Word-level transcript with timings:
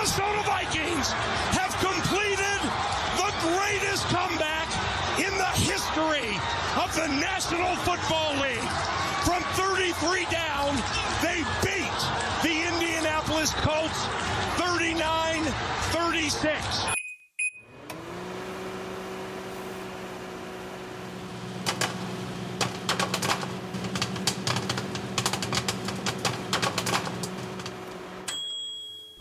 Minnesota 0.00 0.42
Vikings 0.46 1.12
have 1.52 1.76
completed 1.76 2.60
the 3.20 3.30
greatest 3.52 4.06
comeback 4.06 4.66
in 5.18 5.30
the 5.36 5.52
history 5.60 6.40
of 6.80 6.88
the 6.94 7.06
National 7.20 7.76
Football 7.84 8.32
League. 8.40 8.66
From 9.26 9.42
33 9.60 10.24
down, 10.30 10.74
they 11.20 11.44
beat 11.62 12.00
the 12.42 12.66
Indianapolis 12.72 13.52
Colts 13.60 14.06
39 14.56 15.44
36. 15.92 16.99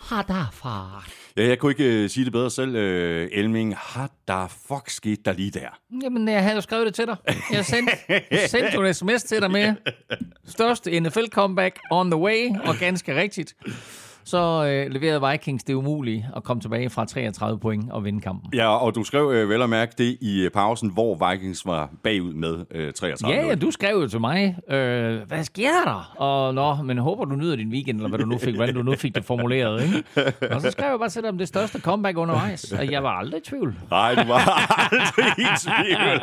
Har 0.09 0.21
der 0.21 0.49
far. 0.53 1.07
Ja, 1.37 1.47
jeg 1.47 1.59
kunne 1.59 1.71
ikke 1.71 2.03
uh, 2.03 2.09
sige 2.09 2.25
det 2.25 2.31
bedre 2.31 2.49
selv, 2.49 2.75
uh, 2.75 3.39
Elming. 3.39 3.75
Har 3.77 4.09
der 4.27 4.47
fuck 4.67 4.89
sket 4.89 5.25
der 5.25 5.33
lige 5.33 5.51
der? 5.51 5.79
Jamen, 6.03 6.27
jeg 6.27 6.43
havde 6.43 6.55
jo 6.55 6.61
skrevet 6.61 6.85
det 6.85 6.95
til 6.95 7.05
dig. 7.05 7.17
Jeg 7.51 7.65
sendte, 7.65 7.93
sendte 8.47 8.71
jo 8.73 8.83
en 8.83 8.93
sms 8.93 9.23
til 9.23 9.41
dig 9.41 9.51
med. 9.51 9.73
Største 10.55 10.99
NFL-comeback 10.99 11.79
on 11.91 12.11
the 12.11 12.19
way, 12.19 12.49
og 12.63 12.75
ganske 12.75 13.15
rigtigt 13.15 13.55
så 14.23 14.65
øh, 14.65 14.91
leverede 14.91 15.29
Vikings 15.31 15.63
det 15.63 15.73
umulige 15.73 16.29
at 16.35 16.43
komme 16.43 16.61
tilbage 16.61 16.89
fra 16.89 17.05
33 17.05 17.59
point 17.59 17.91
og 17.91 18.05
vinde 18.05 18.21
kampen. 18.21 18.53
Ja, 18.53 18.77
og 18.77 18.95
du 18.95 19.03
skrev 19.03 19.31
øh, 19.33 19.49
vel 19.49 19.61
og 19.61 19.69
mærke 19.69 19.93
det 19.97 20.17
i 20.21 20.41
øh, 20.45 20.51
pausen, 20.51 20.91
hvor 20.93 21.29
Vikings 21.31 21.65
var 21.65 21.89
bagud 22.03 22.33
med 22.33 22.65
øh, 22.71 22.93
33 22.93 23.35
Ja, 23.35 23.47
ja, 23.47 23.55
du 23.55 23.71
skrev 23.71 23.95
jo 24.01 24.07
til 24.07 24.19
mig, 24.19 24.57
øh, 24.69 25.19
hvad 25.27 25.43
sker 25.43 25.71
der? 25.85 26.13
Og 26.17 26.53
nå, 26.53 26.75
men 26.75 26.97
håber 26.97 27.25
du 27.25 27.35
nyder 27.35 27.55
din 27.55 27.71
weekend, 27.71 27.97
eller 27.97 28.09
hvad 28.09 28.19
du 28.19 28.25
nu 28.25 28.37
fik, 28.37 28.55
hvordan 28.55 28.75
du 28.75 28.81
nu 28.81 28.95
fik 28.95 29.15
det 29.15 29.25
formuleret, 29.25 29.83
ikke? 29.83 30.03
Og 30.55 30.61
så 30.61 30.71
skrev 30.71 30.89
jeg 30.89 30.99
bare 30.99 31.09
til 31.09 31.21
dig 31.21 31.29
om 31.29 31.37
det 31.37 31.47
største 31.47 31.79
comeback 31.79 32.17
undervejs, 32.17 32.71
og 32.71 32.91
jeg 32.91 33.03
var 33.03 33.09
aldrig 33.09 33.39
i 33.39 33.49
tvivl. 33.49 33.75
Nej, 33.91 34.15
du 34.15 34.27
var 34.27 34.39
aldrig 34.91 35.39
i 35.39 35.47
tvivl. 35.59 36.21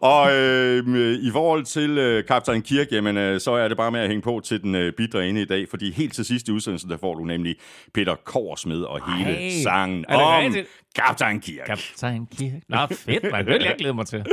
og 0.12 0.32
øh, 0.34 1.18
i 1.22 1.30
forhold 1.32 1.64
til 1.64 1.98
øh, 1.98 2.24
Kaptajn 2.24 2.62
Kirk, 2.62 2.86
jamen, 2.92 3.16
øh, 3.16 3.40
så 3.40 3.52
er 3.52 3.68
det 3.68 3.76
bare 3.76 3.90
med 3.90 4.00
at 4.00 4.08
hænge 4.08 4.22
på 4.22 4.40
til 4.44 4.62
den 4.62 4.74
øh, 4.74 4.92
bidre 4.92 5.28
inde 5.28 5.42
i 5.42 5.44
dag, 5.44 5.68
fordi 5.70 5.92
helt 5.92 6.14
til 6.14 6.24
sidst 6.24 6.48
i 6.48 6.52
udsendelsen, 6.64 6.90
der 6.90 6.96
får 6.96 7.14
du 7.14 7.24
nemlig 7.24 7.56
Peter 7.94 8.14
Korsmed 8.24 8.82
og 8.82 9.16
hele 9.16 9.30
Ej, 9.30 9.50
sangen 9.62 10.04
er 10.08 10.16
det 10.16 10.26
om 10.26 10.44
rigtigt? 10.44 10.68
Kaptajn 10.94 11.40
Kirk. 11.40 11.66
Kaptajn 11.66 12.26
Kirk. 12.26 12.62
Nå, 12.68 12.86
fedt, 12.90 13.32
man. 13.32 13.46
Det 13.46 13.54
vil 13.54 13.62
jeg 13.62 13.74
glæde 13.78 13.94
mig 13.94 14.06
til. 14.06 14.24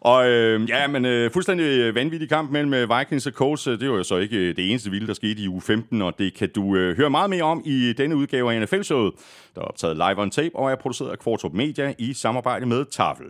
Og 0.00 0.28
øh, 0.28 0.68
ja, 0.68 0.86
men 0.86 1.04
øh, 1.04 1.30
fuldstændig 1.30 1.94
vanvittig 1.94 2.28
kamp 2.28 2.50
mellem 2.50 2.74
øh, 2.74 2.98
Vikings 2.98 3.26
og 3.26 3.32
Colts. 3.32 3.64
Det 3.64 3.90
var 3.90 3.96
jo 3.96 4.02
så 4.02 4.16
ikke 4.16 4.36
øh, 4.36 4.56
det 4.56 4.70
eneste 4.70 4.90
vilde, 4.90 5.06
der 5.06 5.14
skete 5.14 5.42
i 5.42 5.48
uge 5.48 5.60
15, 5.60 6.02
og 6.02 6.18
det 6.18 6.34
kan 6.34 6.50
du 6.54 6.76
øh, 6.76 6.96
høre 6.96 7.10
meget 7.10 7.30
mere 7.30 7.42
om 7.42 7.62
i 7.64 7.92
denne 7.92 8.16
udgave 8.16 8.54
af 8.54 8.62
NFL-showet, 8.62 9.14
der 9.54 9.60
er 9.60 9.64
optaget 9.64 9.96
live 9.96 10.18
on 10.18 10.30
tape 10.30 10.56
og 10.56 10.70
er 10.70 10.76
produceret 10.76 11.10
af 11.10 11.18
Kvartrup 11.18 11.52
Media 11.52 11.94
i 11.98 12.14
samarbejde 12.14 12.66
med 12.66 12.84
Tafel. 12.84 13.26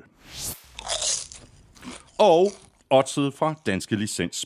Og 2.18 2.52
oddset 2.90 3.34
fra 3.34 3.54
Danske 3.66 3.96
Licens 3.96 4.36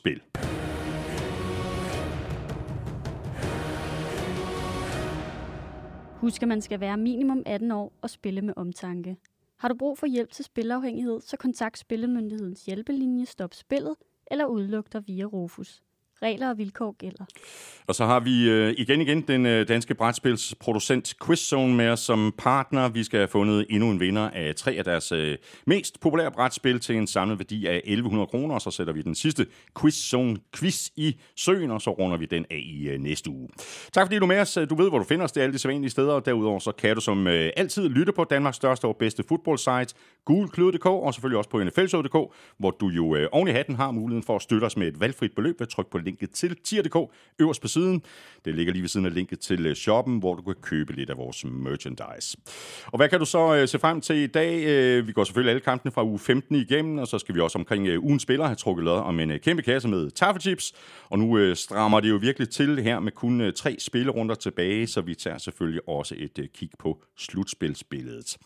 Husk, 6.23 6.43
at 6.43 6.49
man 6.49 6.61
skal 6.61 6.81
være 6.81 6.97
minimum 6.97 7.43
18 7.47 7.71
år 7.71 7.93
og 8.03 8.11
spille 8.11 8.43
med 8.43 8.55
omtanke. 8.57 9.17
Har 9.57 9.69
du 9.69 9.75
brug 9.75 9.99
for 9.99 10.07
hjælp 10.07 10.31
til 10.31 10.45
spilafhængighed, 10.45 11.21
så 11.21 11.37
kontakt 11.37 11.79
Spillemyndighedens 11.79 12.65
hjælpelinje 12.65 13.27
Stop 13.27 13.55
Spillet 13.55 13.95
eller 14.27 14.47
udluk 14.47 14.93
dig 14.93 15.07
via 15.07 15.25
Rufus. 15.25 15.83
Regler 16.23 16.51
og 16.51 16.59
vilkår 16.59 16.97
gælder. 16.99 17.25
Og 17.87 17.95
så 17.95 18.05
har 18.05 18.21
vi 18.21 18.51
øh, 18.51 18.75
igen 18.79 19.01
igen 19.01 19.21
den 19.21 19.47
øh, 19.47 19.69
danske 19.69 19.95
brætspilsproducent 19.95 21.15
Quizzone 21.27 21.75
med 21.75 21.89
os 21.89 22.01
som 22.01 22.35
partner. 22.39 22.89
Vi 22.89 23.05
skal 23.05 23.19
have 23.19 23.29
fundet 23.29 23.67
endnu 23.71 23.91
en 23.91 24.01
vinder 24.01 24.31
af 24.31 24.55
tre 24.55 24.73
af 24.73 24.85
deres 24.85 25.13
øh, 25.13 25.39
mest 25.67 26.01
populære 26.01 26.31
brætspil 26.31 26.81
til 26.81 26.97
en 26.97 27.07
samlet 27.07 27.39
værdi 27.39 27.67
af 27.67 27.81
1100 27.85 28.27
kroner. 28.27 28.55
Og 28.55 28.61
så 28.61 28.71
sætter 28.71 28.93
vi 28.93 29.03
den 29.03 29.15
sidste 29.15 29.47
Quizzone 29.81 30.37
quiz 30.57 30.89
i 30.97 31.17
søen, 31.37 31.71
og 31.71 31.83
så 31.83 31.91
runder 31.91 32.17
vi 32.17 32.27
den 32.27 32.47
af 32.51 32.63
i 32.65 32.89
øh, 32.89 33.01
næste 33.01 33.31
uge. 33.31 33.49
Tak 33.93 34.07
fordi 34.07 34.19
du 34.19 34.25
er 34.25 34.29
med 34.29 34.41
os. 34.41 34.59
Du 34.71 34.75
ved, 34.75 34.89
hvor 34.89 34.99
du 34.99 35.05
finder 35.05 35.25
os. 35.25 35.33
Det 35.33 35.41
er 35.41 35.45
alle 35.45 35.53
de 35.53 35.59
sædvanlige 35.59 35.91
steder. 35.91 36.13
Og 36.13 36.27
derudover 36.27 36.59
så 36.59 36.73
kan 36.73 36.95
du 36.95 37.01
som 37.01 37.27
øh, 37.27 37.51
altid 37.57 37.89
lytte 37.89 38.13
på 38.13 38.25
Danmarks 38.25 38.57
største 38.57 38.85
og 38.85 38.97
bedste 38.97 39.25
fodboldsite, 39.29 39.95
gulklød.dk, 40.25 40.87
og 40.87 41.15
selvfølgelig 41.15 41.39
også 41.39 41.51
på 41.51 41.65
nflshow.dk, 41.65 42.35
hvor 42.59 42.71
du 42.71 42.89
jo 42.89 43.17
øh, 43.17 43.29
oven 43.33 43.49
i 43.49 43.51
hatten 43.51 43.77
har 43.77 43.91
muligheden 43.91 44.23
for 44.23 44.37
at 44.37 44.43
støtte 44.43 44.65
os 44.65 44.77
med 44.77 44.89
et 44.89 45.01
valgfrit 45.01 45.33
beløb 45.35 45.61
ved 45.61 45.67
at 45.67 45.69
trykke 45.69 45.91
på 45.91 45.99
linket 46.13 46.31
til 46.31 46.57
tier.dk 46.65 47.13
øverst 47.39 47.63
på 47.63 47.69
siden. 47.69 48.03
Det 48.45 48.55
ligger 48.55 48.73
lige 48.73 48.83
ved 48.83 48.89
siden 48.89 49.07
af 49.07 49.15
linket 49.15 49.41
til 49.41 49.67
øh, 49.67 49.75
shoppen, 49.75 50.19
hvor 50.19 50.35
du 50.35 50.43
kan 50.43 50.55
købe 50.63 50.93
lidt 50.93 51.11
af 51.11 51.17
vores 51.17 51.45
merchandise. 51.45 52.39
Og 52.87 52.97
hvad 52.97 53.09
kan 53.09 53.19
du 53.19 53.25
så 53.25 53.55
øh, 53.55 53.69
se 53.69 53.79
frem 53.79 54.01
til 54.01 54.17
i 54.17 54.27
dag? 54.27 54.65
Øh, 54.65 55.07
vi 55.07 55.13
går 55.13 55.25
selvfølgelig 55.25 55.51
alle 55.51 55.61
kampene 55.61 55.93
fra 55.93 56.05
uge 56.05 56.19
15 56.19 56.57
igennem, 56.57 56.99
og 56.99 57.07
så 57.09 57.19
skal 57.19 57.35
vi 57.35 57.41
også 57.41 57.59
omkring 57.59 57.87
øh, 57.87 58.03
ugen 58.03 58.21
spiller 58.21 58.47
have 58.47 58.57
trukket 58.57 58.85
lod 58.85 58.99
om 58.99 59.21
en 59.21 59.31
øh, 59.31 59.41
kæmpe 59.41 59.63
kasse 59.63 59.89
med 59.89 60.11
taffelchips. 60.11 60.73
Og 61.11 61.19
nu 61.19 61.39
øh, 61.39 61.57
strammer 61.57 62.01
det 62.01 62.11
jo 62.11 62.17
virkelig 62.17 62.51
til 62.51 62.83
her 62.83 63.01
med 63.01 63.13
kun 63.13 63.41
øh, 63.41 63.53
tre 63.53 63.77
spillerunder 63.79 64.35
tilbage, 64.35 64.87
så 64.87 65.01
vi 65.01 65.15
tager 65.15 65.39
selvfølgelig 65.39 65.89
også 65.89 66.15
et 66.19 66.39
øh, 66.39 66.49
kig 66.55 66.71
på 66.79 67.03
slutspilsbilledet. 67.19 68.37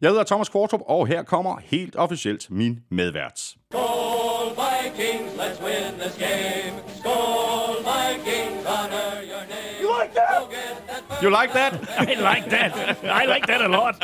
Jeg 0.00 0.10
hedder 0.10 0.24
Thomas 0.24 0.48
Kvartrup, 0.48 0.80
og 0.86 1.06
her 1.06 1.22
kommer 1.22 1.60
helt 1.64 1.96
officielt 1.96 2.50
min 2.50 2.80
medvært. 2.90 3.54
Goal, 3.72 4.54
Vikings, 5.00 5.36
let's 5.38 5.60
win 5.62 5.98
this 5.98 6.14
game. 6.18 6.74
Skål 6.98 7.76
Vikings, 7.84 8.66
honor 8.66 9.22
your 9.22 9.44
name. 9.48 9.80
You 9.82 9.88
like 10.00 10.14
that? 10.14 11.22
You 11.22 11.30
like 11.30 11.52
that? 11.52 11.72
I 12.08 12.14
like 12.14 12.50
that. 12.50 12.98
I 13.04 13.24
like 13.24 13.46
that 13.46 13.60
a 13.62 13.68
lot. 13.68 13.94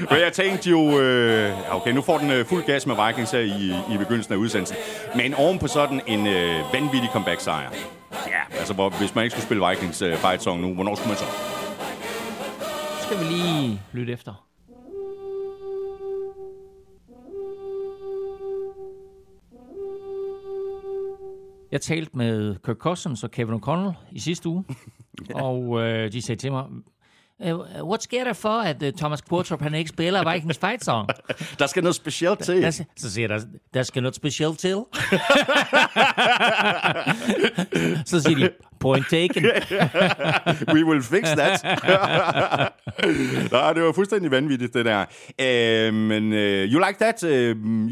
Men 0.10 0.20
jeg 0.20 0.32
tænkte 0.32 0.70
jo, 0.70 1.00
øh, 1.00 1.74
okay, 1.76 1.90
nu 1.90 2.02
får 2.02 2.18
den 2.18 2.30
øh, 2.30 2.46
fuld 2.46 2.64
gas 2.64 2.86
med 2.86 3.06
Vikings 3.06 3.30
her 3.30 3.40
i, 3.40 3.94
i 3.94 3.98
begyndelsen 3.98 4.34
af 4.34 4.38
udsendelsen. 4.38 4.76
Men 5.14 5.34
oven 5.34 5.58
på 5.58 5.66
sådan 5.66 6.00
en 6.06 6.26
øh, 6.26 6.72
vanvittig 6.72 7.10
comeback-sejr. 7.12 7.70
Ja, 8.26 8.58
altså 8.58 8.74
hvor, 8.74 8.88
hvis 8.88 9.14
man 9.14 9.24
ikke 9.24 9.32
skulle 9.32 9.46
spille 9.46 9.68
Vikings 9.68 10.02
øh, 10.02 10.16
fight 10.16 10.42
song 10.42 10.60
nu, 10.60 10.74
hvornår 10.74 10.94
skulle 10.94 11.08
man 11.08 11.18
så? 11.18 11.24
skal 13.02 13.18
vi 13.18 13.24
lige 13.24 13.80
lytte 13.92 14.12
efter. 14.12 14.44
Jeg 21.74 21.82
talte 21.82 22.10
med 22.16 22.56
Kirk 22.64 22.76
Cousins 22.76 23.24
og 23.24 23.30
Kevin 23.30 23.54
O'Connell 23.54 23.92
i 24.12 24.18
sidste 24.20 24.48
uge, 24.48 24.64
og 25.34 25.80
øh, 25.82 26.12
de 26.12 26.22
sagde 26.22 26.40
til 26.40 26.52
mig, 26.52 26.64
"Øh, 27.42 27.54
What 27.84 28.02
sker 28.02 28.24
der 28.24 28.32
for, 28.32 28.60
at 28.60 28.82
uh, 28.82 28.88
Thomas 28.88 29.22
Quartrup 29.22 29.62
han 29.62 29.74
ikke 29.74 29.88
spiller 29.90 30.32
Vikings 30.32 30.58
Fight 30.58 30.84
Song? 30.84 31.08
Der 31.58 31.66
skal 31.66 31.82
noget 31.82 31.94
specielt 31.96 32.38
til. 32.38 32.62
Der, 32.62 32.70
s- 32.70 32.82
så 32.96 33.10
siger 33.12 33.28
der, 33.28 33.40
der 33.74 33.82
skal 33.82 34.02
noget 34.02 34.14
specielt 34.14 34.58
til. 34.58 34.74
så 38.06 38.20
siger 38.20 38.36
de, 38.36 38.50
point 38.84 39.06
taken. 39.08 39.42
We 40.74 40.84
will 40.84 41.02
fix 41.02 41.28
that. 41.40 41.56
Nej, 43.52 43.72
det 43.76 43.82
var 43.82 43.92
fuldstændig 43.94 44.30
vanvittigt, 44.30 44.74
det 44.74 44.84
der. 44.84 45.04
Uh, 45.38 45.94
men 45.94 46.32
uh, 46.32 46.38
you 46.38 46.78
like 46.86 46.98
that? 47.00 47.22
Uh, 47.22 47.30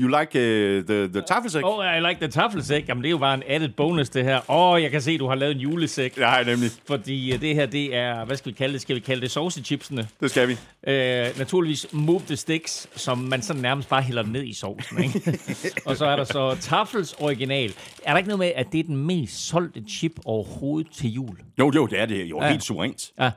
you 0.01 0.09
like 0.19 0.31
uh, 0.35 0.85
the, 0.87 1.09
the 1.09 1.23
taffelsæk? 1.29 1.63
Oh, 1.65 1.85
I 1.85 2.01
like 2.01 2.21
the 2.21 2.29
taffelsæk. 2.29 2.89
Jamen, 2.89 3.03
det 3.03 3.09
er 3.09 3.11
jo 3.11 3.19
bare 3.19 3.35
en 3.35 3.43
added 3.47 3.69
bonus, 3.69 4.09
det 4.09 4.25
her. 4.25 4.37
Åh, 4.51 4.73
oh, 4.73 4.83
jeg 4.83 4.91
kan 4.91 5.01
se, 5.01 5.19
du 5.19 5.29
har 5.29 5.35
lavet 5.35 5.55
en 5.55 5.61
julesæk. 5.61 6.19
Nej, 6.19 6.45
nemlig. 6.45 6.71
Fordi 6.87 7.33
øh, 7.35 7.41
det 7.41 7.55
her, 7.55 7.67
det 7.67 7.97
er, 7.97 8.25
hvad 8.25 8.37
skal 8.37 8.53
vi 8.53 8.57
kalde 8.57 8.73
det? 8.73 8.81
Skal 8.81 8.97
vi 8.97 9.01
kalde 9.01 9.23
det 9.23 9.31
saucechipsene? 9.31 10.09
Det 10.21 10.31
skal 10.31 10.49
vi. 10.49 10.57
Øh, 10.87 11.39
naturligvis 11.39 11.87
Move 11.93 12.23
the 12.27 12.37
Sticks, 12.37 12.89
som 12.97 13.19
man 13.19 13.43
sådan 13.43 13.63
nærmest 13.63 13.89
bare 13.89 14.03
hælder 14.03 14.23
ned 14.23 14.45
i 14.45 14.55
sovsen. 14.55 15.05
Ikke? 15.05 15.39
og 15.87 15.97
så 15.97 16.07
er 16.07 16.17
der 16.17 16.25
så 16.25 16.57
Tafels 16.61 17.13
original. 17.13 17.73
Er 18.05 18.11
der 18.11 18.19
ikke 18.19 18.29
noget 18.29 18.39
med, 18.39 18.53
at 18.57 18.67
det 18.73 18.79
er 18.79 18.85
den 18.85 18.97
mest 18.97 19.49
solgte 19.49 19.83
chip 19.89 20.13
overhovedet 20.25 20.82
til 20.91 21.11
jul? 21.13 21.39
Jo, 21.59 21.73
jo, 21.75 21.87
det 21.87 22.01
er 22.01 22.07
det. 22.07 22.25
Jo, 22.25 22.41
Ja. 22.43 22.49
helt 22.51 22.63
suverænt. 22.65 23.13
Ja. 23.21 23.31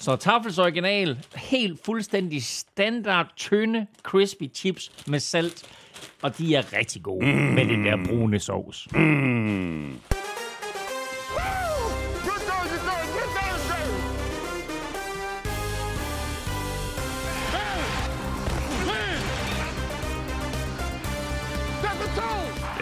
Så 0.00 0.16
Tafels 0.16 0.58
original, 0.58 1.18
helt 1.36 1.80
fuldstændig 1.84 2.42
standard, 2.44 3.26
tynde, 3.36 3.86
crispy 4.02 4.54
chips 4.54 4.92
med 5.06 5.20
salt. 5.20 5.62
Og 6.22 6.38
de 6.38 6.54
er 6.54 6.72
rigtig 6.78 7.02
gode 7.02 7.26
mm. 7.26 7.32
med 7.32 7.64
den 7.64 7.84
der 7.84 7.96
brune 8.08 8.38
sovs. 8.38 8.88
Mm. 8.94 9.98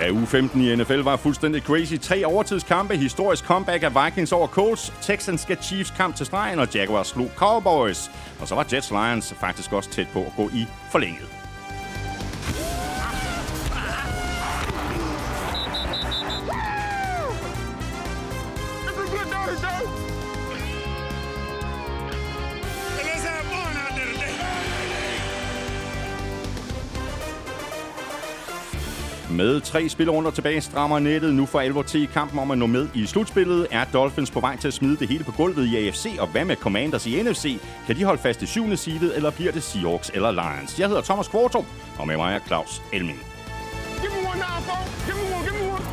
Ja, 0.00 0.10
uge 0.10 0.26
15 0.26 0.60
i 0.60 0.76
NFL 0.76 1.00
var 1.00 1.16
fuldstændig 1.16 1.62
crazy. 1.62 1.94
Tre 1.96 2.24
overtidskampe, 2.26 2.96
historisk 2.96 3.44
comeback 3.44 3.82
af 3.82 4.04
Vikings 4.04 4.32
over 4.32 4.46
Colts, 4.46 4.92
Texans 5.00 5.40
skal 5.40 5.58
Chiefs 5.62 5.90
kamp 5.90 6.16
til 6.16 6.26
stregen, 6.26 6.58
og 6.58 6.74
Jaguars 6.74 7.06
slog 7.06 7.30
Cowboys. 7.36 8.10
Og 8.40 8.48
så 8.48 8.54
var 8.54 8.66
Jets 8.72 8.90
Lions 8.90 9.34
faktisk 9.40 9.72
også 9.72 9.90
tæt 9.90 10.08
på 10.12 10.18
at 10.20 10.32
gå 10.36 10.48
i 10.54 10.66
forlænget. 10.90 11.37
Med 29.38 29.60
tre 29.60 29.88
spillerunder 29.88 30.30
tilbage 30.30 30.60
strammer 30.60 30.98
nettet 30.98 31.34
nu 31.34 31.46
for 31.46 31.60
alvor 31.60 31.82
til 31.82 32.06
kampen 32.06 32.38
om 32.38 32.50
at 32.50 32.58
nå 32.58 32.66
med 32.66 32.88
i 32.94 33.06
slutspillet. 33.06 33.66
Er 33.70 33.84
Dolphins 33.92 34.30
på 34.30 34.40
vej 34.40 34.56
til 34.56 34.68
at 34.68 34.74
smide 34.74 34.96
det 34.96 35.08
hele 35.08 35.24
på 35.24 35.32
gulvet 35.32 35.66
i 35.66 35.76
AFC, 35.76 36.06
og 36.20 36.26
hvad 36.26 36.44
med 36.44 36.56
Commanders 36.56 37.06
i 37.06 37.22
NFC? 37.22 37.58
Kan 37.86 37.96
de 37.96 38.04
holde 38.04 38.22
fast 38.22 38.42
i 38.42 38.46
syvende 38.46 38.76
seedet, 38.76 39.16
eller 39.16 39.30
bliver 39.30 39.52
det 39.52 39.62
Seahawks 39.62 40.10
eller 40.14 40.30
Lions? 40.30 40.80
Jeg 40.80 40.88
hedder 40.88 41.02
Thomas 41.02 41.28
Kvartrup, 41.28 41.64
og 41.98 42.06
med 42.06 42.16
mig 42.16 42.34
er 42.34 42.38
Claus 42.46 42.82
Elming. 42.92 43.18
Give 44.00 44.12
me 44.14 44.28
one 44.30 44.38
now, 44.46 44.58
folks. 44.68 45.06
Give 45.06 45.16
me 45.20 45.34
one, 45.36 45.44
give 45.48 45.56
me 45.58 45.72
one. 45.72 45.84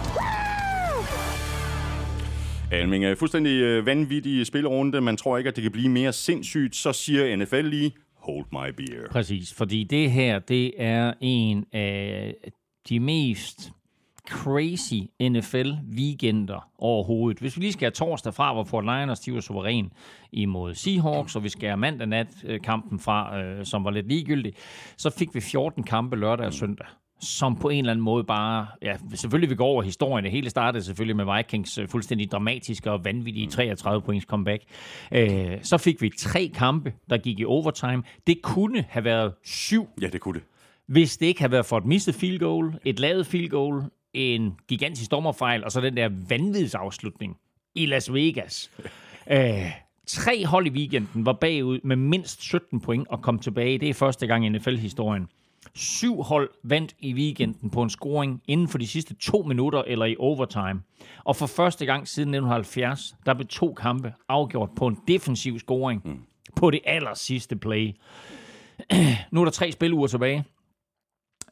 Elming, 2.82 3.06
er 3.06 3.16
fuldstændig 3.16 3.62
øh, 3.62 3.86
vanvittig 3.86 4.46
spillerunde. 4.46 5.02
Man 5.02 5.18
tror 5.18 5.38
ikke, 5.38 5.48
at 5.48 5.56
det 5.56 5.62
kan 5.62 5.72
blive 5.72 5.90
mere 5.90 6.14
sindssygt. 6.14 6.76
Så 6.76 6.94
siger 6.94 7.36
NFL 7.36 7.62
lige, 7.62 7.92
hold 8.16 8.46
my 8.52 8.74
beer. 8.78 9.08
Præcis, 9.12 9.54
fordi 9.54 9.84
det 9.84 10.12
her, 10.12 10.40
det 10.40 10.72
er 10.78 11.14
en 11.22 11.66
af 11.74 12.34
de 12.90 13.00
mest 13.00 13.72
crazy 14.30 15.02
NFL-weekender 15.24 16.70
overhovedet. 16.78 17.40
Hvis 17.40 17.58
vi 17.58 17.62
lige 17.62 17.74
skal 17.74 17.86
have 17.86 17.92
torsdag 17.92 18.34
fra, 18.34 18.54
hvor 18.54 18.64
Fort 18.64 18.84
Liners 18.84 19.20
de 19.20 19.34
var 19.34 19.40
suveræn 19.40 19.92
imod 20.32 20.74
Seahawks, 20.74 21.36
og 21.36 21.44
vi 21.44 21.50
skal 21.50 21.70
have 21.70 21.78
mandag 21.78 22.08
nat-kampen 22.08 22.96
øh, 22.96 23.02
fra, 23.02 23.40
øh, 23.40 23.66
som 23.66 23.84
var 23.84 23.92
lidt 23.92 24.08
ligegyldig, 24.08 24.54
så 24.98 25.10
fik 25.10 25.36
vi 25.36 25.42
14 25.42 25.84
kampe 25.84 26.16
lørdag 26.16 26.46
og 26.46 26.54
søndag 26.54 26.88
som 27.20 27.56
på 27.56 27.70
en 27.70 27.80
eller 27.80 27.92
anden 27.92 28.04
måde 28.04 28.24
bare, 28.24 28.68
ja, 28.82 28.98
selvfølgelig 29.14 29.50
vi 29.50 29.56
går 29.56 29.66
over 29.66 29.84
historien. 29.84 30.24
Det 30.24 30.32
hele 30.32 30.50
startede 30.50 30.84
selvfølgelig 30.84 31.16
med 31.16 31.36
Vikings 31.38 31.78
øh, 31.78 31.88
fuldstændig 31.88 32.32
dramatiske 32.32 32.92
og 32.92 33.06
vanvittige 33.06 33.48
33 33.48 34.02
points 34.02 34.26
comeback. 34.26 34.64
Øh, 35.12 35.58
så 35.64 35.78
fik 35.78 36.02
vi 36.02 36.12
tre 36.18 36.52
kampe, 36.54 36.94
der 37.10 37.18
gik 37.18 37.40
i 37.40 37.46
overtime. 37.46 38.04
Det 38.28 38.42
kunne 38.42 38.86
have 38.90 39.06
været 39.06 39.34
syv, 39.44 39.88
Ja, 40.02 40.08
det 40.08 40.22
kunne 40.22 40.40
det 40.40 40.44
hvis 40.88 41.18
det 41.18 41.26
ikke 41.26 41.40
havde 41.40 41.52
været 41.52 41.66
for 41.66 41.78
et 41.78 41.86
misset 41.86 42.16
field 42.16 42.40
goal, 42.40 42.80
et 42.86 43.00
lavet 43.00 43.28
field 43.28 43.50
goal, 43.50 43.84
en 44.14 44.56
gigantisk 44.68 45.12
dommerfejl, 45.12 45.64
og 45.64 45.72
så 45.72 45.82
den 45.82 45.98
der 45.98 46.10
vanvidsafslutning 46.30 47.38
i 47.76 47.86
Las 47.86 48.14
Vegas. 48.14 48.72
Øh, 49.32 49.72
tre 50.08 50.46
hold 50.46 50.68
i 50.68 50.70
weekenden 50.70 51.26
var 51.26 51.34
bagud 51.34 51.80
med 51.84 51.96
mindst 51.96 52.42
17 52.42 52.82
point 52.82 53.08
og 53.08 53.22
kom 53.22 53.40
tilbage. 53.40 53.78
Det 53.78 53.90
er 53.90 53.94
første 53.94 54.28
gang 54.28 54.46
i 54.46 54.50
NFL-historien. 54.50 55.28
Syv 55.74 56.22
hold 56.22 56.50
vandt 56.64 56.96
i 57.00 57.14
weekenden 57.14 57.70
på 57.70 57.82
en 57.82 57.90
scoring 57.90 58.42
inden 58.48 58.68
for 58.68 58.78
de 58.78 58.88
sidste 58.88 59.16
to 59.16 59.42
minutter 59.42 59.84
eller 59.88 60.06
i 60.06 60.16
overtime. 60.20 60.82
Og 61.24 61.36
for 61.36 61.46
første 61.46 61.86
gang 61.86 62.08
siden 62.08 62.30
1970, 62.30 63.16
der 63.26 63.34
blev 63.34 63.48
to 63.48 63.74
kampe 63.74 64.14
afgjort 64.30 64.70
på 64.76 64.88
en 64.88 64.98
defensiv 65.08 65.60
scoring 65.60 66.02
mm. 66.06 66.20
på 66.56 66.72
det 66.72 66.80
aller 66.86 67.14
sidste 67.14 67.56
play. 67.56 67.96
nu 69.32 69.42
er 69.42 69.46
der 69.46 69.52
tre 69.52 69.72
spiluger 69.72 70.08
tilbage. 70.08 70.44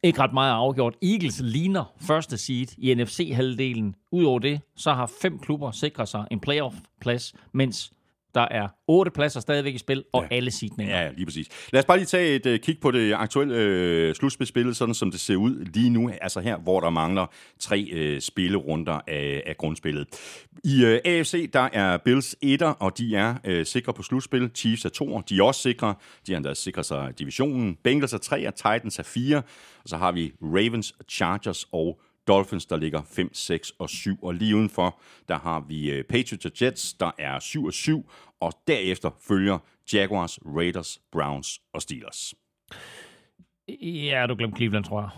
Ikke 0.04 0.20
ret 0.20 0.32
meget 0.32 0.52
afgjort. 0.52 0.96
Eagles 1.02 1.40
ligner 1.40 1.94
første 2.00 2.38
seed 2.38 2.66
i 2.78 2.94
NFC-halvdelen. 2.94 3.94
Udover 4.12 4.38
det, 4.38 4.60
så 4.76 4.92
har 4.92 5.10
fem 5.22 5.38
klubber 5.38 5.70
sikret 5.70 6.08
sig 6.08 6.24
en 6.30 6.40
playoff-plads, 6.40 7.34
mens 7.52 7.92
der 8.34 8.46
er 8.50 8.68
otte 8.88 9.10
pladser 9.10 9.40
stadigvæk 9.40 9.74
i 9.74 9.78
spil, 9.78 10.04
og 10.12 10.26
ja. 10.30 10.36
alle 10.36 10.50
seedninger. 10.50 11.00
Ja, 11.00 11.10
lige 11.10 11.26
præcis. 11.26 11.48
Lad 11.72 11.80
os 11.80 11.86
bare 11.86 11.96
lige 11.96 12.06
tage 12.06 12.34
et 12.34 12.46
uh, 12.46 12.56
kig 12.56 12.80
på 12.80 12.90
det 12.90 13.12
aktuelle 13.14 14.08
uh, 14.08 14.14
slutspilspil, 14.14 14.74
sådan 14.74 14.94
som 14.94 15.10
det 15.10 15.20
ser 15.20 15.36
ud 15.36 15.64
lige 15.64 15.90
nu, 15.90 16.10
altså 16.20 16.40
her, 16.40 16.56
hvor 16.56 16.80
der 16.80 16.90
mangler 16.90 17.26
tre 17.58 17.90
uh, 17.94 18.20
spillerunder 18.20 19.00
af, 19.06 19.42
af 19.46 19.56
grundspillet. 19.56 20.06
I 20.64 20.84
uh, 20.84 20.90
AFC, 21.04 21.50
der 21.50 21.68
er 21.72 21.96
Bills 21.96 22.36
1'er, 22.44 22.64
og 22.64 22.98
de 22.98 23.16
er 23.16 23.34
uh, 23.48 23.64
sikre 23.64 23.92
på 23.92 24.02
slutspil. 24.02 24.50
Chiefs 24.54 24.84
er 24.84 24.90
2'er, 25.02 25.22
de 25.28 25.38
er 25.38 25.42
også 25.42 25.60
sikre. 25.62 25.94
De 26.26 26.32
har 26.32 26.36
endda 26.36 26.54
sikret 26.54 26.86
sig 26.86 27.18
divisionen. 27.18 27.76
Bengals 27.84 28.12
er 28.12 28.18
3'er, 28.18 28.50
Titans 28.50 28.98
er 28.98 29.02
4'er, 29.02 29.42
og 29.82 29.88
så 29.88 29.96
har 29.96 30.12
vi 30.12 30.32
Ravens, 30.42 30.94
Chargers 31.08 31.66
og 31.72 32.00
Dolphins, 32.26 32.66
der 32.66 32.76
ligger 32.76 33.02
5, 33.02 33.34
6 33.34 33.70
og 33.70 33.90
7. 33.90 34.18
Og 34.22 34.34
lige 34.34 34.56
udenfor, 34.56 35.00
der 35.28 35.38
har 35.38 35.60
vi 35.60 35.90
øh, 35.90 36.04
Patriots 36.04 36.46
og 36.46 36.52
Jets, 36.62 36.94
der 36.94 37.10
er 37.18 37.38
7 37.38 37.64
og 37.64 37.72
7. 37.72 38.10
Og 38.40 38.52
derefter 38.66 39.10
følger 39.28 39.58
Jaguars, 39.92 40.38
Raiders, 40.46 41.00
Browns 41.12 41.60
og 41.72 41.82
Steelers. 41.82 42.34
Ja, 43.82 44.26
du 44.28 44.34
glemte 44.34 44.56
Cleveland, 44.56 44.84
tror 44.84 45.00
jeg. 45.00 45.10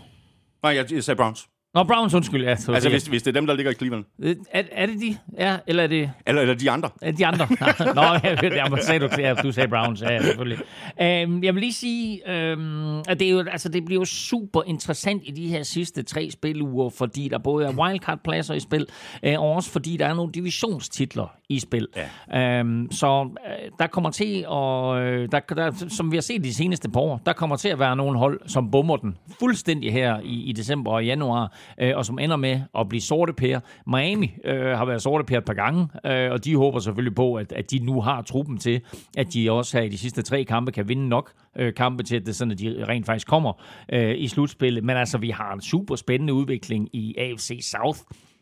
Nej, 0.63 0.75
jeg, 0.75 0.91
jeg 0.91 1.03
sagde 1.03 1.17
Browns. 1.17 1.49
Nå, 1.77 1.83
Browns, 1.83 2.13
undskyld. 2.13 2.43
Ja, 2.43 2.55
så 2.55 2.71
Altså, 2.71 2.89
hvis, 2.89 3.07
hvis 3.07 3.23
det 3.23 3.35
er 3.35 3.39
dem, 3.39 3.47
der 3.47 3.53
ligger 3.53 3.71
i 3.71 3.75
Cleveland. 3.75 4.05
Øh, 4.19 4.35
Er, 4.51 4.63
er 4.71 4.85
det 4.85 5.01
de? 5.01 5.17
Ja, 5.39 5.57
eller 5.67 5.83
er 5.83 5.87
det 5.87 6.11
Eller, 6.27 6.41
eller 6.41 6.55
de 6.55 6.71
andre. 6.71 6.89
er 7.01 7.11
de 7.11 7.25
andre? 7.25 7.47
Nå, 7.95 8.01
jeg, 8.01 8.39
jeg 8.43 8.77
sagde 8.81 8.99
du, 8.99 9.09
ja, 9.17 9.33
du 9.33 9.51
sagde 9.51 9.69
Browns, 9.69 10.01
ja, 10.01 10.21
selvfølgelig. 10.21 10.65
Øhm, 11.01 11.43
jeg 11.43 11.55
vil 11.55 11.61
lige 11.61 11.73
sige, 11.73 12.31
øhm, 12.31 12.97
at 12.99 13.19
det, 13.19 13.27
er 13.27 13.31
jo, 13.31 13.39
altså, 13.51 13.69
det 13.69 13.85
bliver 13.85 14.01
jo 14.01 14.05
super 14.05 14.61
interessant 14.67 15.21
i 15.25 15.31
de 15.31 15.47
her 15.47 15.63
sidste 15.63 16.03
tre 16.03 16.31
spiluger, 16.31 16.89
fordi 16.89 17.27
der 17.27 17.37
både 17.37 17.65
er 17.65 17.71
wildcard-pladser 17.71 18.53
i 18.53 18.59
spil, 18.59 18.85
øh, 19.23 19.39
og 19.41 19.51
også 19.51 19.71
fordi 19.71 19.97
der 19.97 20.05
er 20.07 20.13
nogle 20.13 20.31
divisionstitler 20.31 21.35
i 21.49 21.59
spil. 21.59 21.87
Ja. 22.31 22.59
Øhm, 22.59 22.91
så 22.91 23.29
øh, 23.47 23.71
der 23.79 23.87
kommer 23.87 24.09
til 24.09 24.45
at, 24.51 24.97
øh, 25.03 25.29
der, 25.31 25.39
der, 25.39 25.85
som 25.89 26.11
vi 26.11 26.17
har 26.17 26.21
set 26.21 26.43
de 26.43 26.53
seneste 26.53 26.89
par 26.89 26.99
år, 26.99 27.21
der 27.25 27.33
kommer 27.33 27.55
til 27.55 27.69
at 27.69 27.79
være 27.79 27.95
nogle 27.95 28.17
hold, 28.19 28.39
som 28.47 28.71
bummer 28.71 28.97
den 28.97 29.17
fuldstændig 29.39 29.93
her 29.93 30.19
i, 30.23 30.43
i 30.43 30.51
december 30.51 30.91
og 30.91 31.05
januar, 31.05 31.53
øh, 31.81 31.93
og 31.95 32.05
som 32.05 32.19
ender 32.19 32.35
med 32.35 32.61
at 32.79 32.89
blive 32.89 33.01
sorte 33.01 33.33
pære. 33.33 33.61
Miami 33.87 34.33
øh, 34.45 34.65
har 34.77 34.85
været 34.85 35.01
sorte 35.01 35.23
pære 35.23 35.37
et 35.37 35.45
par 35.45 35.53
gange, 35.53 35.87
øh, 36.05 36.31
og 36.31 36.45
de 36.45 36.55
håber 36.55 36.79
selvfølgelig 36.79 37.15
på, 37.15 37.35
at, 37.35 37.51
at 37.51 37.71
de 37.71 37.79
nu 37.79 38.01
har 38.01 38.21
truppen 38.21 38.57
til, 38.57 38.81
at 39.17 39.33
de 39.33 39.51
også 39.51 39.77
her 39.77 39.83
i 39.85 39.89
de 39.89 39.97
sidste 39.97 40.21
tre 40.21 40.43
kampe 40.43 40.71
kan 40.71 40.87
vinde 40.89 41.09
nok 41.09 41.31
øh, 41.57 41.73
kampe 41.73 42.03
til, 42.03 42.15
at 42.15 42.25
det 42.25 42.35
sådan, 42.35 42.51
at 42.51 42.59
de 42.59 42.85
rent 42.87 43.05
faktisk 43.05 43.27
kommer 43.27 43.53
øh, 43.93 44.15
i 44.17 44.27
slutspillet. 44.27 44.83
Men 44.83 44.97
altså, 44.97 45.17
vi 45.17 45.29
har 45.29 45.53
en 45.53 45.61
super 45.61 45.95
spændende 45.95 46.33
udvikling 46.33 46.89
i 46.93 47.15
AFC 47.17 47.59
South, 47.71 47.99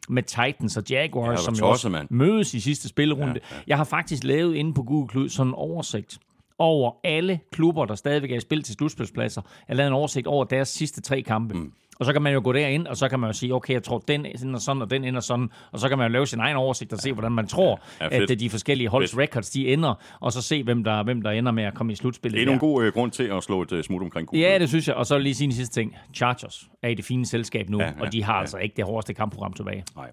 med 0.10 0.24
Titans 0.24 0.78
og 0.78 0.84
Jaguars, 0.90 1.40
Ja, 1.40 1.44
som 1.44 1.54
jo 1.54 1.70
også 1.70 1.90
mand. 1.90 2.08
mødes 2.12 2.54
i 2.54 2.60
sidste 2.60 2.88
spillerunde. 2.88 3.28
Ja, 3.52 3.56
ja. 3.56 3.62
Jeg 3.68 3.78
har 3.78 3.84
faktisk 3.84 4.24
lavet 4.24 4.56
inde 4.56 4.74
på 4.74 4.84
Google 4.84 5.08
Klud 5.08 5.30
sådan 5.30 5.50
en 5.50 5.54
oversigt 5.54 6.18
over 6.60 6.92
alle 7.04 7.40
klubber, 7.52 7.86
der 7.86 7.96
stadigvæk 7.96 8.32
er 8.32 8.36
i 8.36 8.40
spil 8.40 8.64
til 8.64 8.74
slutspilspladser. 8.76 9.42
Jeg 9.68 9.74
har 9.74 9.76
lavet 9.76 9.88
en 9.88 9.94
oversigt 9.94 10.28
over 10.28 10.44
deres 10.46 10.68
sidste 10.68 11.02
tre 11.02 11.22
kampe. 11.22 11.54
Mm. 11.58 11.72
Og 12.00 12.06
så 12.06 12.14
kan 12.14 12.22
man 12.22 12.34
jo 12.34 12.42
gå 12.44 12.54
derind, 12.54 12.88
og 12.88 12.98
så 12.98 13.10
kan 13.10 13.20
man 13.20 13.30
jo 13.30 13.34
sige, 13.34 13.54
okay, 13.54 13.74
jeg 13.74 13.84
tror, 13.84 13.98
den 14.08 14.26
ender 14.26 14.60
sådan, 14.60 14.82
og 14.82 14.90
den 14.90 15.04
ender 15.04 15.20
sådan. 15.22 15.50
Og 15.72 15.80
så 15.80 15.90
kan 15.90 15.98
man 15.98 16.08
jo 16.08 16.12
lave 16.14 16.28
sin 16.28 16.40
egen 16.40 16.58
oversigt 16.58 16.94
og 16.94 17.00
se, 17.00 17.14
hvordan 17.14 17.32
man 17.32 17.48
tror, 17.48 17.82
Ja, 18.02 18.08
fedt. 18.20 18.32
at 18.32 18.40
de 18.40 18.50
forskellige 18.50 18.88
holds 18.90 19.12
Fedt. 19.12 19.22
records, 19.22 19.50
de 19.50 19.68
ender. 19.74 19.94
Og 20.20 20.32
så 20.32 20.42
se, 20.42 20.64
hvem 20.64 20.84
der, 20.84 21.04
hvem 21.04 21.22
der 21.22 21.32
ender 21.32 21.52
med 21.52 21.64
at 21.64 21.74
komme 21.74 21.94
i 21.94 21.96
slutspillet. 21.96 22.36
Det 22.38 22.42
er 22.42 22.46
der. 22.46 22.54
en 22.54 22.60
god 22.60 22.84
øh, 22.84 22.94
grund 22.94 23.12
til 23.12 23.24
at 23.24 23.44
slå 23.44 23.62
et 23.62 23.72
øh, 23.72 23.84
smut 23.84 24.02
omkring 24.02 24.28
kuglen. 24.28 24.44
Ja, 24.46 24.60
det 24.60 24.70
synes 24.70 24.88
jeg. 24.88 24.96
Og 24.96 25.06
så 25.06 25.18
lige 25.18 25.36
sige 25.36 25.46
en 25.46 25.52
sidste 25.54 25.80
ting. 25.82 25.96
Chargers 26.16 26.68
er 26.84 26.90
i 26.90 26.94
det 26.94 27.06
fine 27.06 27.26
selskab 27.26 27.70
nu, 27.70 27.80
Ja, 27.80 27.86
ja, 27.86 27.92
og 28.00 28.12
de 28.14 28.24
har 28.24 28.34
ja. 28.36 28.40
altså 28.42 28.58
ikke 28.58 28.76
det 28.76 28.86
hårdeste 28.86 29.14
kampprogram 29.14 29.54
tilbage. 29.54 29.84
Nej. 29.96 30.12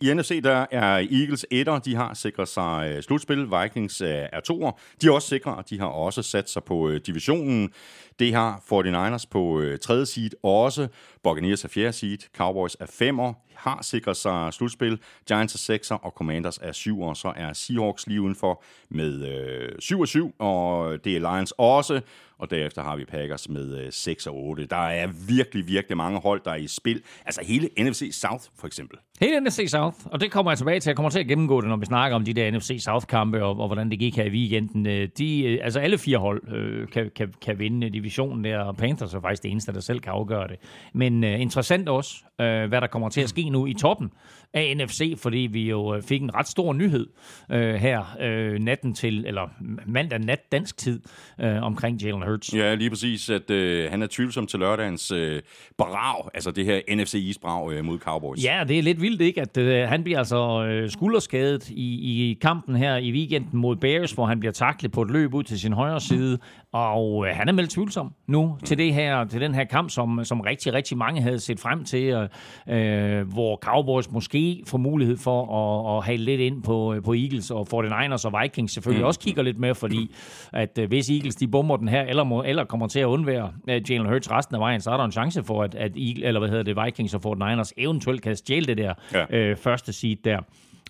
I 0.00 0.14
NFC, 0.14 0.42
der 0.42 0.66
er 0.70 0.84
Eagles 0.96 1.46
etter, 1.50 1.78
de 1.78 1.94
har 1.94 2.14
sikret 2.14 2.48
sig 2.48 2.92
øh, 2.96 3.02
slutspil. 3.02 3.46
Vikings 3.62 4.00
øh, 4.00 4.08
er 4.08 4.40
toer. 4.40 4.72
De 5.02 5.06
er 5.06 5.10
også 5.12 5.28
sikre, 5.28 5.54
og 5.54 5.70
de 5.70 5.78
har 5.78 5.86
også 5.86 6.22
sat 6.22 6.50
sig 6.50 6.64
på 6.64 6.88
øh, 6.88 7.00
divisionen. 7.06 7.70
Det 8.18 8.34
har 8.34 8.60
49ers 8.72 9.24
på 9.30 9.60
øh, 9.60 9.78
tredje 9.78 10.06
seed 10.06 10.30
også. 10.42 10.88
Buccaneers 11.22 11.64
er 11.64 11.68
fjerde 11.68 11.92
seed. 11.92 12.18
Cowboys 12.36 12.76
er 12.80 12.86
femmer, 12.86 13.34
har 13.54 13.82
sikret 13.82 14.16
sig 14.16 14.52
slutspil. 14.52 15.00
Giants 15.28 15.54
er 15.54 15.58
6 15.58 15.90
og 15.90 16.12
Commanders 16.16 16.58
er 16.62 16.72
7, 16.72 17.02
og 17.02 17.16
Så 17.16 17.32
er 17.36 17.52
Seahawks 17.52 18.06
lige 18.06 18.20
udenfor 18.20 18.62
med 18.88 19.28
øh, 19.28 19.68
7 19.78 20.00
og 20.00 20.08
7, 20.08 20.34
og 20.38 21.04
det 21.04 21.16
er 21.16 21.20
Lions 21.20 21.54
også. 21.58 22.00
Og 22.42 22.50
derefter 22.50 22.82
har 22.82 22.96
vi 22.96 23.04
Packers 23.04 23.48
med 23.48 23.78
øh, 23.78 23.92
6 23.92 24.26
og 24.26 24.36
8. 24.36 24.66
Der 24.66 24.76
er 24.76 25.06
virkelig, 25.28 25.68
virkelig 25.68 25.96
mange 25.96 26.20
hold, 26.20 26.40
der 26.44 26.50
er 26.50 26.56
i 26.56 26.66
spil. 26.66 27.02
Altså 27.26 27.40
hele 27.44 27.68
NFC 27.78 28.10
South, 28.12 28.44
for 28.58 28.66
eksempel. 28.66 28.98
Hele 29.20 29.40
NFC 29.40 29.64
South, 29.68 29.96
og 30.04 30.20
det 30.20 30.30
kommer 30.30 30.50
jeg 30.52 30.58
tilbage 30.58 30.80
til. 30.80 30.90
Jeg 30.90 30.96
kommer 30.96 31.10
til 31.10 31.18
at 31.18 31.26
gennemgå 31.26 31.60
det, 31.60 31.68
når 31.68 31.76
vi 31.76 31.86
snakker 31.86 32.16
om 32.16 32.24
de 32.24 32.32
der 32.32 32.50
NFC 32.50 32.80
South-kampe, 32.84 33.44
og, 33.44 33.60
og 33.60 33.66
hvordan 33.66 33.90
det 33.90 33.98
gik 33.98 34.16
her 34.16 34.24
i 34.24 34.30
weekenden. 34.30 34.86
Øh, 34.86 35.08
de, 35.18 35.42
øh, 35.44 35.58
altså 35.62 35.80
alle 35.80 35.98
fire 35.98 36.18
hold 36.18 36.54
øh, 36.54 36.88
kan, 36.88 37.10
kan, 37.16 37.32
kan 37.42 37.58
vinde 37.58 37.90
divisionen 37.90 38.44
der, 38.44 38.58
og 38.58 38.76
Panthers 38.76 39.14
er 39.14 39.20
faktisk 39.20 39.42
det 39.42 39.50
eneste, 39.50 39.72
der 39.72 39.80
selv 39.80 40.00
kan 40.00 40.12
afgøre 40.12 40.48
det. 40.48 40.56
Men 40.92 41.24
øh, 41.24 41.40
interessant 41.40 41.88
også, 41.88 42.14
øh, 42.40 42.68
hvad 42.68 42.80
der 42.80 42.86
kommer 42.86 43.08
til 43.08 43.20
at 43.20 43.28
ske 43.28 43.41
nu 43.50 43.66
i 43.66 43.74
toppen 43.74 44.10
af 44.54 44.76
NFC, 44.76 45.14
fordi 45.18 45.48
vi 45.52 45.70
jo 45.70 45.94
øh, 45.94 46.02
fik 46.02 46.22
en 46.22 46.34
ret 46.34 46.48
stor 46.48 46.72
nyhed 46.72 47.06
øh, 47.50 47.74
her 47.74 48.16
øh, 48.20 48.58
natten 48.58 48.94
til, 48.94 49.26
eller 49.26 49.48
mandag 49.86 50.18
nat 50.18 50.52
dansk 50.52 50.76
tid, 50.76 51.00
øh, 51.40 51.62
omkring 51.62 52.02
Jalen 52.02 52.22
Hurts. 52.22 52.54
Ja, 52.54 52.74
lige 52.74 52.90
præcis, 52.90 53.30
at 53.30 53.50
øh, 53.50 53.90
han 53.90 54.02
er 54.02 54.06
tvivlsom 54.10 54.46
til 54.46 54.58
lørdagens 54.58 55.10
øh, 55.10 55.42
brag, 55.78 56.30
altså 56.34 56.50
det 56.50 56.64
her 56.64 56.80
NFC 56.96 57.14
East 57.26 57.40
brag 57.40 57.72
øh, 57.72 57.84
mod 57.84 57.98
Cowboys. 57.98 58.44
Ja, 58.44 58.64
det 58.68 58.78
er 58.78 58.82
lidt 58.82 59.00
vildt, 59.00 59.20
ikke? 59.20 59.40
At 59.40 59.56
øh, 59.56 59.88
han 59.88 60.04
bliver 60.04 60.18
altså 60.18 60.64
øh, 60.64 60.90
skulderskadet 60.90 61.68
i, 61.68 62.30
i 62.30 62.34
kampen 62.34 62.76
her 62.76 62.96
i 62.96 63.12
weekenden 63.12 63.60
mod 63.60 63.76
Bears, 63.76 64.12
hvor 64.12 64.26
han 64.26 64.40
bliver 64.40 64.52
taklet 64.52 64.92
på 64.92 65.02
et 65.02 65.10
løb 65.10 65.34
ud 65.34 65.42
til 65.42 65.60
sin 65.60 65.72
højre 65.72 66.00
side. 66.00 66.38
Og 66.72 67.26
øh, 67.26 67.36
han 67.36 67.48
er 67.48 67.52
meldt 67.52 67.70
tvivlsom 67.70 68.14
nu 68.26 68.58
til, 68.64 68.78
det 68.78 68.94
her, 68.94 69.24
til 69.24 69.40
den 69.40 69.54
her 69.54 69.64
kamp, 69.64 69.90
som, 69.90 70.24
som 70.24 70.40
rigtig, 70.40 70.72
rigtig 70.72 70.98
mange 70.98 71.22
havde 71.22 71.38
set 71.38 71.60
frem 71.60 71.84
til, 71.84 72.02
øh, 72.02 72.28
øh, 72.68 73.28
hvor 73.28 73.56
Cowboys 73.56 74.10
måske 74.10 74.62
får 74.66 74.78
mulighed 74.78 75.16
for 75.16 75.40
at, 75.42 75.98
at 75.98 76.04
have 76.04 76.16
lidt 76.16 76.40
ind 76.40 76.62
på, 76.62 76.96
på 77.04 77.14
Eagles 77.14 77.50
og 77.50 77.66
49ers 77.72 78.26
og 78.26 78.42
Vikings 78.42 78.72
selvfølgelig 78.72 79.02
mm. 79.02 79.06
også 79.06 79.20
kigger 79.20 79.42
lidt 79.42 79.58
med, 79.58 79.74
fordi 79.74 80.14
at 80.52 80.78
øh, 80.78 80.88
hvis 80.88 81.10
Eagles 81.10 81.36
de 81.36 81.48
bomber 81.48 81.76
den 81.76 81.88
her, 81.88 82.02
eller, 82.02 82.24
må, 82.24 82.42
eller 82.42 82.64
kommer 82.64 82.86
til 82.86 83.00
at 83.00 83.06
undvære 83.06 83.52
øh, 83.68 83.90
Jalen 83.90 84.06
Hurts 84.06 84.30
resten 84.30 84.54
af 84.54 84.60
vejen, 84.60 84.80
så 84.80 84.90
er 84.90 84.96
der 84.96 85.04
en 85.04 85.12
chance 85.12 85.44
for, 85.44 85.62
at, 85.62 85.74
at 85.74 85.92
Eagle, 85.96 86.26
eller 86.26 86.40
hvad 86.40 86.48
hedder 86.48 86.62
det, 86.62 86.84
Vikings 86.84 87.14
og 87.14 87.36
49ers 87.36 87.70
eventuelt 87.76 88.22
kan 88.22 88.36
stjæle 88.36 88.66
det 88.66 88.78
der 88.78 88.94
ja. 89.12 89.36
øh, 89.36 89.56
første 89.56 89.92
seed 89.92 90.16
der. 90.24 90.40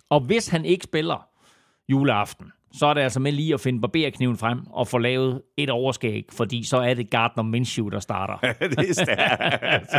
Og 0.09 0.19
hvis 0.19 0.47
han 0.47 0.65
ikke 0.65 0.83
spiller 0.83 1.27
juleaften, 1.89 2.51
så 2.73 2.85
er 2.85 2.93
det 2.93 3.01
altså 3.01 3.19
med 3.19 3.31
lige 3.31 3.53
at 3.53 3.59
finde 3.59 3.81
barberkniven 3.81 4.37
frem 4.37 4.59
og 4.71 4.87
få 4.87 4.97
lavet 4.97 5.41
et 5.57 5.69
overskæg, 5.69 6.25
fordi 6.31 6.63
så 6.63 6.77
er 6.77 6.93
det 6.93 7.09
Gardner 7.09 7.43
Minshew, 7.43 7.89
der 7.89 7.99
starter. 7.99 8.53
det 8.59 8.89
er 8.89 8.93
stærkt. 8.93 9.95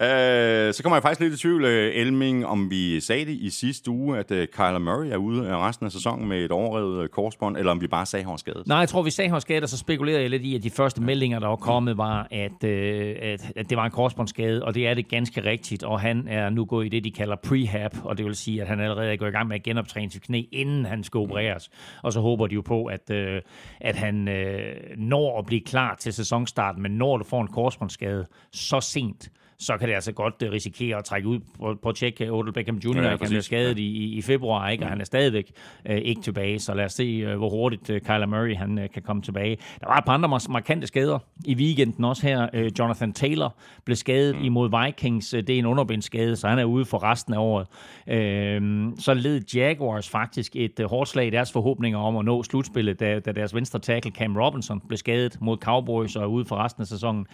øh, 0.68 0.74
så 0.74 0.82
kommer 0.82 0.96
jeg 0.96 1.02
faktisk 1.02 1.20
lidt 1.20 1.34
i 1.34 1.36
tvivl, 1.36 1.64
øh, 1.64 1.94
Elming, 1.94 2.46
om 2.46 2.70
vi 2.70 3.00
sagde 3.00 3.24
det 3.24 3.32
i 3.32 3.50
sidste 3.50 3.90
uge, 3.90 4.18
at 4.18 4.30
øh, 4.30 4.48
Kyler 4.52 4.78
Murray 4.78 5.06
er 5.06 5.16
ude 5.16 5.48
af 5.48 5.56
resten 5.68 5.86
af 5.86 5.92
sæsonen 5.92 6.28
med 6.28 6.44
et 6.44 6.50
overrevet 6.50 7.02
øh, 7.02 7.08
korsbånd, 7.08 7.56
eller 7.56 7.72
om 7.72 7.80
vi 7.80 7.86
bare 7.86 8.06
sagde, 8.06 8.24
han 8.24 8.30
var 8.30 8.36
skadet. 8.36 8.66
Nej, 8.66 8.78
jeg 8.78 8.88
tror, 8.88 9.02
vi 9.02 9.10
sagde 9.10 9.28
han 9.28 9.34
var 9.34 9.40
skadet, 9.40 9.62
og 9.62 9.68
så 9.68 9.78
spekulerede 9.78 10.22
jeg 10.22 10.30
lidt 10.30 10.42
i, 10.42 10.54
at 10.54 10.62
de 10.62 10.70
første 10.70 11.02
meldinger, 11.02 11.38
der 11.38 11.48
var 11.48 11.56
kommet, 11.56 11.98
var, 11.98 12.28
at, 12.30 12.64
øh, 12.64 13.16
at, 13.22 13.52
at 13.56 13.70
det 13.70 13.76
var 13.76 13.84
en 13.84 13.90
korsbåndsskade, 13.90 14.64
og 14.64 14.74
det 14.74 14.88
er 14.88 14.94
det 14.94 15.08
ganske 15.08 15.44
rigtigt, 15.44 15.84
og 15.84 16.00
han 16.00 16.28
er 16.28 16.50
nu 16.50 16.64
gået 16.64 16.86
i 16.86 16.88
det, 16.88 17.04
de 17.04 17.10
kalder 17.10 17.36
prehab, 17.36 17.90
og 18.04 18.18
det 18.18 18.26
vil 18.26 18.34
sige, 18.34 18.62
at 18.62 18.68
han 18.68 18.80
allerede 18.80 19.12
er 19.12 19.16
gået 19.16 19.28
i 19.28 19.32
gang 19.32 19.48
med 19.48 19.56
at 19.56 19.62
genoptræne 19.62 20.10
sit 20.10 20.22
knæ, 20.22 20.42
inden 20.64 20.84
han 20.84 21.04
skal 21.04 21.18
opereres. 21.18 21.70
Og 22.02 22.12
så 22.12 22.20
håber 22.20 22.46
de 22.46 22.54
jo 22.54 22.62
på, 22.62 22.84
at, 22.84 23.10
øh, 23.10 23.42
at 23.80 23.96
han 23.96 24.28
øh, 24.28 24.96
når 24.96 25.38
at 25.38 25.46
blive 25.46 25.60
klar 25.60 25.94
til 25.94 26.12
sæsonstarten, 26.12 26.82
men 26.82 26.92
når 26.92 27.16
du 27.16 27.24
får 27.24 27.40
en 27.40 27.48
korsbåndsskade 27.48 28.26
så 28.52 28.80
sent, 28.80 29.30
så 29.64 29.76
kan 29.78 29.88
det 29.88 29.94
altså 29.94 30.12
godt 30.12 30.34
øh, 30.42 30.52
risikere 30.52 30.96
at 30.98 31.04
trække 31.04 31.28
ud 31.28 31.38
på, 31.60 31.78
på 31.82 31.88
at 31.88 31.94
tjekke 31.94 32.32
Odell 32.32 32.52
Beckham 32.52 32.76
Jr., 32.76 32.90
Ja, 32.94 32.96
ja, 32.98 33.02
ja, 33.04 33.08
han 33.10 33.18
præcis. 33.18 33.44
skadet 33.44 33.78
i, 33.78 33.82
i- 33.86 34.14
i 34.18 34.22
februar, 34.22 34.68
ikke? 34.68 34.84
og 34.84 34.90
han 34.90 35.00
er 35.00 35.04
stadigvæk 35.04 35.50
øh, 35.86 35.96
ikke 35.98 36.22
tilbage, 36.22 36.58
så 36.58 36.74
lad 36.74 36.84
os 36.84 36.92
se, 36.92 37.02
øh, 37.04 37.36
hvor 37.36 37.48
hurtigt 37.50 37.90
øh, 37.90 38.00
Kyler 38.00 38.26
Murray 38.26 38.56
han, 38.56 38.78
øh, 38.78 38.90
kan 38.90 39.02
komme 39.02 39.22
tilbage. 39.22 39.56
Der 39.80 39.86
var 39.86 39.96
et 39.98 40.04
par 40.04 40.12
andre 40.12 40.28
mar- 40.36 40.52
markante 40.52 40.86
skader 40.86 41.18
i 41.44 41.54
weekenden 41.54 42.04
også 42.04 42.26
her. 42.26 42.48
Øh, 42.54 42.70
Jonathan 42.78 43.12
Taylor 43.12 43.54
blev 43.84 43.96
skadet 43.96 44.36
mm. 44.38 44.44
imod 44.44 44.84
Vikings. 44.86 45.34
Øh, 45.34 45.42
Det 45.46 45.54
er 45.54 45.58
en 45.58 45.66
underbindsskade, 45.66 46.36
så 46.36 46.48
han 46.48 46.58
er 46.58 46.64
ude 46.64 46.84
for 46.84 47.02
resten 47.02 47.34
af 47.34 47.38
året. 47.38 47.66
Øh, 48.08 48.88
så 48.98 49.14
led 49.14 49.42
Jaguars 49.54 50.08
faktisk 50.10 50.56
et 50.56 50.80
øh, 50.80 50.86
hårdt 50.90 51.08
slag 51.08 51.26
i 51.26 51.30
deres 51.30 51.52
forhåbninger 51.52 51.98
om 51.98 52.16
at 52.16 52.24
nå 52.24 52.42
slutspillet, 52.42 53.00
da, 53.00 53.18
da 53.20 53.32
deres 53.32 53.54
venstre 53.54 53.78
tackle 53.78 54.10
Cam 54.12 54.36
Robinson 54.36 54.80
blev 54.88 54.96
skadet 54.96 55.38
mod 55.40 55.56
Cowboys 55.56 56.16
og 56.16 56.22
er 56.22 56.26
ude 56.26 56.44
for 56.44 56.56
resten 56.56 56.80
af 56.80 56.86
sæsonen. 56.86 57.26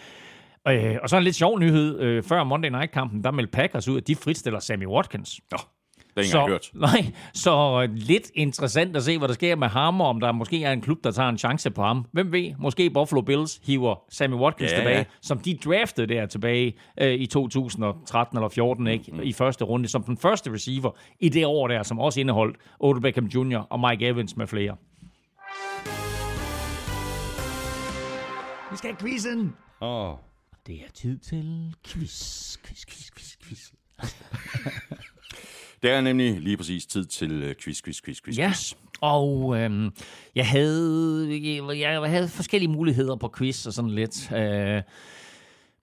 Øh, 0.69 0.97
og 1.02 1.09
så 1.09 1.17
en 1.17 1.23
lidt 1.23 1.37
sjov 1.37 1.59
nyhed. 1.59 2.00
Øh, 2.00 2.23
før 2.23 2.45
Monday 2.45 2.69
Night-kampen, 2.69 3.25
der 3.25 3.31
meldte 3.31 3.50
Packers 3.50 3.88
ud, 3.88 3.97
at 3.97 4.07
de 4.07 4.17
fritstiller 4.17 4.61
Sammy 4.61 4.87
Watkins. 4.87 5.40
Nå, 5.50 5.59
det 6.17 6.35
er 6.35 6.40
ikke 6.40 6.52
hørt. 6.52 6.71
Nej, 6.93 7.12
så 7.35 7.87
lidt 7.93 8.31
interessant 8.35 8.97
at 8.97 9.02
se, 9.02 9.19
hvad 9.19 9.29
der 9.29 9.35
sker 9.35 9.57
med 9.57 9.69
ham, 9.69 10.00
og 10.00 10.09
om 10.09 10.21
der 10.21 10.33
måske 10.33 10.64
er 10.64 10.73
en 10.73 10.81
klub, 10.81 11.05
der 11.05 11.11
tager 11.11 11.29
en 11.29 11.38
chance 11.38 11.71
på 11.71 11.83
ham. 11.83 12.07
Hvem 12.12 12.33
ved, 12.33 12.52
måske 12.59 12.90
Buffalo 12.90 13.21
Bills 13.21 13.61
hiver 13.67 13.95
Sammy 14.11 14.35
Watkins 14.35 14.73
Ja, 14.73 14.76
tilbage, 14.76 14.99
ja. 14.99 15.05
som 15.23 15.38
de 15.38 15.59
draftede 15.64 16.14
der 16.14 16.26
tilbage 16.26 16.75
øh, 17.00 17.14
i 17.14 17.26
2013 17.26 18.38
eller 18.38 18.49
14, 18.49 18.87
ikke? 18.87 19.12
Mm. 19.12 19.21
i 19.23 19.33
første 19.33 19.64
runde, 19.64 19.88
som 19.88 20.02
den 20.02 20.17
første 20.17 20.52
receiver 20.52 20.90
i 21.21 21.29
det 21.29 21.47
år 21.47 21.69
der, 21.69 21.83
som 21.83 21.99
også 21.99 22.21
indeholdt 22.21 22.57
Odell 22.81 23.02
Beckham 23.02 23.26
Jr. 23.26 23.59
og 23.59 23.81
Mike 23.90 24.07
Evans 24.07 24.37
med 24.37 24.47
flere. 24.47 24.76
Vi 28.71 28.76
skal 28.76 28.90
have 28.90 28.97
quizzen! 29.00 29.55
Åh. 29.81 30.14
Det 30.71 30.79
er 30.87 30.91
tid 30.95 31.19
til 31.19 31.75
quiz, 31.87 32.57
quiz, 32.65 32.85
quiz, 32.87 33.11
quiz, 33.11 33.37
quiz. 33.45 33.71
Det 35.83 35.91
er 35.91 36.00
nemlig 36.00 36.41
lige 36.41 36.57
præcis 36.57 36.87
tid 36.87 37.05
til 37.05 37.33
øh, 37.33 37.55
quiz, 37.55 37.83
quiz, 37.83 38.03
quiz, 38.03 38.23
quiz, 38.23 38.39
Ja, 38.39 38.49
quiz. 38.49 38.75
og 39.00 39.57
øhm, 39.59 39.91
jeg, 40.35 40.49
havde, 40.49 41.29
jeg, 41.31 41.81
jeg 41.81 42.11
havde 42.11 42.29
forskellige 42.29 42.71
muligheder 42.71 43.17
på 43.17 43.33
quiz 43.39 43.67
og 43.67 43.73
sådan 43.73 43.91
lidt. 43.91 44.33
Øh, 44.33 44.83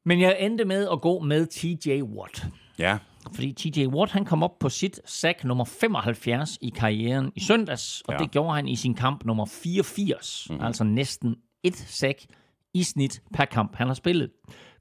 men 0.03 0.22
jeg 0.22 0.38
endte 0.39 0.65
med 0.65 0.88
at 0.91 1.01
gå 1.01 1.20
med 1.20 1.46
TJ 1.46 2.01
Watt. 2.01 2.46
Ja, 2.79 2.98
Fordi 3.36 3.53
TJ 3.53 3.86
Watt, 3.86 4.12
han 4.12 4.25
kom 4.25 4.44
op 4.44 4.60
på 4.60 4.70
sit 4.70 5.00
sack 5.06 5.44
nummer 5.44 5.65
75 5.65 6.58
i 6.62 6.70
karrieren 6.70 7.32
i 7.36 7.39
søndags, 7.39 8.01
og 8.01 8.13
ja. 8.13 8.17
det 8.17 8.32
gjorde 8.32 8.56
han 8.56 8.67
i 8.67 8.75
sin 8.75 8.96
kamp 8.96 9.25
nummer 9.25 9.46
84. 9.46 10.48
Mm. 10.50 10.62
Altså 10.62 10.84
næsten 10.84 11.36
et 11.63 11.75
sack 11.75 12.25
i 12.74 12.84
snit 12.84 13.22
per 13.34 13.46
kamp, 13.46 13.75
han 13.75 13.88
har 13.88 13.94
spillet. 13.94 14.29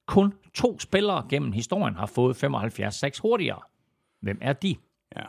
Kun 0.07 0.33
to 0.55 0.79
spillere 0.79 1.27
gennem 1.31 1.53
historien 1.53 1.95
har 1.95 2.07
fået 2.07 2.37
75 2.37 2.95
sacks 2.95 3.19
hurtigere. 3.19 3.61
Hvem 4.23 4.39
er 4.43 4.53
de? 4.53 4.77
ja. 5.17 5.23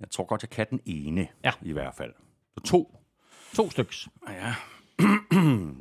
Jeg 0.00 0.10
tror 0.10 0.24
godt, 0.24 0.42
jeg 0.42 0.50
kan 0.50 0.66
den 0.70 0.80
ene, 0.86 1.28
Ja. 1.44 1.52
i 1.62 1.72
hvert 1.72 1.94
fald. 1.96 2.12
Så 2.58 2.64
to. 2.64 2.94
To 3.56 3.70
styks. 3.70 4.08
Ja. 4.28 4.54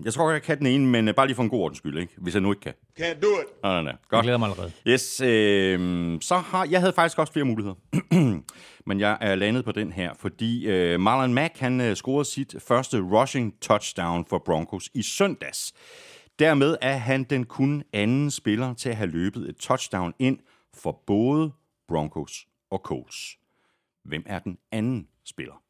jeg 0.05 0.13
tror 0.13 0.23
godt, 0.25 0.33
jeg 0.33 0.41
kan 0.43 0.57
den 0.57 0.67
ene, 0.67 0.87
men 0.87 1.07
øh, 1.07 1.15
bare 1.15 1.27
lige 1.27 1.35
for 1.35 1.43
en 1.43 1.49
god 1.49 1.59
ordens 1.61 1.77
skyld, 1.77 1.99
ikke? 1.99 2.13
hvis 2.17 2.33
jeg 2.33 2.41
nu 2.41 2.51
ikke 2.51 2.61
kan. 2.61 2.73
Can't 2.99 3.19
do 3.19 3.27
it. 3.27 3.63
Nej, 3.63 3.73
nej, 3.73 3.81
nej. 3.81 3.91
Jeg 3.91 3.97
Godt. 4.09 4.23
glæder 4.23 4.37
mig 4.37 4.49
allerede. 4.49 4.71
Yes, 4.87 5.21
øh, 5.21 6.17
så 6.21 6.37
har 6.37 6.65
jeg 6.65 6.79
havde 6.79 6.93
faktisk 6.93 7.19
også 7.19 7.33
flere 7.33 7.45
muligheder. 7.45 7.75
Men 8.87 8.99
jeg 8.99 9.17
er 9.21 9.35
landet 9.35 9.65
på 9.65 9.71
den 9.71 9.91
her, 9.91 10.13
fordi 10.13 10.67
øh, 10.67 10.99
Marlon 10.99 11.33
Mack 11.33 11.57
han 11.57 11.81
øh, 11.81 11.95
scorede 11.95 12.25
sit 12.25 12.55
første 12.67 13.01
rushing 13.01 13.59
touchdown 13.61 14.25
for 14.29 14.37
Broncos 14.45 14.89
i 14.93 15.01
søndags. 15.03 15.73
Dermed 16.39 16.77
er 16.81 16.97
han 16.97 17.23
den 17.23 17.45
kun 17.45 17.83
anden 17.93 18.31
spiller 18.31 18.73
til 18.73 18.89
at 18.89 18.95
have 18.95 19.09
løbet 19.09 19.49
et 19.49 19.57
touchdown 19.57 20.13
ind 20.19 20.39
for 20.73 21.03
både 21.07 21.51
Broncos 21.87 22.47
og 22.71 22.79
Colts. 22.79 23.37
Hvem 24.03 24.23
er 24.25 24.39
den 24.39 24.57
anden 24.71 25.07
spiller? 25.25 25.61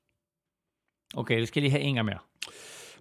Okay, 1.16 1.40
det 1.40 1.48
skal 1.48 1.62
lige 1.62 1.72
have 1.72 1.82
en 1.82 1.96
gang 1.96 2.06
mere. 2.06 2.18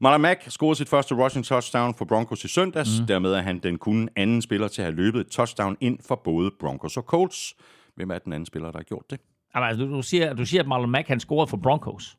Marlon 0.00 0.20
Mack 0.20 0.50
scorede 0.50 0.76
sit 0.76 0.88
første 0.88 1.14
rushing 1.14 1.44
touchdown 1.44 1.94
for 1.94 2.04
Broncos 2.04 2.44
i 2.44 2.48
søndags. 2.48 3.00
Mm. 3.00 3.06
Dermed 3.06 3.32
er 3.32 3.40
han 3.40 3.58
den 3.58 3.78
kun 3.78 4.08
anden 4.16 4.42
spiller 4.42 4.68
til 4.68 4.82
at 4.82 4.86
have 4.86 4.96
løbet 4.96 5.20
et 5.20 5.26
touchdown 5.26 5.76
ind 5.80 5.98
for 6.08 6.14
både 6.14 6.50
Broncos 6.60 6.96
og 6.96 7.02
Colts. 7.02 7.56
Hvem 7.94 8.10
er 8.10 8.18
den 8.18 8.32
anden 8.32 8.46
spiller, 8.46 8.70
der 8.70 8.78
har 8.78 8.84
gjort 8.84 9.10
det? 9.10 9.20
Jamen, 9.54 9.68
altså, 9.68 9.84
du, 9.84 9.90
du, 9.90 10.02
siger, 10.02 10.34
du 10.34 10.46
siger, 10.46 10.62
at 10.62 10.68
Marlon 10.68 10.90
Mack 10.90 11.08
han 11.08 11.20
scorede 11.20 11.48
for 11.50 11.56
Broncos. 11.56 12.18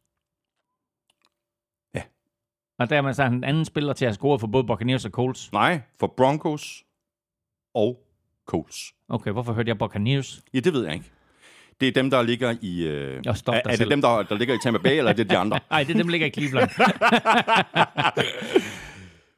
Og 2.79 2.89
dermed 2.89 3.13
så 3.13 3.22
er 3.22 3.25
han 3.25 3.34
den 3.34 3.43
anden 3.43 3.65
spiller 3.65 3.93
til 3.93 4.05
at 4.05 4.10
have 4.10 4.13
scoret 4.15 4.39
for 4.39 4.48
både 4.48 4.63
Buccaneers 4.63 5.05
og 5.05 5.12
Colts. 5.12 5.51
Nej, 5.53 5.81
for 6.00 6.13
Broncos 6.17 6.84
og 7.75 8.00
Colts. 8.48 8.93
Okay, 9.10 9.31
hvorfor 9.31 9.53
hørte 9.53 9.69
jeg 9.69 9.77
Buccaneers? 9.77 10.41
Ja, 10.53 10.60
det 10.60 10.74
ved 10.74 10.86
jeg 10.86 10.93
ikke. 10.93 11.05
Det 11.79 11.88
er 11.88 11.91
dem, 11.91 12.10
der 12.10 12.22
ligger 12.22 12.55
i... 12.62 12.84
Øh, 12.88 13.17
er, 13.25 13.51
er 13.53 13.62
det 13.69 13.77
selv. 13.77 13.89
dem, 13.91 14.01
der, 14.01 14.24
der 14.24 14.36
ligger 14.38 14.55
i 14.55 14.57
Tampa 14.63 14.79
Bay, 14.84 14.98
eller 14.98 15.12
er 15.12 15.15
det 15.15 15.29
de 15.29 15.38
andre? 15.38 15.60
Nej, 15.72 15.84
det 15.84 15.89
er 15.93 15.98
dem, 15.98 16.05
der 16.07 16.12
ligger 16.12 16.27
i 16.27 16.29
Cleveland. 16.31 16.69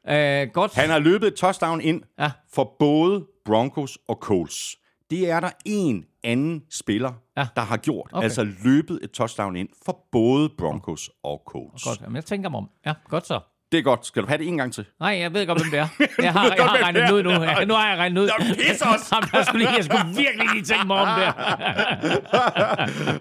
uh, 0.04 0.52
godt. 0.60 0.74
Han 0.74 0.90
har 0.90 0.98
løbet 0.98 1.26
et 1.28 1.34
touchdown 1.34 1.80
ind 1.80 2.02
Ja. 2.18 2.30
for 2.54 2.76
både 2.78 3.26
Broncos 3.44 3.98
og 4.08 4.16
Colts. 4.16 4.76
Det 5.10 5.30
er 5.30 5.40
der 5.40 5.50
en 5.64 6.04
anden 6.24 6.62
spiller, 6.70 7.12
Ja. 7.36 7.46
der 7.56 7.62
har 7.62 7.76
gjort. 7.76 8.10
Okay. 8.12 8.24
Altså 8.24 8.44
løbet 8.64 8.98
et 9.02 9.10
touchdown 9.10 9.56
ind 9.56 9.68
for 9.84 10.06
både 10.12 10.48
Broncos 10.58 11.10
og 11.22 11.42
Colts. 11.46 11.84
Godt, 11.84 12.00
jamen, 12.00 12.16
jeg 12.16 12.24
tænker 12.24 12.48
mig 12.48 12.58
om. 12.58 12.68
Ja, 12.86 12.94
godt 13.08 13.26
så. 13.26 13.40
Det 13.72 13.78
er 13.78 13.82
godt. 13.82 14.06
Skal 14.06 14.22
du 14.22 14.28
have 14.28 14.38
det 14.38 14.48
en 14.48 14.56
gang 14.56 14.72
til? 14.74 14.84
Nej, 15.00 15.10
jeg 15.10 15.34
ved 15.34 15.46
godt, 15.46 15.58
hvem 15.62 15.70
det 15.70 15.78
er. 15.78 15.88
Jeg 16.22 16.32
har, 16.32 16.54
jeg 16.56 16.64
har 16.64 16.82
regnet 16.84 17.10
ud 17.12 17.22
nu. 17.22 17.30
Ja, 17.30 17.64
nu 17.64 17.74
har 17.74 17.88
jeg 17.90 17.98
regnet 17.98 18.22
ud. 18.22 18.28
Pis 18.54 18.82
os! 18.82 18.86
Jamen, 19.12 19.28
jeg, 19.32 19.44
skulle 19.46 19.64
lige, 19.64 19.74
jeg 19.76 19.84
skulle 19.84 20.04
virkelig 20.16 20.48
lige 20.54 20.64
tænke 20.64 20.86
mig 20.86 20.96
om 20.96 21.06
der. 21.20 21.32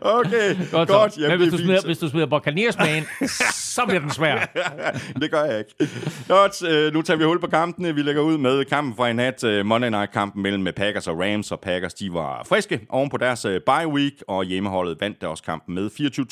Okay, 0.20 0.56
Godt, 0.72 0.90
godt. 0.90 1.18
Jamen, 1.18 1.30
Men 1.30 1.40
hvis 1.40 1.50
du, 1.50 1.56
er 1.58 1.62
smider, 1.64 1.82
hvis 1.86 1.98
du 1.98 2.10
smider 2.10 2.26
Buccaneers 2.26 2.78
med 2.78 2.96
ind, 2.96 3.28
så 3.54 3.82
bliver 3.88 4.00
den 4.00 4.10
svær. 4.12 4.46
det 5.22 5.32
gør 5.32 5.44
jeg 5.44 5.60
ikke. 5.60 5.94
Godt, 6.28 6.64
øh, 6.70 6.94
nu 6.94 7.02
tager 7.02 7.18
vi 7.18 7.24
hul 7.24 7.40
på 7.40 7.48
kampene. 7.48 7.96
Vi 7.96 8.02
lægger 8.02 8.22
ud 8.22 8.38
med 8.38 8.66
kampen 8.66 8.96
fra 8.96 9.08
i 9.08 9.14
nat. 9.14 9.44
øh, 9.44 9.66
Monday 9.66 9.90
Night-kampen 9.90 10.44
mellem 10.44 10.68
Packers 10.76 11.08
og 11.08 11.20
Rams. 11.20 11.52
Og 11.52 11.60
Packers, 11.60 11.94
de 11.94 12.14
var 12.14 12.46
friske 12.50 12.80
oven 12.90 13.10
på 13.10 13.18
deres 13.18 13.46
øh, 13.46 13.62
bye 13.66 13.88
week. 13.88 14.14
Og 14.28 14.44
hjemmeholdet 14.44 14.98
vandt 15.02 15.22
deres 15.22 15.42
kampen 15.42 15.76
med 15.76 15.90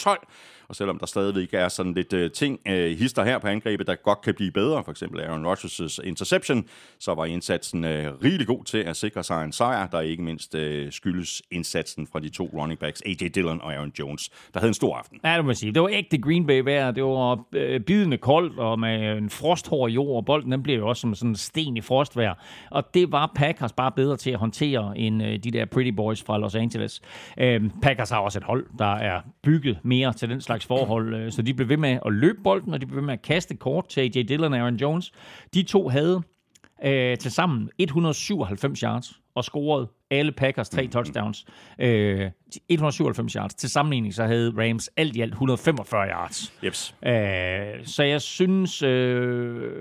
24-12. 0.07 0.56
Og 0.69 0.75
selvom 0.75 0.99
der 0.99 1.05
stadigvæk 1.05 1.53
er 1.53 1.67
sådan 1.67 1.93
lidt 1.93 2.13
øh, 2.13 2.31
ting, 2.31 2.59
øh, 2.67 2.97
hister 2.97 3.23
her 3.23 3.39
på 3.39 3.47
angrebet, 3.47 3.87
der 3.87 3.95
godt 3.95 4.21
kan 4.21 4.33
blive 4.33 4.51
bedre, 4.51 4.83
for 4.83 4.91
eksempel 4.91 5.21
Aaron 5.21 5.45
Rodgers' 5.45 6.07
interception, 6.07 6.65
så 6.99 7.13
var 7.13 7.25
indsatsen 7.25 7.83
øh, 7.83 8.13
rigtig 8.23 8.47
god 8.47 8.63
til 8.63 8.77
at 8.77 8.95
sikre 8.95 9.23
sig 9.23 9.43
en 9.43 9.51
sejr, 9.51 9.87
der 9.87 10.01
ikke 10.01 10.23
mindst 10.23 10.55
øh, 10.55 10.91
skyldes 10.91 11.41
indsatsen 11.51 12.07
fra 12.11 12.19
de 12.19 12.29
to 12.29 12.49
running 12.53 12.79
backs, 12.79 13.01
A.J. 13.05 13.27
Dillon 13.35 13.61
og 13.61 13.73
Aaron 13.73 13.91
Jones, 13.99 14.29
der 14.53 14.59
havde 14.59 14.69
en 14.69 14.73
stor 14.73 14.95
aften. 14.95 15.19
Ja, 15.23 15.37
det 15.37 15.45
må 15.45 15.53
sige. 15.53 15.73
Det 15.73 15.81
var 15.81 15.89
ægte 15.89 16.17
Green 16.17 16.47
Bay 16.47 16.59
vejr. 16.59 16.91
Det 16.91 17.03
var 17.03 17.43
øh, 17.53 17.79
bidende 17.81 18.17
koldt, 18.17 18.59
og 18.59 18.79
med 18.79 19.17
en 19.17 19.29
frosthård 19.29 19.89
jord, 19.89 20.15
og 20.17 20.25
bolden 20.25 20.51
den 20.51 20.63
blev 20.63 20.77
jo 20.77 20.87
også 20.87 21.01
som 21.01 21.15
sådan 21.15 21.29
en 21.29 21.35
sten 21.35 21.77
i 21.77 21.81
frostvejr. 21.81 22.33
Og 22.71 22.93
det 22.93 23.11
var 23.11 23.31
Packers 23.35 23.73
bare 23.73 23.91
bedre 23.91 24.17
til 24.17 24.31
at 24.31 24.39
håndtere 24.39 24.97
end 24.97 25.23
øh, 25.23 25.39
de 25.43 25.51
der 25.51 25.65
Pretty 25.65 25.91
Boys 25.91 26.23
fra 26.23 26.37
Los 26.37 26.55
Angeles. 26.55 27.01
Øh, 27.37 27.61
Packers 27.81 28.09
har 28.09 28.19
også 28.19 28.39
et 28.39 28.43
hold, 28.43 28.65
der 28.79 28.95
er 28.95 29.21
bygget 29.43 29.79
mere 29.83 30.13
til 30.13 30.29
den 30.29 30.41
slags 30.41 30.56
forhold, 30.65 31.15
øh, 31.15 31.31
så 31.31 31.41
de 31.41 31.53
blev 31.53 31.69
ved 31.69 31.77
med 31.77 31.99
at 32.05 32.13
løbe 32.13 32.39
bolden, 32.43 32.73
og 32.73 32.81
de 32.81 32.85
blev 32.85 32.95
ved 32.95 33.05
med 33.05 33.13
at 33.13 33.21
kaste 33.21 33.55
kort 33.55 33.87
til 33.87 34.01
A.J. 34.01 34.23
Dillon 34.27 34.53
og 34.53 34.59
Aaron 34.59 34.75
Jones. 34.75 35.11
De 35.53 35.63
to 35.63 35.87
havde 35.89 36.21
øh, 36.85 37.17
til 37.17 37.31
sammen 37.31 37.69
197 37.77 38.79
yards 38.79 39.19
og 39.35 39.43
scorede 39.43 39.89
alle 40.11 40.31
Packers 40.31 40.69
tre 40.69 40.87
touchdowns. 40.87 41.45
Øh, 41.79 42.31
197 42.69 43.33
yards. 43.33 43.53
Til 43.53 43.69
sammenligning 43.69 44.13
så 44.13 44.23
havde 44.23 44.53
Rams 44.57 44.89
alt 44.97 45.15
i 45.15 45.21
alt 45.21 45.31
145 45.31 46.07
yards. 46.07 46.53
Jeps. 46.63 46.95
Øh, 47.05 47.11
så 47.85 48.03
jeg 48.03 48.21
synes, 48.21 48.81
øh, 48.81 49.71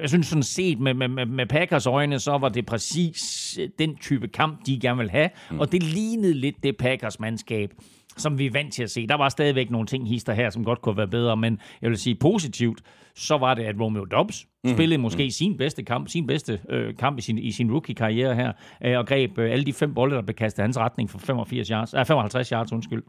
jeg 0.00 0.08
synes 0.08 0.26
sådan 0.26 0.42
set 0.42 0.80
med, 0.80 0.94
med, 0.94 1.26
med, 1.26 1.46
Packers 1.46 1.86
øjne, 1.86 2.18
så 2.18 2.38
var 2.38 2.48
det 2.48 2.66
præcis 2.66 3.58
den 3.78 3.96
type 3.96 4.28
kamp, 4.28 4.66
de 4.66 4.80
gerne 4.80 4.98
vil 4.98 5.10
have. 5.10 5.30
Mm. 5.50 5.60
Og 5.60 5.72
det 5.72 5.82
lignede 5.82 6.34
lidt 6.34 6.62
det 6.62 6.76
Packers 6.76 7.20
mandskab, 7.20 7.72
som 8.16 8.38
vi 8.38 8.46
er 8.46 8.50
vant 8.50 8.72
til 8.72 8.82
at 8.82 8.90
se. 8.90 9.06
Der 9.06 9.14
var 9.14 9.28
stadigvæk 9.28 9.70
nogle 9.70 9.86
ting 9.86 10.08
hister 10.08 10.32
her, 10.32 10.50
som 10.50 10.64
godt 10.64 10.80
kunne 10.82 10.96
være 10.96 11.08
bedre, 11.08 11.36
men 11.36 11.58
jeg 11.82 11.90
vil 11.90 11.98
sige 11.98 12.14
positivt, 12.14 12.80
så 13.14 13.38
var 13.38 13.54
det, 13.54 13.62
at 13.62 13.80
Romeo 13.80 14.04
Dobbs 14.04 14.46
mm. 14.64 14.70
spillede 14.70 15.00
måske 15.00 15.24
mm. 15.24 15.30
sin 15.30 15.56
bedste 15.56 15.82
kamp, 15.82 16.08
sin 16.08 16.26
bedste 16.26 16.60
øh, 16.68 16.96
kamp 16.96 17.18
i 17.18 17.20
sin, 17.22 17.38
i 17.38 17.50
sin 17.50 17.72
rookie-karriere 17.72 18.34
her, 18.34 18.52
øh, 18.84 18.98
og 18.98 19.06
greb 19.06 19.38
øh, 19.38 19.52
alle 19.52 19.64
de 19.64 19.72
fem 19.72 19.94
bolde, 19.94 20.16
der 20.16 20.22
blev 20.22 20.34
kastet 20.34 20.62
hans 20.62 20.78
retning 20.78 21.10
for 21.10 21.18
85 21.18 21.68
yards, 21.68 21.94
øh, 21.94 22.06
55 22.06 22.48
yards, 22.48 22.72
undskyld. 22.72 23.02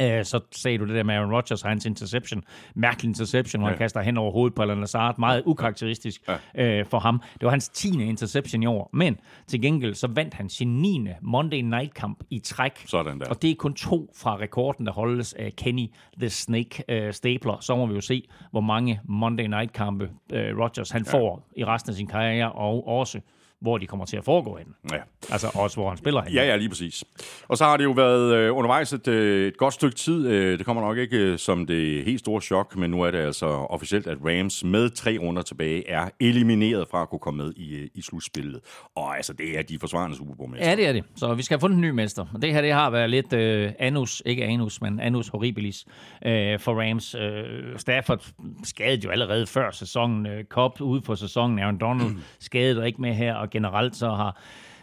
Øh, 0.00 0.24
så 0.24 0.40
sagde 0.52 0.78
du 0.78 0.86
det 0.86 0.94
der 0.94 1.02
med 1.02 1.14
Aaron 1.14 1.32
Rodgers 1.34 1.62
og 1.62 1.68
hans 1.68 1.86
interception. 1.86 2.44
Mærkelig 2.74 3.08
interception, 3.08 3.60
hvor 3.60 3.68
ja. 3.68 3.72
han 3.72 3.78
kaster 3.78 4.00
hen 4.00 4.16
over 4.16 4.32
hovedet 4.32 4.54
på 4.54 4.62
Alan 4.62 4.80
Lazard. 4.80 5.18
Meget 5.18 5.42
ukarakteristisk 5.46 6.28
ja. 6.56 6.64
øh, 6.64 6.86
for 6.86 6.98
ham. 6.98 7.22
Det 7.32 7.42
var 7.42 7.50
hans 7.50 7.68
10. 7.68 8.02
interception 8.02 8.62
i 8.62 8.66
år. 8.66 8.90
Men 8.92 9.16
til 9.46 9.62
gengæld 9.62 9.94
så 9.94 10.06
vandt 10.06 10.34
han 10.34 10.48
sin 10.48 10.68
9. 10.82 11.08
Monday 11.22 11.60
Night 11.60 11.94
kamp 11.94 12.24
i 12.30 12.38
træk. 12.38 12.84
Sådan 12.86 13.20
der. 13.20 13.28
Og 13.28 13.42
det 13.42 13.50
er 13.50 13.54
kun 13.54 13.74
to 13.74 14.10
fra 14.16 14.36
rekorden, 14.36 14.86
der 14.86 14.92
holdes 14.92 15.32
af 15.32 15.52
Kenny 15.56 15.86
the 16.18 16.30
Snake 16.30 16.84
øh, 16.88 17.12
Stapler. 17.12 17.58
Så 17.60 17.76
må 17.76 17.86
vi 17.86 17.94
jo 17.94 18.00
se, 18.00 18.28
hvor 18.50 18.60
mange 18.60 19.00
Monday 19.04 19.46
Night 19.46 19.72
kampe 19.72 20.10
øh, 20.32 20.58
Rodgers 20.58 20.90
han 20.90 21.04
ja. 21.06 21.18
får 21.18 21.48
i 21.56 21.64
resten 21.64 21.90
af 21.90 21.96
sin 21.96 22.06
karriere, 22.06 22.52
og 22.52 22.88
også 22.88 23.20
hvor 23.62 23.78
de 23.78 23.86
kommer 23.86 24.06
til 24.06 24.16
at 24.16 24.24
foregå 24.24 24.56
hen. 24.56 24.66
Ja. 24.92 24.98
Altså 25.30 25.50
også, 25.54 25.76
hvor 25.76 25.88
han 25.88 25.98
spiller 25.98 26.22
hen. 26.22 26.32
Ja, 26.32 26.44
ja, 26.44 26.56
lige 26.56 26.68
præcis. 26.68 27.04
Og 27.48 27.58
så 27.58 27.64
har 27.64 27.76
det 27.76 27.84
jo 27.84 27.90
været 27.90 28.34
øh, 28.34 28.56
undervejs 28.56 28.92
et, 28.92 29.08
øh, 29.08 29.46
et 29.46 29.56
godt 29.56 29.74
stykke 29.74 29.96
tid. 29.96 30.26
Øh, 30.26 30.58
det 30.58 30.66
kommer 30.66 30.82
nok 30.82 30.98
ikke 30.98 31.16
øh, 31.16 31.38
som 31.38 31.66
det 31.66 32.04
helt 32.04 32.20
store 32.20 32.40
chok, 32.40 32.76
men 32.76 32.90
nu 32.90 33.02
er 33.02 33.10
det 33.10 33.18
altså 33.18 33.46
officielt, 33.46 34.06
at 34.06 34.18
Rams 34.24 34.64
med 34.64 34.90
tre 34.90 35.18
runder 35.20 35.42
tilbage 35.42 35.88
er 35.90 36.08
elimineret 36.20 36.88
fra 36.90 37.02
at 37.02 37.08
kunne 37.08 37.18
komme 37.18 37.44
med 37.44 37.52
i, 37.56 37.74
øh, 37.74 37.88
i 37.94 38.02
slutspillet. 38.02 38.60
Og 38.96 39.16
altså, 39.16 39.32
det 39.32 39.58
er 39.58 39.62
de 39.62 39.78
forsvarende 39.78 40.16
Super 40.16 40.34
bowl 40.34 40.56
Ja, 40.58 40.76
det 40.76 40.88
er 40.88 40.92
det. 40.92 41.04
Så 41.16 41.34
vi 41.34 41.42
skal 41.42 41.54
have 41.54 41.60
fundet 41.60 41.76
en 41.76 41.80
ny 41.80 41.90
mester. 41.90 42.26
Og 42.34 42.42
det 42.42 42.52
her, 42.52 42.60
det 42.60 42.72
har 42.72 42.90
været 42.90 43.10
lidt 43.10 43.32
øh, 43.32 43.72
anus, 43.78 44.22
ikke 44.26 44.44
anus, 44.44 44.80
men 44.80 45.00
anus 45.00 45.28
horribilis 45.28 45.86
øh, 46.26 46.58
for 46.60 46.80
Rams. 46.80 47.14
Øh, 47.14 47.78
Stafford 47.78 48.26
skadede 48.64 49.04
jo 49.04 49.10
allerede 49.10 49.46
før 49.46 49.70
sæsonen. 49.70 50.26
Øh, 50.26 50.44
Cobb 50.44 50.80
ude 50.80 51.02
for 51.02 51.14
sæsonen. 51.14 51.58
Aaron 51.58 51.78
Donald 51.78 52.10
mm. 52.10 52.20
skadede 52.40 52.86
ikke 52.86 53.00
med 53.00 53.14
her, 53.14 53.34
og 53.34 53.50
generelt 53.52 53.96
så 53.96 54.08
har 54.08 54.40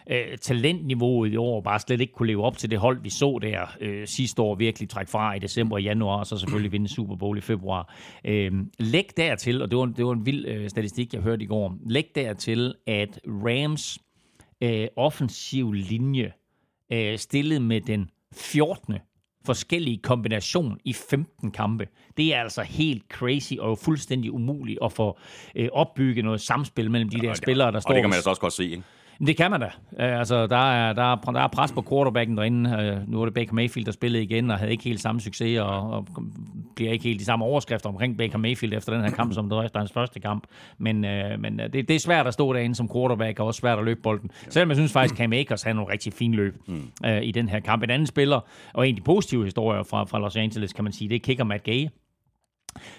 øh, 0.09 0.37
talentniveauet 0.37 1.31
i 1.33 1.35
år 1.35 1.61
bare 1.61 1.79
slet 1.79 2.01
ikke 2.01 2.13
kunne 2.13 2.27
leve 2.27 2.43
op 2.43 2.57
til 2.57 2.71
det 2.71 2.79
hold, 2.79 3.01
vi 3.01 3.09
så 3.09 3.39
der 3.41 3.75
øh, 3.81 4.07
sidste 4.07 4.41
år 4.41 4.55
virkelig 4.55 4.89
trække 4.89 5.11
fra 5.11 5.33
i 5.33 5.39
december 5.39 5.75
og 5.75 5.83
januar, 5.83 6.19
og 6.19 6.25
så 6.25 6.37
selvfølgelig 6.37 6.71
vinde 6.71 6.87
Super 6.87 7.15
Bowl 7.15 7.37
i 7.37 7.41
februar. 7.41 7.93
Øh, 8.25 8.51
læg 8.79 9.09
dertil, 9.17 9.61
og 9.61 9.71
det 9.71 9.79
var, 9.79 9.85
det 9.85 10.05
var 10.05 10.13
en 10.13 10.25
vild 10.25 10.45
øh, 10.45 10.69
statistik, 10.69 11.13
jeg 11.13 11.21
hørte 11.21 11.43
i 11.43 11.47
går, 11.47 11.77
læg 11.85 12.11
dertil, 12.15 12.73
at 12.87 13.19
Rams 13.27 13.99
øh, 14.61 14.87
offensiv 14.95 15.73
linje 15.73 16.31
øh, 16.91 17.17
stillede 17.17 17.59
med 17.59 17.81
den 17.81 18.09
14 18.33 18.95
forskellige 19.45 19.97
kombination 19.97 20.77
i 20.85 20.93
15 20.93 21.51
kampe. 21.51 21.87
Det 22.17 22.33
er 22.35 22.41
altså 22.41 22.61
helt 22.61 23.03
crazy 23.11 23.53
og 23.59 23.77
fuldstændig 23.77 24.31
umuligt 24.31 24.79
at 24.83 24.91
få 24.91 25.17
øh, 25.55 25.69
opbygget 25.73 26.25
noget 26.25 26.41
samspil 26.41 26.91
mellem 26.91 27.09
de 27.09 27.19
der 27.19 27.29
og 27.29 27.37
spillere, 27.37 27.71
der 27.71 27.79
står... 27.79 27.89
Og 27.89 27.95
det 27.95 28.03
kan 28.03 28.09
man 28.09 28.15
altså 28.15 28.29
også 28.29 28.41
godt 28.41 28.53
se, 28.53 28.63
ikke? 28.63 28.83
Det 29.27 29.37
kan 29.37 29.51
man 29.51 29.59
da. 29.59 29.65
Uh, 29.91 30.19
altså, 30.19 30.47
der 30.47 30.71
er, 30.71 30.93
der, 30.93 31.13
er, 31.13 31.15
der 31.15 31.39
er 31.39 31.47
pres 31.47 31.71
på 31.71 31.85
quarterbacken 31.89 32.37
derinde. 32.37 32.69
Uh, 32.69 33.11
nu 33.11 33.21
er 33.21 33.25
det 33.25 33.33
Baker 33.33 33.53
Mayfield, 33.53 33.85
der 33.85 33.91
spillede 33.91 34.23
igen, 34.23 34.51
og 34.51 34.57
havde 34.57 34.71
ikke 34.71 34.83
helt 34.83 35.01
samme 35.01 35.21
succes, 35.21 35.59
og, 35.59 35.91
og 35.91 36.07
bliver 36.75 36.91
ikke 36.91 37.03
helt 37.03 37.19
de 37.19 37.25
samme 37.25 37.45
overskrifter 37.45 37.89
omkring 37.89 38.17
Baker 38.17 38.37
Mayfield 38.37 38.73
efter 38.73 38.93
den 38.93 39.01
her 39.01 39.11
kamp, 39.11 39.33
som 39.33 39.49
det 39.49 39.57
var 39.57 39.63
efter 39.63 39.79
hans 39.79 39.91
første 39.91 40.19
kamp. 40.19 40.43
Men, 40.77 40.95
uh, 40.95 41.39
men 41.39 41.59
det, 41.59 41.73
det 41.73 41.91
er 41.91 41.99
svært 41.99 42.27
at 42.27 42.33
stå 42.33 42.53
derinde 42.53 42.75
som 42.75 42.89
quarterback, 42.93 43.39
og 43.39 43.47
også 43.47 43.59
svært 43.59 43.79
at 43.79 43.85
løbe 43.85 44.01
bolden. 44.01 44.31
Selvom 44.49 44.69
jeg 44.69 44.75
synes 44.77 44.91
faktisk, 44.91 45.15
Cam 45.15 45.33
Akers 45.33 45.63
havde 45.63 45.75
nogle 45.75 45.93
rigtig 45.93 46.13
fine 46.13 46.35
løb 46.35 46.55
uh, 46.67 47.21
i 47.21 47.31
den 47.31 47.49
her 47.49 47.59
kamp. 47.59 47.83
En 47.83 47.89
anden 47.89 48.07
spiller, 48.07 48.39
og 48.73 48.87
en 48.87 48.95
af 48.95 49.01
de 49.01 49.03
positive 49.05 49.43
historier 49.43 49.83
fra, 49.83 50.03
fra 50.03 50.19
Los 50.19 50.35
Angeles, 50.35 50.73
kan 50.73 50.83
man 50.83 50.93
sige, 50.93 51.09
det 51.09 51.15
er 51.15 51.19
kicker 51.19 51.43
Matt 51.43 51.63
Gay 51.63 51.87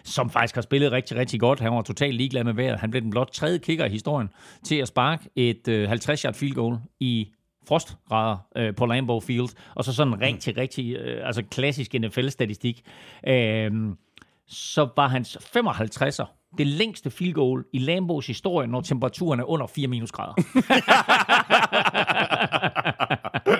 som 0.05 0.31
faktisk 0.31 0.55
har 0.55 0.63
spillet 0.63 0.93
rigtig, 0.93 1.17
rigtig 1.17 1.41
godt. 1.41 1.61
Han 1.61 1.73
var 1.73 1.83
totalt 1.83 2.15
ligeglad 2.15 2.45
med 2.45 2.53
vejret. 2.53 2.81
Han 2.81 2.91
blev 2.91 3.03
den 3.03 3.11
blot 3.11 3.31
tredje 3.33 3.59
kicker 3.59 3.85
i 3.85 3.89
historien 3.89 4.29
til 4.65 4.75
at 4.75 4.89
sparke 4.89 5.29
et 5.37 5.69
øh, 5.69 5.93
50-yard 5.93 6.35
field 6.35 6.55
goal 6.55 6.79
i 7.01 7.29
frostgrader 7.69 8.37
øh, 8.57 8.75
på 8.75 8.87
Lambeau 8.87 9.21
Field, 9.21 9.49
og 9.75 9.85
så 9.85 9.93
sådan 9.93 10.13
en 10.13 10.21
rigtig, 10.21 10.57
rigtig 10.57 10.97
øh, 10.97 11.27
altså 11.27 11.43
klassisk 11.43 11.95
NFL-statistik. 11.95 12.83
Øh, 13.27 13.71
så 14.47 14.89
var 14.97 15.09
hans 15.09 15.39
55'er 15.57 16.25
det 16.59 16.67
længste 16.67 17.11
field 17.11 17.35
goal 17.35 17.65
i 17.73 17.79
Lambos 17.79 18.27
historie, 18.27 18.69
når 18.69 18.81
temperaturen 18.81 19.41
er 19.41 19.45
under 19.45 19.67
4 19.67 19.89
minusgrader. 19.89 20.35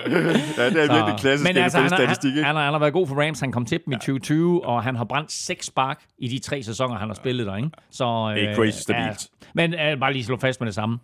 ja, 0.59 0.71
det 0.71 0.85
er 0.85 0.95
virkelig 0.95 1.21
klassisk 1.21 1.49
Men 1.49 1.57
altså, 1.57 1.79
han, 1.79 1.89
statistik, 1.89 2.35
han, 2.35 2.45
han, 2.45 2.57
har, 2.57 2.65
han 2.65 2.73
har 2.73 2.81
været 2.81 2.93
god 2.93 3.07
for 3.07 3.23
Rams. 3.23 3.41
Han 3.41 3.53
kom 3.53 3.65
til 3.65 3.81
dem 3.85 3.93
i 3.93 3.97
2020, 3.97 4.65
og 4.65 4.83
han 4.83 4.97
har 4.97 5.05
brændt 5.05 5.33
seks 5.33 5.67
spark 5.67 6.03
i 6.19 6.29
de 6.29 6.39
tre 6.39 6.63
sæsoner, 6.63 6.99
han 6.99 7.09
har 7.09 7.15
spillet 7.15 7.47
der. 7.47 7.57
Ikke? 7.57 7.71
Så, 7.91 8.33
det 8.35 8.49
er 8.49 8.55
crazy 8.55 8.83
stabilt. 8.83 9.29
Ja, 9.57 9.69
men 9.69 9.75
uh, 9.75 10.01
bare 10.01 10.13
lige 10.13 10.25
slå 10.25 10.37
fast 10.37 10.61
med 10.61 10.67
det 10.67 10.75
samme 10.75 10.99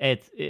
at 0.00 0.30
øh, 0.38 0.48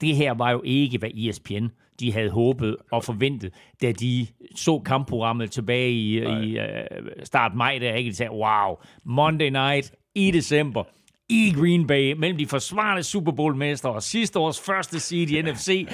det 0.00 0.16
her 0.16 0.34
var 0.34 0.50
jo 0.50 0.62
ikke, 0.64 0.98
hvad 0.98 1.10
ESPN 1.10 1.66
de 2.00 2.12
havde 2.12 2.30
håbet 2.30 2.76
og 2.92 3.04
forventet, 3.04 3.54
da 3.82 3.92
de 3.92 4.26
så 4.56 4.78
kampprogrammet 4.78 5.50
tilbage 5.50 5.90
i, 5.90 6.18
i 6.18 6.58
uh, 6.58 6.64
start 7.24 7.54
maj, 7.54 7.78
der 7.78 7.94
ikke 7.94 8.10
de 8.10 8.16
sagde, 8.16 8.32
wow, 8.32 8.76
Monday 9.04 9.48
night 9.48 9.92
i 10.14 10.30
december, 10.30 10.84
i 11.28 11.52
Green 11.56 11.86
Bay, 11.86 12.12
mellem 12.12 12.38
de 12.38 12.46
forsvarende 12.46 13.02
Super 13.02 13.32
Bowl-mestre 13.32 13.90
og 13.90 14.02
sidste 14.02 14.38
års 14.38 14.60
første 14.60 15.00
seed 15.00 15.30
i 15.30 15.42
NFC. 15.42 15.88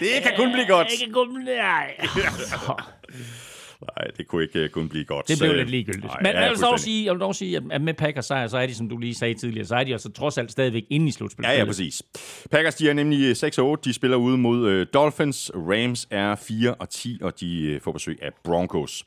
Det 0.00 0.08
kan 0.22 0.32
kun 0.36 0.52
blive 0.52 0.66
godt. 0.66 0.88
Det 0.90 0.98
kan 0.98 1.12
kun 1.12 1.34
blive... 1.34 1.56
Nej. 3.98 4.10
Det 4.16 4.26
kunne 4.26 4.42
ikke 4.42 4.64
uh, 4.64 4.70
kun 4.70 4.88
blive 4.88 5.04
godt. 5.04 5.28
Det 5.28 5.38
blev 5.38 5.54
lidt 5.54 5.70
ligegyldigt. 5.70 6.04
Nej, 6.04 6.18
Men 6.22 6.42
jeg, 6.42 6.50
vil 6.50 6.58
dog 6.58 6.80
sige, 6.80 7.04
jeg 7.04 7.12
vil 7.12 7.20
dog 7.20 7.34
sige, 7.34 7.60
at 7.72 7.82
med 7.82 7.94
Packers 7.94 8.26
sejr, 8.26 8.46
så 8.46 8.58
er 8.58 8.66
de, 8.66 8.74
som 8.74 8.88
du 8.88 8.98
lige 8.98 9.14
sagde 9.14 9.34
tidligere, 9.34 9.66
så 9.66 9.76
er 9.76 9.84
de 9.84 9.92
altså 9.92 10.12
trods 10.12 10.38
alt 10.38 10.52
stadigvæk 10.52 10.84
inde 10.90 11.08
i 11.08 11.10
slutspillet. 11.10 11.52
Ja, 11.52 11.58
ja, 11.58 11.64
præcis. 11.64 12.02
Packers, 12.50 12.74
de 12.74 12.88
er 12.88 12.92
nemlig 12.92 13.32
6-8. 13.32 13.80
De 13.84 13.92
spiller 13.92 14.16
ude 14.16 14.38
mod 14.38 14.80
uh, 14.80 14.86
Dolphins. 14.94 15.50
Rams 15.54 16.08
er 16.10 16.34
4 16.34 16.74
og 16.74 16.90
10, 16.90 17.18
og 17.22 17.40
de 17.40 17.72
uh, 17.76 17.82
får 17.82 17.92
besøg 17.92 18.18
af 18.22 18.30
Broncos. 18.44 19.04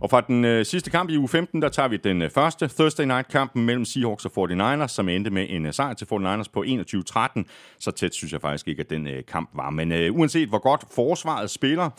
Og 0.00 0.10
fra 0.10 0.20
den 0.20 0.44
uh, 0.44 0.62
sidste 0.62 0.90
kamp 0.90 1.10
i 1.10 1.16
uge 1.16 1.28
15, 1.28 1.62
der 1.62 1.68
tager 1.68 1.88
vi 1.88 1.96
den 1.96 2.22
uh, 2.22 2.30
første 2.30 2.68
Thursday 2.68 3.04
Night-kampen 3.04 3.66
mellem 3.66 3.84
Seahawks 3.84 4.24
og 4.24 4.50
49ers, 4.50 4.88
som 4.88 5.08
endte 5.08 5.30
med 5.30 5.46
en 5.48 5.66
uh, 5.66 5.72
sejr 5.72 5.94
til 5.94 6.04
49ers 6.04 6.50
på 6.52 6.64
21-13. 6.64 7.42
Så 7.80 7.90
tæt 7.90 8.14
synes 8.14 8.32
jeg 8.32 8.40
faktisk 8.40 8.68
ikke, 8.68 8.80
at 8.80 8.90
den 8.90 9.06
uh, 9.06 9.12
kamp 9.28 9.50
var. 9.54 9.70
Men 9.70 9.92
uh, 9.92 10.18
uanset 10.18 10.48
hvor 10.48 10.58
godt 10.58 10.84
forsvaret 10.94 11.50
spiller, 11.50 11.90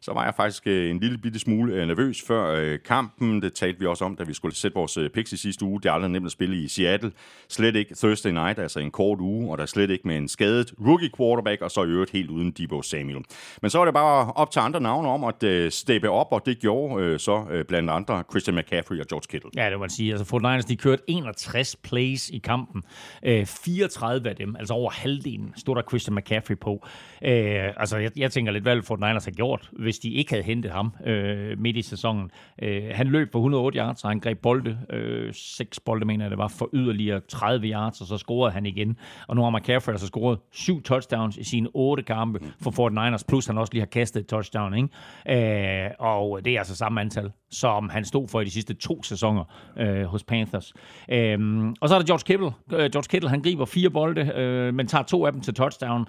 så 0.00 0.12
var 0.12 0.24
jeg 0.24 0.34
faktisk 0.34 0.66
øh, 0.66 0.90
en 0.90 1.00
lille 1.00 1.18
bitte 1.18 1.38
smule 1.38 1.74
øh, 1.74 1.86
nervøs 1.86 2.22
før 2.22 2.54
øh, 2.54 2.78
kampen. 2.84 3.42
Det 3.42 3.52
talte 3.52 3.80
vi 3.80 3.86
også 3.86 4.04
om, 4.04 4.16
da 4.16 4.24
vi 4.24 4.34
skulle 4.34 4.56
sætte 4.56 4.74
vores 4.74 4.98
picks 5.14 5.32
i 5.32 5.36
sidste 5.36 5.64
uge. 5.64 5.80
Det 5.80 5.88
er 5.88 5.92
aldrig 5.92 6.10
nemt 6.10 6.26
at 6.26 6.32
spille 6.32 6.56
i 6.56 6.68
Seattle. 6.68 7.12
Slet 7.48 7.76
ikke 7.76 7.94
Thursday 7.94 8.30
night, 8.30 8.58
altså 8.58 8.80
en 8.80 8.90
kort 8.90 9.20
uge, 9.20 9.50
og 9.50 9.58
der 9.58 9.66
slet 9.66 9.90
ikke 9.90 10.08
med 10.08 10.16
en 10.16 10.28
skadet 10.28 10.74
rookie 10.86 11.10
quarterback, 11.16 11.62
og 11.62 11.70
så 11.70 11.84
i 11.84 11.86
øvrigt 11.86 12.10
helt 12.10 12.30
uden 12.30 12.50
Debo 12.50 12.82
Samuel. 12.82 13.24
Men 13.62 13.70
så 13.70 13.78
var 13.78 13.84
det 13.84 13.94
bare 13.94 14.32
op 14.32 14.50
til 14.50 14.60
andre 14.60 14.80
navne 14.80 15.08
om 15.08 15.24
at 15.24 15.72
steppe 15.72 16.10
op, 16.10 16.26
og 16.30 16.46
det 16.46 16.58
gjorde 16.58 17.18
så 17.18 17.64
blandt 17.68 17.90
andre 17.90 18.24
Christian 18.30 18.56
McCaffrey 18.56 19.00
og 19.00 19.06
George 19.06 19.26
Kittle. 19.28 19.50
Ja, 19.56 19.64
det 19.64 19.72
må 19.72 19.78
man 19.78 19.90
sige. 19.90 20.12
Altså, 20.12 20.36
49ers, 20.36 20.68
de 20.68 20.76
kørte 20.76 21.02
61 21.06 21.76
plays 21.76 22.30
i 22.30 22.38
kampen. 22.38 22.82
34 23.24 24.28
af 24.28 24.36
dem, 24.36 24.56
altså 24.56 24.74
over 24.74 24.90
halvdelen, 24.90 25.52
stod 25.56 25.76
der 25.76 25.82
Christian 25.88 26.14
McCaffrey 26.14 26.58
på. 26.58 26.86
altså, 27.22 27.96
jeg, 27.96 28.10
jeg 28.16 28.32
tænker 28.32 28.52
lidt, 28.52 28.64
hvad 28.64 28.76
49ers 28.76 29.24
har 29.24 29.30
gjort, 29.30 29.70
hvis 29.88 29.98
de 29.98 30.10
ikke 30.10 30.30
havde 30.30 30.42
hentet 30.42 30.72
ham 30.72 30.92
øh, 31.06 31.58
midt 31.58 31.76
i 31.76 31.82
sæsonen. 31.82 32.30
Øh, 32.62 32.82
han 32.92 33.06
løb 33.06 33.32
for 33.32 33.38
108 33.38 33.78
yards, 33.78 34.04
og 34.04 34.10
han 34.10 34.20
greb 34.20 34.38
bolde, 34.38 34.78
øh, 34.90 35.34
seks 35.34 35.80
bolde 35.80 36.06
mener 36.06 36.24
jeg 36.24 36.30
det 36.30 36.38
var, 36.38 36.48
for 36.48 36.70
yderligere 36.72 37.20
30 37.28 37.66
yards, 37.66 38.00
og 38.00 38.06
så 38.06 38.16
scorede 38.16 38.52
han 38.52 38.66
igen. 38.66 38.96
Og 39.28 39.36
nu 39.36 39.42
har 39.42 39.50
McCaffrey 39.50 39.92
altså 39.92 40.06
scoret 40.06 40.38
syv 40.52 40.82
touchdowns 40.82 41.36
i 41.36 41.44
sine 41.44 41.68
otte 41.74 42.02
kampe 42.02 42.40
for 42.62 42.70
49ers, 42.70 43.22
plus 43.28 43.46
han 43.46 43.58
også 43.58 43.72
lige 43.72 43.80
har 43.80 43.86
kastet 43.86 44.20
et 44.20 44.26
touchdown. 44.26 44.74
Ikke? 44.74 45.84
Øh, 45.84 45.90
og 45.98 46.44
det 46.44 46.54
er 46.54 46.58
altså 46.58 46.76
samme 46.76 47.00
antal, 47.00 47.30
som 47.50 47.88
han 47.88 48.04
stod 48.04 48.28
for 48.28 48.40
i 48.40 48.44
de 48.44 48.50
sidste 48.50 48.74
to 48.74 49.02
sæsoner 49.02 49.44
øh, 49.76 50.04
hos 50.04 50.24
Panthers. 50.24 50.74
Øh, 51.10 51.64
og 51.80 51.88
så 51.88 51.94
er 51.94 51.98
der 51.98 52.06
George 52.06 52.24
Kittle. 52.26 52.50
Øh, 52.72 52.90
George 52.90 53.08
Kittle, 53.08 53.30
han 53.30 53.42
griber 53.42 53.64
fire 53.64 53.90
bolde, 53.90 54.32
øh, 54.34 54.74
men 54.74 54.86
tager 54.86 55.04
to 55.04 55.26
af 55.26 55.32
dem 55.32 55.40
til 55.40 55.54
touchdown. 55.54 56.06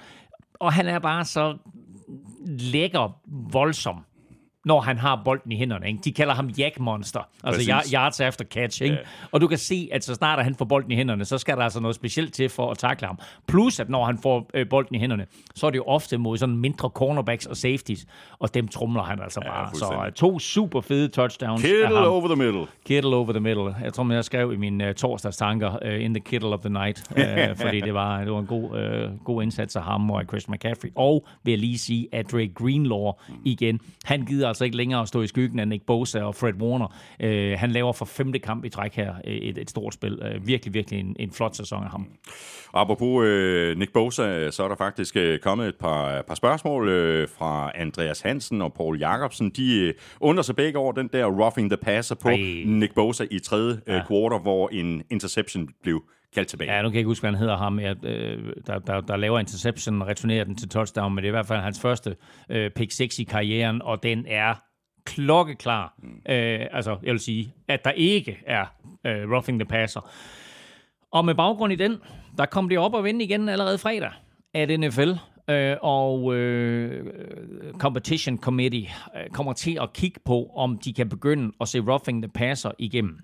Og 0.60 0.74
han 0.74 0.88
er 0.88 1.00
bare 1.00 1.26
så 1.26 1.58
lækker, 2.45 3.12
voldsom 3.54 4.04
når 4.65 4.82
han 4.82 4.98
har 4.98 5.22
bolden 5.26 5.52
i 5.52 5.58
hænderne. 5.58 5.88
Ikke? 5.88 6.00
De 6.04 6.12
kalder 6.12 6.34
ham 6.34 6.48
Jack 6.48 6.80
Monster, 6.80 7.19
altså 7.43 7.72
Præcis. 7.72 7.91
yards 7.91 8.19
after 8.19 8.45
catch. 8.45 8.82
Ikke? 8.84 8.95
Ja. 8.95 9.02
Og 9.32 9.41
du 9.41 9.48
kan 9.48 9.58
se, 9.58 9.89
at 9.91 10.04
så 10.04 10.15
snart 10.15 10.43
han 10.43 10.56
får 10.56 10.65
bolden 10.65 10.91
i 10.91 10.95
hænderne, 10.95 11.26
så 11.26 11.38
skal 11.38 11.58
der 11.58 11.63
altså 11.63 11.80
noget 11.80 11.95
specielt 11.95 12.34
til 12.34 12.50
for 12.50 12.72
at 12.72 12.78
takle 12.78 13.08
ham. 13.08 13.19
Plus, 13.48 13.80
at 13.80 13.89
når 13.89 14.06
han 14.06 14.17
får 14.17 14.50
øh, 14.54 14.69
bolden 14.69 14.95
i 14.95 15.00
hænderne, 15.00 15.26
så 15.56 15.65
er 15.67 15.69
det 15.72 15.78
jo 15.78 15.84
ofte 15.84 16.17
mod 16.17 16.38
sådan 16.38 16.58
mindre 16.58 16.89
cornerbacks 16.89 17.45
og 17.45 17.58
safeties, 17.58 18.06
og 18.39 18.54
dem 18.54 18.67
trumler 18.67 19.04
han 19.04 19.22
altså 19.22 19.41
bare. 19.41 19.76
så 19.76 20.04
øh, 20.06 20.12
to 20.12 20.39
super 20.39 20.82
fede 20.82 21.08
touchdowns 21.08 21.62
Kittle 21.62 22.08
over 22.08 22.28
the 22.28 22.36
middle. 22.36 22.65
Kittle 22.86 23.15
over 23.15 23.32
the 23.32 23.39
middle. 23.39 23.76
Jeg 23.84 23.93
tror, 23.93 24.13
jeg 24.13 24.26
skrev 24.26 24.54
i 24.54 24.58
mine 24.58 24.88
uh, 24.89 24.95
torsdags 24.95 25.38
tanker, 25.38 25.78
uh, 25.86 26.04
in 26.04 26.13
the 26.13 26.22
Kittle 26.22 26.50
of 26.50 26.60
the 26.60 26.69
night, 26.69 27.12
uh, 27.12 27.58
fordi 27.63 27.82
det 27.82 27.93
var, 27.93 28.19
det 28.24 28.32
var 28.32 28.39
en 28.39 28.45
god, 28.48 28.63
uh, 28.63 29.24
god 29.26 29.43
indsats 29.43 29.76
af 29.76 29.84
ham 29.84 30.12
og 30.12 30.19
af 30.19 30.26
Chris 30.28 30.50
McCaffrey. 30.50 30.89
Og 30.95 31.28
vil 31.43 31.52
jeg 31.52 31.60
lige 31.60 31.78
sige, 31.78 32.08
at 32.12 32.32
Drake 32.32 32.54
Greenlaw 32.54 33.12
igen, 33.45 33.80
han 34.06 34.26
gider 34.26 34.49
altså 34.50 34.66
ikke 34.66 34.78
længere 34.78 35.02
at 35.02 35.08
stå 35.08 35.22
i 35.22 35.28
skyggen 35.28 35.60
af 35.60 35.68
Nick 35.68 35.86
Bosa 35.86 36.24
og 36.24 36.36
Fred 36.36 36.54
Warner. 36.54 36.88
Uh, 37.24 37.60
han 37.60 37.72
laver 37.72 37.94
for 37.94 38.06
femte 38.06 38.40
kamp 38.40 38.66
i 38.66 38.70
træk 38.70 38.96
her 38.96 39.14
øh, 39.28 39.34
et, 39.34 39.58
et 39.58 39.70
stort 39.70 39.94
spil. 39.94 40.14
Uh, 40.14 40.48
virkelig, 40.48 40.74
virkelig 40.74 41.00
en, 41.00 41.16
en 41.20 41.32
flot 41.32 41.56
sæson 41.56 41.84
af 41.84 41.90
ham. 41.90 42.08
Apropos 42.74 43.26
øh, 43.26 43.78
Nick 43.78 43.94
Bosa, 43.94 44.52
så 44.52 44.64
er 44.64 44.68
der 44.68 44.76
faktisk 44.76 45.16
øh, 45.16 45.40
kommet 45.40 45.68
et 45.68 45.76
par, 45.76 46.22
par 46.22 46.36
spørgsmål 46.36 46.90
øh, 46.90 47.28
fra 47.38 47.72
Andreas 47.76 48.22
Hansen 48.22 48.62
og 48.62 48.74
Paul 48.74 49.00
Jacobsen. 49.00 49.50
De 49.50 49.80
øh, 49.80 49.94
undrer 50.20 50.44
sig 50.44 50.56
begge 50.56 50.80
over 50.80 50.92
den 50.92 51.10
der 51.14 51.26
roughing 51.26 51.70
the 51.70 51.78
passer 51.78 52.16
på 52.16 52.30
Ej. 52.30 52.64
Nick 52.66 52.94
Bosa 52.96 53.26
i 53.32 53.40
tredje 53.40 53.82
øh, 53.88 54.02
quarter, 54.08 54.40
hvor 54.40 54.70
en 54.72 55.04
interception 55.10 55.70
blev 55.84 56.04
kaldt 56.34 56.50
tilbage. 56.50 56.74
Ja, 56.74 56.82
nu 56.82 56.89
kan 56.89 56.94
jeg 56.94 57.00
ikke 57.00 57.08
huske, 57.08 57.22
hvad 57.22 57.32
han 57.32 57.39
hedder 57.39 57.58
ham, 57.58 57.80
jeg, 57.80 58.06
øh, 58.06 58.54
der, 58.68 58.80
der, 58.80 59.02
der 59.02 59.18
laver 59.18 59.39
interception 59.39 60.02
og 60.02 60.08
returnerer 60.08 60.44
den 60.44 60.56
til 60.56 60.70
touchdown, 60.70 61.15
men 61.15 61.18
det 61.18 61.28
er 61.28 61.32
i 61.32 61.38
hvert 61.38 61.48
fald 61.48 61.60
hans 61.60 61.80
første 61.80 62.15
øh, 62.50 62.72
pick 62.72 62.92
6 62.92 63.20
i 63.20 63.24
karrieren, 63.24 63.82
og 63.82 64.04
den 64.04 64.26
er 64.28 64.56
klokkeklar. 65.06 65.94
Mm. 66.04 66.34
Øh, 66.34 66.65
altså, 66.72 66.98
jeg 67.04 67.12
vil 67.12 67.20
sige, 67.20 67.54
at 67.68 67.86
der 67.86 67.92
ikke 67.92 68.38
er 68.48 68.65
øh, 69.06 69.32
roughing 69.32 69.60
the 69.60 69.65
passer. 69.65 70.10
Og 71.12 71.26
med 71.26 71.36
baggrund 71.36 71.74
i 71.74 71.76
den, 71.76 71.98
der 72.38 72.46
kom 72.46 72.70
det 72.70 72.78
op 72.78 72.94
og 72.94 73.04
vende 73.04 73.26
igen 73.26 73.50
allerede 73.50 73.78
fredag 73.78 74.12
at 74.54 74.80
NFL 74.80 75.12
øh, 75.50 75.78
og 75.82 76.36
øh, 76.36 77.06
Competition 77.80 78.38
Committee 78.38 78.88
øh, 79.15 79.30
kommer 79.30 79.54
til 79.54 79.78
at 79.82 79.94
kigge 79.94 80.20
på, 80.26 80.52
om 80.56 80.78
de 80.78 80.94
kan 80.94 81.10
begynde 81.10 81.52
at 81.62 81.68
se 81.68 81.80
roughing 81.80 82.24
the 82.24 82.32
passer 82.32 82.72
igennem. 82.80 83.20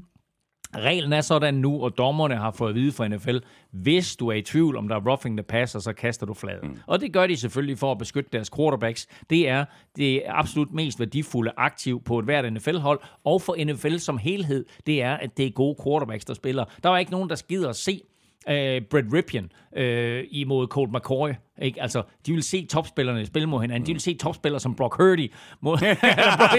Reglen 0.77 1.13
er 1.13 1.21
sådan 1.21 1.53
nu, 1.53 1.83
og 1.83 1.97
dommerne 1.97 2.35
har 2.35 2.51
fået 2.51 2.69
at 2.69 2.75
vide 2.75 2.91
fra 2.91 3.07
NFL, 3.07 3.37
hvis 3.71 4.15
du 4.15 4.27
er 4.27 4.33
i 4.33 4.41
tvivl, 4.41 4.77
om 4.77 4.87
der 4.87 4.95
er 4.95 5.09
roughing 5.09 5.37
the 5.37 5.43
passer, 5.43 5.79
så 5.79 5.93
kaster 5.93 6.25
du 6.25 6.33
fladet. 6.33 6.63
Mm. 6.63 6.77
Og 6.87 7.01
det 7.01 7.13
gør 7.13 7.27
de 7.27 7.37
selvfølgelig 7.37 7.77
for 7.77 7.91
at 7.91 7.97
beskytte 7.97 8.29
deres 8.33 8.49
quarterbacks. 8.55 9.07
Det 9.29 9.49
er 9.49 9.65
det 9.95 10.21
absolut 10.27 10.73
mest 10.73 10.99
værdifulde 10.99 11.51
aktiv 11.57 12.03
på 12.03 12.19
et 12.19 12.25
hvert 12.25 12.53
NFL-hold, 12.53 12.99
og 13.23 13.41
for 13.41 13.65
NFL 13.65 13.97
som 13.97 14.17
helhed, 14.17 14.65
det 14.85 15.01
er, 15.01 15.13
at 15.13 15.37
det 15.37 15.45
er 15.45 15.51
gode 15.51 15.75
quarterbacks, 15.83 16.25
der 16.25 16.33
spiller. 16.33 16.65
Der 16.83 16.89
var 16.89 16.97
ikke 16.97 17.11
nogen, 17.11 17.29
der 17.29 17.35
skider 17.35 17.69
at 17.69 17.75
se 17.75 18.01
øh, 18.49 18.81
Brett 18.81 19.13
Ripien 19.13 19.51
øh, 19.75 20.23
imod 20.31 20.67
Colt 20.67 20.91
McCoy. 20.93 21.29
Ikke? 21.61 21.81
Altså, 21.81 22.03
de 22.25 22.33
vil 22.33 22.43
se 22.43 22.65
topspillerne 22.65 23.25
spille 23.25 23.49
mod 23.49 23.61
hinanden. 23.61 23.87
De 23.87 23.91
vil 23.91 24.01
se 24.01 24.17
topspillere 24.17 24.59
som 24.59 24.75
Brock 24.75 24.97
Purdy. 24.97 25.31
Mod, 25.61 25.77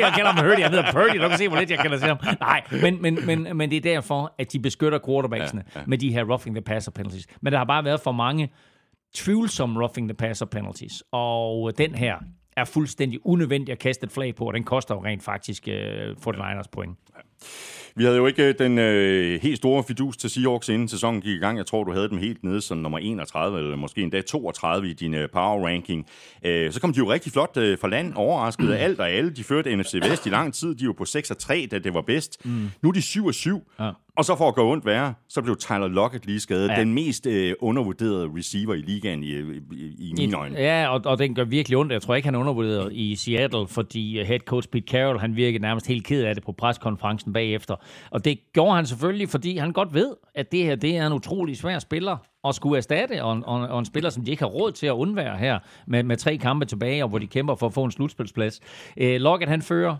jeg 0.02 0.12
kalder 0.14 0.30
ham 0.30 0.44
Purdy, 0.44 0.60
jeg 0.60 0.70
hedder 0.70 0.92
Purdy. 0.92 1.22
Du 1.22 1.28
kan 1.28 1.38
se, 1.38 1.48
hvor 1.48 1.58
lidt 1.58 1.70
jeg 1.70 1.78
kalder 1.78 1.98
til 1.98 2.08
ham. 2.08 2.18
Nej, 2.40 2.62
men, 2.82 3.02
men, 3.02 3.26
men, 3.26 3.56
men 3.56 3.70
det 3.70 3.76
er 3.76 3.80
derfor, 3.80 4.34
at 4.38 4.52
de 4.52 4.58
beskytter 4.58 4.98
quarterbacksene 5.06 5.64
ja, 5.74 5.80
ja. 5.80 5.86
med 5.86 5.98
de 5.98 6.12
her 6.12 6.24
roughing 6.24 6.56
the 6.56 6.62
passer 6.62 6.92
penalties. 6.92 7.26
Men 7.40 7.52
der 7.52 7.58
har 7.58 7.64
bare 7.64 7.84
været 7.84 8.00
for 8.00 8.12
mange 8.12 8.52
tvivlsomme 9.14 9.80
roughing 9.80 10.08
the 10.08 10.14
passer 10.14 10.46
penalties. 10.46 11.02
Og 11.12 11.78
den 11.78 11.94
her 11.94 12.16
er 12.56 12.64
fuldstændig 12.64 13.26
unødvendig 13.26 13.72
at 13.72 13.78
kaste 13.78 14.04
et 14.04 14.12
flag 14.12 14.34
på, 14.34 14.44
og 14.44 14.54
den 14.54 14.64
koster 14.64 14.94
jo 14.94 15.04
rent 15.04 15.22
faktisk 15.22 15.68
øh, 15.68 16.10
49ers 16.26 16.68
point. 16.72 16.98
Vi 17.98 18.04
havde 18.04 18.16
jo 18.16 18.26
ikke 18.26 18.52
den 18.52 18.78
øh, 18.78 19.40
helt 19.42 19.56
store 19.56 19.84
fidus 19.84 20.16
til 20.16 20.30
Seahawks, 20.30 20.68
inden 20.68 20.88
sæsonen 20.88 21.20
gik 21.20 21.36
i 21.36 21.38
gang. 21.38 21.58
Jeg 21.58 21.66
tror, 21.66 21.84
du 21.84 21.92
havde 21.92 22.08
dem 22.08 22.18
helt 22.18 22.44
nede 22.44 22.60
som 22.60 22.78
nummer 22.78 22.98
31, 22.98 23.58
eller 23.58 23.76
måske 23.76 24.02
endda 24.02 24.22
32 24.22 24.90
i 24.90 24.92
din 24.92 25.14
øh, 25.14 25.28
power 25.30 25.66
ranking. 25.66 26.06
Øh, 26.44 26.72
så 26.72 26.80
kom 26.80 26.92
de 26.92 26.98
jo 26.98 27.12
rigtig 27.12 27.32
flot 27.32 27.56
øh, 27.56 27.78
fra 27.78 27.88
land, 27.88 28.12
overrasket 28.14 28.72
af 28.72 28.84
alt 28.84 29.00
og 29.00 29.10
alle. 29.10 29.30
De 29.30 29.44
førte 29.44 29.76
NFC 29.76 29.94
Vest 29.94 30.26
i 30.26 30.28
lang 30.28 30.54
tid. 30.54 30.74
De 30.74 30.86
var 30.86 30.92
på 30.92 31.04
6 31.04 31.30
og 31.30 31.38
3, 31.38 31.68
da 31.70 31.78
det 31.78 31.94
var 31.94 32.02
bedst. 32.02 32.44
Mm. 32.44 32.70
Nu 32.82 32.88
er 32.88 32.92
de 32.92 33.02
7 33.02 33.26
og 33.26 33.34
7. 33.34 33.62
Ja. 33.80 33.90
Og 34.16 34.24
så 34.24 34.36
for 34.36 34.48
at 34.48 34.54
gå 34.54 34.72
ondt 34.72 34.86
værre, 34.86 35.14
så 35.28 35.42
blev 35.42 35.56
Tyler 35.56 35.88
Lockett 35.88 36.26
lige 36.26 36.40
skadet. 36.40 36.68
Ja. 36.68 36.80
Den 36.80 36.94
mest 36.94 37.26
øh, 37.26 37.54
undervurderede 37.60 38.30
receiver 38.36 38.74
i 38.74 38.80
ligaen 38.80 39.22
i, 39.22 39.26
i, 39.26 39.40
i 39.98 40.14
mine 40.18 40.36
øjne. 40.36 40.58
Ja, 40.58 40.88
og, 40.88 41.00
og 41.04 41.18
den 41.18 41.34
gør 41.34 41.44
virkelig 41.44 41.78
ondt. 41.78 41.92
Jeg 41.92 42.02
tror 42.02 42.14
ikke, 42.14 42.26
han 42.26 42.34
er 42.34 42.38
undervurderet 42.38 42.92
i 42.92 43.16
Seattle, 43.16 43.66
fordi 43.68 44.20
uh, 44.20 44.26
head 44.26 44.38
coach 44.38 44.68
Pete 44.68 44.86
Carroll, 44.88 45.18
han 45.18 45.36
virkede 45.36 45.62
nærmest 45.62 45.86
helt 45.86 46.04
ked 46.06 46.24
af 46.24 46.34
det 46.34 46.44
på 46.44 46.52
preskonferencen 46.52 47.25
bagefter. 47.32 47.76
Og 48.10 48.24
det 48.24 48.52
gjorde 48.52 48.76
han 48.76 48.86
selvfølgelig, 48.86 49.28
fordi 49.28 49.56
han 49.56 49.72
godt 49.72 49.94
ved, 49.94 50.16
at 50.34 50.52
det 50.52 50.64
her 50.64 50.74
det 50.74 50.96
er 50.96 51.06
en 51.06 51.12
utrolig 51.12 51.56
svær 51.56 51.78
spiller 51.78 52.16
at 52.44 52.54
skulle 52.54 52.76
erstatte, 52.76 53.24
og 53.24 53.32
en, 53.32 53.44
og, 53.44 53.60
og 53.60 53.78
en 53.78 53.84
spiller, 53.84 54.10
som 54.10 54.24
de 54.24 54.30
ikke 54.30 54.42
har 54.42 54.50
råd 54.50 54.72
til 54.72 54.86
at 54.86 54.92
undvære 54.92 55.36
her, 55.36 55.58
med, 55.86 56.02
med 56.02 56.16
tre 56.16 56.36
kampe 56.36 56.64
tilbage, 56.64 57.02
og 57.02 57.08
hvor 57.08 57.18
de 57.18 57.26
kæmper 57.26 57.54
for 57.54 57.66
at 57.66 57.72
få 57.72 57.84
en 57.84 57.90
slutspilsplads. 57.90 58.60
Øh, 58.96 59.20
Lockett, 59.20 59.50
han 59.50 59.62
fører 59.62 59.96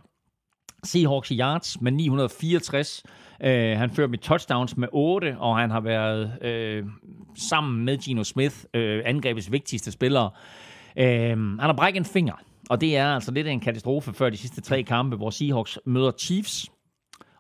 Seahawks 0.85 1.31
i 1.31 1.39
yards 1.39 1.81
med 1.81 1.93
964. 1.93 3.03
Øh, 3.45 3.79
han 3.79 3.91
fører 3.91 4.09
med 4.09 4.19
touchdowns 4.19 4.77
med 4.77 4.89
8, 4.93 5.37
og 5.39 5.59
han 5.59 5.71
har 5.71 5.81
været 5.81 6.43
øh, 6.43 6.85
sammen 7.39 7.85
med 7.85 7.99
Gino 7.99 8.25
Smith, 8.25 8.57
øh, 8.75 9.03
angrebets 9.05 9.53
vigtigste 9.53 9.93
spillere. 9.93 10.31
Øh, 10.97 11.29
han 11.29 11.59
har 11.61 11.73
brækket 11.73 12.01
en 12.01 12.05
finger, 12.05 12.35
og 12.71 12.81
det 12.81 12.97
er 12.97 13.15
altså 13.15 13.31
lidt 13.31 13.47
af 13.47 13.53
en 13.53 13.61
katastrofe 13.61 14.13
før 14.13 14.31
de 14.31 14.37
sidste 14.37 14.61
tre 14.61 14.83
kampe, 14.83 15.17
hvor 15.17 15.31
Seahawks 15.31 15.79
møder 15.85 16.13
Chiefs, 16.19 16.67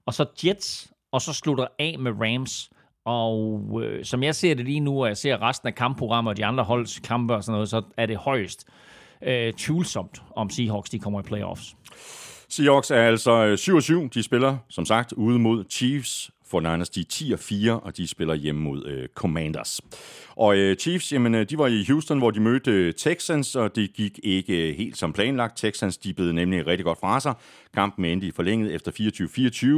og 0.06 0.14
så 0.14 0.26
Jets, 0.44 0.90
og 1.12 1.22
så 1.22 1.32
slutter 1.32 1.66
af 1.78 1.96
med 1.98 2.12
Rams. 2.20 2.70
Og 3.04 3.80
øh, 3.82 4.04
som 4.04 4.22
jeg 4.22 4.34
ser 4.34 4.54
det 4.54 4.64
lige 4.64 4.80
nu, 4.80 5.02
og 5.02 5.08
jeg 5.08 5.16
ser 5.16 5.42
resten 5.42 5.68
af 5.68 5.74
kampprogrammet 5.74 6.30
og 6.30 6.36
de 6.36 6.44
andre 6.44 6.64
holds 6.64 6.98
kampe 6.98 7.34
og 7.34 7.44
sådan 7.44 7.52
noget, 7.52 7.68
så 7.68 7.82
er 7.96 8.06
det 8.06 8.16
højst 8.16 8.66
øh, 9.22 9.52
tvivlsomt, 9.52 10.22
om 10.36 10.50
Seahawks 10.50 10.90
de 10.90 10.98
kommer 10.98 11.20
i 11.20 11.22
playoffs. 11.22 11.76
Seahawks 12.48 12.90
er 12.90 13.02
altså 13.02 13.32
øh, 13.32 14.04
7-7. 14.04 14.08
De 14.14 14.22
spiller, 14.22 14.56
som 14.68 14.84
sagt, 14.84 15.12
ude 15.12 15.38
mod 15.38 15.64
Chiefs. 15.70 16.30
For 16.50 16.60
Niners, 16.60 16.90
de 16.90 17.00
er 17.00 17.04
10 17.04 17.32
og 17.32 17.38
4, 17.38 17.80
og 17.80 17.96
de 17.96 18.08
spiller 18.08 18.34
hjemme 18.34 18.60
mod 18.60 18.86
øh, 18.86 19.08
Commanders. 19.14 19.80
Og 20.36 20.56
øh, 20.56 20.76
Chiefs, 20.76 21.12
jamen, 21.12 21.34
øh, 21.34 21.46
de 21.50 21.58
var 21.58 21.66
i 21.66 21.84
Houston, 21.88 22.18
hvor 22.18 22.30
de 22.30 22.40
mødte 22.40 22.70
øh, 22.70 22.94
Texans, 22.94 23.56
og 23.56 23.76
det 23.76 23.92
gik 23.92 24.20
ikke 24.22 24.68
øh, 24.68 24.76
helt 24.76 24.96
som 24.96 25.12
planlagt. 25.12 25.58
Texans, 25.58 25.96
de 25.96 26.14
blev 26.14 26.32
nemlig 26.32 26.66
rigtig 26.66 26.84
godt 26.84 27.00
fra 27.00 27.20
sig. 27.20 27.34
Kampen 27.74 28.04
endte 28.04 28.26
i 28.26 28.30
forlænget 28.30 28.74
efter 28.74 28.92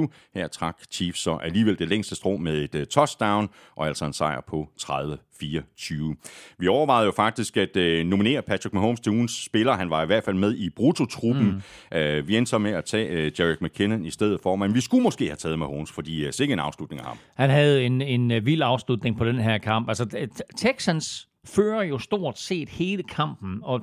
24-24. 0.05 0.31
Her 0.35 0.49
trak 0.49 0.77
Chiefs 0.91 1.21
så 1.21 1.37
alligevel 1.37 1.79
det 1.79 1.89
længste 1.89 2.15
strå 2.15 2.37
med 2.37 2.75
et 2.75 2.89
touchdown, 2.89 3.49
og 3.77 3.87
altså 3.87 4.05
en 4.05 4.13
sejr 4.13 4.41
på 4.41 4.69
30-24. 4.83 6.55
Vi 6.59 6.69
overvejede 6.69 7.07
jo 7.07 7.13
faktisk 7.13 7.57
at 7.57 7.77
øh, 7.77 8.07
nominere 8.07 8.43
Patrick 8.43 8.75
Mahomes 8.75 9.01
til 9.01 9.13
ugens 9.13 9.45
spiller. 9.45 9.73
Han 9.73 9.91
var 9.91 10.03
i 10.03 10.07
hvert 10.07 10.25
fald 10.25 10.37
med 10.37 10.55
i 10.55 10.71
brutotruppen. 10.71 11.63
Mm. 11.93 11.99
Øh, 11.99 12.29
vi 12.29 12.37
endte 12.37 12.51
så 12.51 12.59
med 12.59 12.73
at 12.73 12.85
tage 12.85 13.09
øh, 13.09 13.33
Jarek 13.41 13.63
McKinnon 13.63 14.05
i 14.05 14.11
stedet 14.11 14.41
for, 14.43 14.57
men 14.57 14.75
vi 14.75 14.81
skulle 14.81 15.03
måske 15.03 15.27
have 15.27 15.37
taget 15.37 15.59
Mahomes, 15.59 15.93
fordi 15.93 16.25
øh, 16.27 16.33
sikke 16.33 16.53
en 16.53 16.59
afslutning 16.59 17.01
af 17.01 17.07
ham. 17.07 17.17
Han 17.35 17.51
havde 17.51 17.85
en, 17.85 18.03
en 18.03 18.47
vild 18.47 18.63
afslutning 18.65 19.19
på 19.19 19.25
den 19.25 19.39
her 19.39 19.59
kamp. 19.59 19.89
Altså, 19.89 20.29
Texans 20.57 21.29
fører 21.47 21.83
jo 21.83 21.99
stort 21.99 22.39
set 22.39 22.69
hele 22.69 23.03
kampen, 23.03 23.61
og 23.63 23.81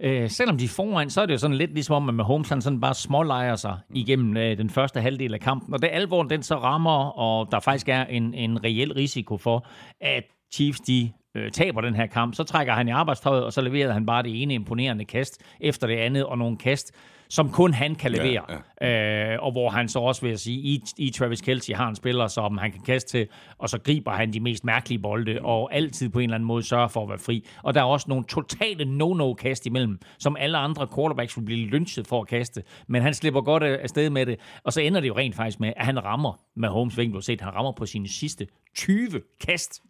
øh, 0.00 0.30
selvom 0.30 0.58
de 0.58 0.64
er 0.64 0.68
foran, 0.68 1.10
så 1.10 1.20
er 1.20 1.26
det 1.26 1.32
jo 1.32 1.38
sådan 1.38 1.56
lidt 1.56 1.72
ligesom 1.72 1.94
om, 1.94 2.08
at 2.08 2.14
Mahomes 2.14 2.48
han 2.48 2.62
sådan 2.62 2.80
bare 2.80 2.94
smålejer 2.94 3.56
sig 3.56 3.78
igennem 3.94 4.36
øh, 4.36 4.58
den 4.58 4.70
første 4.70 5.00
halvdel 5.00 5.34
af 5.34 5.40
kampen. 5.40 5.74
Og 5.74 5.82
det 5.82 5.88
alvoren 5.92 6.30
den 6.30 6.42
så 6.42 6.56
rammer, 6.56 7.18
og 7.18 7.52
der 7.52 7.60
faktisk 7.60 7.88
er 7.88 8.04
en, 8.04 8.34
en 8.34 8.64
reel 8.64 8.92
risiko 8.92 9.36
for, 9.36 9.66
at 10.00 10.24
Chiefs 10.54 10.80
de 10.80 11.12
øh, 11.34 11.50
taber 11.50 11.80
den 11.80 11.94
her 11.94 12.06
kamp, 12.06 12.34
så 12.34 12.44
trækker 12.44 12.72
han 12.72 12.88
i 12.88 12.90
arbejdstøjet, 12.90 13.44
og 13.44 13.52
så 13.52 13.60
leverer 13.60 13.92
han 13.92 14.06
bare 14.06 14.22
det 14.22 14.42
ene 14.42 14.54
imponerende 14.54 15.04
kast 15.04 15.42
efter 15.60 15.86
det 15.86 15.96
andet, 15.96 16.24
og 16.24 16.38
nogle 16.38 16.56
kast, 16.56 16.92
som 17.28 17.50
kun 17.50 17.74
han 17.74 17.94
kan 17.94 18.10
levere. 18.10 18.44
Ja, 18.48 18.56
Øh, 18.82 19.38
og 19.42 19.52
hvor 19.52 19.70
han 19.70 19.88
så 19.88 19.98
også 19.98 20.20
vil 20.22 20.28
jeg 20.28 20.38
sige, 20.38 20.58
i, 20.58 20.82
i 20.98 21.10
Travis 21.10 21.40
Kelce 21.40 21.74
har 21.74 21.88
en 21.88 21.96
spiller, 21.96 22.26
som 22.26 22.58
han 22.58 22.72
kan 22.72 22.80
kaste 22.80 23.10
til, 23.18 23.28
og 23.58 23.68
så 23.68 23.78
griber 23.78 24.10
han 24.12 24.32
de 24.32 24.40
mest 24.40 24.64
mærkelige 24.64 24.98
bolde, 24.98 25.38
og 25.42 25.74
altid 25.74 26.08
på 26.08 26.18
en 26.18 26.22
eller 26.22 26.34
anden 26.34 26.46
måde 26.46 26.62
sørger 26.62 26.88
for 26.88 27.02
at 27.02 27.08
være 27.08 27.18
fri. 27.18 27.46
Og 27.62 27.74
der 27.74 27.80
er 27.80 27.84
også 27.84 28.06
nogle 28.08 28.24
totale 28.24 28.84
no-no-kast 28.84 29.66
imellem, 29.66 29.98
som 30.18 30.36
alle 30.38 30.58
andre 30.58 30.86
quarterbacks 30.94 31.36
vil 31.38 31.44
blive 31.44 31.66
lynchet 31.66 32.06
for 32.06 32.20
at 32.20 32.28
kaste, 32.28 32.62
men 32.88 33.02
han 33.02 33.14
slipper 33.14 33.40
godt 33.40 33.62
af- 33.62 33.78
afsted 33.82 34.10
med 34.10 34.26
det, 34.26 34.36
og 34.64 34.72
så 34.72 34.80
ender 34.80 35.00
det 35.00 35.08
jo 35.08 35.16
rent 35.16 35.34
faktisk 35.36 35.60
med, 35.60 35.72
at 35.76 35.84
han 35.86 36.04
rammer 36.04 36.40
med 36.56 36.68
Holmes 36.68 36.98
vinkel, 36.98 37.22
set, 37.22 37.40
han 37.40 37.54
rammer 37.54 37.72
på 37.72 37.86
sine 37.86 38.08
sidste 38.08 38.46
20 38.74 39.08
kast. 39.40 39.82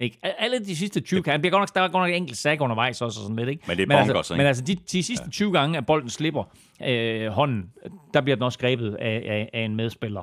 Ikke? 0.00 0.18
Al- 0.22 0.34
Alle 0.38 0.58
de 0.58 0.76
sidste 0.76 1.00
20 1.00 1.22
kan. 1.22 1.30
Han 1.30 1.40
bliver 1.40 1.50
godt 1.50 1.60
nok, 1.60 1.74
der 1.74 1.80
er 1.80 1.88
godt 1.88 2.02
nok 2.02 2.10
et 2.10 2.16
enkelt 2.16 2.38
sack 2.38 2.60
undervejs 2.60 3.02
også 3.02 3.20
og 3.20 3.22
sådan 3.22 3.36
lidt. 3.36 3.48
Ikke? 3.48 3.62
Men 3.66 3.76
det 3.76 3.82
er 3.82 3.86
men 3.86 3.96
altså, 3.96 4.34
ikke? 4.34 4.36
men 4.38 4.46
altså 4.46 4.64
de, 4.64 4.74
de 4.74 5.02
sidste 5.02 5.30
20 5.30 5.52
gange, 5.52 5.78
at 5.78 5.86
bolden 5.86 6.10
slipper 6.10 6.44
øh, 6.86 7.26
hånden, 7.28 7.70
der 8.14 8.20
bliver 8.20 8.36
den 8.36 8.42
også 8.42 8.58
grebet 8.58 8.94
af, 8.94 9.22
af, 9.26 9.50
af 9.52 9.60
en 9.64 9.76
medspiller. 9.76 10.22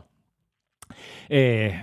Øh, 1.30 1.74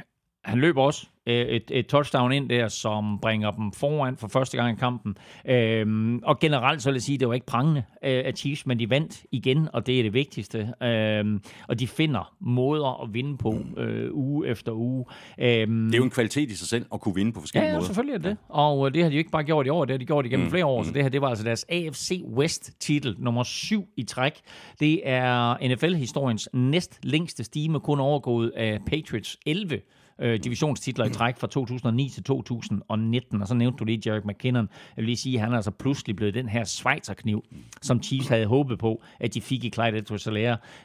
han 0.45 0.59
løber 0.59 0.83
også 0.83 1.07
øh, 1.31 1.47
et, 1.47 1.63
et 1.71 1.87
touchdown 1.87 2.33
ind 2.33 2.49
der, 2.49 2.69
som 2.69 3.19
bringer 3.23 3.51
dem 3.51 3.73
foran 3.73 4.17
for 4.17 4.29
første 4.29 4.57
gang 4.57 4.77
i 4.77 4.81
kampen. 4.81 5.17
Øhm, 5.45 6.19
og 6.25 6.39
generelt 6.39 6.83
så 6.83 6.89
vil 6.91 6.95
jeg 6.95 7.03
sige, 7.03 7.15
at 7.15 7.21
det 7.21 7.29
var 7.29 7.35
ikke 7.35 7.47
prangende 7.47 7.83
øh, 8.05 8.23
af 8.25 8.33
Chiefs, 8.37 8.67
men 8.67 8.79
de 8.79 8.91
vandt 8.91 9.23
igen, 9.33 9.69
og 9.73 9.87
det 9.87 9.99
er 9.99 10.03
det 10.03 10.13
vigtigste. 10.15 10.73
Øhm, 10.83 11.43
og 11.69 11.81
de 11.81 11.87
finder 11.87 12.33
måder 12.41 13.03
at 13.03 13.15
vinde 13.15 13.37
på 13.39 13.59
øh, 13.77 14.09
uge 14.15 14.49
efter 14.49 14.73
uge. 14.73 15.05
Øhm, 15.39 15.85
Det 15.87 15.95
er 15.95 15.99
jo 15.99 16.05
en 16.05 16.11
kvalitet 16.11 16.51
i 16.51 16.57
sig 16.57 16.69
selv 16.69 16.87
at 16.95 17.01
kunne 17.01 17.15
vinde 17.15 17.33
på 17.33 17.41
Ja, 17.41 17.43
forskellige 17.43 17.69
ja, 17.71 17.75
måder. 17.77 17.87
selvfølgelig 17.87 18.15
er 18.15 18.19
det. 18.19 18.37
Og 18.49 18.87
øh, 18.87 18.95
det 18.95 19.03
har 19.03 19.09
de 19.11 19.15
jo 19.15 19.19
ikke 19.19 19.31
bare 19.31 19.45
gjort 19.45 19.67
i 19.67 19.69
år, 19.69 19.85
det 19.85 19.93
har 19.93 19.99
de 19.99 20.05
gjort 20.07 20.27
igennem 20.27 20.47
Mm, 20.47 20.51
flere 20.51 20.67
år. 20.67 20.83
Så 20.83 20.93
det 20.93 21.03
her, 21.03 21.09
det 21.09 21.21
var 21.21 21.29
altså 21.29 21.45
deres 21.45 21.67
AFC 21.69 22.23
West-titel, 22.37 23.17
nummer 23.19 23.43
syv 23.43 23.85
i 23.97 24.03
træk. 24.03 24.33
Det 24.81 25.01
er 25.05 25.57
NFL-historiens 25.75 26.49
næst 26.53 26.99
længste 27.03 27.45
stime, 27.45 27.81
kun 27.81 28.01
overgået 28.01 28.53
af 28.57 28.79
Patriots 28.87 29.37
11 29.47 29.81
øh, 30.21 30.39
divisionstitler 30.45 31.05
i 31.05 31.11
træk 31.11 31.39
fra 31.39 31.47
2009 31.47 32.09
til 32.09 32.23
2019. 32.23 33.43
Og 33.43 33.49
så 33.49 33.55
nævnte 33.55 33.77
du 33.77 33.85
lige 33.85 34.03
Jarek 34.07 34.25
McKinnon. 34.25 34.69
Jeg 34.97 35.03
vil 35.03 35.05
lige 35.05 35.17
sige, 35.17 35.37
at 35.37 35.41
han 35.41 35.53
er 35.53 35.57
altså 35.57 35.71
pludselig 35.71 36.17
blevet 36.17 36.35
den 36.35 36.49
her 36.49 36.65
Schweizerkniv, 36.65 37.45
som 37.83 38.03
Chiefs 38.03 38.29
havde 38.29 38.47
håbet 38.47 38.79
på, 38.79 39.03
at 39.21 39.35
de 39.35 39.41
fik 39.41 39.65
i 39.65 39.71
Clyde 39.71 39.99
edwards 39.99 40.29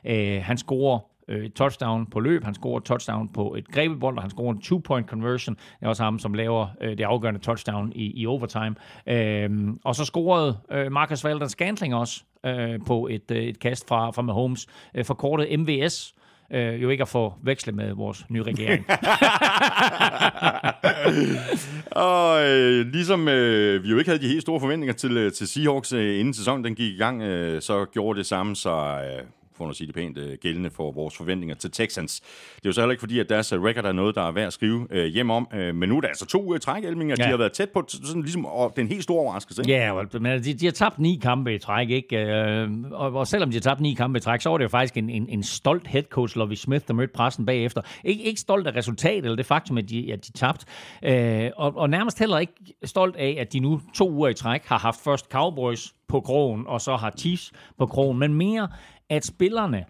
Øh, 0.06 0.42
han 0.44 0.58
scorer 0.58 1.00
øh, 1.28 1.50
touchdown 1.50 2.06
på 2.06 2.20
løb, 2.20 2.44
han 2.44 2.54
scorer 2.54 2.80
touchdown 2.80 3.30
på 3.30 3.56
et 3.56 3.68
grebebold, 3.68 4.18
og 4.18 4.24
han 4.24 4.30
scorer 4.30 4.54
en 4.54 4.62
two-point 4.62 5.08
conversion. 5.08 5.56
Det 5.56 5.86
er 5.86 5.88
også 5.88 6.04
ham, 6.04 6.20
som 6.20 6.34
laver 6.34 6.68
øh, 6.82 6.98
det 6.98 7.04
afgørende 7.04 7.40
touchdown 7.40 7.92
i, 7.96 8.22
i 8.22 8.26
overtime. 8.26 8.76
Øh, 9.08 9.50
og 9.84 9.96
så 9.96 10.06
scorede 10.06 10.58
øh, 10.72 10.92
Marcus 10.92 11.24
Valder 11.24 11.48
Scantling 11.48 11.96
også 11.96 12.24
øh, 12.46 12.80
på 12.88 13.08
et, 13.08 13.32
øh, 13.32 13.44
et 13.44 13.60
kast 13.60 13.88
fra, 13.88 14.12
fra 14.12 14.22
Mahomes, 14.22 14.68
øh, 14.96 15.06
forkortet 15.06 15.60
MVS. 15.60 16.16
Øh, 16.54 16.82
jo 16.82 16.90
ikke 16.90 17.02
at 17.02 17.08
få 17.08 17.34
veksle 17.44 17.74
med 17.74 17.94
vores 17.94 18.26
nye 18.30 18.44
regering. 18.44 18.86
Og 21.92 22.44
øh, 22.44 22.86
ligesom 22.86 23.28
øh, 23.28 23.84
vi 23.84 23.90
jo 23.90 23.98
ikke 23.98 24.10
havde 24.10 24.24
de 24.24 24.28
helt 24.28 24.42
store 24.42 24.60
forventninger 24.60 24.94
til, 24.94 25.18
øh, 25.18 25.32
til 25.32 25.48
Seahawks, 25.48 25.94
øh, 25.94 26.20
inden 26.20 26.34
sæsonen 26.34 26.64
den 26.64 26.76
gik 26.76 26.94
i 26.94 26.98
gang, 26.98 27.22
øh, 27.22 27.62
så 27.62 27.86
gjorde 27.86 28.20
det 28.20 28.26
samme 28.26 28.56
så... 28.56 28.72
Øh, 28.72 29.24
for 29.58 29.70
at 29.70 29.76
sige 29.76 29.88
det 29.88 29.96
pænt, 29.96 30.18
øh, 30.18 30.38
gældende 30.42 30.70
for 30.70 30.92
vores 30.92 31.18
forventninger 31.18 31.56
til 31.56 31.72
Texans. 31.72 32.20
Det 32.56 32.66
er 32.66 32.70
jo 32.70 32.72
så 32.72 32.82
heller 32.82 32.92
ikke 32.92 33.00
fordi, 33.00 33.20
at 33.20 33.30
deres 33.30 33.52
øh, 33.54 33.62
record 33.64 33.86
er 33.86 33.92
noget, 33.92 34.16
der 34.16 34.22
er 34.28 34.32
værd 34.32 34.48
at 34.48 34.54
skrive 34.54 34.88
øh, 34.92 35.06
hjem 35.06 35.30
om, 35.30 35.48
øh, 35.54 35.76
men 35.76 35.90
nu 35.90 35.98
er 35.98 36.02
der 36.02 36.08
altså 36.08 36.26
to 36.26 36.54
øh, 36.54 36.60
trækælminger, 36.60 37.16
ja. 37.20 37.24
De 37.24 37.30
har 37.30 37.38
været 37.38 37.52
tæt 37.52 37.70
på, 37.70 37.86
sådan 37.88 38.22
ligesom, 38.22 38.46
og 38.46 38.74
den 38.76 38.88
helt 38.88 39.04
store 39.04 39.20
overraskelse. 39.20 39.62
ikke? 39.62 39.72
Ja, 39.72 39.96
yeah, 39.96 40.22
men 40.22 40.44
de, 40.44 40.54
de 40.54 40.66
har 40.66 40.72
tabt 40.72 41.00
ni 41.00 41.20
kampe 41.22 41.56
i 41.56 41.60
træk, 41.60 41.90
ikke? 41.90 42.18
Øh, 42.18 42.70
og, 42.92 43.14
og 43.14 43.28
selvom 43.28 43.50
de 43.50 43.56
har 43.56 43.62
tabt 43.62 43.82
ni 43.82 43.94
kampe 43.94 44.18
i 44.18 44.22
træk, 44.22 44.42
så 44.42 44.50
var 44.50 44.58
det 44.58 44.64
jo 44.64 44.70
faktisk 44.70 44.98
en, 44.98 45.10
en, 45.10 45.30
en 45.30 45.44
stolt 45.44 45.88
head 45.88 46.04
coach, 46.04 46.38
Lovie 46.38 46.58
Smith, 46.58 46.88
der 46.88 46.94
mødte 46.94 47.14
pressen 47.14 47.46
bagefter. 47.46 47.82
Ik- 47.82 48.28
ikke 48.28 48.42
stolt 48.42 48.68
af 48.68 48.76
resultatet, 48.76 49.24
eller 49.26 49.36
det 49.36 49.46
faktum, 49.46 49.78
at 49.78 49.90
de, 49.90 50.14
at 50.14 50.28
de 50.28 50.32
tabt. 50.32 50.66
Øh, 51.04 51.52
og, 51.56 51.78
og 51.78 51.90
nærmest 51.90 52.20
heller 52.20 52.38
ikke 52.38 52.54
stolt 52.84 53.16
af, 53.16 53.38
at 53.40 53.54
de 53.54 53.60
nu 53.60 53.82
to 53.96 54.12
uger 54.12 54.30
i 54.30 54.34
træk 54.34 54.66
har 54.66 54.78
haft 54.78 55.04
først 55.04 55.32
Cowboys 55.32 55.94
på 56.08 56.22
krogen, 56.22 56.64
og 56.68 56.82
så 56.82 56.96
har 56.96 57.14
Chiefs 57.18 57.52
på 57.78 57.86
krogen, 57.86 58.20
men 58.20 58.34
mere, 58.34 58.68
at 59.10 59.26
spillerne 59.26 59.86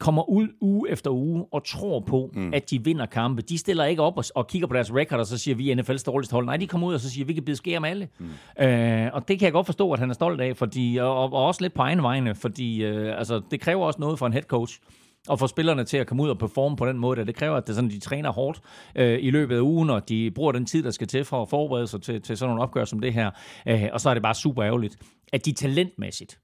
kommer 0.00 0.30
ud 0.30 0.48
uge 0.60 0.90
efter 0.90 1.10
uge 1.10 1.46
og 1.52 1.64
tror 1.64 2.00
på, 2.00 2.30
mm. 2.34 2.54
at 2.54 2.70
de 2.70 2.84
vinder 2.84 3.06
kampe. 3.06 3.42
De 3.42 3.58
stiller 3.58 3.84
ikke 3.84 4.02
op 4.02 4.18
og, 4.18 4.24
og 4.34 4.46
kigger 4.46 4.68
på 4.68 4.74
deres 4.74 4.94
record, 4.94 5.20
og 5.20 5.26
så 5.26 5.38
siger, 5.38 5.54
vi 5.54 5.70
er 5.70 5.82
NFL's 5.82 6.04
dårligste 6.04 6.32
hold. 6.32 6.46
Nej, 6.46 6.56
de 6.56 6.66
kommer 6.66 6.86
ud 6.86 6.94
og 6.94 7.00
så 7.00 7.10
siger, 7.10 7.24
vi 7.24 7.32
kan 7.32 7.44
bide 7.44 7.56
skære 7.56 7.80
med 7.80 7.90
alle. 7.90 8.08
Mm. 8.18 8.64
Øh, 8.64 9.10
og 9.12 9.28
det 9.28 9.38
kan 9.38 9.44
jeg 9.44 9.52
godt 9.52 9.66
forstå, 9.66 9.92
at 9.92 9.98
han 9.98 10.10
er 10.10 10.14
stolt 10.14 10.40
af, 10.40 10.56
fordi, 10.56 10.96
og, 10.96 11.32
og 11.32 11.32
også 11.32 11.62
lidt 11.62 11.74
på 11.74 11.82
egen 11.82 12.02
vegne, 12.02 12.34
fordi 12.34 12.84
øh, 12.84 13.18
altså, 13.18 13.42
det 13.50 13.60
kræver 13.60 13.86
også 13.86 14.00
noget 14.00 14.18
for 14.18 14.26
en 14.26 14.32
head 14.32 14.42
coach 14.42 14.80
og 15.28 15.38
få 15.38 15.46
spillerne 15.46 15.84
til 15.84 15.96
at 15.96 16.06
komme 16.06 16.22
ud 16.22 16.28
og 16.28 16.38
performe 16.38 16.76
på 16.76 16.86
den 16.86 16.98
måde. 16.98 17.26
Det 17.26 17.34
kræver, 17.34 17.56
at 17.56 17.66
det 17.66 17.74
sådan, 17.74 17.90
de 17.90 18.00
træner 18.00 18.32
hårdt 18.32 18.60
øh, 18.96 19.18
i 19.22 19.30
løbet 19.30 19.56
af 19.56 19.60
ugen, 19.60 19.90
og 19.90 20.08
de 20.08 20.30
bruger 20.30 20.52
den 20.52 20.66
tid, 20.66 20.82
der 20.82 20.90
skal 20.90 21.06
til 21.06 21.24
for 21.24 21.42
at 21.42 21.48
forberede 21.48 21.86
sig 21.86 22.02
til, 22.02 22.22
til 22.22 22.36
sådan 22.36 22.50
nogle 22.50 22.62
opgør 22.62 22.84
som 22.84 23.00
det 23.00 23.12
her. 23.12 23.30
Øh, 23.68 23.88
og 23.92 24.00
så 24.00 24.10
er 24.10 24.14
det 24.14 24.22
bare 24.22 24.34
super 24.34 24.64
ærgerligt, 24.64 24.96
at 25.32 25.46
de 25.46 25.52
talentmæssigt 25.52 26.38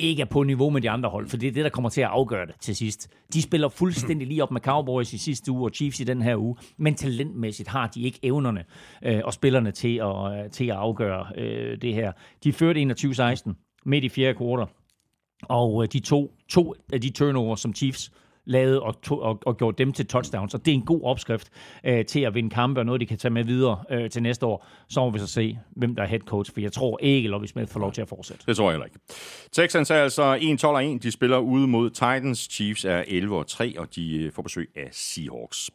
ikke 0.00 0.22
er 0.22 0.26
på 0.26 0.42
niveau 0.42 0.70
med 0.70 0.80
de 0.80 0.90
andre 0.90 1.08
hold, 1.08 1.28
for 1.28 1.36
det 1.36 1.48
er 1.48 1.52
det, 1.52 1.64
der 1.64 1.70
kommer 1.70 1.88
til 1.88 2.00
at 2.00 2.08
afgøre 2.08 2.46
det 2.46 2.54
til 2.60 2.76
sidst. 2.76 3.08
De 3.32 3.42
spiller 3.42 3.68
fuldstændig 3.68 4.28
lige 4.28 4.42
op 4.42 4.50
med 4.50 4.60
Cowboys 4.60 5.12
i 5.12 5.18
sidste 5.18 5.52
uge 5.52 5.64
og 5.64 5.70
Chiefs 5.74 6.00
i 6.00 6.04
den 6.04 6.22
her 6.22 6.36
uge, 6.36 6.56
men 6.76 6.94
talentmæssigt 6.94 7.68
har 7.68 7.86
de 7.86 8.02
ikke 8.02 8.18
evnerne 8.22 8.64
øh, 9.02 9.20
og 9.24 9.32
spillerne 9.32 9.70
til 9.70 9.96
at, 9.96 10.44
øh, 10.44 10.50
til 10.50 10.64
at 10.64 10.76
afgøre 10.76 11.26
øh, 11.36 11.80
det 11.82 11.94
her. 11.94 12.12
De 12.44 12.52
førte 12.52 12.82
21-16 12.82 13.52
midt 13.86 14.04
i 14.04 14.08
fjerde 14.08 14.34
kvartal, 14.34 14.74
og 15.42 15.82
øh, 15.82 15.88
de 15.92 16.00
to, 16.00 16.34
to 16.48 16.74
af 16.92 17.00
de 17.00 17.10
turnover, 17.10 17.56
som 17.56 17.74
Chiefs 17.74 18.12
lavet 18.50 18.80
og, 18.80 19.02
to, 19.02 19.18
og, 19.18 19.38
og 19.46 19.56
gjort 19.56 19.78
dem 19.78 19.92
til 19.92 20.06
touchdowns. 20.06 20.54
Og 20.54 20.64
det 20.64 20.70
er 20.70 20.74
en 20.74 20.84
god 20.84 21.00
opskrift 21.02 21.50
øh, 21.84 22.04
til 22.04 22.20
at 22.20 22.34
vinde 22.34 22.50
kampe, 22.50 22.80
og 22.80 22.86
noget, 22.86 23.00
de 23.00 23.06
kan 23.06 23.18
tage 23.18 23.32
med 23.32 23.44
videre 23.44 23.84
øh, 23.90 24.10
til 24.10 24.22
næste 24.22 24.46
år. 24.46 24.66
Så 24.88 25.00
må 25.00 25.10
vi 25.10 25.18
så 25.18 25.26
se, 25.26 25.58
hvem 25.76 25.94
der 25.94 26.02
er 26.02 26.06
head 26.06 26.20
coach, 26.20 26.52
for 26.52 26.60
jeg 26.60 26.72
tror 26.72 26.98
ikke, 27.02 27.28
Lovie 27.28 27.48
Smith 27.48 27.72
får 27.72 27.80
lov 27.80 27.92
til 27.92 28.02
at 28.02 28.08
fortsætte. 28.08 28.42
Det 28.46 28.56
tror 28.56 28.64
jeg 28.64 28.72
heller 28.72 28.86
ikke. 28.86 28.98
Texans 29.52 29.90
er 29.90 29.94
altså 29.94 30.36
1-12-1. 30.96 30.98
De 30.98 31.10
spiller 31.10 31.38
ude 31.38 31.68
mod 31.68 31.90
Titans. 31.90 32.48
Chiefs 32.50 32.84
er 32.84 33.02
11-3, 33.02 33.80
og 33.80 33.94
de 33.94 34.16
øh, 34.16 34.32
får 34.32 34.42
besøg 34.42 34.70
af 34.76 34.88
Seahawks. 34.92 35.70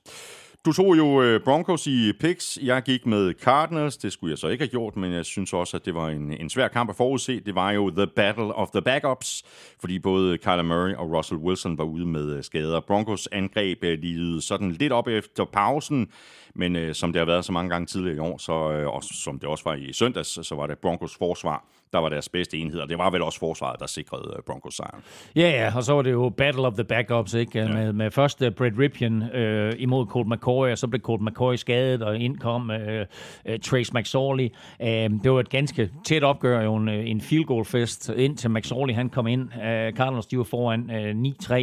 Du 0.66 0.74
tog 0.74 0.98
jo 0.98 1.22
øh, 1.22 1.44
Broncos 1.44 1.88
i 1.88 2.14
picks. 2.20 2.60
Jeg 2.62 2.84
gik 2.84 3.06
med 3.06 3.34
Cardinals. 3.34 3.98
Det 3.98 4.14
skulle 4.14 4.32
jeg 4.32 4.38
så 4.38 4.48
ikke 4.48 4.62
have 4.62 4.70
gjort, 4.70 4.96
men 4.96 5.14
jeg 5.14 5.26
synes 5.26 5.54
også, 5.54 5.78
at 5.78 5.86
det 5.86 5.96
var 5.96 6.10
en, 6.10 6.32
en 6.32 6.50
svær 6.50 6.68
kamp 6.68 6.90
at 6.90 6.96
forudse. 6.96 7.40
Det 7.40 7.56
var 7.56 7.72
jo 7.72 7.90
the 7.90 8.08
battle 8.08 8.56
of 8.56 8.70
the 8.70 8.82
backups, 8.82 9.44
fordi 9.80 10.00
både 10.00 10.38
Kyler 10.38 10.62
Murray 10.62 10.96
og 10.96 11.12
Russell 11.12 11.40
Wilson 11.40 11.78
var 11.78 11.84
ude 11.84 12.06
med 12.06 12.38
øh, 12.38 12.44
skader. 12.44 12.80
Broncos 12.80 13.28
angreb 13.32 13.84
øh, 13.84 14.00
lidede 14.00 14.42
sådan 14.42 14.72
lidt 14.72 14.94
op 14.94 15.08
efter 15.08 15.46
pausen, 15.46 16.08
men 16.56 16.76
øh, 16.76 16.96
som 16.96 17.14
det 17.14 17.20
har 17.20 17.26
været 17.26 17.46
så 17.46 17.52
mange 17.52 17.70
gange 17.70 17.86
tidligere 17.86 18.16
i 18.16 18.20
år, 18.20 18.38
så, 18.38 18.72
øh, 18.72 18.88
og 18.88 19.04
som 19.04 19.40
det 19.40 19.50
også 19.50 19.64
var 19.64 19.74
i 19.76 19.94
søndags, 19.94 20.48
så 20.48 20.56
var 20.56 20.68
det 20.68 20.80
Broncos 20.80 21.16
forsvar, 21.16 21.66
der 21.96 22.02
var 22.02 22.10
deres 22.10 22.30
bedste 22.30 22.58
enhed, 22.58 22.80
og 22.80 22.90
det 22.90 22.98
var 22.98 23.10
vel 23.10 23.22
også 23.22 23.40
forsvaret, 23.40 23.80
der 23.80 23.86
sikrede 23.86 24.34
øh, 24.38 24.44
Broncos 24.48 24.76
sejren. 24.76 25.04
Ja, 25.36 25.50
ja, 25.50 25.76
og 25.76 25.84
så 25.84 25.94
var 25.94 26.02
det 26.02 26.12
jo 26.12 26.30
Battle 26.30 26.68
of 26.68 26.74
the 26.74 26.84
Backups, 26.84 27.34
ikke? 27.34 27.60
Ja. 27.60 27.68
Med, 27.68 27.94
med 27.94 28.12
først 28.12 28.42
uh, 28.42 28.50
Brett 28.50 28.80
Ripien 28.80 29.24
øh, 29.24 29.74
imod 29.78 30.06
Colt 30.06 30.28
McCoy, 30.28 30.72
og 30.72 30.78
så 30.78 30.88
blev 30.88 31.02
Colt 31.02 31.22
McCoy 31.22 31.56
skadet, 31.56 32.04
og 32.04 32.18
ind 32.18 32.38
kom 32.38 32.72
øh, 32.72 33.06
øh, 33.46 33.60
Trace 33.60 33.92
McSorley. 33.96 34.50
Øh, 34.82 34.88
det 34.88 35.32
var 35.32 35.40
et 35.40 35.50
ganske 35.50 35.90
tæt 36.06 36.24
opgør, 36.24 36.62
jo 36.62 36.76
en, 36.76 36.90
øh, 36.90 37.10
en 37.10 37.22
field 37.22 37.46
goal 37.46 37.66
fest, 37.66 38.10
indtil 38.18 38.50
McSorley 38.50 38.94
han 38.94 39.10
kom 39.10 39.28
ind. 39.28 39.50
Øh, 39.64 39.94
Cardinals, 39.94 40.26
de 40.26 40.38
var 40.38 40.44
foran 40.44 40.92
øh, 40.92 41.16
9-3, 41.44 41.54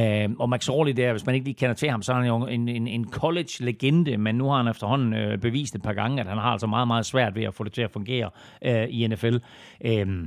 øh, 0.00 0.30
og 0.38 0.50
McSorley 0.50 0.92
der, 0.92 1.10
hvis 1.10 1.26
man 1.26 1.34
ikke 1.34 1.44
lige 1.44 1.54
kender 1.54 1.74
til 1.74 1.90
ham, 1.90 2.02
så 2.02 2.12
er 2.12 2.16
han 2.16 2.26
jo 2.26 2.46
en, 2.46 2.68
en, 2.68 2.86
en 2.86 3.10
college-legende, 3.10 4.16
men 4.16 4.34
nu 4.34 4.48
har 4.48 4.56
han 4.56 4.68
efterhånden 4.68 5.14
øh, 5.14 5.38
bevist 5.38 5.74
et 5.74 5.82
par 5.82 5.92
gange, 5.92 6.20
at 6.20 6.26
han 6.26 6.38
har 6.38 6.50
altså 6.50 6.66
meget, 6.66 6.86
meget 6.86 7.06
svært 7.06 7.34
ved 7.34 7.44
at 7.44 7.54
få 7.54 7.64
det 7.64 7.72
til 7.72 7.82
at 7.82 7.90
fungere 7.90 8.30
øh, 8.64 8.86
i 8.88 9.06
NFL. 9.06 9.36
Øh, 9.84 10.26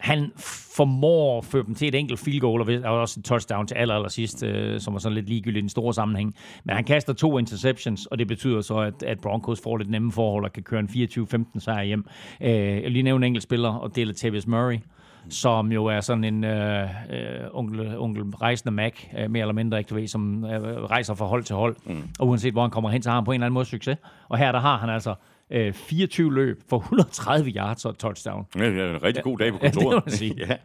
han 0.00 0.32
formår 0.76 1.38
at 1.38 1.44
føre 1.44 1.64
dem 1.66 1.74
til 1.74 1.88
et 1.88 1.94
enkelt 1.94 2.20
field 2.20 2.40
goal, 2.40 2.84
og 2.84 3.00
også 3.00 3.20
et 3.20 3.24
touchdown 3.24 3.66
til 3.66 3.74
aller, 3.74 3.94
aller 3.94 4.08
sidst, 4.08 4.42
øh, 4.42 4.80
som 4.80 4.92
var 4.92 5.00
sådan 5.00 5.14
lidt 5.14 5.28
ligegyldigt 5.28 5.58
i 5.58 5.60
den 5.60 5.68
store 5.68 5.94
sammenhæng. 5.94 6.34
Men 6.64 6.76
han 6.76 6.84
kaster 6.84 7.12
to 7.12 7.38
interceptions, 7.38 8.06
og 8.06 8.18
det 8.18 8.28
betyder 8.28 8.60
så, 8.60 8.78
at, 8.78 9.02
at 9.02 9.20
Broncos 9.20 9.60
får 9.62 9.76
lidt 9.76 9.90
nemme 9.90 10.12
forhold 10.12 10.44
og 10.44 10.52
kan 10.52 10.62
køre 10.62 10.80
en 10.80 10.88
24-15 10.88 11.60
sejr 11.60 11.82
hjem. 11.82 12.04
Øh, 12.40 12.50
jeg 12.50 12.82
vil 12.82 12.92
lige 12.92 13.02
nævne 13.02 13.26
en 13.26 13.30
enkelt 13.30 13.42
spiller, 13.42 13.68
og 13.68 13.94
det 13.94 14.02
er 14.02 14.06
Latavius 14.06 14.46
Murray 14.46 14.78
som 15.28 15.72
jo 15.72 15.86
er 15.86 16.00
sådan 16.00 16.24
en 16.24 16.44
øh, 16.44 16.82
øh, 17.10 17.48
onkel, 17.52 17.98
onkel 17.98 18.22
rejsende 18.22 18.72
Mac, 18.72 18.92
øh, 19.18 19.30
mere 19.30 19.40
eller 19.40 19.54
mindre, 19.54 19.78
ikke 19.78 19.88
du 19.88 19.94
ved, 19.94 20.08
som 20.08 20.44
øh, 20.44 20.84
rejser 20.84 21.14
fra 21.14 21.24
hold 21.24 21.44
til 21.44 21.56
hold. 21.56 21.76
Mm. 21.86 22.08
Og 22.18 22.28
uanset 22.28 22.52
hvor 22.52 22.62
han 22.62 22.70
kommer 22.70 22.90
hen, 22.90 23.02
så 23.02 23.10
har 23.10 23.16
han 23.16 23.24
på 23.24 23.30
en 23.30 23.34
eller 23.34 23.46
anden 23.46 23.54
måde 23.54 23.64
succes. 23.64 23.96
Og 24.28 24.38
her 24.38 24.52
der 24.52 24.58
har 24.58 24.78
han 24.78 24.90
altså 24.90 25.14
øh, 25.52 25.72
24 25.72 26.34
løb 26.34 26.60
for 26.68 26.78
130 26.78 27.50
yards 27.50 27.84
og 27.84 27.98
touchdown. 27.98 28.46
Ja, 28.56 28.70
det 28.70 28.80
er 28.80 28.90
en 28.94 29.02
rigtig 29.02 29.24
god 29.24 29.38
dag 29.38 29.52
på 29.52 29.58
Ja, 29.62 29.66
det 29.68 29.74
må 29.74 29.80
kontoret. 29.82 30.06
man 30.06 30.14
sige. 30.14 30.34
ja. 30.38 30.56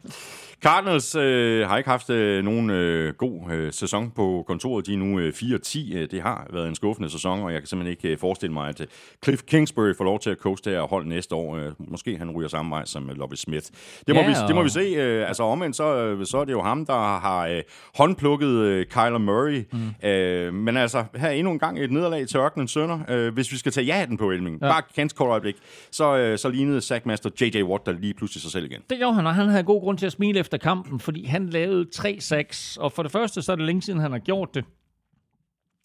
Cardinals 0.63 1.15
øh, 1.15 1.67
har 1.67 1.77
ikke 1.77 1.89
haft 1.89 2.09
øh, 2.09 2.43
nogen 2.43 2.69
øh, 2.69 3.13
god 3.13 3.51
øh, 3.51 3.73
sæson 3.73 4.11
på 4.15 4.43
kontoret. 4.47 4.87
De 4.87 4.93
er 4.93 4.97
nu 4.97 5.19
øh, 5.19 5.33
4-10. 5.35 5.97
Øh, 5.97 6.07
Det 6.11 6.21
har 6.21 6.47
været 6.53 6.67
en 6.67 6.75
skuffende 6.75 7.09
sæson, 7.09 7.39
og 7.43 7.53
jeg 7.53 7.61
kan 7.61 7.67
simpelthen 7.67 7.91
ikke 7.91 8.09
øh, 8.09 8.17
forestille 8.17 8.53
mig, 8.53 8.69
at 8.69 8.81
øh, 8.81 8.87
Cliff 9.23 9.41
Kingsbury 9.41 9.93
får 9.97 10.03
lov 10.03 10.19
til 10.19 10.29
at 10.29 10.37
det 10.43 10.73
her 10.73 10.81
hold 10.81 11.05
næste 11.05 11.35
år. 11.35 11.55
Øh, 11.57 11.71
måske 11.79 12.17
han 12.17 12.31
ryger 12.31 12.49
samme 12.49 12.71
vej 12.71 12.85
som 12.85 13.09
øh, 13.09 13.17
Lovie 13.17 13.37
Smith. 13.37 13.65
Det 14.07 14.15
må, 14.15 14.21
Ja, 14.21 14.27
vi, 14.27 14.33
det 14.47 14.55
må 14.55 14.63
vi 14.63 14.69
se. 14.69 14.79
Øh, 14.79 15.27
altså 15.27 15.43
omvendt, 15.43 15.75
så, 15.75 15.95
øh, 15.95 16.25
så 16.25 16.37
er 16.37 16.45
det 16.45 16.51
jo 16.51 16.61
ham, 16.61 16.85
der 16.85 17.19
har 17.19 17.47
øh, 17.47 17.61
håndplukket 17.95 18.47
øh, 18.47 18.85
Kyler 18.85 19.17
Murray. 19.17 19.63
Mm. 19.71 20.09
Øh, 20.09 20.53
men 20.53 20.77
altså, 20.77 21.03
her 21.15 21.29
endnu 21.29 21.51
en 21.51 21.59
gang 21.59 21.79
et 21.79 21.91
nederlag 21.91 22.27
til 22.27 22.37
ørkenens 22.37 22.71
sønner. 22.71 22.99
Øh, 23.09 23.33
hvis 23.33 23.51
vi 23.51 23.57
skal 23.57 23.71
tage 23.71 23.85
ja-hatten 23.85 24.17
på 24.17 24.31
Elming, 24.31 24.57
ja. 24.61 24.67
bare 24.67 24.81
ganske 24.95 25.17
kort 25.17 25.29
øjeblik, 25.29 25.55
så, 25.91 26.17
øh, 26.17 26.37
så 26.37 26.49
lignede 26.49 26.81
Sackmaster 26.81 27.29
J.J. 27.41 27.63
Watt 27.63 27.85
der 27.85 27.91
lige 27.91 28.13
pludselig 28.13 28.41
sig 28.41 28.51
selv 28.51 28.65
igen. 28.65 28.81
Det 28.89 28.97
gjorde 28.97 29.15
han, 29.15 29.27
og 29.27 29.35
han 29.35 29.49
havde 29.49 29.63
god 29.63 29.81
grund 29.81 29.97
til 29.97 30.05
at 30.05 30.11
smile 30.11 30.39
efter 30.45 30.57
kampen, 30.57 30.99
fordi 30.99 31.25
han 31.25 31.49
lavede 31.49 31.85
3-6, 31.95 32.77
og 32.79 32.91
for 32.91 33.03
det 33.03 33.11
første, 33.11 33.41
så 33.41 33.51
er 33.51 33.55
det 33.55 33.65
længe 33.65 33.81
siden, 33.81 33.99
han 33.99 34.11
har 34.11 34.19
gjort 34.19 34.55
det. 34.55 34.65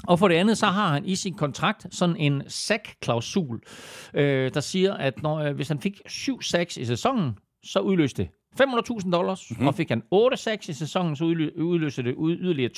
Og 0.06 0.18
for 0.18 0.28
det 0.28 0.34
andet, 0.34 0.58
så 0.58 0.66
har 0.66 0.92
han 0.92 1.04
i 1.04 1.14
sin 1.14 1.34
kontrakt 1.34 1.86
sådan 1.90 2.16
en 2.16 2.42
sack-klausul, 2.48 3.60
øh, 4.14 4.54
der 4.54 4.60
siger, 4.60 4.94
at 4.94 5.22
når, 5.22 5.38
øh, 5.38 5.54
hvis 5.54 5.68
han 5.68 5.80
fik 5.80 6.00
7 6.06 6.42
sacks 6.42 6.76
i 6.76 6.84
sæsonen, 6.84 7.38
så 7.64 7.80
udløste 7.80 8.22
det 8.22 8.30
500.000 8.60 9.10
dollars, 9.10 9.50
mm-hmm. 9.50 9.66
og 9.66 9.74
fik 9.74 9.88
han 9.88 10.02
8 10.10 10.36
sacks 10.36 10.68
i 10.68 10.72
sæsonen, 10.72 11.16
så 11.16 11.24
udlø- 11.24 11.60
udløser 11.62 12.02
det 12.02 12.14
yderligere 12.18 12.70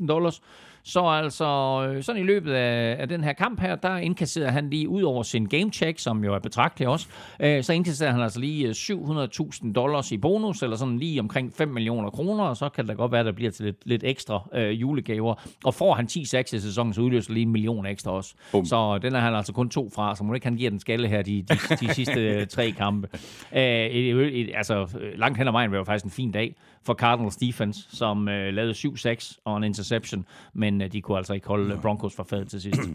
200.000 0.00 0.06
dollars. 0.06 0.40
Så 0.82 1.04
altså, 1.04 1.46
øh, 1.88 2.02
sådan 2.02 2.22
i 2.22 2.24
løbet 2.24 2.52
af, 2.52 2.96
af 3.00 3.08
den 3.08 3.24
her 3.24 3.32
kamp 3.32 3.60
her, 3.60 3.76
der 3.76 3.96
indkasserer 3.96 4.50
han 4.50 4.70
lige 4.70 4.88
ud 4.88 5.02
over 5.02 5.22
sin 5.22 5.46
game 5.46 5.72
check, 5.72 5.98
som 5.98 6.24
jo 6.24 6.34
er 6.34 6.38
betragtelig 6.38 6.88
også, 6.88 7.06
øh, 7.40 7.64
så 7.64 7.72
indkasserer 7.72 8.12
han 8.12 8.20
altså 8.20 8.40
lige 8.40 8.66
øh, 8.66 8.70
700.000 8.70 9.72
dollars 9.72 10.12
i 10.12 10.16
bonus, 10.16 10.62
eller 10.62 10.76
sådan 10.76 10.98
lige 10.98 11.20
omkring 11.20 11.52
5 11.54 11.68
millioner 11.68 12.10
kroner, 12.10 12.44
og 12.44 12.56
så 12.56 12.68
kan 12.68 12.84
det 12.84 12.88
da 12.88 12.94
godt 12.94 13.12
være, 13.12 13.20
at 13.20 13.26
der 13.26 13.32
bliver 13.32 13.50
til 13.50 13.64
lidt, 13.64 13.76
lidt 13.84 14.04
ekstra 14.04 14.48
øh, 14.54 14.80
julegaver. 14.80 15.34
Og 15.64 15.74
får 15.74 15.94
han 15.94 16.06
10 16.06 16.24
sacks 16.24 16.52
i 16.52 16.60
sæsonen, 16.60 16.92
så 16.92 17.00
udløser 17.00 17.32
lige 17.32 17.42
en 17.42 17.52
million 17.52 17.86
ekstra 17.86 18.10
også. 18.10 18.34
Bum. 18.52 18.64
Så 18.64 18.98
den 18.98 19.14
er 19.14 19.20
han 19.20 19.34
altså 19.34 19.52
kun 19.52 19.70
to 19.70 19.90
fra, 19.94 20.16
så 20.16 20.24
må 20.24 20.34
ikke 20.34 20.46
han 20.46 20.56
giver 20.56 20.70
den 20.70 20.80
skalle 20.80 21.08
her 21.08 21.22
de, 21.22 21.42
de, 21.42 21.76
de 21.80 21.94
sidste 21.94 22.20
øh, 22.20 22.46
tre 22.46 22.70
kampe. 22.70 23.08
Øh, 23.52 23.62
et, 23.62 24.10
et, 24.10 24.40
et, 24.40 24.50
altså, 24.54 24.88
øh, 25.00 25.18
langt 25.18 25.38
hen 25.38 25.46
ad 25.46 25.52
vejen 25.52 25.70
var 25.70 25.78
jo 25.78 25.84
faktisk 25.84 26.04
en 26.04 26.10
fin 26.10 26.32
dag 26.32 26.54
for 26.86 26.94
Cardinals 26.94 27.36
defense, 27.36 27.96
som 27.96 28.28
øh, 28.28 28.54
lavede 28.54 28.72
7-6 28.72 29.40
og 29.44 29.56
en 29.56 29.64
interception, 29.64 30.26
men 30.54 30.82
øh, 30.82 30.92
de 30.92 31.02
kunne 31.02 31.18
altså 31.18 31.32
ikke 31.32 31.46
holde 31.46 31.78
Broncos 31.82 32.16
fra 32.16 32.24
fadet 32.24 32.48
til 32.48 32.60
sidst. 32.60 32.80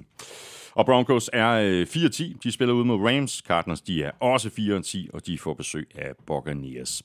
Og 0.75 0.85
Broncos 0.85 1.29
er 1.33 1.49
øh, 1.51 1.87
4-10. 1.89 2.37
De 2.43 2.51
spiller 2.51 2.73
ud 2.73 2.83
mod 2.83 3.09
Rams. 3.09 3.43
Cardinals 3.47 3.81
de 3.81 4.03
er 4.03 4.11
også 4.19 4.49
4-10, 4.49 5.09
og 5.13 5.27
de 5.27 5.37
får 5.37 5.53
besøg 5.53 5.87
af 5.95 6.11
Buccaneers. 6.27 7.03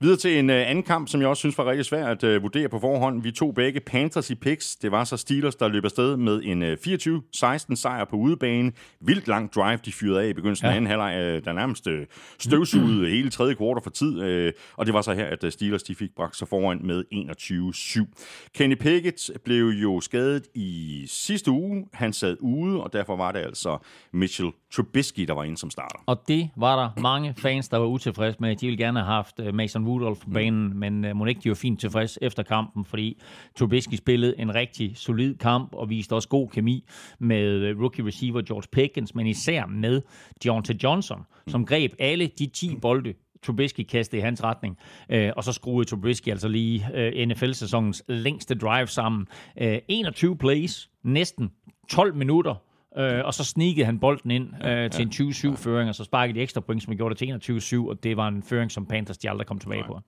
Videre 0.00 0.16
til 0.16 0.38
en 0.38 0.50
øh, 0.50 0.70
anden 0.70 0.84
kamp, 0.84 1.08
som 1.08 1.20
jeg 1.20 1.28
også 1.28 1.40
synes 1.40 1.58
var 1.58 1.70
rigtig 1.70 1.84
svær 1.84 2.06
at 2.06 2.24
øh, 2.24 2.42
vurdere 2.42 2.68
på 2.68 2.78
forhånd. 2.78 3.22
Vi 3.22 3.32
tog 3.32 3.54
begge 3.54 3.80
Panthers 3.80 4.30
i 4.30 4.34
picks. 4.34 4.76
Det 4.76 4.92
var 4.92 5.04
så 5.04 5.16
Steelers, 5.16 5.54
der 5.54 5.68
løb 5.68 5.84
afsted 5.84 6.16
med 6.16 6.40
en 6.44 6.62
øh, 6.62 6.76
24-16 6.86 7.74
sejr 7.74 8.04
på 8.04 8.16
udebane. 8.16 8.72
Vildt 9.00 9.28
lang 9.28 9.52
drive, 9.52 9.78
de 9.84 9.92
fyrede 9.92 10.22
af 10.22 10.28
i 10.28 10.32
begyndelsen 10.32 10.66
ja. 10.66 10.70
af 10.70 10.76
anden 10.76 10.90
halvleg. 10.90 11.16
Øh, 11.20 11.44
der 11.44 11.52
nærmest 11.52 11.86
øh, 11.86 12.06
støvsugede 12.38 13.08
hele 13.16 13.30
tredje 13.30 13.54
kvartal 13.54 13.82
for 13.82 13.90
tid. 13.90 14.22
Øh, 14.22 14.52
og 14.76 14.86
det 14.86 14.94
var 14.94 15.02
så 15.02 15.12
her, 15.14 15.26
at 15.26 15.44
øh, 15.44 15.52
Steelers 15.52 15.82
de 15.82 15.94
fik 15.94 16.10
bragt 16.16 16.36
sig 16.36 16.48
foran 16.48 16.80
med 16.82 17.04
21-7. 17.12 18.50
Kenny 18.54 18.74
Pickett 18.74 19.30
blev 19.44 19.66
jo 19.66 20.00
skadet 20.00 20.46
i 20.54 21.04
sidste 21.08 21.50
uge. 21.50 21.86
Han 21.92 22.12
sad 22.12 22.36
ude, 22.40 22.82
og 22.82 22.92
derfor 23.06 23.16
var 23.16 23.32
det 23.32 23.38
altså 23.38 23.78
Mitchell 24.12 24.50
Trubisky, 24.70 25.20
der 25.20 25.32
var 25.32 25.44
inde 25.44 25.56
som 25.56 25.70
starter. 25.70 25.98
Og 26.06 26.28
det 26.28 26.50
var 26.56 26.82
der 26.82 27.00
mange 27.00 27.34
fans, 27.34 27.68
der 27.68 27.76
var 27.76 27.86
utilfredse 27.86 28.38
med. 28.40 28.56
De 28.56 28.66
ville 28.66 28.84
gerne 28.84 28.98
have 28.98 29.12
haft 29.12 29.40
øh, 29.40 29.54
Mason 29.54 29.86
Rudolph 29.88 30.20
på 30.20 30.30
banen, 30.30 30.78
men 30.78 31.04
uh, 31.04 31.16
må 31.16 31.26
ikke 31.26 31.40
de 31.40 31.48
var 31.48 31.54
fint 31.54 31.80
tilfreds 31.80 32.18
efter 32.22 32.42
kampen, 32.42 32.84
fordi 32.84 33.20
Trubisky 33.58 33.94
spillede 33.94 34.34
en 34.38 34.54
rigtig 34.54 34.96
solid 34.96 35.34
kamp 35.34 35.74
og 35.74 35.90
viste 35.90 36.12
også 36.12 36.28
god 36.28 36.48
kemi 36.48 36.84
med 37.18 37.44
øh, 37.44 37.80
rookie 37.80 38.06
receiver 38.06 38.42
George 38.42 38.68
Pickens, 38.72 39.14
men 39.14 39.26
især 39.26 39.66
med 39.66 40.02
Deontay 40.44 40.74
Johnson, 40.82 41.22
som 41.48 41.66
greb 41.66 41.92
alle 41.98 42.26
de 42.26 42.46
10 42.46 42.76
bolde, 42.82 43.14
Trubisky 43.42 43.82
kastede 43.82 44.20
i 44.20 44.22
hans 44.22 44.44
retning, 44.44 44.78
øh, 45.10 45.32
og 45.36 45.44
så 45.44 45.52
skruede 45.52 45.88
Trubisky 45.88 46.28
altså 46.28 46.48
lige 46.48 46.86
øh, 46.94 47.28
NFL-sæsonens 47.28 48.02
længste 48.08 48.54
drive 48.54 48.86
sammen. 48.86 49.26
Øh, 49.60 49.78
21 49.88 50.36
plays, 50.36 50.90
næsten 51.02 51.50
12 51.88 52.14
minutter, 52.14 52.54
øh, 52.98 53.24
og 53.24 53.34
så 53.34 53.44
sneakede 53.44 53.86
han 53.86 53.98
bolden 53.98 54.30
ind 54.30 54.66
øh, 54.66 54.90
til 54.90 55.02
en 55.02 55.08
20-7-føring, 55.08 55.88
og 55.88 55.94
så 55.94 56.04
sparkede 56.04 56.38
de 56.38 56.42
ekstra 56.42 56.60
point, 56.60 56.82
som 56.82 56.96
gjorde 56.96 57.14
det 57.14 57.42
til 57.42 57.52
21-7, 57.76 57.88
og 57.88 58.02
det 58.02 58.16
var 58.16 58.28
en 58.28 58.42
føring, 58.42 58.70
som 58.70 58.86
Panthers 58.86 59.18
de 59.18 59.30
aldrig 59.30 59.46
kom 59.46 59.58
tilbage 59.58 59.84
på. 59.86 60.00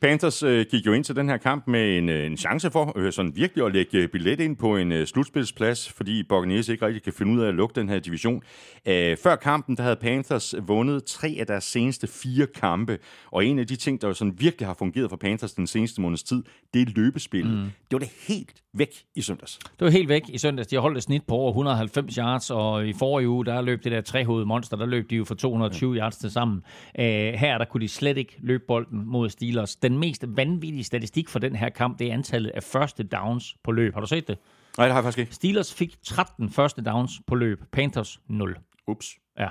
Panthers 0.00 0.42
øh, 0.42 0.66
gik 0.70 0.86
jo 0.86 0.92
ind 0.92 1.04
til 1.04 1.16
den 1.16 1.28
her 1.28 1.36
kamp 1.36 1.66
med 1.66 1.98
en, 1.98 2.08
øh, 2.08 2.26
en 2.26 2.36
chance 2.36 2.70
for 2.70 2.92
øh, 2.96 3.12
sådan 3.12 3.32
virkelig 3.36 3.66
at 3.66 3.72
lægge 3.72 3.98
øh, 3.98 4.08
billet 4.08 4.40
ind 4.40 4.56
på 4.56 4.76
en 4.76 4.92
øh, 4.92 5.06
slutspilsplads, 5.06 5.92
fordi 5.92 6.22
Buccaneers 6.22 6.68
ikke 6.68 6.86
rigtig 6.86 7.02
kan 7.02 7.12
finde 7.12 7.32
ud 7.32 7.40
af 7.40 7.48
at 7.48 7.54
lukke 7.54 7.80
den 7.80 7.88
her 7.88 7.98
division. 7.98 8.42
Øh, 8.86 9.16
før 9.16 9.36
kampen, 9.36 9.76
der 9.76 9.82
havde 9.82 9.96
Panthers 9.96 10.54
vundet 10.62 11.04
tre 11.04 11.36
af 11.40 11.46
deres 11.46 11.64
seneste 11.64 12.06
fire 12.06 12.46
kampe, 12.46 12.98
og 13.30 13.46
en 13.46 13.58
af 13.58 13.66
de 13.66 13.76
ting, 13.76 14.00
der 14.00 14.08
jo 14.08 14.14
sådan 14.14 14.34
virkelig 14.38 14.66
har 14.66 14.74
fungeret 14.74 15.10
for 15.10 15.16
Panthers 15.16 15.52
den 15.52 15.66
seneste 15.66 16.00
måneds 16.00 16.22
tid, 16.22 16.42
det 16.74 16.82
er 16.82 16.92
løbespillet. 16.94 17.56
Mm. 17.56 17.62
Det 17.62 17.92
var 17.92 17.98
det 17.98 18.10
helt 18.28 18.62
væk 18.72 19.04
i 19.14 19.22
søndags. 19.22 19.58
Det 19.58 19.84
var 19.84 19.90
helt 19.90 20.08
væk 20.08 20.22
i 20.28 20.38
søndags. 20.38 20.68
De 20.68 20.76
har 20.76 20.80
holdt 20.80 20.96
et 20.96 21.02
snit 21.02 21.22
på 21.26 21.34
over 21.34 21.50
190 21.50 22.13
yards, 22.18 22.50
og 22.50 22.86
i 22.88 22.92
forrige 22.92 23.28
uge, 23.28 23.44
der 23.44 23.62
løb 23.62 23.84
det 23.84 23.92
der 23.92 24.00
trehovedet 24.00 24.48
monster, 24.48 24.76
der 24.76 24.86
løb 24.86 25.10
de 25.10 25.16
jo 25.16 25.24
for 25.24 25.34
220 25.34 25.96
yards 25.96 26.16
til 26.16 26.30
sammen. 26.30 26.56
Uh, 26.98 27.04
her, 27.04 27.58
der 27.58 27.64
kunne 27.64 27.80
de 27.80 27.88
slet 27.88 28.16
ikke 28.16 28.36
løbe 28.38 28.64
bolden 28.68 29.06
mod 29.06 29.28
Steelers. 29.28 29.76
Den 29.76 29.98
mest 29.98 30.24
vanvittige 30.28 30.84
statistik 30.84 31.28
for 31.28 31.38
den 31.38 31.56
her 31.56 31.68
kamp, 31.68 31.98
det 31.98 32.08
er 32.08 32.12
antallet 32.12 32.50
af 32.50 32.62
første 32.62 33.02
downs 33.02 33.56
på 33.64 33.72
løb. 33.72 33.94
Har 33.94 34.00
du 34.00 34.06
set 34.06 34.28
det? 34.28 34.38
Nej, 34.78 34.86
det 34.86 34.92
har 34.92 35.00
jeg 35.00 35.04
faktisk 35.04 35.18
ikke. 35.18 35.34
Steelers 35.34 35.74
fik 35.74 35.96
13 36.02 36.50
første 36.50 36.82
downs 36.82 37.20
på 37.26 37.34
løb. 37.34 37.62
Panthers 37.72 38.20
0. 38.28 38.56
Ups. 38.86 39.06
Ja. 39.38 39.48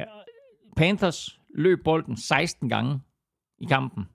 Uh, 0.00 0.06
Panthers 0.76 1.38
løb 1.54 1.84
bolden 1.84 2.16
16 2.16 2.68
gange 2.68 3.00
i 3.58 3.64
kampen 3.64 4.08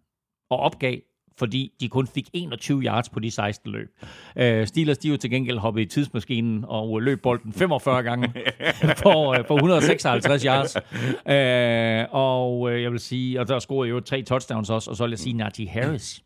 og 0.49 0.60
opgav 0.60 0.99
fordi 1.38 1.71
de 1.80 1.89
kun 1.89 2.08
fik 2.08 2.30
21 2.34 2.82
yards 2.82 3.10
på 3.10 3.19
de 3.19 3.32
16 3.32 3.71
løb. 3.71 3.89
Uh, 4.02 4.65
Steelers, 4.65 4.98
de 4.98 5.10
jo 5.10 5.17
til 5.17 5.30
gengæld 5.30 5.58
hoppet 5.58 5.82
i 5.82 5.86
tidsmaskinen 5.86 6.65
og 6.67 7.02
løb 7.02 7.21
bolden 7.21 7.54
45 7.54 8.04
gange 8.04 8.34
for, 9.04 9.39
uh, 9.39 9.45
for 9.48 9.56
156 9.56 10.43
yards. 10.43 10.76
Uh, 10.76 12.15
og 12.15 12.60
uh, 12.60 12.82
jeg 12.82 12.91
vil 12.91 13.00
sige, 13.00 13.39
og 13.39 13.48
der 13.48 13.60
scorede 13.60 13.89
jo 13.89 14.00
tre 14.00 14.21
touchdowns 14.21 14.69
også, 14.69 14.91
og 14.91 14.98
så 14.98 15.04
vil 15.04 15.12
jeg 15.12 15.19
sige 15.19 15.34
Najee 15.34 15.69
Harris. 15.69 16.24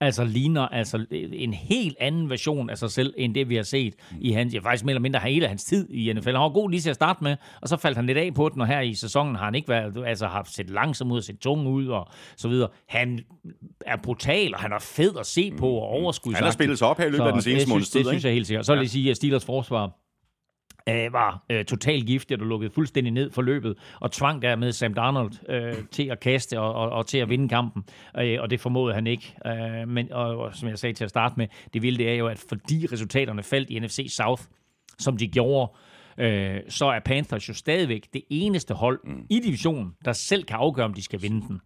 Altså 0.00 0.24
ligner 0.24 0.68
altså 0.68 1.06
en 1.32 1.54
helt 1.54 1.96
anden 2.00 2.30
version 2.30 2.70
af 2.70 2.78
sig 2.78 2.90
selv, 2.90 3.14
end 3.16 3.34
det 3.34 3.48
vi 3.48 3.56
har 3.56 3.62
set 3.62 3.94
i 4.20 4.32
hans, 4.32 4.54
ja, 4.54 4.58
faktisk 4.58 4.84
mere 4.84 4.92
eller 4.92 5.00
mindre 5.00 5.20
hele 5.20 5.48
hans 5.48 5.64
tid 5.64 5.90
i 5.90 6.12
NFL. 6.12 6.30
Han 6.30 6.40
var 6.40 6.48
god 6.48 6.70
lige 6.70 6.80
til 6.80 6.90
at 6.90 6.94
starte 6.94 7.24
med, 7.24 7.36
og 7.62 7.68
så 7.68 7.76
faldt 7.76 7.96
han 7.96 8.06
lidt 8.06 8.18
af 8.18 8.34
på 8.34 8.48
den, 8.48 8.60
og 8.60 8.66
her 8.66 8.80
i 8.80 8.94
sæsonen 8.94 9.34
har 9.34 9.44
han 9.44 9.54
ikke 9.54 9.68
været, 9.68 10.04
altså 10.06 10.26
har 10.26 10.48
set 10.50 10.70
langsom 10.70 11.12
ud 11.12 11.22
set 11.22 11.38
tung 11.38 11.66
ud 11.68 11.86
og 11.86 12.08
så 12.36 12.48
videre. 12.48 12.68
Han 12.88 13.20
er 13.86 13.96
brutal, 14.02 14.54
og 14.54 14.60
han 14.60 14.72
er 14.72 14.78
fed 14.78 15.12
at 15.20 15.26
se 15.26 15.52
på 15.58 15.68
og 15.68 15.88
overskudsagtig. 15.88 16.38
Han 16.38 16.44
har 16.44 16.52
spillet 16.52 16.78
sig 16.78 16.88
op 16.88 16.98
her 16.98 17.06
i 17.06 17.10
løbet 17.10 17.24
af 17.24 17.32
den 17.32 17.42
seneste 17.42 17.64
det 17.64 17.68
måneds 17.68 17.86
synes, 17.86 17.92
tid, 17.92 18.00
Det 18.00 18.08
synes 18.08 18.24
jeg 18.24 18.32
helt 18.32 18.46
sikkert. 18.46 18.66
Så 18.66 18.72
vil 18.72 18.80
jeg 18.80 18.90
sige, 18.90 19.10
at 19.10 19.16
Steelers 19.16 19.44
forsvar 19.44 20.03
øh, 20.88 21.12
var 21.12 21.44
øh, 21.50 21.64
totalt 21.64 22.06
giftigt 22.06 22.40
og 22.40 22.46
lukkede 22.46 22.72
fuldstændig 22.74 23.12
ned 23.12 23.30
for 23.30 23.42
løbet, 23.42 23.78
og 24.00 24.12
tvang 24.12 24.42
dermed 24.42 24.72
Sam 24.72 24.94
Darnold 24.94 25.32
øh, 25.48 25.74
til 25.92 26.02
at 26.10 26.20
kaste 26.20 26.60
og, 26.60 26.74
og, 26.74 26.90
og 26.90 27.06
til 27.06 27.18
at 27.18 27.28
vinde 27.28 27.48
kampen, 27.48 27.84
øh, 28.18 28.38
og 28.40 28.50
det 28.50 28.60
formåede 28.60 28.94
han 28.94 29.06
ikke. 29.06 29.34
Øh, 29.46 29.88
men 29.88 30.12
og, 30.12 30.38
og, 30.38 30.54
som 30.54 30.68
jeg 30.68 30.78
sagde 30.78 30.94
til 30.94 31.04
at 31.04 31.10
starte 31.10 31.34
med, 31.36 31.46
det 31.74 31.82
vilde 31.82 31.98
det 31.98 32.10
er 32.10 32.14
jo, 32.14 32.26
at 32.26 32.44
fordi 32.48 32.86
resultaterne 32.92 33.42
faldt 33.42 33.70
i 33.70 33.78
NFC 33.78 34.06
South, 34.16 34.42
som 34.98 35.16
de 35.16 35.28
gjorde, 35.28 35.72
øh, 36.18 36.60
så 36.68 36.86
er 36.86 37.00
Panthers 37.00 37.48
jo 37.48 37.54
stadigvæk 37.54 38.08
det 38.12 38.22
eneste 38.30 38.74
hold 38.74 39.00
mm. 39.04 39.26
i 39.30 39.40
divisionen, 39.40 39.92
der 40.04 40.12
selv 40.12 40.44
kan 40.44 40.56
afgøre, 40.56 40.84
om 40.84 40.94
de 40.94 41.02
skal 41.02 41.22
vinde 41.22 41.48
den. 41.48 41.60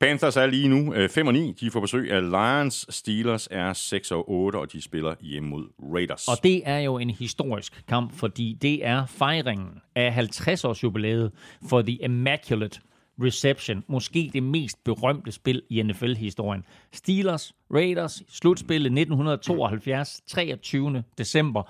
Panthers 0.00 0.36
er 0.36 0.46
lige 0.46 0.68
nu 0.68 0.94
øh, 0.94 1.08
5 1.08 1.26
og 1.26 1.32
9. 1.32 1.52
De 1.60 1.70
får 1.70 1.80
besøg 1.80 2.12
af 2.12 2.30
Lions. 2.30 2.86
Steelers 2.88 3.48
er 3.50 3.72
6 3.72 4.10
og 4.10 4.30
8, 4.30 4.56
og 4.56 4.72
de 4.72 4.82
spiller 4.82 5.14
hjemme 5.20 5.48
mod 5.48 5.68
Raiders. 5.94 6.28
Og 6.28 6.36
det 6.42 6.62
er 6.64 6.78
jo 6.78 6.98
en 6.98 7.10
historisk 7.10 7.82
kamp, 7.88 8.12
fordi 8.14 8.58
det 8.62 8.86
er 8.86 9.06
fejringen 9.06 9.68
af 9.94 10.10
50-års 10.18 10.82
jubilæet 10.82 11.32
for 11.68 11.82
The 11.82 11.98
Immaculate 12.02 12.80
Reception. 13.22 13.84
Måske 13.88 14.30
det 14.32 14.42
mest 14.42 14.84
berømte 14.84 15.32
spil 15.32 15.62
i 15.70 15.82
NFL-historien. 15.82 16.64
Steelers, 16.92 17.52
Raiders, 17.74 18.22
slutspillet 18.28 18.86
1972, 18.86 20.20
23. 20.28 21.04
december. 21.18 21.62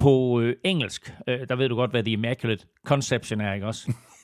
På 0.00 0.40
øh, 0.40 0.56
engelsk, 0.64 1.14
øh, 1.28 1.48
der 1.48 1.56
ved 1.56 1.68
du 1.68 1.74
godt, 1.74 1.90
hvad 1.90 2.02
The 2.02 2.12
Immaculate 2.12 2.66
Conception 2.86 3.40
er, 3.40 3.54
ikke 3.54 3.66
også? 3.66 3.92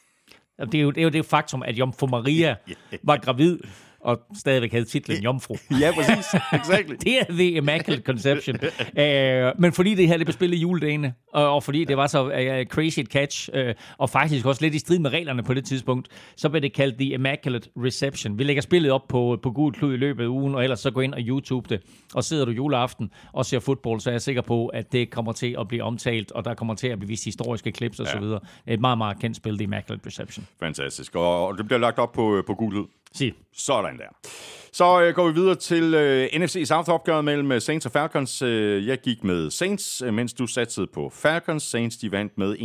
Det 0.61 0.75
er 0.75 0.83
jo 0.83 0.91
det, 0.91 1.01
er 1.01 1.03
jo 1.03 1.09
det 1.09 1.27
faktum, 1.27 1.63
at 1.63 1.79
Jomfru 1.79 2.07
Maria 2.07 2.57
var 3.09 3.17
gravid 3.17 3.59
og 4.03 4.21
stadigvæk 4.39 4.73
havde 4.73 4.85
titlen 4.85 5.23
Jomfru. 5.23 5.57
Ja, 5.81 5.93
præcis. 5.95 6.27
Exactly. 6.53 6.95
Det 7.05 7.21
er 7.21 7.25
The 7.31 7.51
Immaculate 7.51 8.03
Conception. 8.03 8.57
uh, 8.57 9.61
men 9.61 9.73
fordi 9.73 9.95
det 9.95 10.09
her 10.09 10.17
det 10.17 10.27
blev 10.27 10.33
spillet 10.33 10.57
juledagene, 10.57 11.15
og, 11.33 11.55
og 11.55 11.63
fordi 11.63 11.85
det 11.85 11.97
var 11.97 12.07
så 12.07 12.25
uh, 12.25 12.67
crazy 12.67 13.01
et 13.01 13.07
catch, 13.07 13.49
uh, 13.55 13.61
og 13.99 14.11
faktisk 14.11 14.47
også 14.47 14.63
lidt 14.63 14.75
i 14.75 14.79
strid 14.79 14.99
med 14.99 15.11
reglerne 15.13 15.43
på 15.43 15.55
det 15.55 15.65
tidspunkt, 15.65 16.09
så 16.37 16.49
blev 16.49 16.63
det 16.63 16.73
kaldt 16.73 16.97
The 16.97 17.07
Immaculate 17.07 17.69
Reception. 17.77 18.39
Vi 18.39 18.45
lægger 18.45 18.63
spillet 18.63 18.93
op 18.93 19.09
på, 19.09 19.39
på 19.43 19.51
Gud 19.51 19.73
Klud 19.73 19.95
i 19.95 19.97
løbet 19.97 20.25
af 20.25 20.29
ugen, 20.29 20.55
og 20.55 20.63
ellers 20.63 20.81
så 20.81 20.91
gå 20.91 21.01
ind 21.01 21.15
og 21.15 21.21
YouTube 21.21 21.69
det. 21.69 21.83
Og 22.15 22.25
sidder 22.25 22.45
du 22.45 22.51
juleaften 22.51 23.11
og 23.33 23.47
ser 23.47 23.59
fodbold, 23.59 24.01
så 24.01 24.11
er 24.11 24.15
jeg 24.15 24.23
sikker 24.23 24.43
på, 24.43 24.67
at 24.67 24.93
det 24.93 25.11
kommer 25.11 25.33
til 25.33 25.57
at 25.61 25.69
blive 25.69 25.83
omtalt, 25.83 26.33
og 26.33 26.45
der 26.45 26.55
kommer 26.55 26.75
til 26.75 26.89
at 26.89 26.99
blive 26.99 27.09
vist 27.09 27.25
historiske 27.25 27.73
clips 27.77 28.01
og 28.01 28.07
ja. 28.07 28.13
så 28.13 28.19
videre. 28.19 28.41
Et 28.67 28.81
meget, 28.81 28.99
meget 28.99 29.19
kendt 29.19 29.37
spil, 29.37 29.59
The 29.59 29.65
Immaculate 29.65 30.07
Reception. 30.07 30.47
Fantastisk. 30.61 31.17
Og, 31.17 31.47
og 31.47 31.59
det 31.59 31.67
bliver 31.67 31.79
lagt 31.79 31.99
op 31.99 32.13
på, 32.13 32.43
på 32.47 32.55
gul 32.55 32.75
lyd. 32.75 32.85
Sig. 33.15 33.35
Sådan 33.53 33.99
der. 33.99 34.29
Så 34.73 35.03
øh, 35.03 35.15
går 35.15 35.29
vi 35.29 35.35
videre 35.35 35.55
til 35.55 35.95
øh, 35.95 36.29
NFC 36.41 36.63
South-opgøret 36.67 37.25
mellem 37.25 37.53
øh, 37.53 37.61
Saints 37.61 37.87
og 37.87 37.93
Falcons. 37.93 38.43
Øh, 38.43 38.87
jeg 38.87 38.99
gik 38.99 39.25
med 39.25 39.51
Saints, 39.51 40.03
øh, 40.03 40.15
mens 40.15 40.33
du 40.33 40.47
satsede 40.47 40.87
på 40.87 41.11
Falcons. 41.15 41.63
Saints 41.63 41.97
de 41.97 42.13
vandt 42.13 42.39
med 42.39 42.57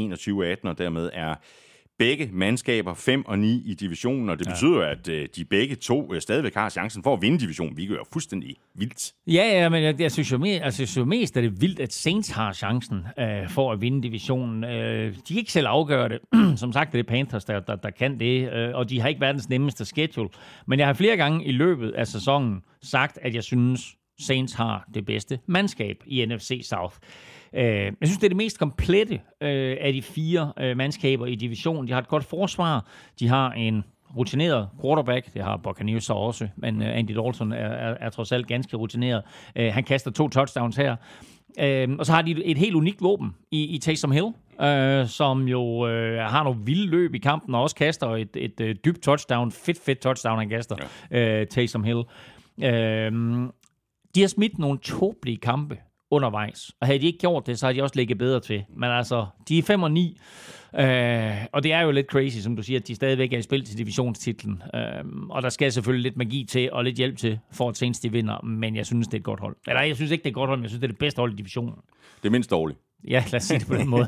21-18, 0.64 0.70
og 0.70 0.78
dermed 0.78 1.10
er 1.14 1.36
begge 2.00 2.30
mandskaber 2.34 2.93
5 2.93 3.26
og 3.26 3.39
9 3.39 3.64
i 3.66 3.74
divisionen, 3.74 4.30
og 4.30 4.39
det 4.39 4.45
ja. 4.45 4.52
betyder, 4.52 4.82
at 4.82 5.08
øh, 5.08 5.28
de 5.36 5.45
begge 5.45 5.76
to 5.76 6.14
øh, 6.14 6.22
stadigvæk 6.22 6.54
har 6.54 6.70
chancen 6.70 7.04
for 7.04 7.14
at 7.14 7.22
vinde 7.22 7.39
divisionen, 7.39 7.74
hvilket 7.74 7.98
er 7.98 8.04
fuldstændig 8.14 8.56
vildt. 8.76 9.14
Ja, 9.28 9.62
ja, 9.62 9.70
men 9.70 9.84
jeg, 9.84 10.02
jeg, 10.02 10.12
synes 10.12 10.32
jo 10.32 10.38
mest, 10.38 10.64
altså, 10.64 10.82
jeg 10.82 10.88
synes 10.88 10.98
jo 10.98 11.06
mest, 11.06 11.38
at 11.38 11.43
det 11.43 11.50
er 11.50 11.56
vildt, 11.60 11.80
at 11.80 11.93
Saints 11.93 12.30
har 12.30 12.54
chancen 12.54 13.06
øh, 13.20 13.50
for 13.50 13.72
at 13.72 13.82
vinde 13.82 14.04
divisionen. 14.04 14.64
Øh, 14.64 15.16
de 15.16 15.22
kan 15.28 15.38
ikke 15.38 15.52
selv 15.52 15.68
afgøre 15.68 16.10
det. 16.10 16.20
Som 16.60 16.74
sagt, 16.74 16.93
det 16.93 17.00
er 17.00 17.04
Panthers, 17.04 17.45
der, 17.45 17.60
der, 17.60 17.76
der 17.76 17.89
kan 17.89 18.20
det, 18.20 18.54
øh, 18.54 18.76
og 18.76 18.89
de 18.89 19.02
har 19.02 19.08
ikke 19.08 19.22
verdens 19.22 19.50
nemmeste 19.50 19.86
schedule. 19.86 20.30
Men 20.68 20.80
jeg 20.80 20.88
har 20.88 20.93
flere 20.93 21.18
gange 21.18 21.45
i 21.45 21.52
løbet 21.52 21.91
af 21.91 22.08
sæsonen 22.08 22.62
sagt, 22.82 23.20
at 23.22 23.36
jeg 23.36 23.43
synes, 23.43 23.95
Saints 24.20 24.54
har 24.54 24.89
det 24.93 25.06
bedste 25.06 25.39
mandskab 25.48 26.04
i 26.06 26.26
NFC 26.26 26.62
South. 26.64 26.95
Øh, 27.54 27.64
jeg 27.66 27.93
synes, 28.04 28.18
det 28.18 28.24
er 28.24 28.30
det 28.30 28.38
mest 28.38 28.60
komplette 28.60 29.14
øh, 29.41 29.78
af 29.82 29.93
de 29.93 30.02
fire 30.02 30.54
øh, 30.60 30.78
mandskaber 30.78 31.26
i 31.26 31.36
divisionen. 31.36 31.88
De 31.88 31.93
har 31.93 32.00
et 32.00 32.08
godt 32.08 32.24
forsvar. 32.24 32.86
De 33.20 33.28
har 33.28 33.52
en 33.52 33.84
rutineret 34.18 34.70
quarterback. 34.82 35.34
Det 35.34 35.43
har 35.43 35.58
Buccaneers 35.58 36.04
så 36.04 36.14
også, 36.14 36.48
men 36.56 36.82
Andy 36.82 37.12
Dalton 37.12 37.52
er, 37.52 37.58
er, 37.58 37.95
er 38.00 38.10
trods 38.10 38.32
alt 38.32 38.48
ganske 38.48 38.78
rutineret. 38.78 39.24
han 39.56 39.84
kaster 39.84 40.12
to 40.12 40.30
touchdowns 40.30 40.76
her. 40.76 40.95
og 42.00 42.06
så 42.06 42.14
har 42.14 42.22
de 42.22 42.45
et 42.45 42.58
helt 42.58 42.76
unikt 42.76 43.02
våben 43.02 43.36
i, 43.52 43.64
i 43.64 43.78
Taysom 43.78 44.12
Hill, 44.12 44.34
øh, 44.62 45.08
som 45.08 45.48
jo 45.48 45.88
øh, 45.88 46.20
har 46.20 46.43
nogle 46.43 46.60
vilde 46.66 46.88
løb 46.88 47.16
i 47.16 47.18
kampen, 47.18 47.56
og 47.56 47.62
også 47.62 47.76
kaster 47.76 48.08
et, 48.08 48.36
et, 48.36 48.62
et 48.62 48.86
dybt 48.86 49.02
touchdown, 49.02 49.52
fedt, 49.52 49.80
fedt 49.86 50.00
touchdown, 50.00 50.39
han 50.39 50.50
kaster, 50.50 50.76
ja. 51.12 51.39
øh, 51.39 51.48
Taysom 51.48 51.84
Hill. 51.84 52.04
Øh, 52.64 53.12
de 54.16 54.22
har 54.22 54.28
smidt 54.28 54.60
nogle 54.60 54.80
tåbelige 54.80 55.38
kampe 55.38 55.78
undervejs. 56.12 56.72
Og 56.82 56.88
havde 56.88 56.99
de 56.99 57.05
ikke 57.05 57.20
gjort 57.20 57.47
det, 57.47 57.60
så 57.60 57.66
havde 57.66 57.78
de 57.78 57.84
også 57.84 57.95
ligget 57.95 58.18
bedre 58.18 58.39
til. 58.39 58.64
Men 58.78 58.89
altså, 58.89 59.26
de 59.49 59.58
er 59.58 59.64
5 59.64 59.84
og 59.84 59.91
9. 59.91 60.18
Øh, 60.80 61.45
og 61.53 61.64
det 61.64 61.74
er 61.74 61.82
jo 61.82 61.91
lidt 61.91 62.08
crazy, 62.08 62.38
som 62.38 62.55
du 62.55 62.64
siger, 62.64 62.80
at 62.80 62.88
de 62.88 62.95
stadigvæk 62.95 63.34
er 63.34 63.38
i 63.38 63.41
spil 63.41 63.66
til 63.66 63.78
divisionstitlen. 63.78 64.64
Øh, 64.74 65.05
og 65.30 65.43
der 65.43 65.49
skal 65.49 65.72
selvfølgelig 65.72 66.03
lidt 66.03 66.18
magi 66.18 66.45
til 66.49 66.72
og 66.72 66.84
lidt 66.84 66.95
hjælp 66.95 67.18
til, 67.18 67.39
for 67.51 67.70
at 67.70 67.78
Saints 67.78 67.99
de 67.99 68.12
vinder. 68.12 68.41
Men 68.41 68.76
jeg 68.76 68.86
synes, 68.86 69.08
det 69.08 69.14
er 69.14 69.18
et 69.18 69.24
godt 69.24 69.39
hold. 69.39 69.55
Eller 69.68 69.82
jeg 69.82 69.95
synes 69.95 70.12
ikke, 70.12 70.22
det 70.22 70.28
er 70.28 70.32
et 70.32 70.36
godt 70.36 70.49
hold, 70.49 70.60
men 70.60 70.64
jeg 70.64 70.70
synes, 70.70 70.82
det 70.82 70.88
er 70.88 70.91
det 70.91 70.99
bedste 70.99 71.20
hold 71.20 71.34
i 71.34 71.36
divisionen. 71.36 71.76
Det 72.24 72.26
er 72.26 72.32
mindst 72.32 72.51
dårligt. 72.51 72.80
Ja, 73.04 73.24
lad 73.32 73.36
os 73.36 73.43
sige 73.43 73.60
det 73.60 73.68
på 73.68 73.76
den 73.76 73.89
måde. 73.89 74.08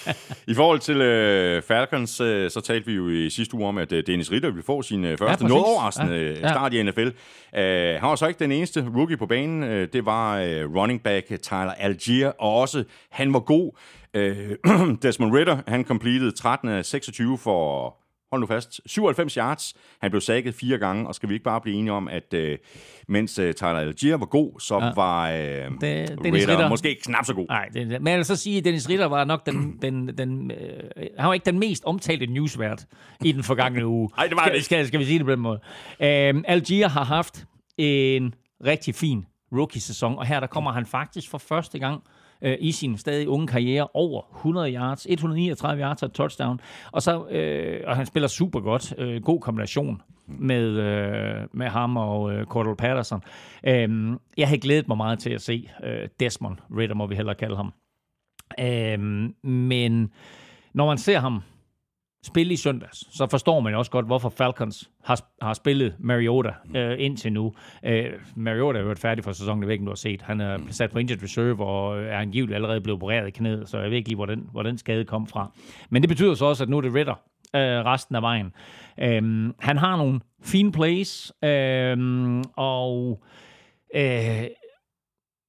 I 0.52 0.54
forhold 0.54 0.78
til 0.78 0.96
uh, 0.96 1.62
Falcons, 1.62 2.20
uh, 2.20 2.26
så 2.26 2.60
talte 2.64 2.86
vi 2.86 2.92
jo 2.92 3.08
i 3.08 3.30
sidste 3.30 3.54
uge 3.54 3.68
om, 3.68 3.78
at 3.78 3.92
uh, 3.92 3.98
Dennis 4.06 4.32
Ritter 4.32 4.50
ville 4.50 4.62
få 4.62 4.82
sin 4.82 5.04
uh, 5.04 5.10
første 5.18 5.44
ja, 5.44 5.48
noget 5.48 5.64
overraskende 5.64 6.16
ja, 6.16 6.40
ja. 6.40 6.48
start 6.48 6.72
i 6.72 6.82
NFL. 6.82 7.06
Uh, 7.06 7.10
han 7.52 8.02
var 8.02 8.14
så 8.14 8.26
ikke 8.26 8.38
den 8.38 8.52
eneste 8.52 8.86
rookie 8.96 9.16
på 9.16 9.26
banen. 9.26 9.62
Uh, 9.62 9.68
det 9.92 10.06
var 10.06 10.40
uh, 10.40 10.76
running 10.76 11.02
back 11.02 11.26
Tyler 11.42 11.74
Algier, 11.78 12.28
og 12.28 12.56
også 12.56 12.84
han 13.10 13.32
var 13.32 13.40
god. 13.40 13.78
Uh, 14.18 14.96
Desmond 15.02 15.34
Ritter, 15.34 15.58
han 15.66 15.84
completed 15.84 16.32
13 16.32 16.68
af 16.68 16.84
26 16.84 17.38
for 17.38 17.99
hold 18.32 18.40
nu 18.40 18.46
fast, 18.46 18.80
97 18.86 19.34
yards. 19.34 19.74
Han 20.00 20.10
blev 20.10 20.20
sækket 20.20 20.54
fire 20.54 20.78
gange, 20.78 21.08
og 21.08 21.14
skal 21.14 21.28
vi 21.28 21.34
ikke 21.34 21.44
bare 21.44 21.60
blive 21.60 21.76
enige 21.76 21.92
om, 21.92 22.08
at 22.08 22.34
øh, 22.34 22.58
mens 23.08 23.38
øh, 23.38 23.54
Tyler 23.54 23.70
Algier 23.70 24.16
var 24.16 24.26
god, 24.26 24.60
så 24.60 24.78
ja. 24.78 24.92
var 24.94 25.30
øh, 25.30 25.36
det, 25.36 25.80
Dennis 25.80 26.24
Ritter, 26.24 26.48
Ritter 26.48 26.68
måske 26.68 26.98
knap 27.04 27.24
så 27.24 27.34
god. 27.34 27.46
Nej, 27.48 27.68
det, 27.74 27.88
men 27.88 28.06
jeg 28.06 28.16
vil 28.16 28.24
så 28.24 28.36
sige, 28.36 28.58
at 28.58 28.64
Dennis 28.64 28.88
Ritter 28.88 29.06
var 29.06 29.24
nok 29.24 29.46
den, 29.46 29.78
den, 29.82 30.18
den 30.18 30.50
øh, 30.50 31.06
han 31.18 31.26
var 31.26 31.34
ikke 31.34 31.46
den 31.46 31.58
mest 31.58 31.84
omtalte 31.84 32.26
newsvært 32.26 32.86
i 33.24 33.32
den 33.32 33.42
forgangne 33.42 33.86
uge. 33.86 34.10
Nej, 34.16 34.26
det 34.26 34.36
var 34.36 34.42
skal, 34.42 34.54
det 34.54 34.64
skal, 34.64 34.86
skal 34.86 35.00
vi 35.00 35.04
sige 35.04 35.18
det 35.18 35.26
på 35.26 35.32
den 35.32 35.40
måde. 35.40 35.60
Øh, 36.00 36.34
Algier 36.44 36.88
har 36.88 37.04
haft 37.04 37.44
en 37.78 38.34
rigtig 38.64 38.94
fin 38.94 39.26
rookie-sæson, 39.52 40.18
og 40.18 40.26
her 40.26 40.40
der 40.40 40.46
kommer 40.46 40.72
han 40.72 40.86
faktisk 40.86 41.30
for 41.30 41.38
første 41.38 41.78
gang 41.78 42.02
øh, 42.42 42.56
i 42.60 42.72
sin 42.72 42.98
stadig 42.98 43.28
unge 43.28 43.46
karriere 43.46 43.88
over 43.94 44.22
100 44.36 44.74
yards, 44.74 45.06
139 45.10 45.82
yards 45.82 46.02
og 46.02 46.12
touchdown. 46.12 46.60
Og, 46.92 47.02
så, 47.02 47.28
øh, 47.28 47.80
og 47.86 47.96
han 47.96 48.06
spiller 48.06 48.28
super 48.28 48.60
godt. 48.60 48.94
Øh, 48.98 49.22
god 49.22 49.40
kombination 49.40 50.02
med, 50.26 50.64
øh, 50.64 51.48
med 51.52 51.66
ham 51.66 51.96
og 51.96 52.32
øh, 52.32 52.46
Cordell 52.46 52.76
Patterson. 52.76 53.22
Øh, 53.66 54.16
jeg 54.36 54.48
har 54.48 54.56
glædet 54.56 54.88
mig 54.88 54.96
meget 54.96 55.18
til 55.18 55.30
at 55.30 55.40
se 55.42 55.70
øh, 55.84 56.08
Desmond 56.20 56.56
Ritter, 56.76 56.94
må 56.94 57.06
vi 57.06 57.14
hellere 57.14 57.34
kalde 57.34 57.56
ham. 57.56 57.72
Øh, 58.60 59.00
men 59.50 60.10
når 60.74 60.86
man 60.86 60.98
ser 60.98 61.18
ham 61.18 61.42
spille 62.22 62.52
i 62.52 62.56
søndags, 62.56 63.16
så 63.16 63.26
forstår 63.30 63.60
man 63.60 63.74
også 63.74 63.90
godt, 63.90 64.06
hvorfor 64.06 64.28
Falcons 64.28 64.90
har, 65.04 65.20
har 65.42 65.54
spillet 65.54 65.94
Mariota 65.98 66.52
øh, 66.76 66.96
indtil 66.98 67.32
nu. 67.32 67.52
Øh, 67.84 68.12
Mariota 68.36 68.78
er 68.78 68.82
jo 68.82 68.94
færdig 68.94 69.24
for 69.24 69.32
sæsonen, 69.32 69.62
jeg 69.62 69.66
ved 69.66 69.72
ikke, 69.72 69.84
du 69.84 69.90
har 69.90 69.94
set. 69.94 70.22
Han 70.22 70.40
er 70.40 70.58
sat 70.70 70.90
på 70.90 70.98
injured 70.98 71.22
reserve 71.22 71.66
og 71.66 72.02
er 72.02 72.18
angiveligt 72.18 72.54
allerede 72.54 72.80
blevet 72.80 73.02
opereret 73.02 73.28
i 73.28 73.30
knæet, 73.30 73.68
så 73.68 73.78
jeg 73.78 73.90
ved 73.90 73.96
ikke 73.96 74.08
lige, 74.08 74.16
hvor 74.16 74.26
den, 74.26 74.48
hvor 74.52 74.62
den 74.62 74.78
skade 74.78 75.04
kom 75.04 75.26
fra. 75.26 75.52
Men 75.90 76.02
det 76.02 76.08
betyder 76.08 76.34
så 76.34 76.44
også, 76.44 76.64
at 76.64 76.68
nu 76.68 76.76
er 76.76 76.80
det 76.80 76.94
Ritter 76.94 77.14
øh, 77.56 77.60
resten 77.60 78.16
af 78.16 78.22
vejen. 78.22 78.52
Øh, 78.98 79.52
han 79.58 79.78
har 79.78 79.96
nogle 79.96 80.20
fine 80.42 80.72
plays, 80.72 81.32
øh, 81.44 81.98
og 82.56 83.22
øh, 83.94 84.48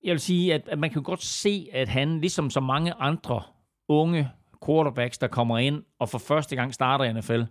jeg 0.04 0.12
vil 0.12 0.20
sige, 0.20 0.54
at, 0.54 0.62
at 0.68 0.80
man 0.80 0.90
kan 0.90 1.04
godt 1.04 1.24
se, 1.24 1.68
at 1.74 1.90
han, 1.90 2.20
ligesom 2.22 2.50
så 2.50 2.60
mange 2.60 2.94
andre 2.94 3.42
unge 3.90 4.30
quarterbacks, 4.66 5.18
der 5.18 5.28
kommer 5.28 5.58
ind 5.58 5.84
og 6.00 6.10
for 6.10 6.18
første 6.18 6.56
gang 6.56 6.74
starter 6.74 7.06
i 7.06 7.14
NFL, 7.14 7.42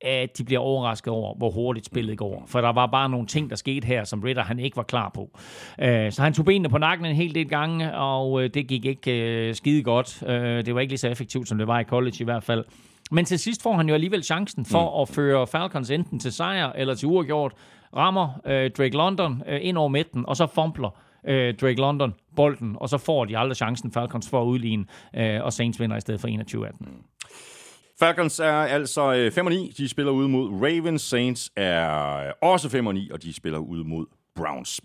at 0.00 0.38
de 0.38 0.44
bliver 0.44 0.60
overrasket 0.60 1.12
over, 1.12 1.34
hvor 1.34 1.50
hurtigt 1.50 1.86
spillet 1.86 2.18
går. 2.18 2.44
For 2.46 2.60
der 2.60 2.72
var 2.72 2.86
bare 2.86 3.08
nogle 3.08 3.26
ting, 3.26 3.50
der 3.50 3.56
skete 3.56 3.86
her, 3.86 4.04
som 4.04 4.20
Ritter 4.20 4.42
han 4.42 4.58
ikke 4.58 4.76
var 4.76 4.82
klar 4.82 5.10
på. 5.14 5.38
Øh, 5.80 6.12
så 6.12 6.22
han 6.22 6.34
tog 6.34 6.44
benene 6.44 6.68
på 6.68 6.78
nakken 6.78 7.06
en 7.06 7.16
hel 7.16 7.34
del 7.34 7.48
gange, 7.48 7.96
og 7.96 8.42
øh, 8.42 8.50
det 8.54 8.68
gik 8.68 8.84
ikke 8.84 9.12
øh, 9.12 9.54
skide 9.54 9.82
godt. 9.82 10.22
Det 10.66 10.74
var 10.74 10.80
ikke 10.80 10.90
lige 10.90 10.98
så 10.98 11.08
effektivt, 11.08 11.48
som 11.48 11.58
det 11.58 11.66
var 11.66 11.80
i 11.80 11.84
college 11.84 12.16
i 12.20 12.24
hvert 12.24 12.44
fald. 12.44 12.64
Men 13.10 13.24
til 13.24 13.38
sidst 13.38 13.62
får 13.62 13.76
han 13.76 13.88
jo 13.88 13.94
alligevel 13.94 14.24
chancen 14.24 14.64
for 14.64 14.96
mm. 14.96 15.02
at 15.02 15.08
føre 15.08 15.46
Falcons 15.46 15.90
enten 15.90 16.18
til 16.18 16.32
sejr 16.32 16.72
eller 16.72 16.94
til 16.94 17.08
uafgjort. 17.08 17.52
Rammer 17.96 18.28
Drake 18.78 18.96
London 18.96 19.42
ind 19.60 19.78
over 19.78 19.88
midten, 19.88 20.26
og 20.26 20.36
så 20.36 20.46
fumbler 20.46 20.96
øh, 21.28 21.54
Drake 21.54 21.80
London 21.80 22.14
bolden, 22.36 22.76
og 22.80 22.88
så 22.88 22.98
får 22.98 23.24
de 23.24 23.38
aldrig 23.38 23.56
chancen 23.56 23.92
Falcons 23.92 24.28
for 24.28 24.42
at 24.42 24.46
udligne, 24.46 24.84
øh, 25.16 25.44
og 25.44 25.52
Saints 25.52 25.80
vinder 25.80 25.96
i 25.96 26.00
stedet 26.00 26.20
for 26.20 26.28
21-18. 26.28 27.12
Falcons 27.98 28.40
er 28.40 28.52
altså 28.52 29.14
øh, 29.14 29.32
5 29.32 29.46
og 29.46 29.52
9. 29.52 29.72
De 29.78 29.88
spiller 29.88 30.12
ud 30.12 30.28
mod 30.28 30.48
Ravens. 30.50 31.02
Saints 31.02 31.50
er 31.56 32.16
øh, 32.16 32.32
også 32.42 32.68
5 32.68 32.94
9, 32.94 33.10
og 33.10 33.22
de 33.22 33.34
spiller 33.34 33.58
ud 33.58 33.84
mod 33.84 34.06
Browns. 34.36 34.80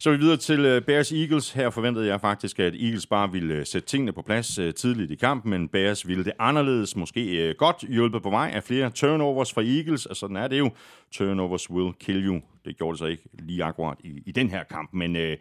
Så 0.00 0.10
er 0.10 0.14
vi 0.14 0.20
videre 0.20 0.36
til 0.36 0.60
øh, 0.60 0.82
Bears 0.82 1.12
Eagles. 1.12 1.52
Her 1.52 1.70
forventede 1.70 2.06
jeg 2.06 2.20
faktisk, 2.20 2.58
at 2.58 2.74
Eagles 2.74 3.06
bare 3.06 3.32
ville 3.32 3.54
øh, 3.54 3.66
sætte 3.66 3.88
tingene 3.88 4.12
på 4.12 4.22
plads 4.22 4.58
øh, 4.58 4.74
tidligt 4.74 5.10
i 5.10 5.14
kampen, 5.14 5.50
men 5.50 5.68
Bears 5.68 6.08
ville 6.08 6.24
det 6.24 6.32
anderledes. 6.38 6.96
Måske 6.96 7.54
godt 7.58 7.84
hjulpet 7.88 8.22
på 8.22 8.30
vej 8.30 8.50
af 8.54 8.64
flere 8.64 8.90
turnovers 8.90 9.52
fra 9.52 9.62
Eagles, 9.62 10.06
og 10.06 10.16
sådan 10.16 10.36
er 10.36 10.48
det 10.48 10.58
jo. 10.58 10.70
Turnovers 11.12 11.70
will 11.70 11.92
kill 12.00 12.26
you. 12.26 12.40
Det 12.64 12.76
gjorde 12.76 12.92
det 12.92 12.98
så 12.98 13.04
ikke 13.04 13.22
lige 13.38 13.64
akkurat 13.64 13.96
i, 14.04 14.22
i 14.26 14.32
den 14.32 14.50
her 14.50 14.64
kamp. 14.64 14.90
Men 14.92 15.16
øh, 15.16 15.36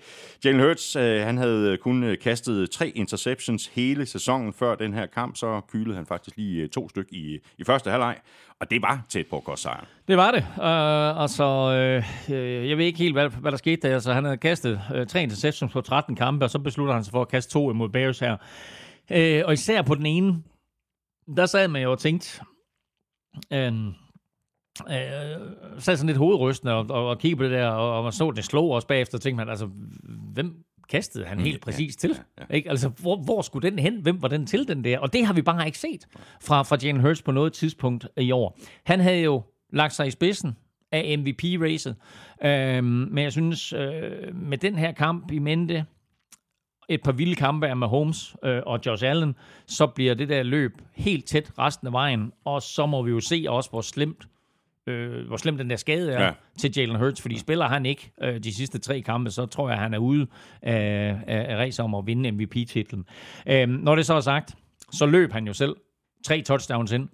Jalen 0.45 0.59
Hurts, 0.61 0.95
øh, 0.95 1.21
han 1.21 1.37
havde 1.37 1.77
kun 1.77 2.17
kastet 2.21 2.71
tre 2.71 2.91
interceptions 2.95 3.67
hele 3.67 4.05
sæsonen 4.05 4.53
før 4.53 4.75
den 4.75 4.93
her 4.93 5.05
kamp, 5.05 5.35
så 5.35 5.61
kylede 5.71 5.95
han 5.95 6.05
faktisk 6.05 6.37
lige 6.37 6.67
to 6.67 6.89
styk 6.89 7.07
i, 7.11 7.39
i 7.57 7.63
første 7.63 7.89
halvleg. 7.89 8.17
Og 8.59 8.71
det 8.71 8.81
var 8.81 9.05
tæt 9.09 9.25
på 9.29 9.37
at 9.37 9.43
gå 9.43 9.55
sejren. 9.55 9.85
Det 10.07 10.17
var 10.17 10.31
det. 10.31 10.39
Uh, 10.39 11.21
altså, 11.21 11.43
øh, 12.29 12.69
jeg 12.69 12.77
ved 12.77 12.85
ikke 12.85 12.99
helt, 12.99 13.13
hvad, 13.13 13.29
hvad 13.29 13.51
der 13.51 13.57
skete 13.57 13.87
der. 13.87 13.93
Altså, 13.93 14.13
han 14.13 14.23
havde 14.23 14.37
kastet 14.49 14.81
uh, 14.95 15.07
tre 15.07 15.23
interceptions 15.23 15.73
på 15.73 15.81
13 15.81 16.15
kampe, 16.15 16.45
og 16.45 16.49
så 16.49 16.59
beslutter 16.59 16.93
han 16.93 17.03
sig 17.03 17.11
for 17.11 17.21
at 17.21 17.27
kaste 17.27 17.51
to 17.51 17.71
imod 17.71 17.89
Bears 17.89 18.19
her. 18.19 18.33
Uh, 19.11 19.47
og 19.47 19.53
især 19.53 19.81
på 19.81 19.95
den 19.95 20.05
ene, 20.05 20.43
der 21.37 21.45
sad 21.45 21.67
man 21.67 21.81
jo 21.81 21.91
og 21.91 21.99
tænkte, 21.99 22.41
uh, 23.51 23.57
øh, 23.57 24.93
sad 25.79 25.97
sådan 25.97 26.07
lidt 26.07 26.17
hovedrystende 26.17 26.73
og, 26.73 26.85
og, 26.89 27.07
og 27.07 27.19
kiggede 27.19 27.37
på 27.37 27.43
det 27.43 27.51
der, 27.51 27.67
og, 27.67 27.97
og 27.97 28.03
man 28.03 28.11
så 28.11 28.31
det 28.31 28.45
slå 28.45 28.67
også 28.67 28.87
bagefter, 28.87 29.17
og 29.17 29.21
tænkte 29.21 29.37
man, 29.37 29.49
altså, 29.49 29.69
hvem 30.33 30.63
kastede 30.89 31.25
han 31.25 31.39
helt 31.39 31.61
præcis 31.61 31.95
ja, 31.95 32.07
til? 32.07 32.17
Ja, 32.37 32.43
ja. 32.49 32.55
Ikke? 32.55 32.69
Altså, 32.69 32.89
hvor, 32.89 33.23
hvor 33.23 33.41
skulle 33.41 33.69
den 33.69 33.79
hen? 33.79 34.01
Hvem 34.01 34.21
var 34.21 34.27
den 34.27 34.45
til, 34.45 34.67
den 34.67 34.83
der? 34.83 34.99
Og 34.99 35.13
det 35.13 35.25
har 35.25 35.33
vi 35.33 35.41
bare 35.41 35.65
ikke 35.65 35.79
set 35.79 36.07
fra, 36.41 36.63
fra 36.63 36.77
Jalen 36.83 37.01
Hurts 37.01 37.21
på 37.21 37.31
noget 37.31 37.53
tidspunkt 37.53 38.07
i 38.17 38.31
år. 38.31 38.59
Han 38.85 38.99
havde 38.99 39.21
jo 39.21 39.43
lagt 39.73 39.93
sig 39.93 40.07
i 40.07 40.11
spidsen 40.11 40.55
af 40.91 41.17
MVP-racet, 41.19 41.95
øhm, 42.43 42.85
men 42.85 43.23
jeg 43.23 43.31
synes, 43.31 43.73
øh, 43.73 44.35
med 44.35 44.57
den 44.57 44.75
her 44.75 44.91
kamp 44.91 45.31
i 45.31 45.39
mente, 45.39 45.85
et 46.89 47.01
par 47.03 47.11
vilde 47.11 47.35
kampe 47.35 47.67
af 47.67 47.77
Mahomes 47.77 48.35
øh, 48.43 48.61
og 48.65 48.79
Josh 48.85 49.05
Allen, 49.05 49.35
så 49.65 49.88
bliver 49.88 50.13
det 50.13 50.29
der 50.29 50.43
løb 50.43 50.71
helt 50.95 51.25
tæt 51.25 51.51
resten 51.59 51.88
af 51.88 51.93
vejen, 51.93 52.31
og 52.45 52.61
så 52.61 52.85
må 52.85 53.01
vi 53.03 53.11
jo 53.11 53.19
se 53.19 53.45
også, 53.47 53.69
hvor 53.69 53.81
slemt 53.81 54.27
øh, 54.88 55.27
hvor 55.27 55.38
slem 55.38 55.57
den 55.57 55.69
der 55.69 55.75
skade 55.75 56.11
er 56.11 56.23
ja. 56.23 56.31
til 56.57 56.73
Jalen 56.77 56.95
Hurts, 56.95 57.21
fordi 57.21 57.38
spiller 57.38 57.67
han 57.67 57.85
ikke 57.85 58.11
øh, 58.21 58.39
de 58.43 58.53
sidste 58.53 58.79
tre 58.79 59.01
kampe, 59.01 59.31
så 59.31 59.45
tror 59.45 59.69
jeg, 59.69 59.77
han 59.77 59.93
er 59.93 59.97
ude 59.97 60.27
af, 60.61 61.17
af, 61.27 61.45
af 61.49 61.57
race 61.57 61.83
om 61.83 61.95
at 61.95 62.07
vinde 62.07 62.31
MVP-titlen. 62.31 63.05
Øh, 63.47 63.69
når 63.69 63.95
det 63.95 64.05
så 64.05 64.13
er 64.13 64.19
sagt, 64.19 64.55
så 64.91 65.05
løb 65.05 65.31
han 65.31 65.47
jo 65.47 65.53
selv 65.53 65.75
tre 66.26 66.41
touchdowns 66.41 66.91
ind, 66.91 67.09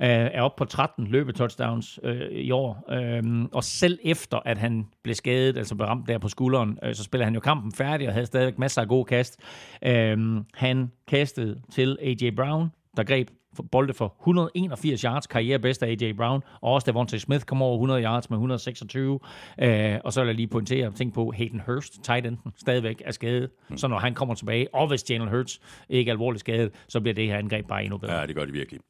øh, 0.00 0.08
er 0.08 0.42
op 0.42 0.56
på 0.56 0.64
13 0.64 1.06
løbetouchdowns 1.06 2.00
øh, 2.02 2.30
i 2.30 2.50
år, 2.50 2.84
øh, 2.90 3.44
og 3.52 3.64
selv 3.64 3.98
efter, 4.04 4.38
at 4.44 4.58
han 4.58 4.86
blev 5.02 5.14
skadet, 5.14 5.58
altså 5.58 5.74
blev 5.74 5.86
ramt 5.86 6.08
der 6.08 6.18
på 6.18 6.28
skulderen, 6.28 6.78
øh, 6.82 6.94
så 6.94 7.04
spiller 7.04 7.24
han 7.24 7.34
jo 7.34 7.40
kampen 7.40 7.72
færdig 7.72 8.06
og 8.08 8.12
havde 8.12 8.26
stadigvæk 8.26 8.58
masser 8.58 8.82
af 8.82 8.88
gode 8.88 9.04
kast. 9.04 9.40
Øh, 9.82 10.18
han 10.54 10.92
kastede 11.08 11.60
til 11.72 11.98
A.J. 12.02 12.30
Brown, 12.36 12.70
der 12.96 13.04
greb 13.04 13.28
for 13.56 13.62
bolde 13.62 13.94
for 13.94 14.16
181 14.20 15.00
yards, 15.00 15.26
karriere 15.26 15.58
bedst 15.58 15.82
af 15.82 15.88
A.J. 15.88 16.12
Brown, 16.16 16.42
og 16.62 16.72
også 16.72 16.90
Devontae 16.90 17.18
Smith 17.18 17.44
kom 17.44 17.62
over 17.62 17.74
100 17.74 18.02
yards 18.02 18.30
med 18.30 18.36
126. 18.36 19.18
Øh, 19.62 19.94
og 20.04 20.12
så 20.12 20.20
vil 20.20 20.26
jeg 20.26 20.34
lige 20.34 20.48
pointere, 20.48 20.92
tænk 20.92 21.14
på 21.14 21.32
Hayden 21.36 21.62
Hurst, 21.66 22.04
tight 22.04 22.26
enden, 22.26 22.52
stadigvæk 22.56 23.02
er 23.04 23.12
skadet. 23.12 23.50
Mm. 23.68 23.76
Så 23.76 23.88
når 23.88 23.98
han 23.98 24.14
kommer 24.14 24.34
tilbage, 24.34 24.74
og 24.74 24.88
hvis 24.88 25.10
Jalen 25.10 25.28
Hurts 25.28 25.60
ikke 25.88 26.08
er 26.08 26.12
alvorligt 26.12 26.40
skadet, 26.40 26.72
så 26.88 27.00
bliver 27.00 27.14
det 27.14 27.26
her 27.26 27.38
angreb 27.38 27.66
bare 27.68 27.84
endnu 27.84 27.98
bedre. 27.98 28.14
Ja, 28.14 28.26
det 28.26 28.34
gør 28.34 28.44
det 28.44 28.54
virkelig. 28.54 28.80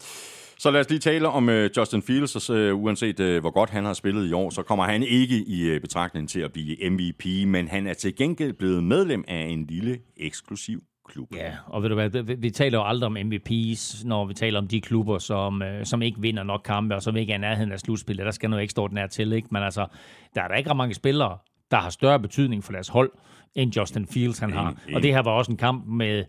Så 0.58 0.70
lad 0.70 0.80
os 0.80 0.88
lige 0.90 0.98
tale 0.98 1.28
om 1.28 1.48
uh, 1.48 1.64
Justin 1.76 2.02
Fields, 2.02 2.36
og 2.36 2.42
så, 2.42 2.72
uh, 2.72 2.82
uanset 2.82 3.20
uh, 3.20 3.38
hvor 3.38 3.50
godt 3.50 3.70
han 3.70 3.84
har 3.84 3.92
spillet 3.92 4.28
i 4.28 4.32
år, 4.32 4.50
så 4.50 4.62
kommer 4.62 4.84
han 4.84 5.02
ikke 5.02 5.36
i 5.36 5.74
uh, 5.74 5.80
betragtning 5.80 6.28
til 6.28 6.40
at 6.40 6.52
blive 6.52 6.90
MVP, 6.90 7.24
men 7.46 7.68
han 7.68 7.86
er 7.86 7.94
til 7.94 8.16
gengæld 8.16 8.52
blevet 8.52 8.84
medlem 8.84 9.24
af 9.28 9.40
en 9.40 9.66
lille 9.66 9.98
eksklusiv 10.16 10.82
klub. 11.06 11.34
Ja, 11.34 11.52
og 11.66 11.82
ved 11.82 11.88
du 11.88 11.94
hvad, 11.94 12.08
vi, 12.08 12.34
vi 12.34 12.50
taler 12.50 12.78
jo 12.78 12.84
aldrig 12.84 13.06
om 13.06 13.16
MVP's, 13.16 14.06
når 14.08 14.24
vi 14.24 14.34
taler 14.34 14.58
om 14.58 14.68
de 14.68 14.80
klubber, 14.80 15.18
som, 15.18 15.62
øh, 15.62 15.86
som 15.86 16.02
ikke 16.02 16.20
vinder 16.20 16.42
nok 16.42 16.60
kampe, 16.64 16.94
og 16.94 17.02
som 17.02 17.16
ikke 17.16 17.32
er 17.32 17.36
i 17.36 17.40
nærheden 17.40 17.72
af 17.72 17.80
slutspillet. 17.80 18.26
Der 18.26 18.30
skal 18.32 18.50
noget 18.50 18.62
ekstraordinært 18.62 19.10
til, 19.10 19.32
ikke? 19.32 19.48
Men 19.50 19.62
altså, 19.62 19.86
der 20.34 20.42
er 20.42 20.48
der 20.48 20.54
ikke 20.54 20.70
ret 20.70 20.76
mange 20.76 20.94
spillere, 20.94 21.38
der 21.70 21.76
har 21.76 21.90
større 21.90 22.20
betydning 22.20 22.64
for 22.64 22.72
deres 22.72 22.88
hold, 22.88 23.10
end 23.54 23.76
Justin 23.76 24.06
Fields 24.06 24.38
han 24.38 24.52
har. 24.52 24.74
Og 24.94 25.02
det 25.02 25.12
her 25.12 25.22
var 25.22 25.30
også 25.30 25.50
en 25.50 25.56
kamp 25.56 25.86
med 25.86 26.24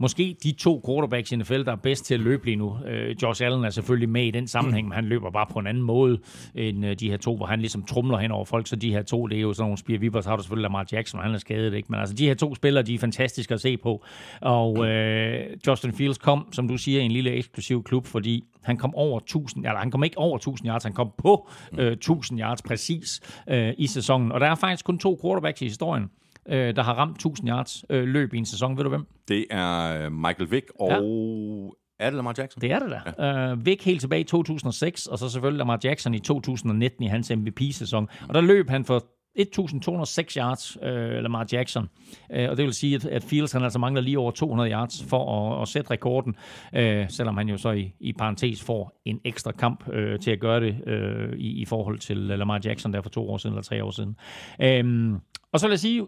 måske 0.00 0.36
de 0.42 0.52
to 0.52 0.82
quarterbacks 0.86 1.32
i 1.32 1.36
NFL, 1.36 1.62
der 1.64 1.72
er 1.72 1.76
bedst 1.76 2.04
til 2.04 2.14
at 2.14 2.20
løbe 2.20 2.44
lige 2.44 2.56
nu. 2.56 2.76
Øh, 2.86 3.16
Josh 3.22 3.44
Allen 3.44 3.64
er 3.64 3.70
selvfølgelig 3.70 4.08
med 4.08 4.24
i 4.24 4.30
den 4.30 4.46
sammenhæng, 4.46 4.88
men 4.88 4.94
han 4.94 5.04
løber 5.04 5.30
bare 5.30 5.46
på 5.52 5.58
en 5.58 5.66
anden 5.66 5.82
måde 5.82 6.18
end 6.54 6.86
øh, 6.86 6.96
de 7.00 7.10
her 7.10 7.16
to, 7.16 7.36
hvor 7.36 7.46
han 7.46 7.60
ligesom 7.60 7.82
trumler 7.82 8.18
hen 8.18 8.30
over 8.30 8.44
folk. 8.44 8.66
Så 8.66 8.76
de 8.76 8.92
her 8.92 9.02
to, 9.02 9.26
det 9.26 9.36
er 9.38 9.42
jo 9.42 9.52
sådan 9.52 9.64
nogle 9.64 9.78
spire 9.78 9.98
vipper. 9.98 10.20
Så 10.20 10.28
har 10.28 10.36
du 10.36 10.42
selvfølgelig 10.42 10.62
Lamar 10.62 10.86
Jackson, 10.92 11.18
og 11.20 11.24
han 11.26 11.34
er 11.34 11.38
skadet, 11.38 11.74
ikke? 11.74 11.86
Men 11.90 12.00
altså, 12.00 12.14
de 12.14 12.26
her 12.26 12.34
to 12.34 12.54
spillere, 12.54 12.84
de 12.84 12.94
er 12.94 12.98
fantastiske 12.98 13.54
at 13.54 13.60
se 13.60 13.76
på. 13.76 14.04
Og 14.40 14.88
øh, 14.88 15.46
Justin 15.66 15.92
Fields 15.92 16.18
kom, 16.18 16.48
som 16.52 16.68
du 16.68 16.76
siger, 16.76 17.00
i 17.00 17.04
en 17.04 17.12
lille 17.12 17.30
eksklusiv 17.30 17.84
klub, 17.84 18.06
fordi 18.06 18.44
han 18.62 18.76
kom 18.76 18.94
over 18.94 19.18
1000, 19.18 19.66
eller 19.66 19.78
han 19.78 19.90
kom 19.90 20.04
ikke 20.04 20.18
over 20.18 20.36
1000 20.36 20.68
yards, 20.68 20.84
han 20.84 20.92
kom 20.92 21.10
på 21.18 21.48
øh, 21.78 21.92
1000 21.92 22.40
yards 22.40 22.62
præcis 22.62 23.20
øh, 23.48 23.72
i 23.78 23.86
sæsonen. 23.86 24.32
Og 24.32 24.40
der 24.40 24.46
er 24.46 24.54
faktisk 24.54 24.84
kun 24.84 24.98
to 24.98 25.18
quarterbacks 25.22 25.62
i 25.62 25.64
historien, 25.64 26.10
øh, 26.50 26.76
der 26.76 26.82
har 26.82 26.94
ramt 26.94 27.14
1000 27.14 27.48
yards 27.48 27.84
øh, 27.90 28.04
løb 28.04 28.34
i 28.34 28.38
en 28.38 28.46
sæson. 28.46 28.76
Ved 28.76 28.84
du 28.84 28.90
hvem? 28.90 29.06
Det 29.28 29.46
er 29.50 30.04
øh, 30.04 30.12
Michael 30.12 30.50
Vick 30.50 30.70
og... 30.80 30.88
Ja. 30.88 31.76
Er 32.00 32.10
det 32.10 32.16
Lamar 32.16 32.34
Jackson? 32.38 32.60
Det 32.60 32.72
er 32.72 32.78
det 32.78 32.90
da. 32.90 33.26
Ja. 33.26 33.50
Øh, 33.50 33.66
Vick 33.66 33.84
helt 33.84 34.00
tilbage 34.00 34.20
i 34.20 34.24
2006, 34.24 35.06
og 35.06 35.18
så 35.18 35.28
selvfølgelig 35.28 35.58
Lamar 35.58 35.78
Jackson 35.84 36.14
i 36.14 36.18
2019 36.18 37.04
i 37.04 37.06
hans 37.06 37.32
MVP-sæson. 37.36 38.08
Og 38.28 38.34
der 38.34 38.40
løb 38.40 38.68
han 38.70 38.84
for 38.84 39.04
1.206 39.38 40.36
yards, 40.36 40.76
øh, 40.82 41.22
Lamar 41.22 41.46
Jackson. 41.52 41.88
Øh, 42.32 42.50
og 42.50 42.56
det 42.56 42.64
vil 42.64 42.74
sige, 42.74 42.94
at, 42.94 43.04
at 43.04 43.24
Fields 43.24 43.52
han 43.52 43.62
altså 43.62 43.78
mangler 43.78 44.02
lige 44.02 44.18
over 44.18 44.30
200 44.30 44.70
yards 44.70 45.04
for 45.04 45.52
at, 45.52 45.62
at 45.62 45.68
sætte 45.68 45.90
rekorden, 45.90 46.36
øh, 46.74 47.10
selvom 47.10 47.36
han 47.36 47.48
jo 47.48 47.56
så 47.56 47.70
i, 47.70 47.94
i 48.00 48.12
parentes 48.12 48.62
får 48.62 49.00
en 49.04 49.20
ekstra 49.24 49.52
kamp 49.52 49.88
øh, 49.92 50.18
til 50.18 50.30
at 50.30 50.40
gøre 50.40 50.60
det 50.60 50.88
øh, 50.88 51.32
i, 51.38 51.62
i 51.62 51.64
forhold 51.64 51.98
til 51.98 52.16
Lamar 52.16 52.60
Jackson 52.64 52.92
der 52.92 53.02
for 53.02 53.10
to 53.10 53.30
år 53.30 53.36
siden 53.36 53.54
eller 53.54 53.62
tre 53.62 53.84
år 53.84 53.90
siden. 53.90 54.16
Øh, 54.60 55.18
og 55.52 55.60
så 55.60 55.66
vil 55.66 55.72
jeg 55.72 55.80
sige, 55.80 56.06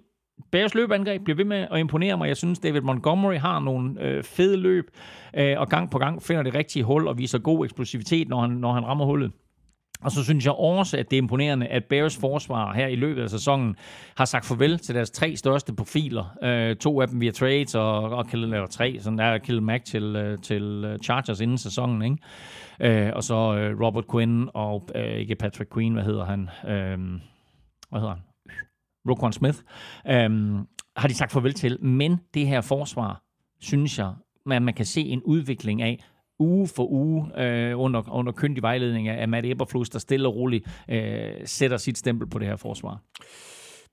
Bears 0.53 0.75
løbeangreb 0.75 1.25
bliver 1.25 1.37
ved 1.37 1.45
med 1.45 1.67
at 1.71 1.79
imponere 1.79 2.17
mig. 2.17 2.29
Jeg 2.29 2.37
synes, 2.37 2.59
David 2.59 2.81
Montgomery 2.81 3.37
har 3.37 3.61
nogle 3.61 4.03
øh, 4.03 4.25
fede 4.25 4.57
løb, 4.57 4.85
øh, 5.37 5.61
og 5.61 5.69
gang 5.69 5.91
på 5.91 5.99
gang 5.99 6.23
finder 6.23 6.43
det 6.43 6.55
rigtige 6.55 6.85
hul 6.85 7.09
og 7.09 7.19
viser 7.19 7.39
god 7.39 7.65
eksplosivitet, 7.65 8.29
når 8.29 8.41
han, 8.41 8.51
når 8.51 8.73
han 8.73 8.87
rammer 8.87 9.05
hullet. 9.05 9.33
Og 10.03 10.13
så 10.13 10.25
synes 10.25 10.45
jeg 10.45 10.53
også, 10.53 10.97
at 10.97 11.11
det 11.11 11.17
er 11.17 11.23
imponerende, 11.23 11.67
at 11.67 11.85
Bears 11.85 12.17
forsvar 12.17 12.73
her 12.73 12.87
i 12.87 12.97
løbet 12.97 13.23
af 13.23 13.31
sæsonen 13.31 13.77
har 14.17 14.25
sagt 14.25 14.47
farvel 14.47 14.79
til 14.79 14.95
deres 14.95 15.11
tre 15.11 15.37
største 15.37 15.75
profiler. 15.75 16.37
Øh, 16.43 16.77
to 16.77 17.01
af 17.01 17.09
dem 17.09 17.21
via 17.21 17.31
trades, 17.31 17.75
og, 17.75 18.03
og 18.03 18.27
eller 18.33 18.67
tre, 18.67 18.99
sådan 19.01 19.19
der 19.19 19.39
Khalil 19.39 19.63
Mack 19.63 19.85
til, 19.85 20.17
øh, 20.17 20.39
til 20.39 20.85
øh, 20.87 20.99
Chargers 20.99 21.41
inden 21.41 21.59
sæsonen. 21.59 22.03
Ikke? 22.03 23.07
Øh, 23.07 23.13
og 23.17 23.23
så 23.23 23.35
øh, 23.35 23.81
Robert 23.81 24.05
Quinn 24.13 24.49
og 24.55 24.89
øh, 24.95 25.05
ikke 25.05 25.35
Patrick 25.35 25.75
Queen, 25.75 25.93
hvad 25.93 26.05
hedder 26.05 26.25
han? 26.25 26.49
Øh, 26.65 26.99
hvad 27.91 28.01
hedder 28.01 28.15
han? 28.15 28.32
Roquan 29.11 29.33
Smith, 29.33 29.59
øhm, 30.09 30.59
har 30.97 31.09
de 31.09 31.15
sagt 31.15 31.33
farvel 31.33 31.55
til. 31.55 31.85
Men 31.85 32.21
det 32.35 32.47
her 32.47 32.61
forsvar, 32.61 33.23
synes 33.61 33.99
jeg, 33.99 34.13
man, 34.47 34.63
man 34.63 34.75
kan 34.75 34.87
se 34.87 35.01
en 35.01 35.23
udvikling 35.23 35.83
af, 35.83 36.05
uge 36.39 36.69
for 36.69 36.91
uge 36.91 37.43
øh, 37.43 37.79
under, 37.79 38.15
under 38.15 38.33
kyndig 38.33 38.63
vejledning 38.63 39.09
af 39.09 39.29
Matt 39.29 39.47
Eberflus, 39.47 39.91
der 39.91 39.99
stille 39.99 40.29
og 40.29 40.37
roligt 40.37 40.85
øh, 40.91 41.31
sætter 41.45 41.77
sit 41.77 41.99
stempel 41.99 42.29
på 42.29 42.39
det 42.39 42.49
her 42.49 42.57
forsvar. 42.57 43.01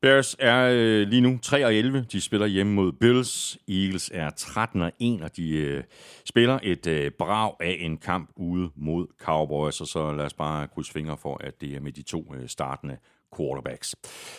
Bears 0.02 0.36
er 0.40 0.70
øh, 0.74 1.08
lige 1.08 1.22
nu 1.22 1.40
3 1.42 1.66
og 1.66 1.76
11. 1.76 2.06
De 2.12 2.22
spiller 2.22 2.48
hjemme 2.48 2.74
mod 2.74 2.92
Bills. 2.92 3.58
Eagles 3.68 4.12
er 4.14 4.30
13 4.30 4.82
og 4.82 4.92
1, 5.00 5.22
og 5.22 5.38
de 5.38 5.58
øh, 5.58 5.84
spiller 6.26 6.60
et 6.64 6.88
øh, 6.88 7.12
brag 7.12 7.54
af 7.60 7.78
en 7.80 7.98
kamp 7.98 8.30
ude 8.36 8.70
mod 8.76 9.08
Cowboys. 9.22 9.82
Og 9.82 9.88
så 9.88 10.12
lad 10.12 10.26
os 10.26 10.34
bare 10.34 10.68
krydse 10.68 10.92
fingre 10.92 11.18
for, 11.18 11.38
at 11.44 11.62
det 11.62 11.76
er 11.76 11.80
med 11.80 11.92
de 11.92 12.02
to 12.02 12.34
øh, 12.36 12.48
startende 12.48 12.98
quarterbacks. 13.38 13.96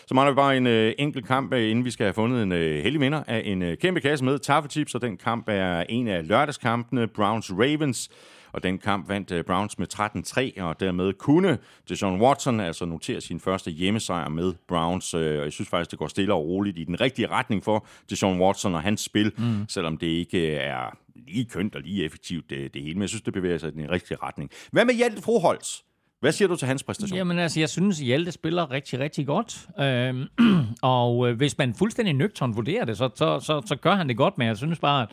Så 0.06 0.14
mangler 0.14 0.32
vi 0.32 0.36
bare 0.36 0.56
en 0.56 0.66
øh, 0.66 0.94
enkelt 0.98 1.26
kamp, 1.26 1.52
øh, 1.52 1.70
inden 1.70 1.84
vi 1.84 1.90
skal 1.90 2.04
have 2.04 2.14
fundet 2.14 2.42
en 2.42 2.52
øh, 2.52 2.82
heldig 2.82 3.00
vinder 3.00 3.22
af 3.26 3.42
en 3.44 3.62
øh, 3.62 3.78
kæmpe 3.78 4.00
kasse 4.00 4.24
med 4.24 4.38
taffetips, 4.38 4.94
og 4.94 5.02
den 5.02 5.16
kamp 5.16 5.44
er 5.48 5.84
en 5.88 6.08
af 6.08 6.28
lørdagskampene, 6.28 7.08
Browns-Ravens. 7.18 8.08
Og 8.52 8.62
den 8.62 8.78
kamp 8.78 9.08
vandt 9.08 9.32
øh, 9.32 9.44
Browns 9.44 9.78
med 9.78 9.86
13-3, 10.58 10.62
og 10.62 10.80
dermed 10.80 11.12
kunne 11.12 11.58
Deshaun 11.88 12.20
Watson 12.20 12.60
altså 12.60 12.84
notere 12.84 13.20
sin 13.20 13.40
første 13.40 13.70
hjemmesejr 13.70 14.28
med 14.28 14.54
Browns. 14.68 15.14
Øh, 15.14 15.38
og 15.38 15.44
jeg 15.44 15.52
synes 15.52 15.68
faktisk, 15.68 15.90
det 15.90 15.98
går 15.98 16.08
stille 16.08 16.34
og 16.34 16.44
roligt 16.44 16.78
i 16.78 16.84
den 16.84 17.00
rigtige 17.00 17.28
retning 17.28 17.64
for 17.64 17.86
Deshaun 18.10 18.40
Watson 18.40 18.74
og 18.74 18.82
hans 18.82 19.00
spil, 19.00 19.32
mm. 19.38 19.68
selvom 19.68 19.96
det 19.96 20.06
ikke 20.06 20.56
er 20.56 20.98
lige 21.14 21.44
kønt 21.44 21.74
og 21.74 21.80
lige 21.80 22.04
effektivt 22.04 22.50
det, 22.50 22.74
det 22.74 22.82
hele. 22.82 22.94
Men 22.94 23.02
jeg 23.02 23.08
synes, 23.08 23.22
det 23.22 23.32
bevæger 23.32 23.58
sig 23.58 23.68
i 23.68 23.72
den 23.72 23.90
rigtige 23.90 24.18
retning. 24.22 24.50
Hvad 24.72 24.84
med 24.84 24.94
Hjalte 24.94 25.22
Froholz? 25.22 25.78
Hvad 26.20 26.32
siger 26.32 26.48
du 26.48 26.56
til 26.56 26.68
hans 26.68 26.82
præstation? 26.82 27.16
Jamen 27.16 27.38
altså, 27.38 27.60
jeg 27.60 27.68
synes, 27.68 27.98
Hjalte 27.98 28.32
spiller 28.32 28.70
rigtig, 28.70 28.98
rigtig 28.98 29.26
godt. 29.26 29.66
Øhm, 29.80 30.26
og 30.82 31.28
øh, 31.28 31.36
hvis 31.36 31.58
man 31.58 31.74
fuldstændig 31.74 32.14
nøgtern 32.14 32.56
vurderer 32.56 32.84
det, 32.84 32.98
så, 32.98 33.10
så, 33.14 33.40
så, 33.40 33.62
så 33.66 33.76
gør 33.76 33.94
han 33.94 34.08
det 34.08 34.16
godt. 34.16 34.38
Men 34.38 34.48
jeg 34.48 34.56
synes 34.56 34.78
bare, 34.78 35.06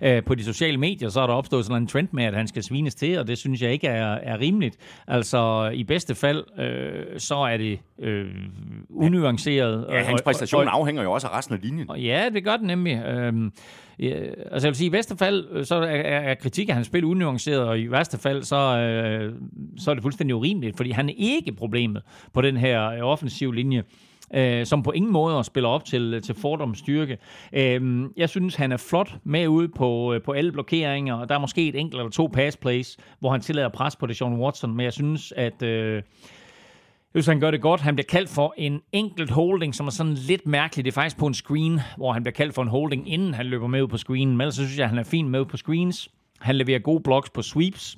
at 0.00 0.16
øh, 0.16 0.24
på 0.24 0.34
de 0.34 0.44
sociale 0.44 0.76
medier, 0.76 1.08
så 1.08 1.20
er 1.20 1.26
der 1.26 1.34
opstået 1.34 1.64
sådan 1.64 1.82
en 1.82 1.88
trend 1.88 2.08
med, 2.12 2.24
at 2.24 2.34
han 2.34 2.48
skal 2.48 2.62
svines 2.62 2.94
til, 2.94 3.18
og 3.18 3.26
det 3.26 3.38
synes 3.38 3.62
jeg 3.62 3.72
ikke 3.72 3.86
er, 3.86 4.14
er 4.14 4.40
rimeligt. 4.40 4.76
Altså, 5.06 5.70
i 5.74 5.84
bedste 5.84 6.14
fald, 6.14 6.44
øh, 6.60 7.20
så 7.20 7.36
er 7.36 7.56
det 7.56 7.80
øh, 7.98 8.26
unuanceret. 8.90 9.86
Ja, 9.90 10.02
hans 10.02 10.22
præstation 10.22 10.60
og, 10.60 10.66
og, 10.66 10.74
afhænger 10.74 11.02
jo 11.02 11.12
også 11.12 11.26
af 11.26 11.38
resten 11.38 11.54
af 11.54 11.60
linjen. 11.62 11.90
Og, 11.90 12.00
ja, 12.00 12.28
det 12.34 12.44
gør 12.44 12.56
den 12.56 12.66
nemlig. 12.66 13.04
Øhm, 13.04 13.52
øh, 14.06 14.32
altså 14.50 14.68
jeg 14.68 14.70
vil 14.70 14.76
sige, 14.76 14.88
i 14.88 14.92
værste 14.92 15.16
fald, 15.16 15.46
øh, 15.50 15.64
så 15.64 15.74
er, 15.74 15.86
er 16.02 16.34
kritik 16.34 16.68
af 16.68 16.74
hans 16.74 16.86
spil 16.86 17.04
unuanceret, 17.04 17.60
og 17.60 17.80
i 17.80 17.90
værste 17.90 18.18
fald, 18.18 18.42
så, 18.42 18.56
øh, 18.56 19.34
så 19.76 19.90
er 19.90 19.94
det 19.94 20.02
fuldstændig 20.02 20.34
urimeligt, 20.36 20.76
fordi 20.76 20.90
han 20.90 21.08
er 21.08 21.14
ikke 21.16 21.52
problemet 21.52 22.02
på 22.32 22.40
den 22.40 22.56
her 22.56 22.78
offensive 22.80 23.04
offensiv 23.04 23.52
linje 23.52 23.82
øh, 24.34 24.66
som 24.66 24.82
på 24.82 24.90
ingen 24.90 25.12
måde 25.12 25.44
spiller 25.44 25.68
op 25.68 25.84
til, 25.84 26.22
til 26.22 26.34
Fordoms 26.34 26.78
styrke. 26.78 27.18
Øh, 27.52 28.02
jeg 28.16 28.28
synes, 28.28 28.54
han 28.54 28.72
er 28.72 28.76
flot 28.76 29.14
med 29.24 29.48
ud 29.48 29.68
på, 29.68 30.14
øh, 30.14 30.22
på 30.22 30.32
alle 30.32 30.52
blokeringer, 30.52 31.14
og 31.14 31.28
der 31.28 31.34
er 31.34 31.38
måske 31.38 31.68
et 31.68 31.74
enkelt 31.74 32.00
eller 32.00 32.10
to 32.10 32.26
pass 32.26 32.56
plays, 32.56 32.96
hvor 33.20 33.30
han 33.30 33.40
tillader 33.40 33.68
pres 33.68 33.96
på 33.96 34.06
det 34.06 34.16
Sean 34.16 34.40
Watson, 34.40 34.76
men 34.76 34.84
jeg 34.84 34.92
synes, 34.92 35.32
at... 35.36 35.62
Øh, 35.62 36.02
jeg 37.14 37.22
synes, 37.22 37.26
han 37.26 37.40
gør 37.40 37.50
det 37.50 37.60
godt. 37.60 37.80
Han 37.80 37.96
bliver 37.96 38.06
kaldt 38.06 38.30
for 38.30 38.54
en 38.56 38.80
enkelt 38.92 39.30
holding, 39.30 39.74
som 39.74 39.86
er 39.86 39.90
sådan 39.90 40.14
lidt 40.14 40.46
mærkeligt. 40.46 40.84
Det 40.84 40.90
er 40.90 40.94
faktisk 40.94 41.18
på 41.18 41.26
en 41.26 41.34
screen, 41.34 41.80
hvor 41.96 42.12
han 42.12 42.22
bliver 42.22 42.32
kaldt 42.32 42.54
for 42.54 42.62
en 42.62 42.68
holding, 42.68 43.12
inden 43.12 43.34
han 43.34 43.46
løber 43.46 43.66
med 43.66 43.82
ud 43.82 43.88
på 43.88 43.96
screenen. 43.96 44.36
Men 44.36 44.40
ellers 44.40 44.54
så 44.54 44.64
synes 44.64 44.78
jeg, 44.78 44.84
at 44.84 44.90
han 44.90 44.98
er 44.98 45.04
fin 45.04 45.28
med 45.28 45.40
ud 45.40 45.44
på 45.44 45.56
screens. 45.56 46.08
Han 46.40 46.56
leverer 46.56 46.78
gode 46.78 47.02
blocks 47.02 47.30
på 47.30 47.42
sweeps. 47.42 47.96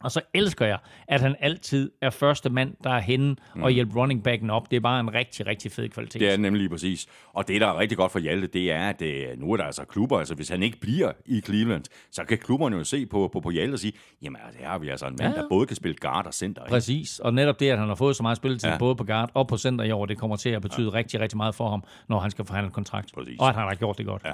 Og 0.00 0.10
så 0.10 0.20
elsker 0.34 0.66
jeg, 0.66 0.78
at 1.08 1.20
han 1.20 1.36
altid 1.40 1.90
er 2.02 2.10
første 2.10 2.50
mand, 2.50 2.74
der 2.84 2.90
er 2.90 3.00
henne 3.00 3.36
mm. 3.54 3.62
og 3.62 3.70
hjælper 3.70 3.96
running 3.96 4.22
backen 4.22 4.50
op. 4.50 4.70
Det 4.70 4.76
er 4.76 4.80
bare 4.80 5.00
en 5.00 5.14
rigtig, 5.14 5.46
rigtig 5.46 5.72
fed 5.72 5.88
kvalitet. 5.88 6.20
Det 6.20 6.32
er 6.32 6.36
nemlig 6.36 6.60
lige 6.60 6.70
præcis. 6.70 7.06
Og 7.32 7.48
det, 7.48 7.60
der 7.60 7.66
er 7.66 7.78
rigtig 7.78 7.98
godt 7.98 8.12
for 8.12 8.18
Hjalte, 8.18 8.46
det 8.46 8.72
er, 8.72 8.88
at 8.88 9.02
øh, 9.02 9.40
nu 9.40 9.52
er 9.52 9.56
der 9.56 9.64
altså 9.64 9.84
klubber. 9.84 10.18
Altså, 10.18 10.34
hvis 10.34 10.48
han 10.48 10.62
ikke 10.62 10.80
bliver 10.80 11.12
i 11.26 11.40
Cleveland, 11.40 11.84
så 12.10 12.24
kan 12.24 12.38
klubberne 12.38 12.76
jo 12.76 12.84
se 12.84 13.06
på, 13.06 13.28
på, 13.32 13.40
på 13.40 13.50
Hjalte 13.50 13.74
og 13.74 13.78
sige, 13.78 13.92
jamen, 14.22 14.40
altså, 14.44 14.60
her 14.60 14.68
har 14.68 14.78
vi 14.78 14.88
altså 14.88 15.06
en 15.06 15.16
mand, 15.20 15.34
ja. 15.34 15.40
der 15.40 15.48
både 15.48 15.66
kan 15.66 15.76
spille 15.76 15.96
guard 16.00 16.26
og 16.26 16.34
center. 16.34 16.62
Ikke? 16.62 16.70
Præcis. 16.70 17.18
Og 17.18 17.34
netop 17.34 17.60
det, 17.60 17.70
at 17.70 17.78
han 17.78 17.88
har 17.88 17.94
fået 17.94 18.16
så 18.16 18.22
meget 18.22 18.36
spilletid, 18.36 18.70
ja. 18.70 18.78
både 18.78 18.96
på 18.96 19.04
guard 19.04 19.30
og 19.34 19.48
på 19.48 19.56
center 19.56 19.84
i 19.84 19.90
år, 19.90 20.06
det 20.06 20.18
kommer 20.18 20.36
til 20.36 20.50
at 20.50 20.62
betyde 20.62 20.90
ja. 20.92 20.98
rigtig, 20.98 21.20
rigtig 21.20 21.36
meget 21.36 21.54
for 21.54 21.70
ham, 21.70 21.84
når 22.08 22.18
han 22.18 22.30
skal 22.30 22.44
forhandle 22.44 22.70
kontrakt. 22.72 23.12
Præcis. 23.14 23.38
Og 23.40 23.48
at 23.48 23.54
han 23.54 23.64
har 23.64 23.74
gjort 23.74 23.98
det 23.98 24.06
godt. 24.06 24.22
Ja. 24.24 24.32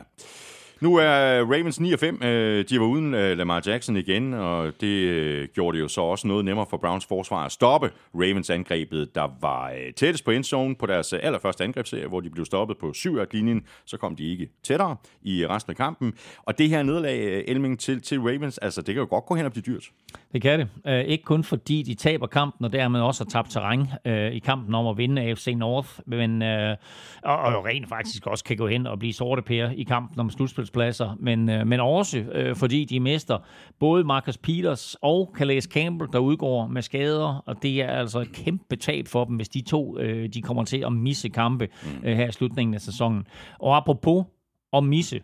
Nu 0.83 0.97
er 0.97 1.41
Ravens 1.41 1.80
9 1.80 1.93
og 1.93 1.99
5. 1.99 2.22
Øh, 2.22 2.64
de 2.68 2.80
var 2.80 2.87
uden 2.87 3.14
øh, 3.14 3.39
Lamar 3.39 3.62
Jackson 3.66 3.97
igen, 3.97 4.35
og 4.35 4.72
det 4.80 4.87
øh, 4.87 5.49
gjorde 5.55 5.76
det 5.76 5.83
jo 5.83 5.89
så 5.89 6.01
også 6.01 6.26
noget 6.26 6.45
nemmere 6.45 6.66
for 6.70 6.76
Browns 6.76 7.07
forsvar 7.07 7.45
at 7.45 7.53
stoppe 7.53 7.91
Ravens 8.14 8.51
angrebet, 8.51 9.14
der 9.14 9.28
var 9.41 9.70
øh, 9.70 9.93
tættest 9.97 10.24
på 10.24 10.30
endzone 10.30 10.74
på 10.74 10.87
deres 10.87 11.12
øh, 11.12 11.20
allerførste 11.22 11.64
angrebsserie, 11.64 12.07
hvor 12.07 12.20
de 12.20 12.30
blev 12.30 12.45
stoppet 12.45 12.78
på 12.78 12.93
7 12.93 13.16
linjen 13.33 13.62
Så 13.85 13.97
kom 13.97 14.16
de 14.16 14.30
ikke 14.30 14.49
tættere 14.62 14.97
i 15.22 15.45
øh, 15.45 15.51
resten 15.51 15.70
af 15.70 15.76
kampen. 15.76 16.12
Og 16.43 16.59
det 16.59 16.68
her 16.68 16.83
nederlag, 16.83 17.45
Elming, 17.49 17.80
til, 17.80 18.01
til 18.01 18.20
Ravens, 18.20 18.59
altså 18.59 18.83
det 18.83 18.95
kan 18.95 19.01
jo 19.01 19.07
godt 19.11 19.26
gå 19.26 19.35
hen 19.35 19.47
og 19.47 19.53
blive 19.53 19.62
dyrt. 19.66 19.85
Det 20.33 20.43
kan 20.43 20.59
det. 20.59 21.05
ikke 21.07 21.24
kun 21.24 21.45
fordi 21.45 21.83
de 21.83 21.95
taber 21.95 22.26
kampen, 22.26 22.64
og 22.64 22.72
dermed 22.72 23.01
også 23.01 23.24
har 23.24 23.30
tabt 23.30 23.51
terræn 23.51 23.87
i 24.33 24.39
kampen 24.39 24.74
om 24.74 24.87
at 24.87 24.97
vinde 24.97 25.22
AFC 25.22 25.55
North, 25.57 25.89
men 26.07 26.43
og, 26.43 27.39
og 27.39 27.64
rent 27.64 27.89
faktisk 27.89 28.26
også 28.26 28.45
kan 28.45 28.57
gå 28.57 28.66
hen 28.66 28.87
og 28.87 28.99
blive 28.99 29.12
sorte 29.12 29.43
pære 29.43 29.76
i 29.76 29.85
kampen 29.85 30.20
om 30.20 30.30
slutspils 30.30 30.71
podiumspladser, 30.72 31.16
men, 31.20 31.48
øh, 31.48 31.66
men 31.66 31.80
også 31.80 32.18
øh, 32.18 32.56
fordi 32.56 32.84
de 32.84 33.00
mister 33.00 33.38
både 33.78 34.04
Marcus 34.04 34.38
Peters 34.38 34.96
og 35.02 35.34
Calais 35.36 35.64
Campbell, 35.64 36.12
der 36.12 36.18
udgår 36.18 36.66
med 36.66 36.82
skader, 36.82 37.42
og 37.46 37.62
det 37.62 37.82
er 37.82 37.88
altså 37.88 38.20
et 38.20 38.32
kæmpe 38.32 38.76
tab 38.76 39.08
for 39.08 39.24
dem, 39.24 39.36
hvis 39.36 39.48
de 39.48 39.60
to 39.60 39.98
øh, 39.98 40.28
de 40.28 40.42
kommer 40.42 40.64
til 40.64 40.84
at 40.86 40.92
misse 40.92 41.28
kampe 41.28 41.68
øh, 42.04 42.16
her 42.16 42.28
i 42.28 42.32
slutningen 42.32 42.74
af 42.74 42.80
sæsonen. 42.80 43.26
Og 43.58 43.76
apropos 43.76 44.24
at 44.72 44.84
misse, 44.84 45.20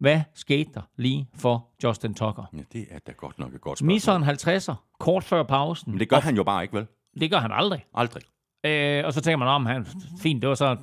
hvad 0.00 0.20
skete 0.34 0.70
der 0.74 0.82
lige 0.96 1.28
for 1.34 1.68
Justin 1.84 2.14
Tucker? 2.14 2.44
Ja, 2.52 2.62
det 2.72 2.86
er 2.90 2.98
da 3.06 3.12
godt 3.12 3.38
nok 3.38 3.54
et 3.54 3.60
godt 3.60 3.78
spørgsmål. 3.78 3.94
Misser 3.94 4.14
en 4.14 4.22
50'er 4.22 4.74
kort 5.00 5.24
før 5.24 5.42
pausen. 5.42 5.92
Men 5.92 6.00
det 6.00 6.08
gør 6.08 6.20
han 6.20 6.36
jo 6.36 6.44
bare 6.44 6.62
ikke, 6.62 6.76
vel? 6.76 6.86
Det 7.20 7.30
gør 7.30 7.38
han 7.38 7.50
aldrig. 7.52 7.84
Aldrig. 7.94 8.22
Øh, 8.66 9.04
og 9.04 9.12
så 9.12 9.20
tænker 9.20 9.36
man 9.36 9.48
om, 9.48 9.66
han, 9.66 9.86
fint, 10.22 10.42
det 10.42 10.48
var 10.48 10.54
så 10.54 10.76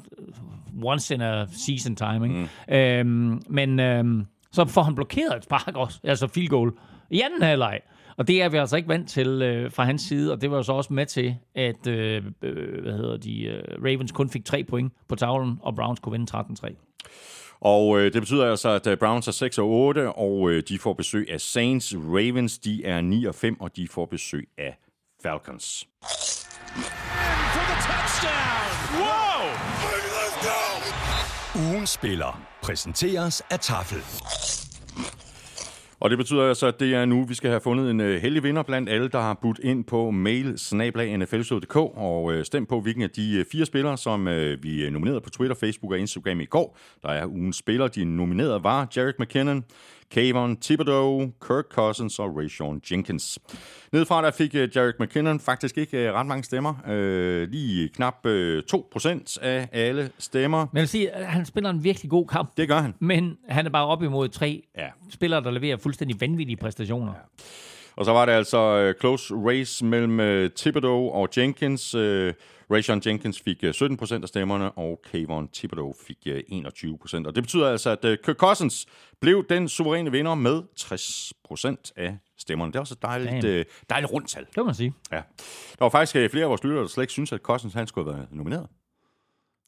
once 0.84 1.13
in 1.13 1.21
a 1.21 1.45
season 1.51 1.95
timing. 1.95 2.49
Mm. 2.69 2.75
Øhm, 2.75 3.41
men 3.49 3.80
øhm, 3.80 4.25
så 4.51 4.65
får 4.65 4.84
han 4.84 4.95
blokeret 4.95 5.38
et 5.38 5.43
spark 5.43 5.75
også, 5.75 5.99
altså 6.03 6.28
field 6.28 6.49
goal, 6.49 6.71
i 7.09 7.21
anden 7.21 7.41
halvleg. 7.41 7.80
Og 8.17 8.28
det 8.28 8.41
er 8.41 8.49
vi 8.49 8.57
altså 8.57 8.78
ikke 8.78 8.89
vant 8.89 9.09
til 9.09 9.41
øh, 9.41 9.71
fra 9.71 9.84
hans 9.84 10.01
side, 10.01 10.32
og 10.32 10.41
det 10.41 10.51
var 10.51 10.61
så 10.61 10.71
også 10.71 10.93
med 10.93 11.05
til, 11.05 11.36
at 11.55 11.88
øh, 11.88 12.23
øh, 12.41 12.82
hvad 12.82 12.93
hedder 12.93 13.17
de, 13.17 13.43
øh, 13.43 13.63
Ravens 13.84 14.11
kun 14.11 14.30
fik 14.30 14.45
tre 14.45 14.63
point 14.63 14.93
på 15.07 15.15
tavlen, 15.15 15.59
og 15.61 15.75
Browns 15.75 15.99
kunne 15.99 16.11
vinde 16.11 16.38
13-3. 16.38 16.75
Og 17.61 17.99
øh, 17.99 18.13
det 18.13 18.21
betyder 18.21 18.49
altså, 18.49 18.69
at 18.69 18.88
øh, 18.88 18.97
Browns 18.97 19.28
er 19.28 19.32
6 19.32 19.57
og 19.57 19.69
8, 19.69 20.11
og 20.11 20.51
øh, 20.51 20.63
de 20.69 20.80
får 20.80 20.93
besøg 20.93 21.28
af 21.32 21.41
Saints. 21.41 21.95
Ravens, 21.95 22.57
de 22.57 22.86
er 22.86 23.01
9 23.01 23.25
og 23.25 23.36
5, 23.36 23.61
og 23.61 23.75
de 23.75 23.88
får 23.88 24.05
besøg 24.05 24.49
af 24.57 24.78
Falcons. 25.23 25.88
For 28.89 29.26
Ugen 31.58 31.88
spiller 31.88 32.41
præsenteres 32.62 33.41
af 33.49 33.60
Tafel. 33.60 33.97
Og 35.99 36.10
det 36.10 36.18
betyder 36.18 36.47
altså, 36.47 36.68
at 36.68 36.80
det 36.80 36.93
er 36.93 37.05
nu, 37.05 37.26
vi 37.26 37.34
skal 37.34 37.49
have 37.49 37.62
fundet 37.62 37.91
en 37.91 37.99
øh, 37.99 38.22
heldig 38.22 38.43
vinder 38.43 38.64
blandt 38.64 38.89
alle, 38.89 39.08
der 39.08 39.22
har 39.22 39.34
budt 39.41 39.60
ind 39.64 39.84
på 39.84 40.12
mail 40.12 40.60
snablag.nfl.dk 40.60 41.76
og 41.76 42.32
stem 42.34 42.45
stemt 42.45 42.70
på, 42.70 42.82
hvilken 42.82 43.03
af 43.03 43.10
de 43.10 43.38
øh, 43.38 43.45
fire 43.51 43.66
spillere, 43.66 43.97
som 43.97 44.26
vi 44.62 44.89
nominerede 44.89 45.22
på 45.22 45.30
Twitter, 45.30 45.55
Facebook 45.55 45.91
og 45.91 45.99
Instagram 45.99 46.39
i 46.39 46.45
går. 46.45 46.78
Der 47.01 47.10
er 47.10 47.26
ugens 47.26 47.55
spiller. 47.55 47.88
De 47.88 48.05
nominerede 48.05 48.64
var 48.64 48.88
Jarek 48.97 49.20
McKinnon, 49.20 49.64
Kayvon 50.12 50.58
Thibodeau, 50.62 51.32
Kirk 51.47 51.66
Cousins 51.72 52.20
og 52.20 52.38
Rayshon 52.38 52.82
Jenkins. 52.91 53.39
Nedefra 53.91 54.22
der 54.22 54.32
fik 54.32 54.55
øh, 54.55 54.70
Jarek 54.76 54.99
McKinnon 54.99 55.39
faktisk 55.39 55.78
ikke 55.78 55.97
øh, 56.08 56.14
ret 56.14 56.26
mange 56.26 56.43
stemmer. 56.43 56.74
Øh, 56.88 57.47
lige 57.51 57.89
knap 57.89 58.26
øh, 58.26 58.64
2% 58.76 59.38
af 59.41 59.70
alle 59.72 60.10
stemmer. 60.20 60.58
Men 60.58 60.70
jeg 60.78 60.82
vil 60.82 60.88
sige, 60.88 61.12
at 61.12 61.26
han 61.28 61.45
spiller 61.45 61.70
en 61.70 61.84
virkelig 61.84 62.10
god 62.10 62.28
kamp, 62.28 62.58
Det 62.58 62.68
gør 62.68 62.80
han. 62.80 62.93
men 62.99 63.38
han 63.49 63.66
er 63.66 63.70
bare 63.70 63.86
op 63.86 64.03
imod 64.03 64.30
tre 64.30 64.64
Ja. 64.78 64.88
spillere, 65.10 65.43
der 65.43 65.51
leverer 65.51 65.78
fuldstændig 65.78 66.22
vanvittige 66.22 66.58
præstationer. 66.58 67.14
Og 67.97 68.05
så 68.05 68.11
var 68.11 68.25
det 68.25 68.33
altså 68.33 68.57
øh, 68.57 68.95
close 68.99 69.33
race 69.35 69.85
mellem 69.85 70.19
øh, 70.19 70.49
Thibodeau 70.57 71.09
og 71.09 71.29
Jenkins. 71.37 71.95
Øh, 71.95 72.33
Rayshon 72.71 73.01
Jenkins 73.05 73.39
fik 73.41 73.63
øh, 73.63 73.69
17% 73.69 74.21
af 74.21 74.27
stemmerne, 74.27 74.71
og 74.71 75.01
Kayvon 75.11 75.49
Thibodeau 75.53 75.93
fik 76.07 76.17
øh, 76.27 76.39
21%. 76.51 77.27
Og 77.27 77.35
det 77.35 77.43
betyder 77.43 77.69
altså, 77.69 77.89
at 77.89 78.05
øh, 78.05 78.17
Kirk 78.25 78.35
Cousins 78.35 78.85
blev 79.21 79.45
den 79.49 79.69
suveræne 79.69 80.11
vinder 80.11 80.35
med 80.35 80.63
60% 80.79 81.91
af 81.95 82.17
stemmerne. 82.37 82.71
Det 82.71 82.75
er 82.75 82.79
også 82.79 82.93
et 82.93 83.01
dejligt, 83.01 83.45
øh, 83.45 83.65
dejligt 83.89 84.11
rundt 84.13 84.29
tal. 84.29 84.45
Det 84.45 84.57
må 84.57 84.63
man 84.63 84.75
sige. 84.75 84.93
Ja. 85.11 85.15
Der 85.79 85.85
var 85.85 85.89
faktisk 85.89 86.15
øh, 86.15 86.29
flere 86.29 86.43
af 86.43 86.49
vores 86.49 86.63
lyttere, 86.63 86.81
der 86.81 86.87
slet 86.87 87.03
ikke 87.03 87.13
synes, 87.13 87.31
at 87.31 87.41
Cousins 87.41 87.73
han 87.73 87.87
skulle 87.87 88.05
have 88.11 88.17
været 88.17 88.27
nomineret. 88.31 88.67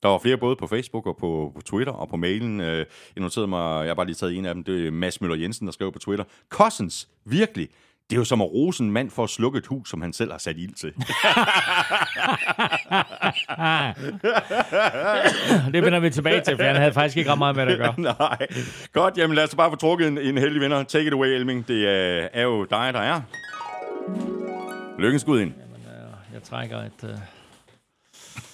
Der 0.03 0.09
var 0.09 0.17
flere 0.19 0.37
både 0.37 0.55
på 0.55 0.67
Facebook 0.67 1.07
og 1.07 1.17
på, 1.17 1.51
på 1.55 1.61
Twitter 1.61 1.93
og 1.93 2.09
på 2.09 2.17
mailen. 2.17 2.59
Øh, 2.61 2.77
Jeg 3.15 3.21
noterede 3.21 3.47
mig, 3.47 3.79
jeg 3.79 3.89
har 3.89 3.93
bare 3.95 4.05
lige 4.05 4.15
taget 4.15 4.37
en 4.37 4.45
af 4.45 4.53
dem, 4.53 4.63
det 4.63 4.87
er 4.87 4.91
Mads 4.91 5.21
Møller 5.21 5.37
Jensen, 5.37 5.67
der 5.67 5.73
skrev 5.73 5.91
på 5.91 5.99
Twitter. 5.99 6.25
Cousins, 6.49 7.09
virkelig, 7.25 7.69
det 8.09 8.15
er 8.15 8.19
jo 8.19 8.25
som 8.25 8.41
at 8.41 8.51
rose 8.51 8.83
en 8.83 8.91
mand 8.91 9.11
for 9.11 9.23
at 9.23 9.29
slukke 9.29 9.57
et 9.57 9.67
hus, 9.67 9.89
som 9.89 10.01
han 10.01 10.13
selv 10.13 10.31
har 10.31 10.37
sat 10.37 10.57
ild 10.57 10.73
til. 10.73 10.93
Det 15.73 15.83
vender 15.83 15.99
vi 15.99 16.09
tilbage 16.09 16.41
til, 16.41 16.57
for 16.57 16.63
han 16.63 16.75
havde 16.75 16.93
faktisk 16.93 17.17
ikke 17.17 17.31
ret 17.31 17.37
meget 17.37 17.55
med 17.55 17.65
det 17.65 17.71
at 17.71 17.77
gøre. 17.77 17.93
Nej. 18.19 18.47
Godt, 18.93 19.17
jamen 19.17 19.35
lad 19.35 19.43
os 19.43 19.55
bare 19.55 19.71
få 19.71 19.75
trukket 19.75 20.07
en, 20.07 20.17
en 20.17 20.37
heldig 20.37 20.61
vinder. 20.61 20.83
Take 20.83 21.07
it 21.07 21.13
away, 21.13 21.27
Elming. 21.27 21.67
Det 21.67 21.87
er, 21.87 22.27
er 22.33 22.43
jo 22.43 22.63
dig, 22.63 22.93
der 22.93 22.99
er. 22.99 23.21
Lykkens 24.99 25.21
skud 25.21 25.41
ind. 25.41 25.53
Jeg 26.33 26.43
trækker 26.43 26.77
et, 26.77 27.03
uh... 27.03 27.09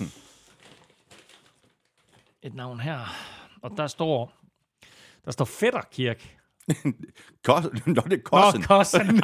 et 2.48 2.56
navn 2.56 2.80
her. 2.80 3.00
Og 3.62 3.72
der 3.78 3.88
står... 3.88 4.32
Der 5.26 5.32
står 5.32 5.46
Fætterkirk. 5.46 6.35
Kos- 7.50 7.70
Nå, 7.86 8.02
det 8.10 8.14
er 8.14 8.18
Nå, 8.18 8.24
Cousins. 8.24 8.66
Kossen. 8.68 9.22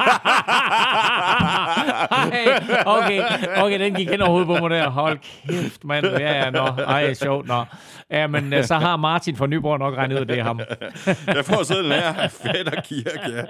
Ej, 2.10 2.62
okay, 2.86 3.22
okay, 3.62 3.80
den 3.80 3.94
gik 3.94 4.08
hen 4.10 4.22
over 4.22 4.30
hovedet 4.30 4.46
på 4.46 4.68
mig 4.68 4.70
der. 4.70 4.90
Hold 4.90 5.18
kæft, 5.48 5.84
mand. 5.84 6.06
Ja, 6.06 6.44
ja, 6.44 6.50
nå. 6.50 6.64
Ej, 6.66 7.14
sjovt, 7.14 7.46
nå. 7.48 7.64
Ja, 8.10 8.26
men 8.26 8.52
øh, 8.52 8.64
så 8.64 8.74
har 8.74 8.96
Martin 8.96 9.36
fra 9.36 9.46
Nyborg 9.46 9.78
nok 9.78 9.94
regnet 9.96 10.20
ud, 10.20 10.24
det 10.24 10.38
er 10.38 10.42
ham. 10.44 10.60
Jeg 11.36 11.44
får 11.44 11.62
sådan 11.62 11.84
her. 11.84 12.28
Fætter 12.28 12.80
kirke, 12.80 13.36
ja. 13.36 13.42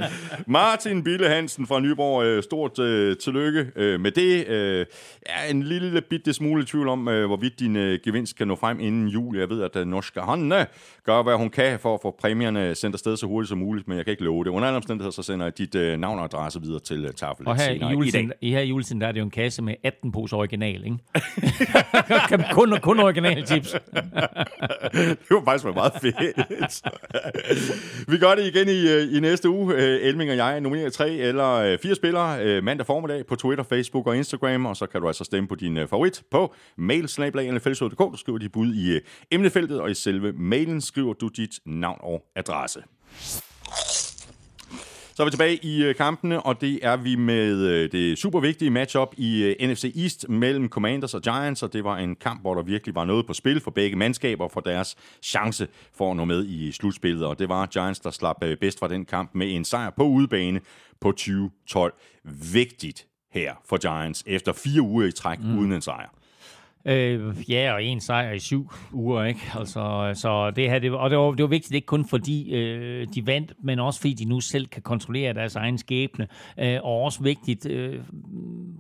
Martin 0.46 1.04
Bille 1.04 1.28
Hansen 1.28 1.66
fra 1.66 1.80
Nyborg, 1.80 2.24
øh, 2.24 2.42
stort 2.42 2.78
øh, 2.78 3.16
tillykke 3.16 3.66
øh, 3.76 4.00
med 4.00 4.10
det. 4.10 4.48
Øh, 4.48 4.86
er 5.26 5.50
en 5.50 5.62
lille 5.62 6.00
bitte 6.00 6.32
smule 6.32 6.64
tvivl 6.66 6.88
om, 6.88 7.08
øh, 7.08 7.26
hvorvidt 7.26 7.58
din 7.60 7.76
øh, 7.76 7.98
gevinst 8.04 8.36
kan 8.36 8.48
nå 8.48 8.56
frem 8.56 8.80
inden 8.80 9.08
jul. 9.08 9.36
Jeg 9.38 9.48
ved, 9.50 9.62
at 9.62 9.76
øh, 9.76 9.86
Norske 9.86 10.20
Hanne 10.20 10.66
gør, 11.04 11.22
hvad 11.22 11.36
hun 11.36 11.50
kan 11.50 11.78
for 11.78 11.94
at 11.94 12.00
få 12.02 12.16
præmierne 12.20 12.74
sendt 12.74 12.94
afsted 12.94 13.16
så 13.16 13.26
hurtigt 13.26 13.48
som 13.48 13.58
muligt, 13.58 13.88
men 13.88 13.96
jeg 13.96 14.04
kan 14.04 14.10
ikke 14.10 14.24
love 14.24 14.44
det. 14.44 14.50
Under 14.50 14.68
alle 14.68 14.76
omstændigheder, 14.76 15.10
så 15.10 15.22
sender 15.22 15.46
jeg 15.46 15.58
dit 15.58 15.74
øh, 15.74 15.98
navn 15.98 16.18
og 16.18 16.24
adresse 16.24 16.60
videre 16.60 16.80
til 16.80 17.04
øh, 17.04 17.12
tafel 17.12 17.48
Og 17.48 17.56
her 17.56 17.70
i, 17.70 18.10
senere 18.10 18.34
i 18.40 18.48
i 18.48 18.50
her 18.50 18.60
i 18.60 18.68
juletiden, 18.68 19.00
der 19.00 19.06
er 19.06 19.12
det 19.12 19.18
jo 19.20 19.24
en 19.24 19.30
kasse 19.30 19.62
med 19.62 19.74
18 19.84 20.12
poser 20.12 20.36
original, 20.36 20.84
ikke? 20.84 20.98
Kun, 22.52 22.74
kun 22.82 23.00
original 23.00 23.46
chips. 23.46 23.72
det 24.92 25.30
var 25.30 25.44
faktisk 25.44 25.64
meget 25.64 25.92
fedt. 26.02 26.82
vi 28.12 28.18
gør 28.18 28.34
det 28.34 28.46
igen 28.46 28.68
i, 28.68 28.88
øh, 28.88 29.16
i 29.16 29.20
næste 29.20 29.48
uge. 29.48 29.74
Øh, 29.74 30.00
Elming 30.02 30.30
og 30.30 30.36
jeg 30.36 30.60
nominerer 30.60 30.90
tre 30.90 31.10
eller 31.10 31.52
øh, 31.52 31.78
fire 31.78 31.94
spillere 31.94 32.60
mandag 32.60 32.86
formiddag 32.86 33.26
på 33.26 33.36
Twitter, 33.36 33.64
Facebook 33.64 34.06
og 34.06 34.16
Instagram, 34.16 34.66
og 34.66 34.76
så 34.76 34.86
kan 34.86 35.00
du 35.00 35.06
altså 35.06 35.24
stemme 35.24 35.48
på 35.48 35.54
din 35.54 35.88
favorit 35.88 36.22
på 36.30 36.54
mailsnablag.nflshow.dk. 36.76 37.98
Du 37.98 38.16
skriver 38.16 38.38
dit 38.38 38.52
bud 38.52 38.74
i 38.74 39.00
emnefeltet, 39.30 39.80
og 39.80 39.90
i 39.90 39.94
selve 39.94 40.32
mailen 40.32 40.80
skriver 40.92 41.12
du 41.12 41.28
dit 41.28 41.60
navn 41.66 41.98
og 42.00 42.22
adresse. 42.36 42.82
Så 45.14 45.22
er 45.22 45.24
vi 45.24 45.30
tilbage 45.30 45.56
i 45.64 45.84
øh, 45.84 45.94
kampene, 45.94 46.42
og 46.42 46.60
det 46.60 46.78
er 46.82 46.96
vi 46.96 47.16
med 47.16 47.56
øh, 47.56 47.92
det 47.92 48.18
super 48.18 48.40
vigtige 48.40 48.70
matchup 48.70 49.14
i 49.16 49.42
øh, 49.42 49.70
NFC 49.70 49.92
East 49.96 50.28
mellem 50.28 50.68
Commanders 50.68 51.14
og 51.14 51.22
Giants, 51.22 51.62
og 51.62 51.72
det 51.72 51.84
var 51.84 51.96
en 51.96 52.16
kamp, 52.16 52.40
hvor 52.40 52.54
der 52.54 52.62
virkelig 52.62 52.94
var 52.94 53.04
noget 53.04 53.26
på 53.26 53.34
spil 53.34 53.60
for 53.60 53.70
begge 53.70 53.96
mandskaber 53.96 54.48
for 54.48 54.60
deres 54.60 54.96
chance 55.22 55.68
for 55.94 56.10
at 56.10 56.16
nå 56.16 56.24
med 56.24 56.46
i 56.46 56.72
slutspillet, 56.72 57.26
og 57.26 57.38
det 57.38 57.48
var 57.48 57.66
Giants, 57.66 58.00
der 58.00 58.10
slap 58.10 58.36
bedst 58.60 58.78
fra 58.78 58.88
den 58.88 59.04
kamp 59.04 59.30
med 59.34 59.54
en 59.54 59.64
sejr 59.64 59.90
på 59.90 60.04
udebane 60.04 60.60
på 61.00 61.10
2012. 61.12 61.94
Vigtigt 62.52 63.06
her 63.32 63.54
for 63.64 63.76
Giants 63.76 64.24
efter 64.26 64.52
fire 64.52 64.82
uger 64.82 65.06
i 65.06 65.12
træk 65.12 65.38
mm. 65.40 65.58
uden 65.58 65.72
en 65.72 65.80
sejr. 65.80 66.08
Øh, 66.84 67.50
ja, 67.50 67.72
og 67.72 67.84
en 67.84 68.00
sejr 68.00 68.32
i 68.32 68.38
syv 68.38 68.70
uger, 68.92 69.24
ikke? 69.24 69.40
Altså, 69.58 70.10
så 70.14 70.50
det 70.50 70.70
her, 70.70 70.78
det 70.78 70.92
var, 70.92 70.98
og 70.98 71.10
det 71.10 71.18
var, 71.18 71.30
det 71.30 71.42
var 71.42 71.48
vigtigt 71.48 71.74
ikke 71.74 71.86
kun 71.86 72.04
fordi 72.04 72.54
øh, 72.54 73.06
de 73.14 73.26
vandt, 73.26 73.52
men 73.62 73.78
også 73.78 74.00
fordi 74.00 74.14
de 74.14 74.24
nu 74.24 74.40
selv 74.40 74.66
kan 74.66 74.82
kontrollere 74.82 75.32
deres 75.32 75.56
egen 75.56 75.78
skæbne. 75.78 76.28
Øh, 76.58 76.78
og 76.82 77.00
også 77.02 77.22
vigtigt 77.22 77.66
øh, 77.66 77.98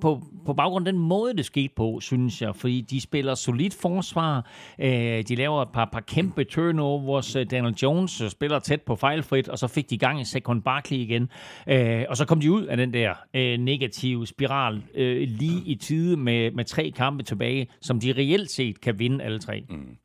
på, 0.00 0.22
på 0.46 0.52
baggrund 0.52 0.86
af 0.86 0.92
den 0.92 1.02
måde, 1.02 1.36
det 1.36 1.44
skete 1.44 1.74
på, 1.76 1.98
synes 2.00 2.42
jeg, 2.42 2.56
fordi 2.56 2.80
de 2.80 3.00
spiller 3.00 3.34
solidt 3.34 3.74
forsvar. 3.74 4.50
Øh, 4.78 5.22
de 5.28 5.34
laver 5.34 5.62
et 5.62 5.68
par, 5.74 5.88
par 5.92 6.00
kæmpe 6.00 6.44
turnovers. 6.44 7.36
Øh, 7.36 7.46
Daniel 7.50 7.74
Jones 7.74 8.20
øh, 8.20 8.30
spiller 8.30 8.58
tæt 8.58 8.82
på 8.82 8.96
fejlfrit, 8.96 9.48
og 9.48 9.58
så 9.58 9.66
fik 9.66 9.90
de 9.90 9.98
gang 9.98 10.20
i 10.20 10.24
Second 10.24 10.62
Barkley 10.62 10.98
igen. 10.98 11.28
Øh, 11.66 12.04
og 12.08 12.16
så 12.16 12.24
kom 12.24 12.40
de 12.40 12.52
ud 12.52 12.64
af 12.64 12.76
den 12.76 12.92
der 12.92 13.14
øh, 13.34 13.58
negative 13.58 14.26
spiral 14.26 14.82
øh, 14.94 15.28
lige 15.28 15.62
i 15.66 15.74
tide 15.74 16.16
med, 16.16 16.50
med 16.50 16.64
tre 16.64 16.92
kampe 16.96 17.22
tilbage, 17.22 17.66
som 17.92 18.00
de 18.00 18.12
reelt 18.16 18.50
set 18.50 18.80
kan 18.80 18.98
vinde 18.98 19.24
alle 19.24 19.40
tre. 19.40 19.64
Mm. 19.68 19.96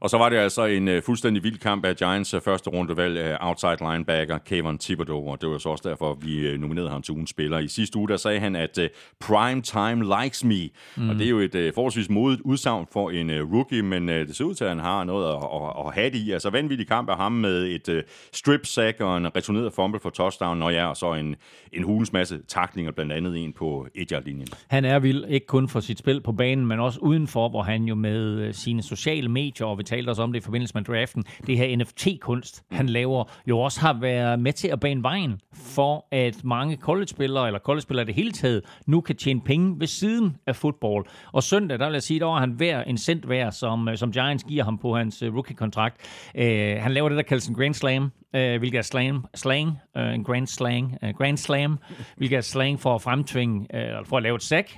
Og 0.00 0.10
så 0.10 0.18
var 0.18 0.28
det 0.28 0.36
altså 0.36 0.64
en 0.64 0.88
uh, 0.88 1.02
fuldstændig 1.02 1.42
vild 1.42 1.58
kamp 1.58 1.84
af 1.84 1.96
Giants 1.96 2.34
uh, 2.34 2.40
første 2.40 2.70
rundevalg 2.70 3.18
af 3.18 3.36
outside 3.40 3.76
linebacker 3.80 4.38
Kevin 4.38 4.78
Thibodeau, 4.78 5.30
og 5.30 5.40
det 5.40 5.48
var 5.48 5.58
så 5.58 5.68
også 5.68 5.88
derfor, 5.88 6.14
vi 6.14 6.54
uh, 6.54 6.60
nominerede 6.60 6.90
ham 6.90 7.02
til 7.02 7.12
ugens 7.12 7.30
spiller. 7.30 7.58
I 7.58 7.68
sidste 7.68 7.98
uge, 7.98 8.08
der 8.08 8.16
sagde 8.16 8.40
han, 8.40 8.56
at 8.56 8.78
uh, 8.78 8.84
prime 9.20 9.62
time 9.62 10.22
likes 10.22 10.44
me, 10.44 10.68
mm. 10.96 11.10
og 11.10 11.14
det 11.14 11.24
er 11.24 11.30
jo 11.30 11.38
et 11.38 11.54
uh, 11.54 11.74
forholdsvis 11.74 12.10
modigt 12.10 12.40
udsagn 12.40 12.86
for 12.92 13.10
en 13.10 13.30
uh, 13.30 13.54
rookie, 13.54 13.82
men 13.82 14.08
uh, 14.08 14.14
det 14.14 14.36
ser 14.36 14.44
ud 14.44 14.54
til, 14.54 14.64
at 14.64 14.70
han 14.70 14.78
har 14.78 15.04
noget 15.04 15.28
at, 15.28 15.34
at, 15.34 15.86
at 15.86 15.94
have 15.94 16.10
det 16.10 16.18
i. 16.18 16.30
Altså 16.30 16.50
vanvittig 16.50 16.88
kamp 16.88 17.08
af 17.08 17.16
ham 17.16 17.32
med 17.32 17.66
et 17.66 17.88
uh, 17.88 18.00
strip 18.32 18.66
sack 18.66 19.00
og 19.00 19.16
en 19.16 19.36
returneret 19.36 19.72
fumble 19.72 20.00
for 20.00 20.10
touchdown, 20.10 20.62
og 20.62 20.72
ja, 20.72 20.86
og 20.86 20.96
så 20.96 21.14
en, 21.14 21.36
en 21.72 21.82
hulens 21.82 22.12
masse 22.12 22.38
taklinger, 22.48 22.92
blandt 22.92 23.12
andet 23.12 23.44
en 23.44 23.52
på 23.52 23.86
linjen 24.26 24.48
Han 24.68 24.84
er 24.84 24.98
vild, 24.98 25.24
ikke 25.28 25.46
kun 25.46 25.68
for 25.68 25.80
sit 25.80 25.98
spil 25.98 26.20
på 26.20 26.32
banen, 26.32 26.66
men 26.66 26.80
også 26.80 27.00
udenfor, 27.00 27.48
hvor 27.48 27.62
han 27.62 27.84
jo 27.84 27.94
med 27.94 28.40
øh, 28.40 28.54
sine 28.54 28.82
sociale 28.82 29.28
medier 29.28 29.66
og 29.66 29.78
ved 29.78 29.84
talte 29.90 30.10
også 30.10 30.22
om 30.22 30.32
det 30.32 30.40
i 30.40 30.44
forbindelse 30.44 30.74
med 30.74 30.84
draften, 30.84 31.24
det 31.46 31.56
her 31.56 31.76
NFT-kunst, 31.76 32.64
han 32.70 32.88
laver, 32.88 33.24
jo 33.46 33.58
også 33.58 33.80
har 33.80 33.92
været 34.00 34.40
med 34.40 34.52
til 34.52 34.68
at 34.68 34.80
bane 34.80 35.02
vejen 35.02 35.40
for, 35.52 36.06
at 36.10 36.44
mange 36.44 36.76
college-spillere, 36.76 37.46
eller 37.46 37.60
college-spillere 37.60 38.02
i 38.02 38.06
det 38.06 38.14
hele 38.14 38.32
taget, 38.32 38.62
nu 38.86 39.00
kan 39.00 39.16
tjene 39.16 39.40
penge 39.40 39.80
ved 39.80 39.86
siden 39.86 40.36
af 40.46 40.56
fodbold. 40.56 41.06
Og 41.32 41.42
søndag, 41.42 41.78
der 41.78 41.86
vil 41.86 41.92
jeg 41.92 42.02
sige, 42.02 42.20
der 42.20 42.26
var 42.26 42.40
han 42.40 42.50
hver 42.50 42.82
en 42.82 42.98
cent 42.98 43.28
værd, 43.28 43.52
som, 43.52 43.88
øh, 43.88 43.96
som 43.96 44.12
Giants 44.12 44.44
giver 44.44 44.64
ham 44.64 44.78
på 44.78 44.96
hans 44.96 45.22
øh, 45.22 45.34
rookie-kontrakt. 45.34 45.96
Øh, 46.34 46.76
han 46.80 46.92
laver 46.92 47.08
det, 47.08 47.16
der 47.16 47.22
kaldes 47.22 47.46
en 47.46 47.54
Grand 47.54 47.74
Slam, 47.74 48.10
øh, 48.34 48.58
hvilket 48.58 48.78
er 48.78 48.82
slam, 48.82 49.24
slang, 49.34 49.78
øh, 49.96 50.14
en 50.14 50.24
Grand 50.24 50.46
Slang, 50.46 50.98
øh, 51.02 51.14
Grand 51.14 51.36
Slam, 51.36 51.78
hvilket 52.16 52.36
er 52.36 52.40
slang 52.40 52.80
for 52.80 52.94
at 52.94 53.02
fremtvinge, 53.02 53.76
øh, 53.76 54.06
for 54.06 54.16
at 54.16 54.22
lave 54.22 54.36
et 54.36 54.42
sack, 54.42 54.76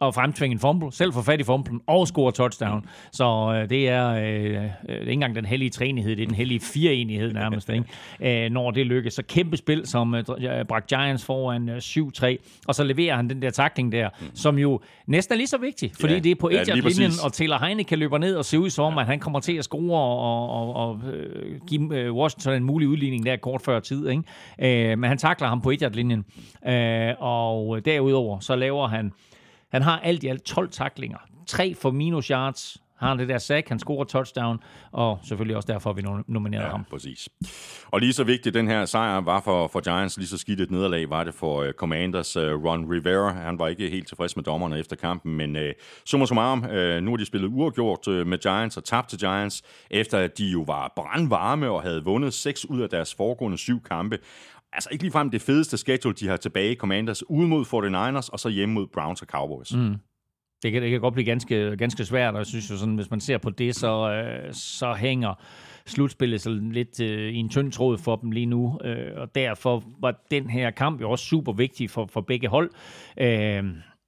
og 0.00 0.14
fremtvinge 0.14 0.52
en 0.52 0.58
fumble, 0.58 0.92
selv 0.92 1.12
få 1.12 1.22
fat 1.22 1.40
i 1.40 1.44
fumblen 1.44 1.80
og 1.86 2.08
score 2.08 2.32
touchdown. 2.32 2.86
Så 3.12 3.54
øh, 3.54 3.70
det 3.70 3.88
er 3.88 4.08
øh, 4.08 4.24
øh, 4.24 4.62
det 4.62 4.70
er 4.88 4.98
ikke 5.00 5.12
engang 5.12 5.34
den 5.34 5.44
hellige 5.44 5.70
træenighed, 5.70 6.16
det 6.16 6.22
er 6.22 6.26
den 6.26 6.34
hellige 6.34 6.60
fireenighed 6.60 7.32
nærmest, 7.32 7.70
ikke? 7.70 8.44
Øh, 8.44 8.50
når 8.50 8.70
det 8.70 8.86
lykkes. 8.86 9.14
Så 9.14 9.22
kæmpe 9.22 9.56
spil, 9.56 9.86
som 9.86 10.14
øh, 10.14 10.24
bragte 10.68 10.96
Giants 10.96 11.24
foran 11.24 11.68
øh, 11.68 11.76
7-3, 11.76 12.36
og 12.66 12.74
så 12.74 12.84
leverer 12.84 13.16
han 13.16 13.30
den 13.30 13.42
der 13.42 13.50
takling 13.50 13.92
der, 13.92 14.08
mm. 14.20 14.26
som 14.34 14.58
jo 14.58 14.80
næsten 15.06 15.32
er 15.32 15.36
lige 15.36 15.46
så 15.46 15.58
vigtig, 15.58 15.92
fordi 16.00 16.12
Ja, 16.12 16.18
det 16.18 16.30
er 16.30 16.34
på 16.34 16.50
ja, 16.50 16.62
linjen 16.74 17.12
og 17.24 17.32
Taylor 17.32 17.66
Heineke 17.66 17.96
løber 17.96 18.18
ned 18.18 18.36
og 18.36 18.44
ser 18.44 18.58
ud 18.58 18.70
som 18.70 18.84
om, 18.84 18.98
at 18.98 19.06
han 19.06 19.20
kommer 19.20 19.40
til 19.40 19.56
at 19.56 19.64
score 19.64 20.00
og, 20.00 20.50
og, 20.50 20.74
og 20.74 21.00
øh, 21.12 21.60
give 21.66 21.96
øh, 21.96 22.14
Washington 22.14 22.54
en 22.54 22.64
mulig 22.64 22.88
udligning 22.88 23.26
der 23.26 23.36
kort 23.36 23.62
før 23.62 23.80
tid. 23.80 24.08
Ikke? 24.08 24.90
Øh, 24.90 24.98
men 24.98 25.08
han 25.08 25.18
takler 25.18 25.48
ham 25.48 25.60
på 25.60 25.70
et 25.70 25.96
linjen 25.96 26.24
øh, 26.66 27.14
og 27.18 27.84
derudover 27.84 28.40
så 28.40 28.56
laver 28.56 28.88
han 28.88 29.12
han 29.72 29.82
har 29.82 29.98
alt 29.98 30.22
i 30.22 30.26
alt 30.26 30.42
12 30.42 30.70
taklinger. 30.70 31.18
3 31.46 31.74
for 31.74 31.90
minus 31.90 32.26
yards. 32.26 32.76
Har 32.96 33.08
han 33.08 33.18
det 33.18 33.28
der 33.28 33.38
sack, 33.38 33.68
han 33.68 33.78
scorer 33.78 34.04
touchdown, 34.04 34.58
og 34.92 35.18
selvfølgelig 35.24 35.56
også 35.56 35.72
derfor, 35.72 35.92
vi 35.92 36.02
no- 36.02 36.22
nominerede 36.26 36.64
Ja, 36.66 36.70
ham. 36.70 36.84
præcis. 36.90 37.28
Og 37.90 38.00
lige 38.00 38.12
så 38.12 38.24
vigtigt 38.24 38.54
den 38.54 38.68
her 38.68 38.84
sejr 38.84 39.20
var 39.20 39.40
for, 39.40 39.68
for 39.68 39.80
Giants, 39.80 40.16
lige 40.16 40.26
så 40.28 40.38
skidt 40.38 40.60
et 40.60 40.70
nederlag 40.70 41.10
var 41.10 41.24
det 41.24 41.34
for 41.34 41.62
uh, 41.64 41.70
Commanders 41.70 42.36
uh, 42.36 42.42
Ron 42.42 42.90
Rivera. 42.92 43.32
Han 43.32 43.58
var 43.58 43.68
ikke 43.68 43.88
helt 43.90 44.08
tilfreds 44.08 44.36
med 44.36 44.44
dommerne 44.44 44.78
efter 44.78 44.96
kampen, 44.96 45.34
men 45.36 45.56
uh, 45.56 45.62
summa 46.06 46.26
summarum, 46.26 46.58
uh, 46.64 47.02
nu 47.02 47.10
har 47.10 47.16
de 47.16 47.24
spillet 47.26 47.48
uafgjort 47.48 48.06
uh, 48.08 48.26
med 48.26 48.38
Giants 48.38 48.76
og 48.76 48.84
tabt 48.84 49.08
til 49.08 49.18
Giants, 49.18 49.62
efter 49.90 50.18
at 50.18 50.38
de 50.38 50.44
jo 50.46 50.60
var 50.66 50.92
brandvarme 50.96 51.70
og 51.70 51.82
havde 51.82 52.04
vundet 52.04 52.34
seks 52.34 52.64
ud 52.66 52.80
af 52.80 52.88
deres 52.88 53.14
foregående 53.14 53.58
syv 53.58 53.82
kampe. 53.82 54.18
Altså 54.72 54.88
ikke 54.92 55.04
ligefrem 55.04 55.30
det 55.30 55.40
fedeste 55.40 55.76
schedule, 55.76 56.14
de 56.14 56.28
har 56.28 56.36
tilbage 56.36 56.72
i 56.72 56.76
Commanders, 56.76 57.30
ude 57.30 57.48
mod 57.48 57.64
49ers 57.64 58.28
og 58.32 58.40
så 58.40 58.48
hjemme 58.48 58.74
mod 58.74 58.86
Browns 58.86 59.22
og 59.22 59.28
Cowboys. 59.28 59.74
Mm. 59.74 59.96
Det 60.62 60.72
kan, 60.72 60.82
det 60.82 60.90
kan 60.90 61.00
godt 61.00 61.14
blive 61.14 61.24
ganske, 61.24 61.76
ganske 61.76 62.04
svært, 62.04 62.34
og 62.34 62.38
jeg 62.38 62.46
synes 62.46 62.70
jo 62.70 62.76
sådan, 62.76 62.94
hvis 62.94 63.10
man 63.10 63.20
ser 63.20 63.38
på 63.38 63.50
det, 63.50 63.76
så, 63.76 64.10
øh, 64.12 64.52
så 64.52 64.94
hænger 64.94 65.34
slutspillet 65.86 66.40
så 66.40 66.50
lidt 66.50 67.00
øh, 67.00 67.32
i 67.32 67.36
en 67.36 67.48
tynd 67.48 67.72
tråd 67.72 67.98
for 67.98 68.16
dem 68.16 68.30
lige 68.30 68.46
nu, 68.46 68.78
øh, 68.84 69.12
og 69.16 69.34
derfor 69.34 69.84
var 70.00 70.24
den 70.30 70.50
her 70.50 70.70
kamp 70.70 71.00
jo 71.00 71.10
også 71.10 71.24
super 71.24 71.52
vigtig 71.52 71.90
for, 71.90 72.06
for 72.06 72.20
begge 72.20 72.48
hold. 72.48 72.70
Øh, 73.20 73.64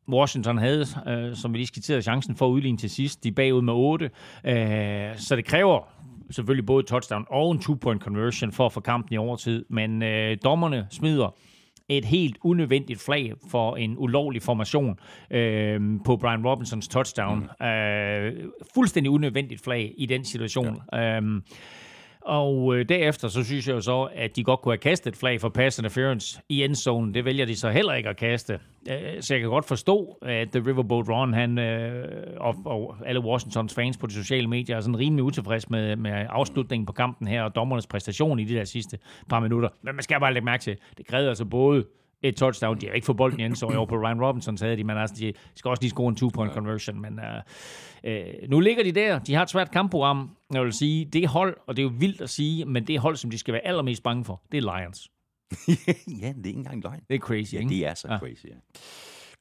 Washington 0.08 0.58
havde, 0.58 0.86
øh, 1.06 1.36
som 1.36 1.52
vi 1.52 1.58
lige 1.58 1.66
skitserede, 1.66 2.02
chancen 2.02 2.36
for 2.36 2.46
at 2.46 2.50
udligne 2.50 2.78
til 2.78 2.90
sidst. 2.90 3.24
De 3.24 3.28
er 3.28 3.32
bagud 3.32 3.62
med 3.62 3.72
8, 3.72 4.10
øh, 4.44 5.16
så 5.16 5.36
det 5.36 5.44
kræver 5.44 5.88
selvfølgelig 6.30 6.66
både 6.66 6.82
touchdown 6.82 7.26
og 7.30 7.52
en 7.52 7.58
two-point 7.58 8.00
conversion 8.00 8.52
for 8.52 8.66
at 8.66 8.72
få 8.72 8.80
kampen 8.80 9.14
i 9.14 9.16
overtid, 9.16 9.64
men 9.70 10.02
øh, 10.02 10.36
dommerne 10.44 10.86
smider 10.90 11.36
et 11.88 12.04
helt 12.04 12.38
unødvendigt 12.42 13.00
flag 13.00 13.32
for 13.50 13.76
en 13.76 13.94
ulovlig 13.98 14.42
formation 14.42 14.98
øh, 15.30 15.80
på 16.04 16.16
Brian 16.16 16.46
Robinsons 16.46 16.88
touchdown. 16.88 17.48
Mm. 17.60 17.66
Øh, 17.66 18.32
fuldstændig 18.74 19.10
unødvendigt 19.10 19.64
flag 19.64 19.94
i 19.98 20.06
den 20.06 20.24
situation. 20.24 20.82
Ja. 20.92 21.20
Øh, 21.20 21.42
og 22.20 22.76
øh, 22.76 22.88
derefter, 22.88 23.28
så 23.28 23.44
synes 23.44 23.68
jeg 23.68 23.74
jo 23.74 23.80
så, 23.80 24.08
at 24.14 24.36
de 24.36 24.44
godt 24.44 24.60
kunne 24.60 24.72
have 24.72 24.78
kastet 24.78 25.12
et 25.12 25.16
flag 25.16 25.40
for 25.40 25.48
pass 25.48 25.78
interference 25.78 26.40
i 26.48 26.64
endzone. 26.64 27.14
Det 27.14 27.24
vælger 27.24 27.46
de 27.46 27.56
så 27.56 27.70
heller 27.70 27.94
ikke 27.94 28.08
at 28.08 28.16
kaste. 28.16 28.60
Øh, 28.90 28.98
så 29.20 29.34
jeg 29.34 29.40
kan 29.40 29.50
godt 29.50 29.64
forstå, 29.64 30.18
at 30.22 30.48
The 30.50 30.66
Riverboat 30.66 31.08
Ron, 31.08 31.32
han, 31.32 31.58
øh, 31.58 32.08
og, 32.36 32.56
og 32.64 32.96
alle 33.06 33.20
Washingtons 33.20 33.74
fans 33.74 33.96
på 33.96 34.06
de 34.06 34.12
sociale 34.12 34.46
medier, 34.46 34.76
er 34.76 34.80
sådan 34.80 34.98
rimelig 34.98 35.24
utilfreds 35.24 35.70
med, 35.70 35.96
med 35.96 36.26
afslutningen 36.28 36.86
på 36.86 36.92
kampen 36.92 37.28
her, 37.28 37.42
og 37.42 37.54
dommernes 37.54 37.86
præstation 37.86 38.38
i 38.38 38.44
de 38.44 38.54
der 38.54 38.64
sidste 38.64 38.98
par 39.28 39.40
minutter. 39.40 39.68
Men 39.82 39.94
man 39.94 40.02
skal 40.02 40.20
bare 40.20 40.34
lægge 40.34 40.44
mærke 40.44 40.62
til, 40.62 40.76
det 40.98 41.06
krævede 41.06 41.28
altså 41.28 41.44
både 41.44 41.84
et 42.22 42.36
touchdown. 42.36 42.80
De 42.80 42.86
har 42.86 42.92
ikke 42.92 43.04
fået 43.04 43.16
bolden 43.16 43.40
i 43.40 43.44
endzone 43.44 43.76
over 43.78 43.86
på 43.86 43.96
Ryan 43.96 44.20
Robinson, 44.24 44.56
havde 44.60 44.76
de, 44.76 44.84
men 44.84 44.96
altså, 44.96 45.16
de 45.18 45.32
skal 45.54 45.68
også 45.68 45.82
lige 45.82 45.90
score 45.90 46.08
en 46.08 46.16
two-point 46.16 46.52
conversion. 46.54 47.00
Men 47.00 47.18
øh, 47.18 47.42
øh, 48.04 48.24
nu 48.48 48.60
ligger 48.60 48.82
de 48.84 48.92
der. 48.92 49.18
De 49.18 49.34
har 49.34 49.42
et 49.42 49.50
svært 49.50 49.70
kampprogram. 49.70 50.30
Jeg 50.52 50.62
vil 50.64 50.72
sige, 50.72 51.04
det 51.04 51.28
hold, 51.28 51.56
og 51.66 51.76
det 51.76 51.82
er 51.82 51.86
jo 51.86 51.92
vildt 51.98 52.20
at 52.20 52.30
sige, 52.30 52.64
men 52.64 52.86
det 52.86 52.98
hold, 52.98 53.16
som 53.16 53.30
de 53.30 53.38
skal 53.38 53.54
være 53.54 53.66
allermest 53.66 54.02
bange 54.02 54.24
for, 54.24 54.42
det 54.52 54.64
er 54.64 54.78
Lions. 54.80 55.10
ja, 56.22 56.28
det 56.28 56.44
er 56.44 56.46
ikke 56.46 56.58
engang 56.58 56.82
løgn. 56.82 57.00
Det 57.08 57.14
er 57.14 57.18
crazy, 57.18 57.54
Ja, 57.54 57.58
ikke? 57.58 57.68
det 57.70 57.86
er 57.86 57.94
så 57.94 58.08
Ja. 58.10 58.18
crazy, 58.18 58.44
ja. 58.46 58.54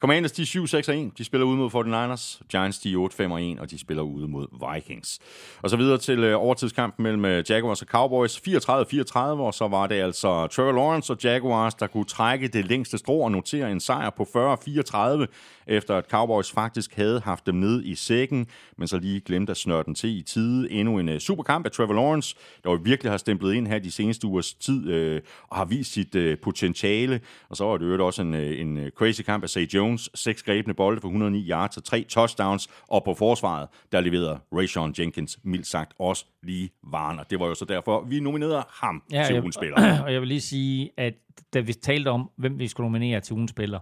Commanders, 0.00 0.32
de 0.32 0.42
er 0.42 1.10
7-6-1. 1.10 1.14
De 1.18 1.24
spiller 1.24 1.46
ude 1.46 1.56
mod 1.56 1.70
49ers. 1.70 2.42
Giants, 2.50 2.78
de 2.78 2.92
er 2.92 3.56
8-5-1, 3.56 3.60
og 3.60 3.70
de 3.70 3.78
spiller 3.78 4.02
ude 4.02 4.28
mod 4.28 4.74
Vikings. 4.74 5.18
Og 5.62 5.70
så 5.70 5.76
videre 5.76 5.98
til 5.98 6.18
øh, 6.18 6.42
overtidskampen 6.42 7.02
mellem 7.02 7.24
øh, 7.24 7.44
Jaguars 7.48 7.82
og 7.82 7.88
Cowboys. 7.88 8.36
34-34, 8.36 9.18
og 9.18 9.54
så 9.54 9.68
var 9.68 9.86
det 9.86 9.94
altså 9.94 10.46
Trevor 10.46 10.72
Lawrence 10.72 11.12
og 11.12 11.18
Jaguars, 11.24 11.74
der 11.74 11.86
kunne 11.86 12.04
trække 12.04 12.48
det 12.48 12.64
længste 12.64 12.98
strå 12.98 13.18
og 13.18 13.32
notere 13.32 13.72
en 13.72 13.80
sejr 13.80 14.10
på 14.10 14.22
40-34, 14.22 15.26
efter 15.70 15.96
at 15.96 16.04
Cowboys 16.10 16.52
faktisk 16.52 16.94
havde 16.94 17.20
haft 17.20 17.46
dem 17.46 17.54
ned 17.54 17.84
i 17.84 17.94
sækken, 17.94 18.46
men 18.76 18.88
så 18.88 18.98
lige 18.98 19.20
glemte 19.20 19.50
at 19.50 19.56
snøre 19.56 19.82
den 19.82 19.94
til 19.94 20.18
i 20.18 20.22
tide. 20.22 20.70
Endnu 20.70 20.98
en 20.98 21.08
øh, 21.08 21.20
superkamp 21.20 21.66
af 21.66 21.72
Trevor 21.72 21.94
Lawrence, 21.94 22.36
der 22.64 22.70
jo 22.70 22.78
virkelig 22.84 23.12
har 23.12 23.18
stemplet 23.18 23.54
ind 23.54 23.66
her 23.66 23.78
de 23.78 23.90
seneste 23.90 24.26
ugers 24.26 24.54
tid, 24.54 24.88
øh, 24.90 25.20
og 25.48 25.56
har 25.56 25.64
vist 25.64 25.92
sit 25.92 26.14
øh, 26.14 26.38
potentiale. 26.38 27.20
Og 27.48 27.56
så 27.56 27.64
var 27.64 27.76
det 27.76 27.86
jo 27.86 28.06
også 28.06 28.22
en, 28.22 28.34
øh, 28.34 28.60
en 28.60 28.76
øh, 28.76 28.90
crazy 28.90 29.22
kamp 29.22 29.42
af 29.42 29.50
Zay 29.50 29.66
Jones. 29.74 30.10
Seks 30.14 30.42
grebne 30.42 30.74
bolde 30.74 31.00
for 31.00 31.08
109 31.08 31.50
yards 31.50 31.76
og 31.76 31.84
tre 31.84 32.04
touchdowns. 32.08 32.68
Og 32.88 33.04
på 33.04 33.14
forsvaret, 33.14 33.68
der 33.92 34.00
leverede 34.00 34.38
Rayshon 34.52 34.94
Jenkins 34.98 35.38
mildt 35.42 35.66
sagt 35.66 35.92
også 35.98 36.24
lige 36.42 36.70
varen. 36.82 37.18
Og 37.18 37.30
det 37.30 37.40
var 37.40 37.46
jo 37.46 37.54
så 37.54 37.64
derfor, 37.64 38.04
vi 38.04 38.20
nominerede 38.20 38.64
ham 38.68 39.02
ja, 39.12 39.24
til 39.26 39.40
ugens 39.40 39.54
spiller. 39.54 39.76
Og 40.04 40.12
jeg 40.12 40.20
vil 40.20 40.28
lige 40.28 40.40
sige, 40.40 40.90
at 40.96 41.14
da 41.54 41.60
vi 41.60 41.72
talte 41.72 42.08
om, 42.08 42.30
hvem 42.36 42.58
vi 42.58 42.68
skulle 42.68 42.84
nominere 42.84 43.20
til 43.20 43.34
ugens 43.34 43.50
spiller, 43.50 43.78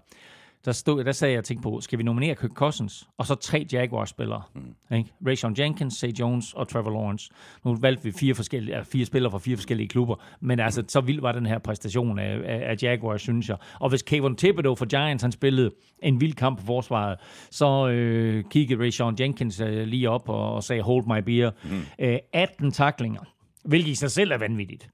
der, 0.65 0.73
stod, 0.73 1.05
der 1.05 1.13
sagde 1.13 1.33
jeg 1.33 1.39
og 1.39 1.45
tænkte 1.45 1.63
på, 1.63 1.81
skal 1.81 1.99
vi 1.99 2.03
nominere 2.03 2.35
Kirk 2.35 2.51
Cousins, 2.51 3.09
og 3.19 3.27
så 3.27 3.35
tre 3.35 3.67
Jaguars-spillere. 3.73 4.43
Mm. 4.55 4.97
Ikke? 4.97 5.11
Rayshon 5.27 5.55
Jenkins, 5.59 5.95
Say 5.95 6.09
Jones 6.09 6.53
og 6.53 6.69
Trevor 6.69 6.91
Lawrence. 6.91 7.31
Nu 7.65 7.77
valgte 7.77 8.05
vi 8.05 8.13
fire, 8.13 8.35
forskellige, 8.35 8.77
ja, 8.77 8.83
fire 8.83 9.05
spillere 9.05 9.31
fra 9.31 9.39
fire 9.39 9.57
forskellige 9.57 9.89
klubber, 9.89 10.15
men 10.41 10.61
altså, 10.61 10.85
så 10.89 11.01
vild 11.01 11.21
var 11.21 11.33
den 11.33 11.47
her 11.47 11.59
præstation 11.59 12.19
af, 12.19 12.41
af, 12.45 12.71
af 12.71 12.77
Jaguars, 12.83 13.21
synes 13.23 13.49
jeg. 13.49 13.57
Og 13.81 13.89
hvis 13.89 14.03
Kayvon 14.03 14.37
Thibodeau 14.37 14.75
for 14.75 14.87
Giants, 14.87 15.23
han 15.23 15.33
spillede 15.33 15.71
en 16.03 16.21
vild 16.21 16.35
kamp 16.35 16.59
på 16.59 16.67
forsvaret, 16.67 17.19
så 17.51 17.89
øh, 17.89 18.45
kiggede 18.51 18.81
Rayshon 18.81 19.17
Jenkins 19.21 19.61
øh, 19.61 19.87
lige 19.87 20.11
op 20.11 20.29
og, 20.29 20.55
og 20.55 20.65
sagde, 20.65 20.83
hold 20.83 21.05
my 21.07 21.23
beer. 21.25 21.51
Mm. 21.65 21.81
Øh, 21.99 22.19
18 22.33 22.73
taklinger, 22.73 23.21
hvilket 23.65 23.91
i 23.91 23.95
sig 23.95 24.11
selv 24.11 24.33
er 24.33 24.39
vanvittigt 24.39 24.89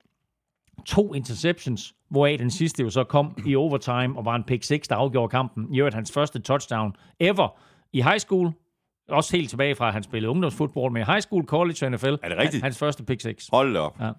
to 0.86 1.14
interceptions, 1.14 1.94
hvoraf 2.08 2.36
den 2.38 2.50
sidste 2.50 2.82
jo 2.82 2.90
så 2.90 3.04
kom 3.04 3.36
i 3.46 3.56
overtime 3.56 4.18
og 4.18 4.24
var 4.24 4.34
en 4.34 4.44
pick 4.44 4.64
6, 4.64 4.88
der 4.88 4.96
afgjorde 4.96 5.30
kampen. 5.30 5.74
I 5.74 5.78
øvrigt 5.78 5.94
hans 5.94 6.12
første 6.12 6.38
touchdown 6.38 6.96
ever 7.20 7.58
i 7.92 8.02
high 8.02 8.18
school. 8.18 8.52
Også 9.08 9.36
helt 9.36 9.50
tilbage 9.50 9.74
fra, 9.74 9.86
at 9.86 9.92
han 9.92 10.02
spillede 10.02 10.30
ungdomsfodbold 10.30 10.92
med 10.92 11.04
high 11.04 11.20
school, 11.20 11.44
college 11.44 11.86
og 11.86 11.92
NFL. 11.92 12.06
Er 12.22 12.28
det 12.28 12.38
rigtigt? 12.38 12.62
Hans 12.62 12.78
første 12.78 13.04
pick 13.04 13.20
6. 13.20 13.48
Hold 13.52 13.74
da 13.74 13.80
op. 13.80 14.00
Ja. 14.00 14.10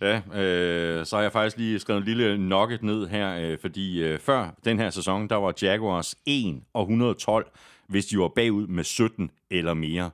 Ja, 0.00 0.40
øh, 0.40 1.06
så 1.06 1.16
har 1.16 1.22
jeg 1.22 1.32
faktisk 1.32 1.56
lige 1.56 1.78
skrevet 1.78 1.98
en 1.98 2.04
lille 2.04 2.38
nugget 2.38 2.82
ned 2.82 3.08
her, 3.08 3.38
øh, 3.40 3.58
fordi 3.60 4.02
øh, 4.02 4.18
før 4.18 4.54
den 4.64 4.78
her 4.78 4.90
sæson, 4.90 5.28
der 5.28 5.36
var 5.36 5.54
Jaguars 5.62 6.14
1 6.26 6.62
og 6.74 6.82
112, 6.82 7.50
hvis 7.88 8.06
de 8.06 8.18
var 8.18 8.28
bagud 8.28 8.66
med 8.66 8.84
17 8.84 9.30
eller 9.50 9.74
mere. 9.74 10.10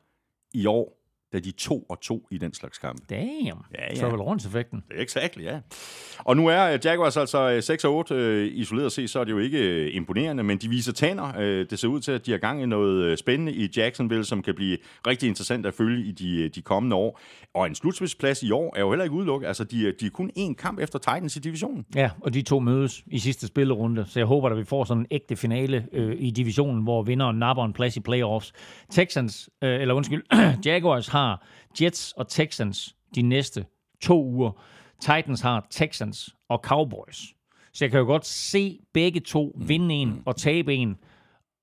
I 0.55 0.67
år, 0.67 0.96
er 1.37 1.41
de 1.41 1.51
2 1.51 1.87
og 1.89 2.01
2 2.01 2.29
i 2.31 2.39
den 2.39 2.55
slags 2.55 2.79
kampe. 2.79 3.03
Damn. 3.11 3.27
Ja, 3.47 3.55
ja. 3.91 4.01
Trevor 4.01 4.17
Lawrence-effekten. 4.17 4.85
Exakt, 4.97 5.37
ja. 5.43 5.59
Og 6.19 6.37
nu 6.37 6.47
er 6.49 6.65
øh, 6.73 6.79
Jaguars 6.85 7.17
altså 7.17 7.51
øh, 7.51 7.63
6 7.63 7.85
og 7.85 7.95
8. 7.95 8.15
Øh, 8.15 8.51
Isoleret 8.55 8.93
set, 8.93 9.11
så 9.11 9.21
er 9.21 9.25
det 9.25 9.33
jo 9.33 9.39
ikke 9.39 9.59
øh, 9.59 9.95
imponerende, 9.97 10.43
men 10.43 10.59
de 10.59 10.69
viser 10.69 10.93
tænder. 10.93 11.33
Øh, 11.39 11.67
Det 11.71 11.79
ser 11.79 11.89
ud 11.89 12.01
til, 12.01 12.13
at 12.13 12.27
de 12.27 12.31
har 12.31 12.39
gang 12.39 12.63
i 12.63 12.67
noget 12.67 13.05
øh, 13.05 13.17
spændende 13.17 13.53
i 13.53 13.69
Jacksonville, 13.77 14.25
som 14.25 14.43
kan 14.43 14.55
blive 14.55 14.79
rigtig 15.07 15.29
interessant 15.29 15.67
at 15.67 15.75
følge 15.75 16.07
i 16.07 16.13
de, 16.13 16.43
øh, 16.43 16.51
de 16.55 16.63
kommende 16.63 16.97
år. 16.97 17.21
Og 17.55 17.67
en 17.67 17.75
slutspilsplads 17.75 18.43
i 18.43 18.51
år 18.51 18.77
er 18.77 18.81
jo 18.81 18.91
heller 18.91 19.05
ikke 19.05 19.17
udelukket. 19.17 19.49
Altså, 19.49 19.65
de, 19.65 19.89
er- 19.89 19.93
de 20.01 20.07
er 20.07 20.11
kun 20.11 20.31
én 20.39 20.55
kamp 20.55 20.79
efter 20.79 20.99
Titans 20.99 21.37
i 21.37 21.39
divisionen. 21.39 21.85
Ja, 21.95 22.11
og 22.21 22.35
de 22.35 22.43
to 22.43 22.59
mødes 22.61 23.05
i 23.07 23.19
sidste 23.19 23.47
spillerunde, 23.47 24.05
så 24.09 24.19
jeg 24.21 24.27
håber, 24.27 24.49
at 24.49 24.59
vi 24.59 24.65
får 24.65 24.85
sådan 24.85 25.01
en 25.01 25.07
ægte 25.11 25.37
finale 25.37 25.87
øh, 25.93 26.17
i 26.19 26.31
divisionen, 26.31 26.83
hvor 26.83 27.03
vinderen 27.03 27.39
napper 27.39 27.65
en 27.65 27.73
plads 27.73 27.97
i 27.97 28.01
playoffs. 28.01 28.53
Texans, 28.91 29.51
øh, 29.63 29.81
eller 29.81 29.95
undskyld, 29.95 30.23
Jaguars 30.67 31.09
har 31.09 31.26
Jets 31.81 32.13
og 32.13 32.29
Texans 32.29 32.97
de 33.15 33.23
næste 33.23 33.67
to 34.01 34.25
uger. 34.25 34.63
Titans 35.01 35.41
har 35.41 35.67
Texans 35.71 36.37
og 36.49 36.61
Cowboys. 36.65 37.19
Så 37.73 37.85
jeg 37.85 37.91
kan 37.91 38.01
jo 38.01 38.07
godt 38.07 38.27
se 38.27 38.81
begge 38.93 39.21
to 39.21 39.57
vinde 39.67 39.95
en 39.95 40.23
og 40.27 40.37
tabe 40.37 40.75
en. 40.75 40.97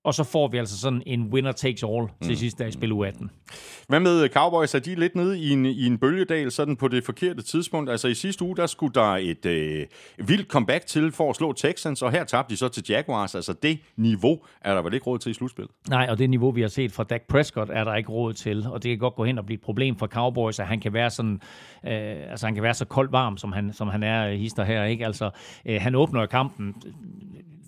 Og 0.03 0.13
så 0.13 0.23
får 0.23 0.47
vi 0.47 0.57
altså 0.57 0.79
sådan 0.79 1.03
en 1.05 1.23
winner 1.33 1.51
takes 1.51 1.83
all 1.83 2.07
til 2.21 2.31
mm. 2.31 2.35
sidst, 2.35 2.59
da 2.59 2.65
i 2.65 2.71
spil 2.71 2.91
u 2.91 3.03
18. 3.03 3.31
Hvad 3.87 3.99
med 3.99 4.29
Cowboys? 4.29 4.75
Er 4.75 4.79
de 4.79 4.95
lidt 4.95 5.15
nede 5.15 5.39
i 5.39 5.49
en, 5.49 5.65
i 5.65 5.85
en 5.85 5.97
bølgedal 5.97 6.51
sådan 6.51 6.75
på 6.75 6.87
det 6.87 7.05
forkerte 7.05 7.41
tidspunkt? 7.41 7.89
Altså 7.89 8.07
i 8.07 8.13
sidste 8.13 8.43
uge, 8.45 8.55
der 8.55 8.67
skulle 8.67 8.93
der 8.93 9.17
et 9.17 9.45
øh, 9.45 9.85
vildt 10.17 10.47
comeback 10.47 10.85
til 10.85 11.11
for 11.11 11.29
at 11.29 11.35
slå 11.35 11.53
Texans, 11.53 12.01
og 12.01 12.11
her 12.11 12.23
tabte 12.23 12.53
de 12.53 12.57
så 12.57 12.69
til 12.69 12.83
Jaguars. 12.89 13.35
Altså 13.35 13.53
det 13.53 13.79
niveau 13.97 14.39
er 14.61 14.73
der 14.75 14.81
vel 14.81 14.93
ikke 14.93 15.05
råd 15.05 15.19
til 15.19 15.29
i 15.29 15.33
slutspillet? 15.33 15.71
Nej, 15.89 16.07
og 16.09 16.17
det 16.17 16.29
niveau, 16.29 16.51
vi 16.51 16.61
har 16.61 16.67
set 16.67 16.91
fra 16.91 17.03
Dak 17.03 17.21
Prescott, 17.21 17.69
er 17.69 17.83
der 17.83 17.95
ikke 17.95 18.09
råd 18.09 18.33
til, 18.33 18.67
og 18.67 18.83
det 18.83 18.89
kan 18.89 18.99
godt 18.99 19.15
gå 19.15 19.25
hen 19.25 19.37
og 19.37 19.45
blive 19.45 19.55
et 19.55 19.61
problem 19.61 19.95
for 19.95 20.07
Cowboys, 20.07 20.59
at 20.59 20.67
han 20.67 20.79
kan 20.79 20.93
være 20.93 21.09
sådan, 21.09 21.41
øh, 21.85 22.31
altså 22.31 22.45
han 22.45 22.53
kan 22.53 22.63
være 22.63 22.73
så 22.73 22.85
koldt 22.85 23.11
varm, 23.11 23.37
som 23.37 23.51
han, 23.51 23.73
som 23.73 23.87
han 23.87 24.03
er, 24.03 24.27
øh, 24.27 24.33
hister 24.33 24.63
her, 24.63 24.83
ikke? 24.83 25.05
Altså, 25.05 25.29
øh, 25.65 25.81
han 25.81 25.95
åbner 25.95 26.25
kampen 26.25 26.75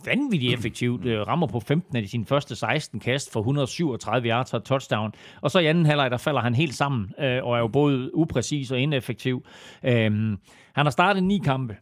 vanvittigt 0.05 0.53
effektivt, 0.53 1.05
øh, 1.05 1.27
rammer 1.27 1.47
på 1.47 1.59
15 1.59 1.95
af 1.95 2.03
de 2.03 2.07
sine 2.26 2.36
første 2.36 2.55
16 2.55 2.99
kast 2.99 3.32
for 3.32 3.39
137 3.39 4.30
yards 4.30 4.53
og 4.53 4.63
touchdown. 4.63 5.13
Og 5.41 5.51
så 5.51 5.59
i 5.59 5.65
anden 5.65 5.86
halvleg, 5.86 6.11
der 6.11 6.17
falder 6.17 6.41
han 6.41 6.55
helt 6.55 6.76
sammen, 6.76 7.13
øh, 7.19 7.43
og 7.43 7.55
er 7.55 7.59
jo 7.59 7.67
både 7.67 8.15
upræcis 8.15 8.71
og 8.71 8.80
ineffektiv. 8.80 9.45
Øhm, 9.84 10.38
han 10.76 10.86
har 10.86 10.89
startet 10.89 11.23
ni 11.23 11.38
kampe. 11.38 11.78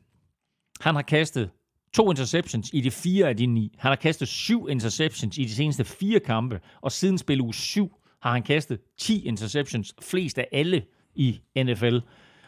Han 0.82 0.96
har 0.96 1.02
kastet 1.02 1.50
to 1.94 2.12
interceptions 2.12 2.70
i 2.74 2.82
de 2.82 2.92
fire 2.92 3.30
af 3.30 3.38
de 3.38 3.46
ni. 3.46 3.76
Han 3.80 3.90
har 3.90 3.96
kastet 3.96 4.28
syv 4.28 4.68
interceptions 4.70 5.38
i 5.38 5.44
de 5.44 5.56
seneste 5.56 5.84
fire 5.84 6.20
kampe, 6.20 6.60
og 6.82 6.92
siden 6.92 7.18
spil 7.18 7.42
uge 7.42 7.54
syv 7.54 7.90
har 8.22 8.32
han 8.32 8.44
kastet 8.44 8.80
10 9.00 9.28
interceptions, 9.28 9.96
flest 10.02 10.38
af 10.38 10.48
alle 10.52 10.84
i 11.16 11.42
NFL. 11.58 11.98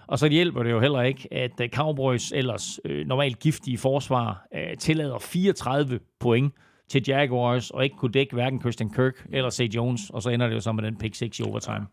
Og 0.07 0.19
så 0.19 0.27
hjælper 0.27 0.63
det 0.63 0.71
jo 0.71 0.79
heller 0.79 1.01
ikke, 1.01 1.27
at 1.31 1.61
øh, 1.61 1.69
Cowboys 1.69 2.31
ellers 2.31 2.79
øh, 2.85 3.07
normalt 3.07 3.39
giftige 3.39 3.77
forsvar 3.77 4.47
øh, 4.55 4.77
tillader 4.77 5.19
34 5.19 5.99
point 6.19 6.53
til 6.89 7.03
Jaguars, 7.07 7.69
og 7.69 7.83
ikke 7.83 7.95
kunne 7.97 8.11
dække 8.11 8.33
hverken 8.33 8.59
Christian 8.59 8.89
Kirk 8.89 9.25
eller 9.31 9.49
C. 9.49 9.69
Jones, 9.75 10.01
og 10.09 10.21
så 10.21 10.29
ender 10.29 10.47
det 10.47 10.55
jo 10.55 10.59
så 10.59 10.71
med 10.71 10.83
den 10.83 10.97
pick 10.97 11.15
6 11.15 11.39
i 11.39 11.43
overtime. 11.43 11.85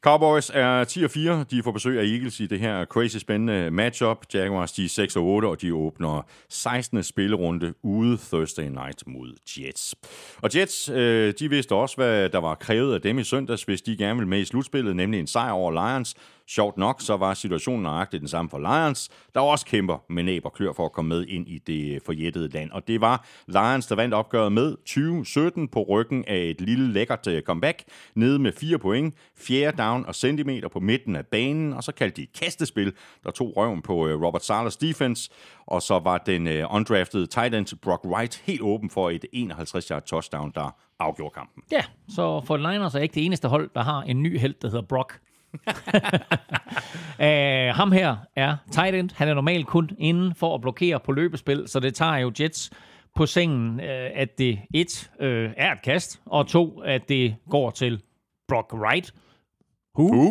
Cowboys 0.00 0.50
er 0.54 0.84
10-4. 0.84 1.44
De 1.50 1.62
får 1.62 1.72
besøg 1.72 1.98
af 1.98 2.04
Eagles 2.04 2.40
i 2.40 2.46
det 2.46 2.60
her 2.60 2.84
crazy 2.84 3.16
spændende 3.16 3.70
matchup. 3.70 4.26
Jaguars 4.34 4.72
de 4.72 4.84
er 4.84 5.42
6-8, 5.42 5.46
og 5.46 5.62
de 5.62 5.74
åbner 5.74 6.26
16. 6.48 7.02
spillerunde 7.02 7.74
ude 7.82 8.16
Thursday 8.16 8.68
night 8.68 9.02
mod 9.06 9.32
Jets. 9.58 9.94
Og 10.42 10.50
Jets, 10.54 10.88
øh, 10.88 11.34
de 11.38 11.50
vidste 11.50 11.74
også, 11.74 11.96
hvad 11.96 12.28
der 12.28 12.38
var 12.38 12.54
krævet 12.54 12.94
af 12.94 13.00
dem 13.00 13.18
i 13.18 13.24
søndags, 13.24 13.62
hvis 13.62 13.82
de 13.82 13.96
gerne 13.96 14.14
ville 14.14 14.28
med 14.28 14.38
i 14.38 14.44
slutspillet, 14.44 14.96
nemlig 14.96 15.20
en 15.20 15.26
sejr 15.26 15.50
over 15.50 15.72
Lions. 15.72 16.14
Sjovt 16.48 16.76
nok, 16.76 17.00
så 17.00 17.16
var 17.16 17.34
situationen 17.34 17.82
nøjagtigt 17.82 18.20
den 18.20 18.28
samme 18.28 18.50
for 18.50 18.58
Lions, 18.58 19.10
der 19.34 19.40
også 19.40 19.66
kæmper 19.66 19.98
med 20.08 20.22
næb 20.22 20.44
og 20.44 20.52
klør 20.52 20.72
for 20.72 20.84
at 20.84 20.92
komme 20.92 21.08
med 21.08 21.26
ind 21.26 21.48
i 21.48 21.58
det 21.58 22.02
forjættede 22.06 22.48
land. 22.48 22.70
Og 22.70 22.88
det 22.88 23.00
var 23.00 23.26
Lions, 23.46 23.86
der 23.86 23.94
vandt 23.94 24.14
opgøret 24.14 24.52
med 24.52 24.76
2017 24.76 25.68
på 25.68 25.82
ryggen 25.82 26.24
af 26.24 26.38
et 26.38 26.60
lille 26.60 26.92
lækkert 26.92 27.26
øh, 27.26 27.42
comeback, 27.42 27.84
nede 28.14 28.38
med 28.38 28.52
fire 28.52 28.78
point, 28.78 29.14
fjerde 29.36 29.82
down 29.82 30.06
og 30.06 30.14
centimeter 30.14 30.68
på 30.68 30.80
midten 30.80 31.16
af 31.16 31.26
banen, 31.26 31.72
og 31.72 31.84
så 31.84 31.92
kaldte 31.92 32.16
de 32.16 32.22
et 32.22 32.32
kastespil, 32.40 32.92
der 33.24 33.30
tog 33.30 33.56
røven 33.56 33.82
på 33.82 34.06
øh, 34.06 34.22
Robert 34.22 34.44
Salas 34.44 34.76
defense, 34.76 35.30
og 35.66 35.82
så 35.82 35.98
var 35.98 36.18
den 36.18 36.46
øh, 36.46 36.74
undrafted 36.74 37.26
tight 37.26 37.54
end 37.54 37.80
Brock 37.82 38.04
Wright 38.04 38.42
helt 38.44 38.60
åben 38.62 38.90
for 38.90 39.10
et 39.10 39.24
51-yard 39.34 40.04
touchdown, 40.06 40.52
der 40.54 40.76
afgjorde 40.98 41.34
kampen. 41.34 41.62
Ja, 41.72 41.84
så 42.08 42.40
for 42.46 42.56
Niners 42.56 42.94
er 42.94 42.98
ikke 42.98 43.14
det 43.14 43.24
eneste 43.24 43.48
hold, 43.48 43.70
der 43.74 43.82
har 43.82 44.02
en 44.02 44.22
ny 44.22 44.38
held, 44.38 44.54
der 44.62 44.68
hedder 44.68 44.86
Brock 44.86 45.20
uh, 47.18 47.76
ham 47.78 47.92
her 47.92 48.16
er 48.36 48.56
tight 48.70 48.94
end. 48.94 49.10
Han 49.16 49.28
er 49.28 49.34
normalt 49.34 49.66
kun 49.66 49.90
inden 49.98 50.34
for 50.34 50.54
at 50.54 50.60
blokere 50.60 51.00
på 51.00 51.12
løbespil, 51.12 51.68
så 51.68 51.80
det 51.80 51.94
tager 51.94 52.16
jo 52.16 52.32
Jets 52.40 52.70
på 53.16 53.26
sengen, 53.26 53.80
uh, 53.80 54.10
at 54.14 54.38
det 54.38 54.58
et 54.74 55.10
uh, 55.20 55.26
er 55.56 55.72
et 55.72 55.82
kast, 55.82 56.20
og 56.26 56.46
to, 56.46 56.80
at 56.80 57.08
det 57.08 57.36
går 57.50 57.70
til 57.70 58.02
Brock 58.48 58.74
Wright. 58.74 59.12
Who? 59.98 60.08
Who? 60.08 60.30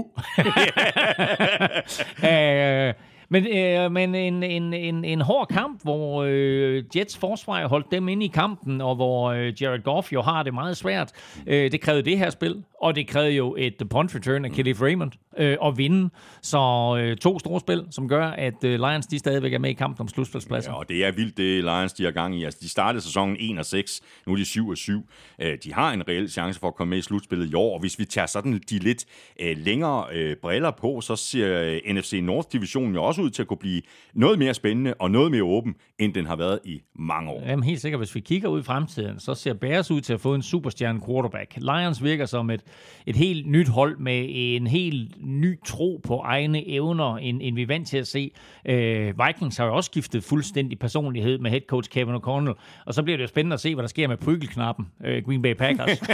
uh, 2.23 2.93
men, 3.29 3.47
øh, 3.47 3.91
men 3.91 4.15
en, 4.15 4.43
en, 4.43 4.73
en, 4.73 5.05
en 5.05 5.21
hård 5.21 5.47
kamp, 5.47 5.83
hvor 5.83 6.23
øh, 6.27 6.83
Jets 6.95 7.17
forsvar 7.17 7.67
holdt 7.67 7.91
dem 7.91 8.07
inde 8.09 8.25
i 8.25 8.27
kampen, 8.27 8.81
og 8.81 8.95
hvor 8.95 9.31
øh, 9.31 9.61
Jared 9.61 9.83
Goff 9.83 10.13
jo 10.13 10.21
har 10.21 10.43
det 10.43 10.53
meget 10.53 10.77
svært. 10.77 11.11
Øh, 11.47 11.71
det 11.71 11.81
krævede 11.81 12.03
det 12.03 12.17
her 12.17 12.29
spil, 12.29 12.63
og 12.81 12.95
det 12.95 13.07
krævede 13.07 13.31
jo 13.31 13.55
et 13.57 13.83
punt 13.89 14.15
return 14.15 14.45
af 14.45 14.51
Kelly 14.51 14.73
Raymond 14.81 15.11
øh, 15.37 15.57
at 15.63 15.77
vinde. 15.77 16.09
Så 16.41 16.59
øh, 16.99 17.17
to 17.17 17.39
store 17.39 17.59
spil, 17.59 17.85
som 17.91 18.07
gør, 18.07 18.27
at 18.27 18.63
øh, 18.63 18.79
Lions 18.79 19.07
de 19.07 19.19
stadigvæk 19.19 19.53
er 19.53 19.59
med 19.59 19.69
i 19.69 19.73
kampen 19.73 20.01
om 20.01 20.07
slutspilspladsen. 20.07 20.71
Ja, 20.71 20.77
og 20.77 20.89
det 20.89 21.05
er 21.05 21.11
vildt, 21.11 21.37
det 21.37 21.63
Lions 21.63 21.93
de 21.93 22.03
har 22.03 22.11
gang 22.11 22.39
i. 22.39 22.43
Altså, 22.43 22.59
de 22.63 22.69
startede 22.69 23.03
sæsonen 23.03 23.37
1 23.39 23.59
og 23.59 23.65
6, 23.65 24.01
nu 24.27 24.33
er 24.33 24.37
de 24.37 24.45
7 24.45 24.67
og 24.67 24.77
7. 24.77 25.09
Øh, 25.41 25.57
de 25.63 25.73
har 25.73 25.93
en 25.93 26.07
reel 26.07 26.29
chance 26.29 26.59
for 26.59 26.67
at 26.67 26.75
komme 26.75 26.89
med 26.89 26.97
i 26.97 27.01
slutspillet 27.01 27.51
i 27.51 27.53
år, 27.53 27.73
og 27.73 27.79
hvis 27.79 27.99
vi 27.99 28.05
tager 28.05 28.25
sådan 28.25 28.61
de 28.69 28.79
lidt 28.79 29.05
øh, 29.41 29.57
længere 29.57 30.05
øh, 30.13 30.35
briller 30.35 30.71
på, 30.71 31.01
så 31.01 31.15
ser 31.15 31.61
øh, 31.61 31.95
NFC 31.95 32.19
North-divisionen 32.23 32.93
jo 32.93 33.03
også 33.03 33.21
ud 33.21 33.29
til 33.29 33.41
at 33.41 33.47
kunne 33.47 33.57
blive 33.57 33.81
noget 34.13 34.39
mere 34.39 34.53
spændende 34.53 34.93
og 34.99 35.11
noget 35.11 35.31
mere 35.31 35.43
åben, 35.43 35.75
end 35.99 36.13
den 36.13 36.25
har 36.25 36.35
været 36.35 36.59
i 36.65 36.81
mange 36.95 37.31
år. 37.31 37.43
Jamen 37.47 37.63
helt 37.63 37.81
sikkert, 37.81 37.99
hvis 37.99 38.15
vi 38.15 38.19
kigger 38.19 38.49
ud 38.49 38.59
i 38.59 38.63
fremtiden, 38.63 39.19
så 39.19 39.33
ser 39.33 39.53
Bears 39.53 39.91
ud 39.91 40.01
til 40.01 40.13
at 40.13 40.21
få 40.21 40.35
en 40.35 40.41
superstjerne 40.41 41.01
quarterback. 41.07 41.55
Lions 41.57 42.03
virker 42.03 42.25
som 42.25 42.49
et, 42.49 42.61
et 43.05 43.15
helt 43.15 43.47
nyt 43.47 43.67
hold 43.67 43.97
med 43.97 44.25
en 44.29 44.67
helt 44.67 45.24
ny 45.25 45.59
tro 45.65 46.01
på 46.03 46.19
egne 46.19 46.69
evner, 46.69 47.17
end, 47.17 47.39
end 47.41 47.55
vi 47.55 47.61
er 47.61 47.67
vant 47.67 47.87
til 47.87 47.97
at 47.97 48.07
se. 48.07 48.31
Øh, 48.65 49.13
Vikings 49.27 49.57
har 49.57 49.65
jo 49.65 49.75
også 49.75 49.87
skiftet 49.87 50.23
fuldstændig 50.23 50.79
personlighed 50.79 51.37
med 51.37 51.51
head 51.51 51.61
coach 51.67 51.89
Kevin 51.89 52.15
O'Connell, 52.15 52.83
og 52.85 52.93
så 52.93 53.03
bliver 53.03 53.17
det 53.17 53.23
jo 53.23 53.27
spændende 53.27 53.53
at 53.53 53.59
se, 53.59 53.75
hvad 53.75 53.83
der 53.83 53.87
sker 53.87 54.07
med 54.07 54.17
prygelknappen, 54.17 54.85
øh, 55.05 55.23
Green 55.25 55.41
Bay 55.41 55.53
Packers. 55.53 56.01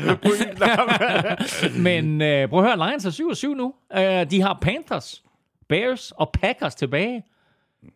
Men 1.86 2.22
øh, 2.22 2.48
prøv 2.48 2.64
at 2.64 2.66
høre, 2.66 2.88
Lions 2.88 3.04
er 3.04 3.10
7-7 3.10 3.54
nu. 3.54 3.74
Øh, 3.96 4.30
de 4.30 4.40
har 4.40 4.58
Panthers, 4.62 5.22
Bears 5.68 6.10
og 6.10 6.30
Packers 6.32 6.74
tilbage. 6.74 7.22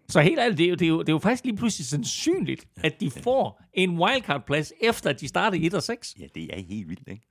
Så 0.08 0.20
helt 0.20 0.38
ærligt, 0.38 0.58
det 0.58 0.64
er, 0.64 0.68
jo, 0.68 0.74
det, 0.74 0.84
er 0.84 0.88
jo, 0.88 1.00
det 1.00 1.08
er 1.08 1.12
jo 1.12 1.18
faktisk 1.18 1.44
lige 1.44 1.56
pludselig 1.56 1.86
sandsynligt, 1.86 2.66
at 2.82 3.00
de 3.00 3.10
får 3.10 3.62
en 3.74 3.98
wildcard-plads, 3.98 4.72
efter 4.80 5.10
at 5.10 5.20
de 5.20 5.28
startede 5.28 5.62
i 5.62 5.66
1 5.66 5.74
og 5.74 5.82
6. 5.82 6.14
Ja, 6.20 6.26
det 6.34 6.58
er 6.58 6.62
helt 6.68 6.88
vildt, 6.88 7.08
ikke? 7.08 7.22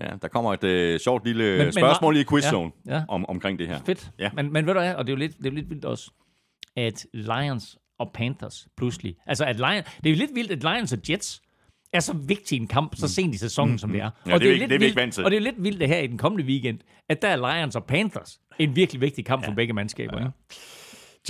Ja, 0.00 0.08
der 0.22 0.28
kommer 0.28 0.52
et 0.52 0.64
øh, 0.64 1.00
sjovt 1.00 1.26
lille 1.26 1.58
men, 1.58 1.72
spørgsmål 1.72 2.14
men, 2.14 2.20
i 2.20 2.24
quizzone 2.24 2.72
ja, 2.86 2.94
ja. 2.94 3.02
Om, 3.08 3.26
omkring 3.28 3.58
det 3.58 3.68
her. 3.68 3.78
Fedt. 3.86 4.10
Ja. 4.18 4.30
Men, 4.34 4.52
men 4.52 4.66
ved 4.66 4.74
du 4.74 4.80
hvad, 4.80 4.94
og 4.94 5.06
det 5.06 5.12
er 5.12 5.16
jo 5.16 5.18
lidt, 5.18 5.38
det 5.38 5.46
er 5.46 5.50
jo 5.50 5.54
lidt 5.54 5.70
vildt 5.70 5.84
også, 5.84 6.10
at 6.76 7.06
Lions 7.12 7.78
og 7.98 8.10
Panthers 8.14 8.68
pludselig, 8.76 9.16
altså 9.26 9.44
at 9.44 9.56
Lions, 9.56 9.84
det 9.96 10.06
er 10.06 10.10
jo 10.10 10.16
lidt 10.16 10.34
vildt, 10.34 10.52
at 10.52 10.62
Lions 10.62 10.92
og 10.92 10.98
Jets 11.10 11.42
er 11.92 12.00
så 12.00 12.12
vigtig 12.12 12.56
en 12.56 12.66
kamp, 12.66 12.96
så 12.96 13.08
sent 13.08 13.34
i 13.34 13.38
sæsonen, 13.38 13.72
mm. 13.72 13.78
som 13.78 13.92
det 13.92 14.00
er. 14.00 14.10
Ja, 14.26 14.34
og 14.34 14.40
det, 14.40 14.48
er, 14.48 14.52
det, 14.52 14.54
er, 14.54 14.58
lidt 14.58 14.68
det 14.68 14.98
er 14.98 15.04
vildt. 15.04 15.18
Og 15.18 15.30
det 15.30 15.36
er 15.36 15.40
lidt 15.40 15.62
vildt 15.62 15.80
det 15.80 15.88
her 15.88 15.98
i 15.98 16.06
den 16.06 16.18
kommende 16.18 16.44
weekend, 16.44 16.78
at 17.08 17.22
der 17.22 17.28
er 17.28 17.36
Lions 17.36 17.76
og 17.76 17.84
Panthers 17.84 18.40
en 18.58 18.76
virkelig 18.76 19.00
vigtig 19.00 19.24
kamp 19.24 19.42
ja. 19.42 19.48
for 19.48 19.54
begge 19.54 19.72
mandskaber. 19.72 20.18
Ja. 20.18 20.24
Ja. 20.24 20.30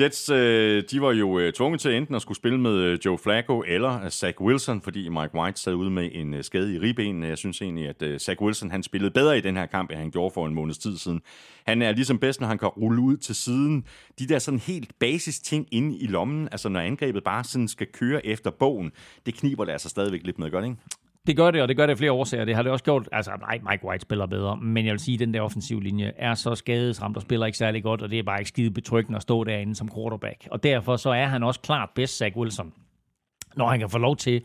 Jets, 0.01 0.31
øh, 0.31 0.85
de 0.91 1.01
var 1.01 1.13
jo 1.13 1.39
øh, 1.39 1.53
tvunget 1.53 1.81
til 1.81 1.95
enten 1.95 2.15
at 2.15 2.23
skulle 2.23 2.37
spille 2.37 2.61
med 2.61 2.73
øh, 2.73 2.99
Joe 3.05 3.19
Flacco 3.19 3.63
eller 3.67 4.05
øh, 4.05 4.11
Zach 4.11 4.41
Wilson, 4.41 4.83
fordi 4.83 5.09
Mike 5.09 5.35
White 5.35 5.61
sad 5.61 5.75
ude 5.75 5.91
med 5.91 6.11
en 6.13 6.35
øh, 6.35 6.45
skade 6.45 6.75
i 6.75 6.79
ribbenene. 6.79 7.27
Jeg 7.27 7.39
synes 7.39 7.63
egentlig, 7.63 7.89
at 7.89 8.23
Zach 8.23 8.43
Wilson 8.43 8.71
han 8.71 8.83
spillede 8.83 9.11
bedre 9.11 9.39
i 9.39 9.41
den 9.41 9.57
her 9.57 9.67
kamp, 9.67 9.91
end 9.91 9.99
han 9.99 10.11
gjorde 10.11 10.35
for 10.35 10.47
en 10.47 10.55
måneds 10.55 10.79
tid 10.79 10.99
siden. 10.99 11.21
Han 11.67 11.83
er 11.83 11.93
ligesom 11.93 12.19
bedst, 12.19 12.41
når 12.41 12.49
han 12.49 12.59
kan 12.59 12.69
rulle 12.69 13.03
ud 13.03 13.17
til 13.17 13.35
siden. 13.35 13.85
De 14.19 14.29
der 14.29 14.39
sådan 14.39 14.61
helt 14.61 14.99
basis 14.99 15.41
ting 15.41 15.69
inde 15.71 15.99
i 15.99 16.07
lommen, 16.07 16.49
altså 16.53 16.69
når 16.69 16.81
angrebet 16.81 17.25
bare 17.25 17.45
sådan 17.45 17.69
skal 17.69 17.87
køre 17.87 18.27
efter 18.27 18.51
bogen, 18.51 18.93
det 19.27 19.35
kniber 19.35 19.65
det 19.65 19.73
altså 19.73 19.89
stadigvæk 19.89 20.23
lidt 20.25 20.39
med, 20.39 20.51
gør 20.51 20.61
det 20.61 20.69
ikke? 20.69 20.81
Det 21.27 21.37
gør 21.37 21.51
det, 21.51 21.63
og 21.63 21.69
det 21.69 21.77
gør 21.77 21.87
det 21.87 21.91
af 21.91 21.99
flere 21.99 22.13
årsager. 22.13 22.45
Det 22.45 22.55
har 22.55 22.63
det 22.63 22.73
også 22.73 22.85
gjort. 22.85 23.09
Altså, 23.13 23.31
nej, 23.41 23.61
Mike 23.71 23.85
White 23.85 24.03
spiller 24.03 24.27
bedre, 24.27 24.57
men 24.57 24.87
jeg 24.87 24.93
vil 24.93 25.01
sige, 25.01 25.15
at 25.15 25.21
den 25.21 25.35
der 25.35 25.41
offensiv 25.41 25.81
linje 25.81 26.13
er 26.17 26.35
så 26.35 26.55
skadesramt 26.55 27.17
og 27.17 27.23
spiller 27.23 27.47
ikke 27.47 27.59
særlig 27.59 27.83
godt, 27.83 28.03
og 28.03 28.11
det 28.11 28.19
er 28.19 28.23
bare 28.23 28.41
ikke 28.41 28.49
skide 28.49 28.71
betryggende 28.71 29.17
at 29.17 29.23
stå 29.23 29.45
derinde 29.45 29.75
som 29.75 29.89
quarterback. 29.95 30.49
Og 30.51 30.63
derfor 30.63 30.97
så 30.97 31.11
er 31.11 31.27
han 31.27 31.43
også 31.43 31.61
klart 31.61 31.89
bedst, 31.95 32.19
Zach 32.19 32.37
Wilson, 32.37 32.73
når 33.57 33.69
han 33.69 33.79
kan 33.79 33.91
få 33.91 33.99
lov 33.99 34.17
til 34.17 34.43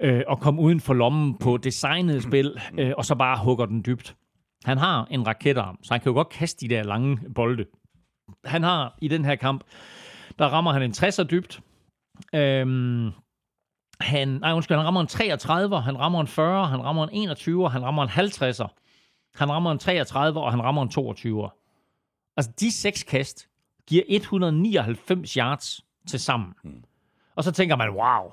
øh, 0.00 0.22
at 0.30 0.40
komme 0.40 0.60
uden 0.62 0.80
for 0.80 0.94
lommen 0.94 1.38
på 1.38 1.56
designet 1.56 2.22
spil, 2.22 2.60
øh, 2.78 2.92
og 2.96 3.04
så 3.04 3.14
bare 3.14 3.38
hugger 3.44 3.66
den 3.66 3.82
dybt. 3.86 4.16
Han 4.64 4.78
har 4.78 5.06
en 5.10 5.26
raketarm, 5.26 5.78
så 5.82 5.94
han 5.94 6.00
kan 6.00 6.10
jo 6.10 6.14
godt 6.14 6.28
kaste 6.28 6.68
de 6.68 6.74
der 6.74 6.82
lange 6.82 7.18
bolde. 7.34 7.64
Han 8.44 8.62
har 8.62 8.98
i 9.02 9.08
den 9.08 9.24
her 9.24 9.34
kamp, 9.34 9.64
der 10.38 10.46
rammer 10.46 10.72
han 10.72 10.82
en 10.82 10.92
60'er 10.92 11.24
dybt. 11.24 11.60
Øhm, 12.34 13.10
han, 14.00 14.28
nej, 14.28 14.52
undskyld, 14.52 14.76
han 14.76 14.86
rammer 14.86 15.00
en 15.00 15.06
33, 15.06 15.80
han 15.80 15.98
rammer 15.98 16.20
en 16.20 16.26
40, 16.26 16.66
han 16.66 16.82
rammer 16.82 17.02
en 17.02 17.10
21, 17.12 17.70
han 17.70 17.82
rammer 17.82 18.02
en 18.02 18.08
50'er. 18.08 18.68
Han 19.34 19.50
rammer 19.50 19.72
en 19.72 19.78
33, 19.78 20.40
og 20.40 20.50
han 20.50 20.62
rammer 20.62 20.82
en 20.82 20.88
22. 20.88 21.50
Altså, 22.36 22.52
de 22.60 22.72
seks 22.72 23.02
kast 23.02 23.48
giver 23.86 24.02
199 24.08 25.32
yards 25.34 25.84
til 26.08 26.20
sammen. 26.20 26.54
Mm. 26.64 26.84
Og 27.36 27.44
så 27.44 27.52
tænker 27.52 27.76
man, 27.76 27.90
wow. 27.90 28.32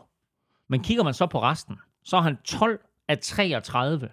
Men 0.67 0.83
kigger 0.83 1.03
man 1.03 1.13
så 1.13 1.25
på 1.25 1.41
resten, 1.41 1.77
så 2.03 2.17
er 2.17 2.21
han 2.21 2.37
12 2.37 2.79
af 3.07 3.19
33 3.19 4.09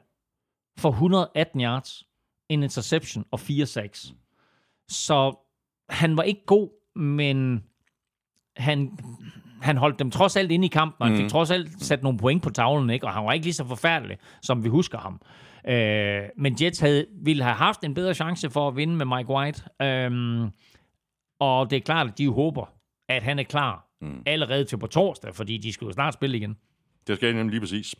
for 0.78 0.90
118 0.90 1.60
yards, 1.60 2.06
en 2.48 2.62
interception 2.62 3.24
og 3.30 3.40
4 3.40 3.66
sacks. 3.66 4.14
Så 4.88 5.36
han 5.88 6.16
var 6.16 6.22
ikke 6.22 6.44
god, 6.46 6.98
men 7.00 7.64
han, 8.56 8.98
han 9.64 9.76
holdt 9.76 9.98
dem 9.98 10.10
trods 10.10 10.36
alt 10.36 10.52
inde 10.52 10.66
i 10.66 10.68
kampen, 10.68 11.02
og 11.02 11.08
han 11.08 11.16
fik 11.16 11.28
trods 11.28 11.50
alt 11.50 11.82
sat 11.82 12.02
nogle 12.02 12.18
point 12.18 12.42
på 12.42 12.50
tavlen, 12.50 12.90
ikke? 12.90 13.06
og 13.06 13.12
han 13.12 13.24
var 13.24 13.32
ikke 13.32 13.46
lige 13.46 13.54
så 13.54 13.64
forfærdelig, 13.64 14.18
som 14.42 14.64
vi 14.64 14.68
husker 14.68 14.98
ham. 14.98 15.20
Øh, 15.68 16.22
men 16.36 16.56
Jets 16.60 16.80
havde, 16.80 17.06
ville 17.22 17.42
have 17.42 17.54
haft 17.54 17.84
en 17.84 17.94
bedre 17.94 18.14
chance 18.14 18.50
for 18.50 18.68
at 18.68 18.76
vinde 18.76 18.96
med 18.96 19.06
Mike 19.16 19.30
White. 19.30 19.62
Øhm, 19.82 20.50
og 21.40 21.70
det 21.70 21.76
er 21.76 21.80
klart, 21.80 22.06
at 22.06 22.18
de 22.18 22.30
håber, 22.30 22.66
at 23.08 23.22
han 23.22 23.38
er 23.38 23.42
klar 23.42 23.88
mm. 24.00 24.22
allerede 24.26 24.64
til 24.64 24.78
på 24.78 24.86
torsdag, 24.86 25.34
fordi 25.34 25.58
de 25.58 25.72
skal 25.72 25.84
jo 25.86 25.92
snart 25.92 26.14
spille 26.14 26.36
igen. 26.36 26.56
Det 27.06 27.16
skal 27.16 27.26
jeg 27.26 27.36
nemlig 27.36 27.50
lige 27.50 27.60
præcis. 27.60 27.94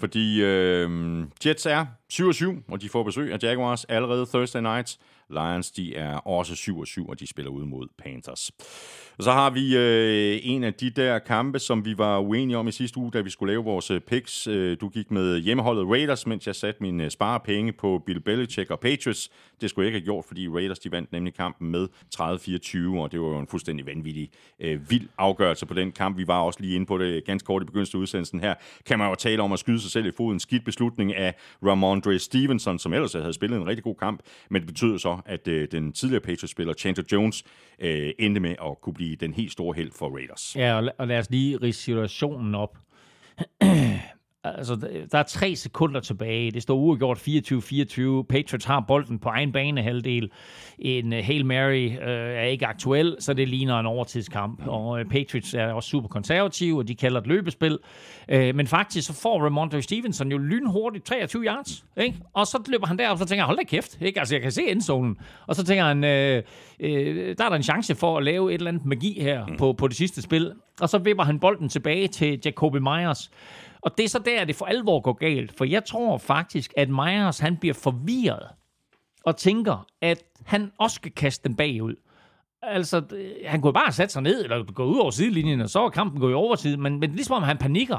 Fordi 0.00 0.42
øh, 0.42 1.20
Jets 1.46 1.66
er 1.66 1.86
7-7, 2.12 2.62
og 2.68 2.82
de 2.82 2.88
får 2.88 3.02
besøg 3.02 3.32
af 3.32 3.38
Jaguars 3.42 3.84
allerede 3.84 4.26
Thursday 4.26 4.60
night. 4.60 4.98
Lions, 5.30 5.70
de 5.70 5.96
er 5.96 6.16
også 6.16 6.52
7-7, 6.52 7.08
og 7.08 7.20
de 7.20 7.26
spiller 7.26 7.50
ud 7.50 7.64
mod 7.64 7.88
Panthers. 7.98 8.50
Og 9.18 9.24
så 9.24 9.32
har 9.32 9.50
vi 9.50 9.76
øh, 9.76 10.40
en 10.42 10.64
af 10.64 10.74
de 10.74 10.90
der 10.90 11.18
kampe, 11.18 11.58
som 11.58 11.84
vi 11.84 11.98
var 11.98 12.18
uenige 12.18 12.58
om 12.58 12.68
i 12.68 12.72
sidste 12.72 12.98
uge, 12.98 13.10
da 13.10 13.20
vi 13.20 13.30
skulle 13.30 13.52
lave 13.52 13.64
vores 13.64 13.90
øh, 13.90 14.00
picks. 14.00 14.46
Øh, 14.46 14.76
du 14.80 14.88
gik 14.88 15.10
med 15.10 15.38
hjemmeholdet 15.38 15.88
Raiders, 15.88 16.26
mens 16.26 16.46
jeg 16.46 16.54
satte 16.54 16.82
mine 16.82 17.04
øh, 17.04 17.10
sparepenge 17.10 17.72
på 17.72 18.02
Bill 18.06 18.20
Belichick 18.20 18.70
og 18.70 18.80
Patriots. 18.80 19.30
Det 19.60 19.70
skulle 19.70 19.84
jeg 19.84 19.88
ikke 19.88 19.98
have 19.98 20.04
gjort, 20.04 20.24
fordi 20.24 20.48
Raiders 20.48 20.78
de 20.78 20.92
vandt 20.92 21.12
nemlig 21.12 21.34
kampen 21.34 21.70
med 21.70 21.88
30-24, 22.14 22.98
og 23.00 23.12
det 23.12 23.20
var 23.20 23.26
jo 23.26 23.38
en 23.38 23.46
fuldstændig 23.46 23.86
vanvittig, 23.86 24.30
øh, 24.60 24.90
vild 24.90 25.08
afgørelse 25.18 25.66
på 25.66 25.74
den 25.74 25.92
kamp. 25.92 26.18
Vi 26.18 26.26
var 26.26 26.40
også 26.40 26.60
lige 26.60 26.74
inde 26.74 26.86
på 26.86 26.98
det 26.98 27.24
ganske 27.24 27.46
kort 27.46 27.62
i 27.62 27.64
begyndelsen 27.64 27.98
af 27.98 28.00
udsendelsen 28.00 28.40
her. 28.40 28.54
Kan 28.86 28.98
man 28.98 29.08
jo 29.08 29.14
tale 29.14 29.42
om 29.42 29.52
at 29.52 29.58
skyde 29.58 29.80
sig 29.80 29.90
selv 29.90 30.06
i 30.06 30.10
foden. 30.16 30.40
Skidt 30.40 30.64
beslutning 30.64 31.14
af 31.14 31.34
Ramondre 31.62 32.18
Stevenson, 32.18 32.78
som 32.78 32.92
ellers 32.92 33.12
havde 33.12 33.32
spillet 33.32 33.56
en 33.56 33.66
rigtig 33.66 33.84
god 33.84 33.94
kamp, 33.94 34.20
men 34.50 34.62
det 34.62 34.66
betød 34.66 34.98
så, 34.98 35.15
at 35.26 35.48
øh, 35.48 35.68
den 35.72 35.92
tidligere 35.92 36.20
Patriots-spiller 36.20 36.74
Chandler 36.74 37.04
Jones 37.12 37.44
øh, 37.78 38.10
endte 38.18 38.40
med 38.40 38.50
at 38.50 38.80
kunne 38.82 38.94
blive 38.94 39.16
den 39.16 39.32
helt 39.32 39.52
store 39.52 39.74
held 39.76 39.92
for 39.92 40.08
Raiders. 40.16 40.56
Ja, 40.56 40.74
og, 40.76 40.88
la- 40.88 40.94
og 40.98 41.08
lad 41.08 41.18
os 41.18 41.30
lige 41.30 41.56
rige 41.56 41.72
situationen 41.72 42.54
op. 42.54 42.78
Øh, 43.62 44.00
altså, 44.46 44.74
der 45.12 45.18
er 45.18 45.22
tre 45.22 45.56
sekunder 45.56 46.00
tilbage. 46.00 46.50
Det 46.50 46.62
står 46.62 46.76
uafgjort 46.76 47.18
24-24. 47.18 48.22
Patriots 48.28 48.64
har 48.64 48.84
bolden 48.88 49.18
på 49.18 49.28
egen 49.28 49.52
bane 49.52 49.82
halvdel. 49.82 50.30
En 50.78 51.12
uh, 51.12 51.18
Hail 51.18 51.46
Mary 51.46 51.86
uh, 51.88 52.02
er 52.02 52.42
ikke 52.42 52.66
aktuel, 52.66 53.16
så 53.18 53.34
det 53.34 53.48
ligner 53.48 53.80
en 53.80 53.86
overtidskamp. 53.86 54.66
Og 54.66 54.88
uh, 54.88 55.04
Patriots 55.10 55.54
er 55.54 55.66
også 55.66 55.88
super 55.88 56.08
konservative, 56.08 56.78
og 56.78 56.88
de 56.88 56.94
kalder 56.94 57.20
det 57.20 57.28
løbespil. 57.28 57.78
Uh, 58.32 58.38
men 58.54 58.66
faktisk 58.66 59.06
så 59.06 59.12
får 59.12 59.44
Ramondre 59.44 59.82
Stevenson 59.82 60.30
jo 60.30 60.38
lynhurtigt 60.38 61.04
23 61.04 61.44
yards. 61.44 61.84
Ikke? 61.96 62.18
Og 62.32 62.46
så 62.46 62.62
løber 62.68 62.86
han 62.86 62.98
derop, 62.98 63.12
og 63.12 63.18
så 63.18 63.24
tænker 63.24 63.40
jeg, 63.40 63.46
hold 63.46 63.56
da 63.56 63.64
kæft. 63.64 63.98
Ikke? 64.00 64.18
Altså, 64.18 64.34
jeg 64.34 64.42
kan 64.42 64.52
se 64.52 64.70
endzonen. 64.70 65.16
Og 65.46 65.56
så 65.56 65.64
tænker 65.64 65.84
han, 65.84 66.04
øh, 66.04 66.42
øh, 66.80 67.36
der 67.38 67.44
er 67.44 67.48
der 67.48 67.56
en 67.56 67.62
chance 67.62 67.94
for 67.94 68.18
at 68.18 68.24
lave 68.24 68.50
et 68.50 68.54
eller 68.54 68.68
andet 68.68 68.86
magi 68.86 69.20
her 69.20 69.46
mm. 69.46 69.56
på, 69.56 69.72
på 69.72 69.88
det 69.88 69.96
sidste 69.96 70.22
spil. 70.22 70.52
Og 70.80 70.88
så 70.88 70.98
vipper 70.98 71.24
han 71.24 71.38
bolden 71.38 71.68
tilbage 71.68 72.08
til 72.08 72.40
Jacoby 72.44 72.76
Myers. 72.76 73.30
Og 73.86 73.98
det 73.98 74.04
er 74.04 74.08
så 74.08 74.18
der, 74.18 74.44
det 74.44 74.56
for 74.56 74.66
alvor 74.66 75.00
går 75.00 75.12
galt. 75.12 75.56
For 75.58 75.64
jeg 75.64 75.84
tror 75.84 76.18
faktisk, 76.18 76.74
at 76.76 76.88
Myers 76.88 77.38
han 77.38 77.56
bliver 77.56 77.74
forvirret 77.74 78.48
og 79.24 79.36
tænker, 79.36 79.86
at 80.00 80.22
han 80.46 80.72
også 80.78 80.94
skal 80.94 81.12
kaste 81.12 81.48
den 81.48 81.56
bagud. 81.56 81.94
Altså, 82.62 83.02
øh, 83.14 83.30
han 83.46 83.60
kunne 83.60 83.72
bare 83.72 83.92
sætte 83.92 83.96
sat 83.96 84.12
sig 84.12 84.22
ned, 84.22 84.44
eller 84.44 84.72
gå 84.72 84.84
ud 84.84 84.98
over 84.98 85.10
sidelinjen, 85.10 85.60
og 85.60 85.70
så 85.70 85.80
var 85.80 85.88
kampen 85.88 86.20
gået 86.20 86.32
i 86.32 86.34
overtid, 86.34 86.76
men, 86.76 87.00
men 87.00 87.12
ligesom 87.12 87.36
om 87.36 87.42
han 87.42 87.58
panikker. 87.58 87.98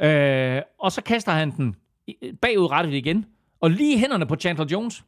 Øh, 0.00 0.62
og 0.78 0.92
så 0.92 1.02
kaster 1.02 1.32
han 1.32 1.50
den 1.50 1.76
øh, 2.22 2.34
bagud 2.42 2.70
rettet 2.70 2.94
igen, 2.94 3.26
og 3.60 3.70
lige 3.70 3.98
hænderne 3.98 4.26
på 4.26 4.36
Chandler 4.36 4.66
Jones. 4.70 5.04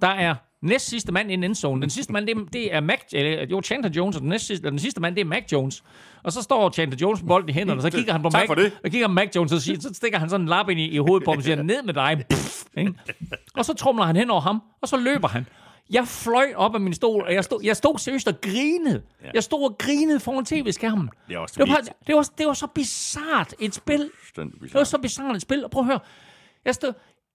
Der 0.00 0.08
er 0.08 0.34
næst 0.62 0.88
sidste 0.88 1.12
mand 1.12 1.30
i 1.30 1.34
en 1.34 1.44
endzone. 1.44 1.82
Den 1.82 1.90
sidste 1.90 2.12
mand, 2.12 2.26
det, 2.26 2.36
er- 2.36 2.44
det 2.52 2.74
er 2.74 2.80
Mac, 2.80 2.98
eller, 3.12 3.46
jo, 3.50 3.62
Chandler 3.62 3.90
Jones, 3.96 4.16
og 4.16 4.22
den, 4.22 4.28
næst 4.28 4.46
sidste, 4.46 4.70
den 4.70 4.78
sidste 4.78 5.00
mand, 5.00 5.14
det 5.14 5.20
er 5.20 5.24
Mac 5.24 5.44
Jones. 5.52 5.84
Og 6.22 6.32
så 6.32 6.42
står 6.42 6.70
Chandler 6.70 6.98
Jones 7.00 7.22
med 7.22 7.28
bolden 7.28 7.48
i 7.48 7.52
hænderne, 7.52 7.78
og 7.78 7.82
så 7.82 7.90
kigger 7.98 8.12
han 8.12 8.22
på 8.22 8.30
Mac, 8.32 8.48
og 8.84 8.90
kigger 8.90 9.08
Mac 9.08 9.28
Jones, 9.36 9.52
og 9.52 9.60
siger, 9.60 9.80
så 9.80 9.90
stikker 9.94 10.18
han 10.18 10.28
sådan 10.30 10.44
en 10.44 10.48
lap 10.48 10.68
ind 10.68 10.80
i, 10.80 10.88
i 10.88 10.98
hovedet 10.98 11.24
på 11.24 11.30
ham, 11.30 11.38
og 11.38 11.42
siger, 11.44 11.62
ned 11.62 11.82
med 11.82 11.94
dig. 11.94 12.24
Pff, 12.30 12.62
ikke? 12.76 12.94
og 13.54 13.64
så 13.64 13.74
trumler 13.74 14.04
han 14.04 14.16
hen 14.16 14.30
over 14.30 14.40
ham, 14.40 14.62
og 14.82 14.88
så 14.88 14.96
løber 14.96 15.28
han. 15.28 15.46
Jeg 15.90 16.08
fløj 16.08 16.52
op 16.56 16.74
af 16.74 16.80
min 16.80 16.94
stol, 16.94 17.22
og 17.22 17.34
jeg 17.34 17.44
stod, 17.44 17.60
jeg 17.64 17.76
stod 17.76 17.98
seriøst 17.98 18.28
og 18.28 18.40
grinede. 18.40 19.02
Jeg 19.34 19.42
stod 19.42 19.70
og 19.70 19.78
grinede 19.78 20.20
foran 20.20 20.44
tv-skærmen. 20.44 21.10
Det 21.28 21.36
også 21.36 21.54
det, 21.58 21.68
var, 21.70 21.76
det, 22.06 22.14
var, 22.16 22.28
det 22.38 22.46
var 22.46 22.52
så 22.52 22.66
bizart 22.66 23.54
et 23.60 23.74
spil. 23.74 24.10
Det 24.62 24.74
var 24.74 24.84
så 24.84 24.98
bizarrt 24.98 25.36
et 25.36 25.42
spil. 25.42 25.64
Og 25.64 25.70
prøv 25.70 25.80
at 25.80 25.86
høre. 25.86 26.00
Jeg 26.64 26.74
stod, 26.74 26.92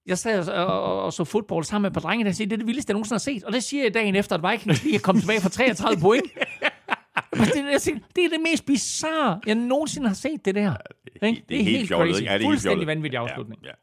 jeg 0.08 0.18
sad 0.18 0.48
og, 0.50 0.82
og, 0.84 1.04
og 1.04 1.14
så 1.14 1.24
fodbold 1.24 1.64
sammen 1.64 1.82
med 1.82 1.90
et 1.90 1.94
par 1.94 2.02
drenge, 2.02 2.26
der 2.26 2.32
siger, 2.32 2.48
det 2.48 2.54
er 2.54 2.58
det 2.58 2.68
vildeste, 2.68 2.90
jeg 2.90 2.94
nogensinde 2.94 3.16
har 3.16 3.20
set. 3.20 3.44
Og 3.44 3.54
det 3.54 3.64
siger 3.64 3.84
jeg 3.84 3.94
dagen 3.94 4.16
efter, 4.16 4.38
at 4.44 4.52
Vikings 4.52 4.84
lige 4.84 4.96
er 4.96 5.00
kommet 5.00 5.22
tilbage 5.24 5.42
fra 5.42 5.50
33 5.50 6.02
point. 6.08 6.24
Det, 7.34 7.66
jeg 7.72 7.82
siger, 7.82 7.98
det 8.16 8.26
er 8.26 8.30
det 8.30 8.40
mest 8.52 8.66
bizarre, 8.66 9.40
jeg 9.46 9.56
nogensinde 9.56 10.08
har 10.08 10.16
set, 10.16 10.46
det 10.46 10.56
der. 10.56 10.76
Ikke? 11.24 11.44
det 11.50 11.60
er 11.60 11.64
helt 11.64 11.82
ikke? 11.82 11.96
Ja, 11.96 12.04
det 12.08 12.18
er 12.28 12.32
helt 12.32 12.44
Fuldstændig 12.44 12.62
fjollet. 12.62 12.88
vanvittig 12.88 13.20
afslutning. 13.20 13.62
Ja, 13.64 13.68
ja. 13.68 13.74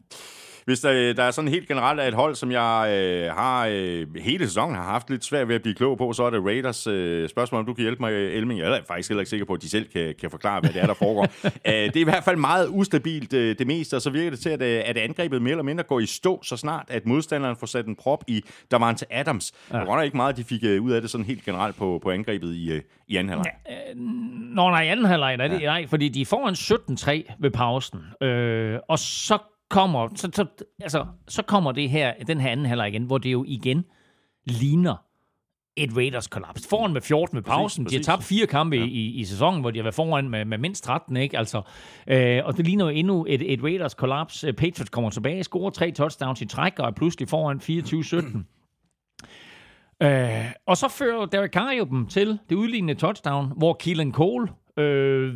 Hvis 0.69 0.81
der, 0.81 1.13
der 1.13 1.23
er 1.23 1.31
sådan 1.31 1.49
helt 1.49 1.69
generelt 1.69 2.01
af 2.01 2.09
et 2.09 2.15
hold, 2.15 2.35
som 2.35 2.53
jeg 2.53 2.89
øh, 2.91 3.33
har 3.35 3.67
øh, 3.71 4.07
hele 4.17 4.47
sæsonen 4.47 4.77
har 4.77 4.83
haft 4.83 5.11
lidt 5.11 5.25
svært 5.25 5.49
ved 5.49 5.55
at 5.55 5.63
blive 5.63 5.75
klog 5.75 5.99
på, 5.99 6.13
så 6.13 6.23
er 6.25 6.31
det 6.31 6.45
Raiders 6.45 6.87
øh, 6.87 7.29
spørgsmål, 7.29 7.59
om 7.59 7.67
du 7.67 7.75
kan 7.75 7.83
hjælpe 7.83 8.03
mig, 8.03 8.13
Elming. 8.13 8.61
Jeg 8.61 8.79
er 8.79 8.81
faktisk 8.89 9.09
heller 9.09 9.21
ikke 9.21 9.31
sikker 9.31 9.47
på, 9.47 9.53
at 9.53 9.63
de 9.63 9.69
selv 9.69 9.89
kan, 9.89 10.15
kan 10.21 10.31
forklare, 10.31 10.61
hvad 10.61 10.71
det 10.71 10.83
er, 10.83 10.87
der 10.87 10.95
foregår. 10.95 11.23
øh, 11.45 11.53
det 11.73 11.97
er 11.97 12.01
i 12.01 12.05
hvert 12.05 12.25
fald 12.25 12.37
meget 12.37 12.69
ustabilt 12.71 13.33
øh, 13.33 13.59
det 13.59 13.67
meste, 13.67 13.95
og 13.97 14.03
så 14.03 14.11
virker 14.11 14.31
det 14.31 14.41
til, 14.41 14.51
at, 14.51 14.63
øh, 14.63 14.83
at 14.85 14.97
angrebet 14.97 15.43
mere 15.43 15.51
eller 15.51 15.63
mindre 15.63 15.85
går 15.85 16.01
i 16.01 16.07
stå, 16.07 16.43
så 16.43 16.57
snart 16.57 16.87
at 16.89 17.07
modstanderen 17.07 17.57
får 17.57 17.67
sat 17.67 17.87
en 17.87 17.97
prop 17.97 18.25
i 18.27 18.45
Davante 18.71 19.07
Adams. 19.11 19.53
Ja. 19.73 19.79
Det 19.79 19.87
var 19.87 19.97
der 19.97 20.03
ikke 20.03 20.17
meget, 20.17 20.37
de 20.37 20.45
fik 20.45 20.65
øh, 20.65 20.83
ud 20.83 20.91
af 20.91 21.01
det 21.01 21.11
sådan 21.11 21.27
helt 21.27 21.45
generelt 21.45 21.77
på, 21.77 22.01
på 22.03 22.11
angrebet 22.11 22.55
i, 22.55 22.73
øh, 22.73 22.83
i 23.09 23.17
anden 23.17 23.29
halvleg. 23.29 23.53
Nå, 24.55 24.71
nej, 24.71 24.83
i 24.83 24.89
anden 24.89 25.07
halvleg, 25.07 25.37
nej, 25.37 25.49
det, 25.49 25.63
nej, 25.63 25.87
fordi 25.87 26.09
de 26.09 26.27
får 26.27 26.49
en 26.49 26.55
17-3 27.25 27.35
ved 27.39 27.51
pausen. 27.51 28.01
Øh, 28.23 28.79
og 28.89 28.99
så 28.99 29.39
kommer, 29.71 30.09
så, 30.15 30.31
så, 30.35 30.47
altså, 30.81 31.07
så 31.29 31.43
kommer 31.43 31.73
det 31.73 31.91
her, 31.91 32.13
den 32.27 32.41
her 32.41 32.51
anden 32.51 32.67
halvleg 32.67 32.89
igen, 32.89 33.03
hvor 33.03 33.19
det 33.19 33.33
jo 33.33 33.45
igen 33.49 33.85
ligner 34.45 34.97
et 35.77 35.97
Raiders 35.97 36.27
kollaps. 36.27 36.67
Foran 36.71 36.93
med 36.93 37.01
14 37.01 37.37
ved 37.37 37.43
pausen. 37.43 37.85
Præcis, 37.85 38.07
de 38.07 38.11
har 38.11 38.17
præcis. 38.17 38.29
tabt 38.29 38.39
fire 38.39 38.47
kampe 38.47 38.77
ja. 38.77 38.85
i, 38.85 39.07
i 39.21 39.25
sæsonen, 39.25 39.61
hvor 39.61 39.71
de 39.71 39.79
har 39.79 39.83
været 39.83 39.95
foran 39.95 40.29
med, 40.29 40.45
med 40.45 40.59
mindst 40.59 40.85
13, 40.85 41.17
ikke? 41.17 41.39
Altså, 41.39 41.63
øh, 42.07 42.41
og 42.45 42.57
det 42.57 42.67
ligner 42.67 42.85
jo 42.85 42.91
endnu 42.91 43.27
et, 43.29 43.53
et 43.53 43.63
Raiders 43.63 43.95
kollaps. 43.95 44.45
Øh, 44.45 44.53
Patriots 44.53 44.91
kommer 44.91 45.11
tilbage, 45.11 45.45
scorer 45.45 45.71
tre 45.71 45.91
touchdowns 45.91 46.43
i 46.43 46.47
træk, 46.47 46.79
og 46.79 46.87
er 46.87 46.91
pludselig 46.91 47.29
foran 47.29 47.61
24-17. 47.63 48.55
Øh, 50.03 50.53
og 50.67 50.77
så 50.77 50.89
fører 50.89 51.27
Derek 51.27 51.53
Carr 51.53 51.73
jo 51.73 51.85
dem 51.85 52.07
til 52.07 52.39
det 52.49 52.55
udlignende 52.57 52.95
touchdown, 52.95 53.53
hvor 53.57 53.77
Keelan 53.81 54.13
Cole 54.13 54.49
øh, 54.79 55.35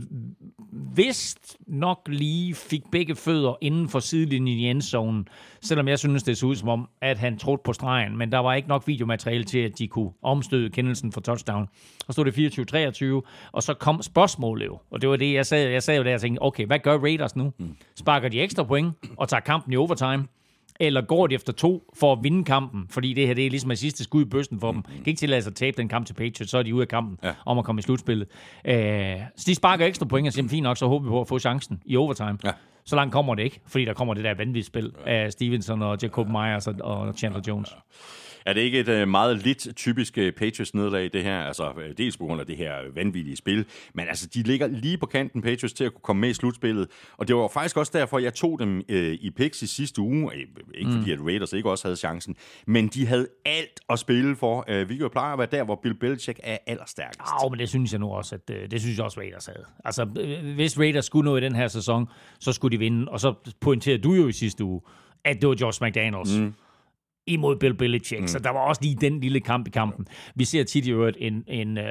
vist 0.97 1.57
nok 1.66 2.01
lige 2.07 2.55
fik 2.55 2.82
begge 2.93 3.16
fødder 3.16 3.55
inden 3.61 3.88
for 3.88 3.99
sidelinjen 3.99 4.59
i 4.59 4.70
endzonen, 4.70 5.28
selvom 5.62 5.88
jeg 5.88 5.99
synes, 5.99 6.22
det 6.22 6.38
så 6.38 6.47
ud 6.47 6.55
som 6.55 6.68
om, 6.68 6.88
at 7.01 7.18
han 7.18 7.38
trådte 7.38 7.62
på 7.64 7.72
stregen, 7.72 8.16
men 8.16 8.32
der 8.32 8.38
var 8.38 8.55
ikke 8.55 8.68
nok 8.68 8.86
videomateriale 8.86 9.45
til, 9.45 9.59
at 9.59 9.78
de 9.78 9.88
kunne 9.88 10.11
omstøde 10.22 10.70
kendelsen 10.70 11.12
for 11.12 11.20
touchdown. 11.20 11.68
Og 12.09 12.14
stod 12.14 12.24
det 12.24 13.22
24-23, 13.24 13.51
og 13.53 13.62
så 13.62 13.74
kom 13.74 14.03
spørgsmålet 14.03 14.66
jo, 14.66 14.78
og 14.90 15.01
det 15.01 15.09
var 15.09 15.16
det, 15.16 15.34
jeg 15.34 15.47
sagde, 15.47 15.72
jeg 15.72 15.82
sagde 15.82 15.99
jo 15.99 16.05
der 16.05 16.14
og 16.14 16.20
tænkte, 16.20 16.43
okay, 16.43 16.66
hvad 16.66 16.78
gør 16.78 16.99
Raiders 16.99 17.36
nu? 17.36 17.53
Sparker 17.97 18.28
de 18.28 18.40
ekstra 18.40 18.62
point 18.62 18.95
og 19.16 19.28
tager 19.28 19.40
kampen 19.40 19.72
i 19.72 19.76
overtime? 19.76 20.26
Eller 20.82 21.00
går 21.00 21.26
de 21.26 21.34
efter 21.34 21.52
to 21.52 21.92
for 21.94 22.12
at 22.12 22.18
vinde 22.22 22.44
kampen, 22.44 22.86
fordi 22.90 23.12
det 23.12 23.26
her 23.26 23.34
det 23.34 23.46
er 23.46 23.50
ligesom 23.50 23.70
et 23.70 23.78
sidste 23.78 24.04
skud 24.04 24.22
i 24.22 24.24
bøsten 24.24 24.60
for 24.60 24.72
dem. 24.72 24.82
De 24.82 24.88
kan 24.88 25.06
ikke 25.06 25.18
tillade 25.18 25.42
sig 25.42 25.50
at 25.50 25.56
tabe 25.56 25.76
den 25.76 25.88
kamp 25.88 26.06
til 26.06 26.14
Patriots, 26.14 26.50
så 26.50 26.58
er 26.58 26.62
de 26.62 26.74
ude 26.74 26.82
af 26.82 26.88
kampen 26.88 27.18
ja. 27.24 27.32
om 27.46 27.58
at 27.58 27.64
komme 27.64 27.78
i 27.78 27.82
slutspillet. 27.82 28.28
Øh, 28.64 29.16
så 29.36 29.44
de 29.46 29.54
sparker 29.54 29.86
ekstra 29.86 30.06
point 30.06 30.26
og 30.26 30.32
siger, 30.32 30.48
fint 30.48 30.62
nok, 30.62 30.76
så 30.76 30.86
håber 30.86 31.04
vi 31.04 31.08
på 31.08 31.20
at 31.20 31.28
få 31.28 31.38
chancen 31.38 31.82
i 31.86 31.96
overtime. 31.96 32.38
Ja. 32.44 32.50
Så 32.84 32.96
langt 32.96 33.12
kommer 33.12 33.34
det 33.34 33.42
ikke, 33.42 33.60
fordi 33.66 33.84
der 33.84 33.94
kommer 33.94 34.14
det 34.14 34.24
der 34.24 34.34
vanvittige 34.34 34.64
spil 34.64 34.92
af 35.06 35.32
Stevenson 35.32 35.82
og 35.82 35.98
Jacob 36.02 36.28
Myers 36.28 36.66
og, 36.66 36.74
og 36.80 37.14
Chandler 37.14 37.40
Jones. 37.48 37.76
Er 38.46 38.52
det 38.52 38.60
ikke 38.60 38.80
et 38.80 38.88
øh, 38.88 39.08
meget 39.08 39.38
lidt 39.44 39.68
typisk 39.76 40.18
øh, 40.18 40.32
Patriots-nederlag, 40.32 41.10
det 41.12 41.22
her? 41.22 41.40
Altså, 41.40 41.72
øh, 41.82 41.94
dels 41.98 42.16
på 42.16 42.26
grund 42.26 42.40
af 42.40 42.46
det 42.46 42.56
her 42.56 42.72
vanvittige 42.94 43.36
spil, 43.36 43.66
men 43.94 44.08
altså, 44.08 44.26
de 44.34 44.42
ligger 44.42 44.66
lige 44.66 44.98
på 44.98 45.06
kanten, 45.06 45.42
Patriots, 45.42 45.72
til 45.72 45.84
at 45.84 45.92
kunne 45.92 46.02
komme 46.02 46.20
med 46.20 46.28
i 46.28 46.34
slutspillet. 46.34 46.88
Og 47.16 47.28
det 47.28 47.36
var 47.36 47.48
faktisk 47.48 47.76
også 47.76 47.92
derfor, 47.94 48.18
jeg 48.18 48.34
tog 48.34 48.58
dem 48.58 48.82
øh, 48.88 49.12
i 49.20 49.30
picks 49.30 49.62
i 49.62 49.66
sidste 49.66 50.00
uge. 50.00 50.30
Ikke 50.74 50.90
mm. 50.90 50.98
fordi, 50.98 51.12
at 51.12 51.20
Raiders 51.20 51.52
ikke 51.52 51.70
også 51.70 51.88
havde 51.88 51.96
chancen, 51.96 52.36
men 52.66 52.88
de 52.88 53.06
havde 53.06 53.28
alt 53.44 53.80
at 53.90 53.98
spille 53.98 54.36
for. 54.36 54.64
Øh, 54.68 54.88
vi 54.88 54.94
kan 54.94 55.02
jo 55.02 55.08
pleje 55.08 55.32
at 55.32 55.38
være 55.38 55.48
der, 55.50 55.64
hvor 55.64 55.80
Bill 55.82 55.94
Belichick 55.94 56.40
er 56.42 56.58
allerstærkest. 56.66 57.20
Au, 57.42 57.48
men 57.48 57.58
det 57.58 57.68
synes 57.68 57.92
jeg 57.92 58.00
nu 58.00 58.10
også, 58.10 58.34
at 58.34 58.56
øh, 58.56 58.70
det 58.70 58.80
synes 58.80 58.96
jeg 58.96 59.04
også, 59.04 59.20
Raiders 59.20 59.46
havde. 59.46 59.64
Altså, 59.84 60.08
øh, 60.20 60.54
hvis 60.54 60.78
Raiders 60.78 61.04
skulle 61.04 61.30
nå 61.30 61.36
i 61.36 61.40
den 61.40 61.54
her 61.54 61.68
sæson, 61.68 62.08
så 62.40 62.52
skulle 62.52 62.71
de 62.72 62.78
vinde. 62.78 63.08
Og 63.08 63.20
så 63.20 63.34
pointerede 63.60 64.02
du 64.02 64.12
jo 64.12 64.28
i 64.28 64.32
sidste 64.32 64.64
uge, 64.64 64.80
at 65.24 65.40
det 65.40 65.48
var 65.48 65.56
Josh 65.60 65.82
McDaniels. 65.82 66.38
Mm 66.38 66.54
imod 67.26 67.56
Bill 67.56 67.74
Belichick. 67.74 68.20
Mm. 68.20 68.26
Så 68.26 68.38
der 68.38 68.50
var 68.50 68.60
også 68.60 68.82
lige 68.82 68.96
den 69.00 69.20
lille 69.20 69.40
kamp 69.40 69.66
i 69.66 69.70
kampen. 69.70 70.06
Vi 70.34 70.44
ser 70.44 70.64
tit 70.64 70.86
i 70.86 70.90
øvrigt 70.90 71.16
en, 71.20 71.44
en 71.46 71.78
øh, 71.78 71.84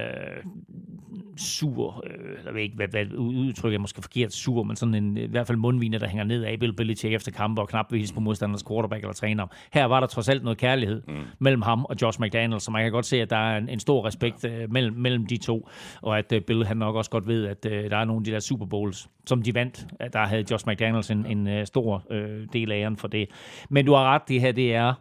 sur, 1.38 2.03
øh, 2.07 2.45
jeg 2.45 2.53
ved 2.53 2.61
ikke, 2.61 2.75
hvad, 2.75 2.88
hvad 2.88 3.13
udtrykket 3.17 3.77
er 3.77 3.82
måske 3.82 4.01
forkert 4.01 4.34
sur, 4.34 4.63
men 4.63 4.75
sådan 4.75 4.95
en, 4.95 5.17
i 5.17 5.25
hvert 5.25 5.47
fald 5.47 5.57
mundviner, 5.57 5.99
der 5.99 6.07
hænger 6.07 6.23
ned 6.23 6.43
af 6.43 6.59
Bill 6.59 6.73
Belichick 6.73 7.13
efter 7.13 7.32
kampe 7.32 7.61
og 7.61 7.69
knap 7.69 7.91
vil 7.91 8.11
på 8.13 8.19
modstanders 8.19 8.63
quarterback 8.63 9.03
eller 9.03 9.13
træner. 9.13 9.47
Her 9.73 9.86
var 9.86 9.99
der 9.99 10.07
trods 10.07 10.29
alt 10.29 10.43
noget 10.43 10.57
kærlighed 10.57 11.01
mm. 11.07 11.13
mellem 11.39 11.61
ham 11.61 11.86
og 11.86 11.95
Josh 12.01 12.21
McDaniels, 12.21 12.63
så 12.63 12.71
man 12.71 12.84
kan 12.84 12.91
godt 12.91 13.05
se, 13.05 13.21
at 13.21 13.29
der 13.29 13.38
er 13.38 13.57
en, 13.57 13.69
en 13.69 13.79
stor 13.79 14.05
respekt 14.05 14.45
øh, 14.45 14.71
mellem, 14.71 14.95
mellem 14.95 15.25
de 15.25 15.38
to, 15.38 15.69
og 16.01 16.17
at 16.17 16.32
øh, 16.32 16.41
Bill 16.41 16.65
han 16.65 16.77
nok 16.77 16.95
også 16.95 17.11
godt 17.11 17.27
ved, 17.27 17.45
at 17.45 17.65
øh, 17.65 17.89
der 17.89 17.97
er 17.97 18.05
nogle 18.05 18.19
af 18.19 18.23
de 18.23 18.32
der 18.32 18.39
Super 18.39 18.65
Bowls, 18.65 19.09
som 19.25 19.41
de 19.41 19.53
vandt. 19.53 19.86
Der 20.13 20.25
havde 20.25 20.45
Josh 20.51 20.67
McDaniels 20.67 21.11
en, 21.11 21.25
en 21.25 21.59
uh, 21.59 21.65
stor 21.65 22.03
øh, 22.11 22.47
del 22.53 22.71
af 22.71 22.75
æren 22.82 22.97
for 22.97 23.07
det. 23.07 23.29
Men 23.69 23.86
du 23.86 23.93
har 23.93 24.03
ret, 24.13 24.21
det 24.27 24.41
her 24.41 24.51
det 24.51 24.75
er 24.75 24.93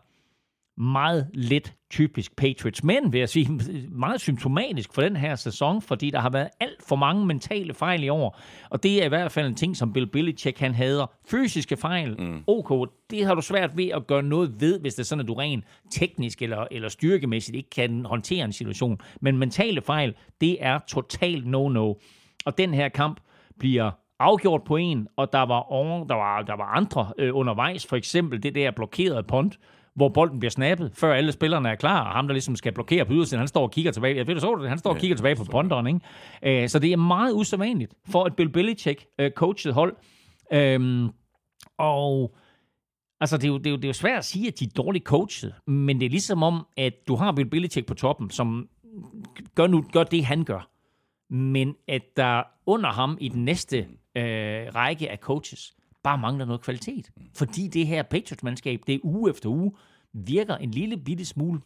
meget 0.76 1.30
lidt 1.34 1.74
typisk 1.90 2.36
Patriots. 2.36 2.84
Men, 2.84 3.12
vil 3.12 3.18
jeg 3.18 3.28
sige, 3.28 3.60
meget 3.88 4.20
symptomatisk 4.20 4.94
for 4.94 5.02
den 5.02 5.16
her 5.16 5.34
sæson, 5.34 5.82
fordi 5.82 6.10
der 6.10 6.20
har 6.20 6.30
været 6.30 6.48
alt 6.60 6.82
for 6.88 6.96
mange 6.96 7.26
mentale 7.26 7.74
fejl 7.74 8.04
i 8.04 8.08
år. 8.08 8.38
Og 8.70 8.82
det 8.82 9.02
er 9.02 9.06
i 9.06 9.08
hvert 9.08 9.32
fald 9.32 9.46
en 9.46 9.54
ting, 9.54 9.76
som 9.76 9.92
Bill 9.92 10.06
Belichick 10.06 10.58
han 10.58 10.74
hader. 10.74 11.06
Fysiske 11.30 11.76
fejl, 11.76 12.16
mm. 12.20 12.44
ok, 12.46 12.88
det 13.10 13.24
har 13.24 13.34
du 13.34 13.42
svært 13.42 13.76
ved 13.76 13.88
at 13.88 14.06
gøre 14.06 14.22
noget 14.22 14.60
ved, 14.60 14.80
hvis 14.80 14.94
det 14.94 15.02
er 15.02 15.06
sådan, 15.06 15.20
at 15.20 15.28
du 15.28 15.34
rent 15.34 15.64
teknisk 15.90 16.42
eller, 16.42 16.66
eller 16.70 16.88
styrkemæssigt 16.88 17.56
ikke 17.56 17.70
kan 17.70 18.04
håndtere 18.04 18.44
en 18.44 18.52
situation. 18.52 18.98
Men 19.20 19.38
mentale 19.38 19.82
fejl, 19.82 20.14
det 20.40 20.56
er 20.60 20.78
totalt 20.88 21.46
no-no. 21.46 21.94
Og 22.46 22.58
den 22.58 22.74
her 22.74 22.88
kamp 22.88 23.20
bliver 23.58 23.90
afgjort 24.18 24.64
på 24.64 24.76
en, 24.76 25.08
og 25.16 25.32
der 25.32 25.42
var, 25.42 25.72
over, 25.72 26.06
der 26.06 26.14
var, 26.14 26.42
der 26.42 26.56
var 26.56 26.64
andre 26.64 27.12
øh, 27.18 27.36
undervejs. 27.36 27.86
For 27.86 27.96
eksempel 27.96 28.42
det 28.42 28.54
der 28.54 28.70
blokerede 28.70 29.22
punt, 29.22 29.58
hvor 30.00 30.08
bolden 30.08 30.38
bliver 30.38 30.50
snappet, 30.50 30.90
før 30.94 31.14
alle 31.14 31.32
spillerne 31.32 31.68
er 31.68 31.74
klar, 31.74 32.04
og 32.04 32.12
ham, 32.12 32.26
der 32.26 32.32
ligesom 32.32 32.56
skal 32.56 32.72
blokere 32.72 33.04
på 33.04 33.12
ydersiden, 33.12 33.38
han 33.38 33.48
står 33.48 33.62
og 33.62 33.70
kigger 33.70 33.92
tilbage. 33.92 34.16
Jeg 34.16 34.26
ved, 34.26 34.34
du 34.34 34.40
så 34.40 34.58
det? 34.60 34.68
Han 34.68 34.78
står 34.78 34.90
og 34.90 34.96
kigger 34.96 35.16
tilbage 35.16 35.36
på 35.36 35.44
ponderen, 35.44 35.86
ikke? 35.86 36.62
Øh, 36.62 36.68
så 36.68 36.78
det 36.78 36.92
er 36.92 36.96
meget 36.96 37.32
usædvanligt 37.32 37.94
for 38.08 38.26
et 38.26 38.36
Bill 38.36 38.48
Belichick 38.48 39.06
øh, 39.18 39.30
coachet 39.30 39.74
hold. 39.74 39.96
Øhm, 40.52 41.08
og 41.78 42.34
altså, 43.20 43.36
det 43.36 43.44
er, 43.44 43.48
jo, 43.48 43.58
det, 43.58 43.66
er 43.66 43.70
jo, 43.70 43.76
det 43.76 43.84
er 43.84 43.88
jo 43.88 43.92
svært 43.92 44.18
at 44.18 44.24
sige, 44.24 44.48
at 44.48 44.60
de 44.60 44.64
er 44.64 44.70
dårligt 44.76 45.04
coachet, 45.04 45.54
men 45.66 46.00
det 46.00 46.06
er 46.06 46.10
ligesom 46.10 46.42
om, 46.42 46.66
at 46.76 46.94
du 47.08 47.16
har 47.16 47.32
Bill 47.32 47.50
Belichick 47.50 47.86
på 47.86 47.94
toppen, 47.94 48.30
som 48.30 48.68
gør, 49.54 49.66
nu, 49.66 49.84
gør 49.92 50.04
det, 50.04 50.24
han 50.24 50.44
gør. 50.44 50.70
Men 51.34 51.74
at 51.88 52.02
der 52.16 52.42
under 52.66 52.90
ham 52.90 53.18
i 53.20 53.28
den 53.28 53.44
næste 53.44 53.78
øh, 54.16 54.74
række 54.74 55.10
af 55.10 55.18
coaches, 55.18 55.74
bare 56.02 56.18
mangler 56.18 56.44
noget 56.44 56.60
kvalitet. 56.60 57.10
Fordi 57.34 57.68
det 57.68 57.86
her 57.86 58.02
Patriots-mandskab, 58.02 58.80
det 58.86 58.94
er 58.94 58.98
uge 59.02 59.30
efter 59.30 59.48
uge, 59.48 59.72
virker 60.12 60.56
en 60.56 60.70
lille 60.70 60.96
bitte 60.96 61.24
smule 61.24 61.60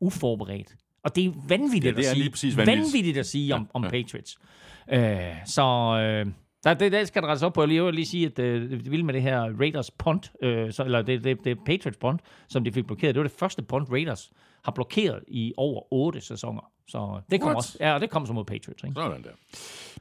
uforberedt. 0.00 0.76
Og 1.02 1.16
det 1.16 1.24
er 1.24 1.30
vanvittigt, 1.48 1.84
ja, 1.84 1.90
det 1.90 2.06
er 2.06 2.10
at, 2.10 2.16
sige, 2.16 2.30
præcis 2.30 2.56
vanvittigt. 2.56 2.84
vanvittigt 2.84 3.18
at 3.18 3.26
sige 3.26 3.54
om, 3.54 3.70
om 3.74 3.84
ja. 3.84 3.90
Patriots. 3.90 4.38
Øh, 4.92 5.46
så 5.46 5.62
øh, 6.00 6.32
der, 6.64 6.74
det, 6.74 6.92
det 6.92 7.08
skal 7.08 7.22
der 7.22 7.28
rettes 7.28 7.42
op 7.42 7.52
på. 7.52 7.66
Jeg 7.66 7.84
vil 7.84 7.94
lige 7.94 8.06
sige, 8.06 8.26
at 8.26 8.38
øh, 8.38 8.70
det 8.70 8.90
vilde 8.90 9.04
med 9.04 9.14
det 9.14 9.22
her 9.22 9.40
Raiders 9.60 9.90
punt, 9.90 10.32
øh, 10.42 10.72
så, 10.72 10.84
eller 10.84 11.02
det, 11.02 11.24
det, 11.24 11.44
det 11.44 11.58
Patriots 11.66 11.98
punt, 11.98 12.20
som 12.48 12.64
de 12.64 12.72
fik 12.72 12.86
blokeret, 12.86 13.14
det 13.14 13.20
var 13.20 13.28
det 13.28 13.36
første 13.38 13.62
punt 13.62 13.90
Raiders 13.90 14.30
har 14.64 14.72
blokeret 14.72 15.24
i 15.28 15.52
over 15.56 15.92
otte 15.92 16.20
sæsoner. 16.20 16.70
Så 16.88 17.20
det 17.30 17.40
kommer 17.40 17.56
også. 17.56 17.76
Ja, 17.80 17.98
det 17.98 18.10
kommer 18.10 18.26
så 18.26 18.32
mod 18.32 18.44
Patriots. 18.44 18.84
Ikke? 18.84 18.94
Sådan 18.94 19.22
der. 19.22 19.30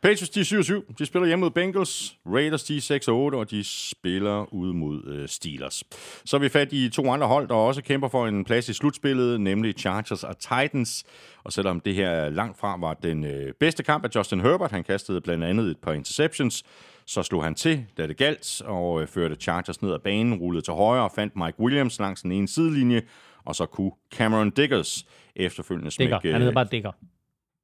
Patriots, 0.01 0.29
de 0.29 0.39
er 0.39 0.81
7-7. 0.89 0.93
De 0.99 1.05
spiller 1.05 1.27
hjemme 1.27 1.45
mod 1.45 1.51
Bengals. 1.51 2.17
Raiders, 2.25 2.63
de 2.63 2.77
er 2.77 3.31
6-8, 3.33 3.37
og 3.37 3.51
de 3.51 3.63
spiller 3.63 4.53
ud 4.53 4.73
mod 4.73 5.21
uh, 5.21 5.25
Steelers. 5.25 5.83
Så 6.25 6.37
er 6.37 6.39
vi 6.39 6.49
fat 6.49 6.73
i 6.73 6.89
to 6.89 7.11
andre 7.11 7.27
hold, 7.27 7.47
der 7.47 7.55
også 7.55 7.81
kæmper 7.81 8.07
for 8.07 8.27
en 8.27 8.45
plads 8.45 8.69
i 8.69 8.73
slutspillet, 8.73 9.41
nemlig 9.41 9.75
Chargers 9.77 10.23
og 10.23 10.39
Titans. 10.39 11.03
Og 11.43 11.53
selvom 11.53 11.79
det 11.79 11.95
her 11.95 12.29
langt 12.29 12.59
fra 12.59 12.77
var 12.77 12.93
den 12.93 13.23
uh, 13.23 13.51
bedste 13.59 13.83
kamp 13.83 14.05
af 14.05 14.09
Justin 14.15 14.41
Herbert, 14.41 14.71
han 14.71 14.83
kastede 14.83 15.21
blandt 15.21 15.43
andet 15.43 15.65
et 15.71 15.77
par 15.77 15.93
interceptions, 15.93 16.63
så 17.05 17.23
slog 17.23 17.43
han 17.43 17.55
til, 17.55 17.85
da 17.97 18.07
det 18.07 18.17
galt, 18.17 18.61
og 18.65 18.93
uh, 18.93 19.07
førte 19.07 19.35
Chargers 19.35 19.81
ned 19.81 19.93
ad 19.93 19.99
banen, 19.99 20.33
rullede 20.33 20.65
til 20.65 20.73
højre 20.73 21.03
og 21.03 21.11
fandt 21.15 21.35
Mike 21.35 21.59
Williams 21.59 21.99
langs 21.99 22.21
den 22.21 22.31
ene 22.31 22.47
sidelinje, 22.47 23.01
og 23.47 23.55
så 23.55 23.65
kunne 23.65 23.91
Cameron 24.11 24.49
Diggers 24.49 25.05
efterfølgende 25.35 25.91
smække... 25.91 26.15
Digger. 26.15 26.31
Han 26.31 26.41
hedder 26.41 26.53
bare 26.53 26.67
Digger. 26.71 26.91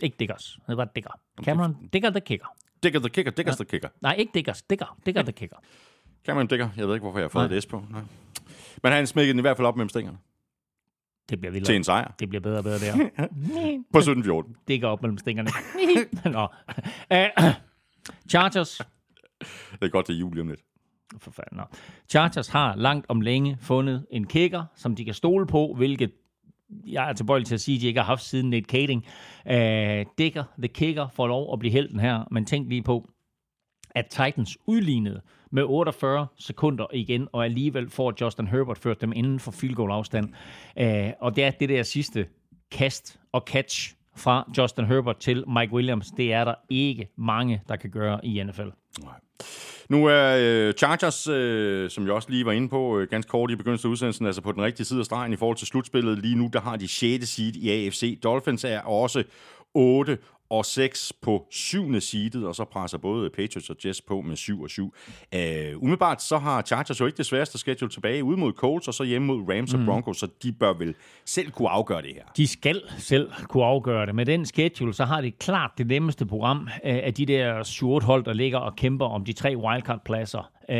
Ikke 0.03 0.15
Diggers. 0.19 0.53
Han 0.65 0.73
hedder 0.73 0.85
bare 0.85 0.91
Digger. 0.95 1.11
Cameron 1.43 1.89
Digger 1.93 2.09
the 2.09 2.21
Kicker. 2.21 2.47
Digger 2.83 2.99
the 2.99 3.09
Kicker. 3.09 3.31
Diggers 3.31 3.59
ja. 3.59 3.63
the 3.63 3.71
Kicker. 3.71 3.89
Nej, 4.01 4.15
ikke 4.17 4.31
Diggers. 4.33 4.61
Digger. 4.61 4.97
Digger 5.05 5.21
the 5.21 5.31
Kicker. 5.31 5.55
Cameron 6.25 6.47
Digger. 6.47 6.69
Jeg 6.77 6.87
ved 6.87 6.95
ikke, 6.95 7.03
hvorfor 7.03 7.19
jeg 7.19 7.23
har 7.23 7.29
fået 7.29 7.49
Nej. 7.49 7.59
det 7.59 7.67
på. 7.69 7.83
Nej. 7.89 8.01
Men 8.83 8.91
han 8.91 9.07
smækkede 9.07 9.33
den 9.33 9.39
i 9.39 9.41
hvert 9.41 9.57
fald 9.57 9.67
op 9.67 9.75
mellem 9.75 9.89
stængerne. 9.89 10.17
Det 11.29 11.39
bliver 11.39 11.51
vildere. 11.51 11.67
Til 11.67 11.75
en 11.75 11.83
sejr. 11.83 12.13
Det 12.19 12.29
bliver 12.29 12.41
bedre 12.41 12.57
og 12.57 12.63
bedre 12.63 12.79
der. 12.79 13.09
på 13.93 13.99
17-14. 14.47 14.63
Digger 14.67 14.87
op 14.87 15.01
mellem 15.01 15.17
stængerne. 15.17 15.49
Nå. 16.35 16.47
Uh, 17.11 17.53
Chargers. 18.31 18.81
Det 19.71 19.81
er 19.81 19.89
godt 19.89 20.05
til 20.05 20.19
jul 20.19 20.39
om 20.39 20.47
lidt. 20.47 20.61
For 21.19 21.31
fanden. 21.31 21.57
no. 21.57 21.63
Chargers 22.09 22.47
har 22.47 22.75
langt 22.75 23.05
om 23.09 23.21
længe 23.21 23.57
fundet 23.59 24.05
en 24.11 24.27
kicker, 24.27 24.63
som 24.75 24.95
de 24.95 25.05
kan 25.05 25.13
stole 25.13 25.47
på, 25.47 25.73
hvilket 25.77 26.11
jeg 26.87 27.09
er 27.09 27.13
tilbøjelig 27.13 27.47
til 27.47 27.55
at 27.55 27.61
sige, 27.61 27.75
at 27.75 27.81
de 27.81 27.87
ikke 27.87 27.99
har 27.99 28.07
haft 28.07 28.23
siden 28.23 28.49
Nate 28.49 28.65
Kading. 28.65 29.05
Uh, 29.45 30.11
Dicker, 30.17 30.43
the 30.57 30.67
kicker, 30.67 31.07
får 31.07 31.27
lov 31.27 31.53
at 31.53 31.59
blive 31.59 31.71
helten 31.71 31.99
her, 31.99 32.23
men 32.31 32.45
tænk 32.45 32.69
lige 32.69 32.83
på, 32.83 33.09
at 33.95 34.05
Titans 34.05 34.57
udlignede 34.65 35.21
med 35.51 35.63
48 35.63 36.27
sekunder 36.37 36.85
igen, 36.93 37.27
og 37.31 37.45
alligevel 37.45 37.89
får 37.89 38.13
Justin 38.21 38.47
Herbert 38.47 38.77
ført 38.77 39.01
dem 39.01 39.13
inden 39.15 39.39
for 39.39 39.51
field 39.51 39.75
goal 39.75 39.91
afstand. 39.91 40.33
Uh, 40.81 41.11
og 41.19 41.35
det 41.35 41.43
er 41.43 41.51
det 41.51 41.69
der 41.69 41.83
sidste 41.83 42.27
kast 42.71 43.19
og 43.31 43.43
catch 43.47 43.95
fra 44.15 44.51
Justin 44.57 44.85
Herbert 44.85 45.17
til 45.17 45.43
Mike 45.47 45.73
Williams. 45.73 46.11
Det 46.11 46.33
er 46.33 46.43
der 46.43 46.55
ikke 46.69 47.07
mange, 47.17 47.61
der 47.69 47.75
kan 47.75 47.89
gøre 47.89 48.25
i 48.25 48.43
NFL. 48.43 48.69
Nej. 48.99 49.13
Nu 49.89 50.05
er 50.05 50.37
øh, 50.39 50.73
Chargers, 50.73 51.27
øh, 51.27 51.89
som 51.89 52.05
jeg 52.05 52.13
også 52.13 52.29
lige 52.29 52.45
var 52.45 52.51
inde 52.51 52.69
på, 52.69 52.99
øh, 52.99 53.07
ganske 53.09 53.29
kort 53.29 53.51
i 53.51 53.55
begyndelsen 53.55 53.87
af 53.87 53.91
udsendelsen, 53.91 54.25
altså 54.25 54.41
på 54.41 54.51
den 54.51 54.61
rigtige 54.61 54.85
side 54.85 54.99
af 54.99 55.05
stregen 55.05 55.33
i 55.33 55.35
forhold 55.35 55.57
til 55.57 55.67
slutspillet. 55.67 56.19
Lige 56.19 56.35
nu, 56.35 56.49
der 56.53 56.61
har 56.61 56.75
de 56.75 56.87
6. 56.87 57.29
seed 57.29 57.55
i 57.55 57.69
AFC. 57.69 58.19
Dolphins 58.23 58.63
er 58.63 58.81
også 58.81 59.23
8 59.73 60.17
og 60.49 60.65
6 60.65 61.13
på 61.21 61.47
syvende 61.51 62.01
seedet, 62.01 62.47
og 62.47 62.55
så 62.55 62.65
presser 62.65 62.97
både 62.97 63.29
Patriots 63.29 63.69
og 63.69 63.75
Jets 63.85 64.01
på 64.01 64.21
med 64.21 64.35
7 64.35 64.61
og 64.61 64.69
7. 64.69 64.83
Uh, 64.85 65.39
umiddelbart 65.75 66.21
så 66.21 66.37
har 66.37 66.61
Chargers 66.61 66.99
jo 66.99 67.05
ikke 67.05 67.17
det 67.17 67.25
sværeste 67.25 67.57
schedule 67.57 67.91
tilbage, 67.91 68.23
ude 68.23 68.37
mod 68.37 68.53
Colts 68.53 68.87
og 68.87 68.93
så 68.93 69.03
hjemme 69.03 69.27
mod 69.27 69.55
Rams 69.55 69.73
mm. 69.73 69.79
og 69.79 69.85
Broncos, 69.85 70.17
så 70.17 70.27
de 70.43 70.51
bør 70.51 70.73
vel 70.73 70.95
selv 71.25 71.51
kunne 71.51 71.69
afgøre 71.69 72.01
det 72.01 72.11
her. 72.13 72.23
De 72.37 72.47
skal 72.47 72.81
selv 72.97 73.31
kunne 73.49 73.65
afgøre 73.65 74.05
det. 74.05 74.15
Med 74.15 74.25
den 74.25 74.45
schedule, 74.45 74.93
så 74.93 75.05
har 75.05 75.21
de 75.21 75.31
klart 75.31 75.71
det 75.77 75.87
nemmeste 75.87 76.25
program 76.25 76.61
uh, 76.61 76.69
af 76.83 77.13
de 77.13 77.25
der 77.25 77.63
7 77.63 77.99
hold, 77.99 78.25
der 78.25 78.33
ligger 78.33 78.57
og 78.57 78.75
kæmper 78.75 79.05
om 79.05 79.25
de 79.25 79.33
tre 79.33 79.57
wildcard-pladser. 79.57 80.51
Uh, 80.69 80.75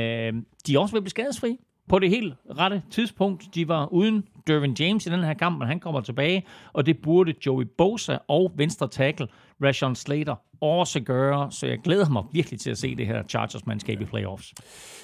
de 0.67 0.75
er 0.75 0.79
også 0.79 0.93
ved 0.93 0.99
at 0.99 1.03
blive 1.03 1.09
skadesfri 1.09 1.57
på 1.89 1.99
det 1.99 2.09
helt 2.09 2.33
rette 2.57 2.81
tidspunkt. 2.91 3.55
De 3.55 3.67
var 3.67 3.93
uden 3.93 4.23
Dervin 4.47 4.75
James 4.79 5.05
i 5.05 5.09
den 5.09 5.23
her 5.23 5.33
kamp, 5.33 5.59
men 5.59 5.67
han 5.67 5.79
kommer 5.79 6.01
tilbage, 6.01 6.45
og 6.73 6.85
det 6.85 6.97
burde 6.97 7.33
Joey 7.45 7.65
Bosa 7.77 8.17
og 8.27 8.51
venstre 8.55 8.87
tackle 8.87 9.27
Rashawn 9.63 9.95
Slater 9.95 10.35
også 10.61 10.99
gøre, 10.99 11.51
så 11.51 11.67
jeg 11.67 11.79
glæder 11.83 12.09
mig 12.09 12.23
virkelig 12.31 12.59
til 12.59 12.71
at 12.71 12.77
se 12.77 12.95
det 12.95 13.07
her 13.07 13.23
Chargers-mandskab 13.23 14.01
i 14.01 14.05
playoffs. 14.05 14.53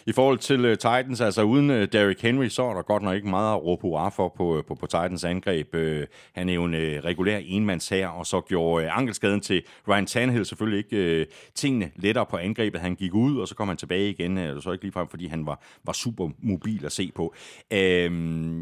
I 0.06 0.12
forhold 0.12 0.38
til 0.38 0.66
uh, 0.66 0.72
Titans, 0.72 1.22
altså 1.22 1.44
uden 1.44 1.70
uh, 1.70 1.84
Derrick 1.84 2.22
Henry, 2.22 2.48
så 2.48 2.64
er 2.64 2.74
der 2.74 2.82
godt 2.82 3.04
nok 3.04 3.16
ikke 3.16 3.30
meget 3.30 3.56
at 3.56 3.64
råbe 3.64 3.82
hurra 3.82 4.10
for 4.10 4.34
på, 4.38 4.58
øh, 4.58 4.64
på, 4.64 4.76
på 4.76 4.86
Titans 4.86 5.24
angreb. 5.24 5.76
Uh, 5.76 5.82
han 6.34 6.50
er 6.50 6.54
jo 6.54 6.64
en 6.64 6.74
uh, 6.74 6.80
regulær 6.80 7.40
enmands 7.44 7.90
her, 7.90 8.08
og 8.08 8.26
så 8.26 8.42
gjorde 8.42 8.86
uh, 8.86 8.98
ankelskaden 8.98 9.42
til 9.42 9.64
Ryan 9.88 10.06
Tannehill 10.06 10.46
selvfølgelig 10.46 10.78
ikke 10.78 11.22
uh, 11.22 11.34
tingene 11.56 11.92
lettere 11.96 12.26
på 12.26 12.38
angrebet. 12.38 12.82
Han 12.82 12.96
gik 12.96 13.14
ud, 13.14 13.38
og 13.38 13.48
så 13.48 13.56
kom 13.56 13.68
han 13.68 13.78
tilbage 13.78 14.10
igen, 14.10 14.38
uh, 14.38 14.62
så 14.62 14.72
ikke 14.72 14.84
ligefrem, 14.84 15.08
fordi 15.08 15.28
han 15.28 15.46
var, 15.46 15.62
var 15.84 15.94
super 15.94 16.30
mobil 16.42 16.86
at 16.86 16.92
se 16.92 17.12
på. 17.16 17.34
Uh, 17.74 17.78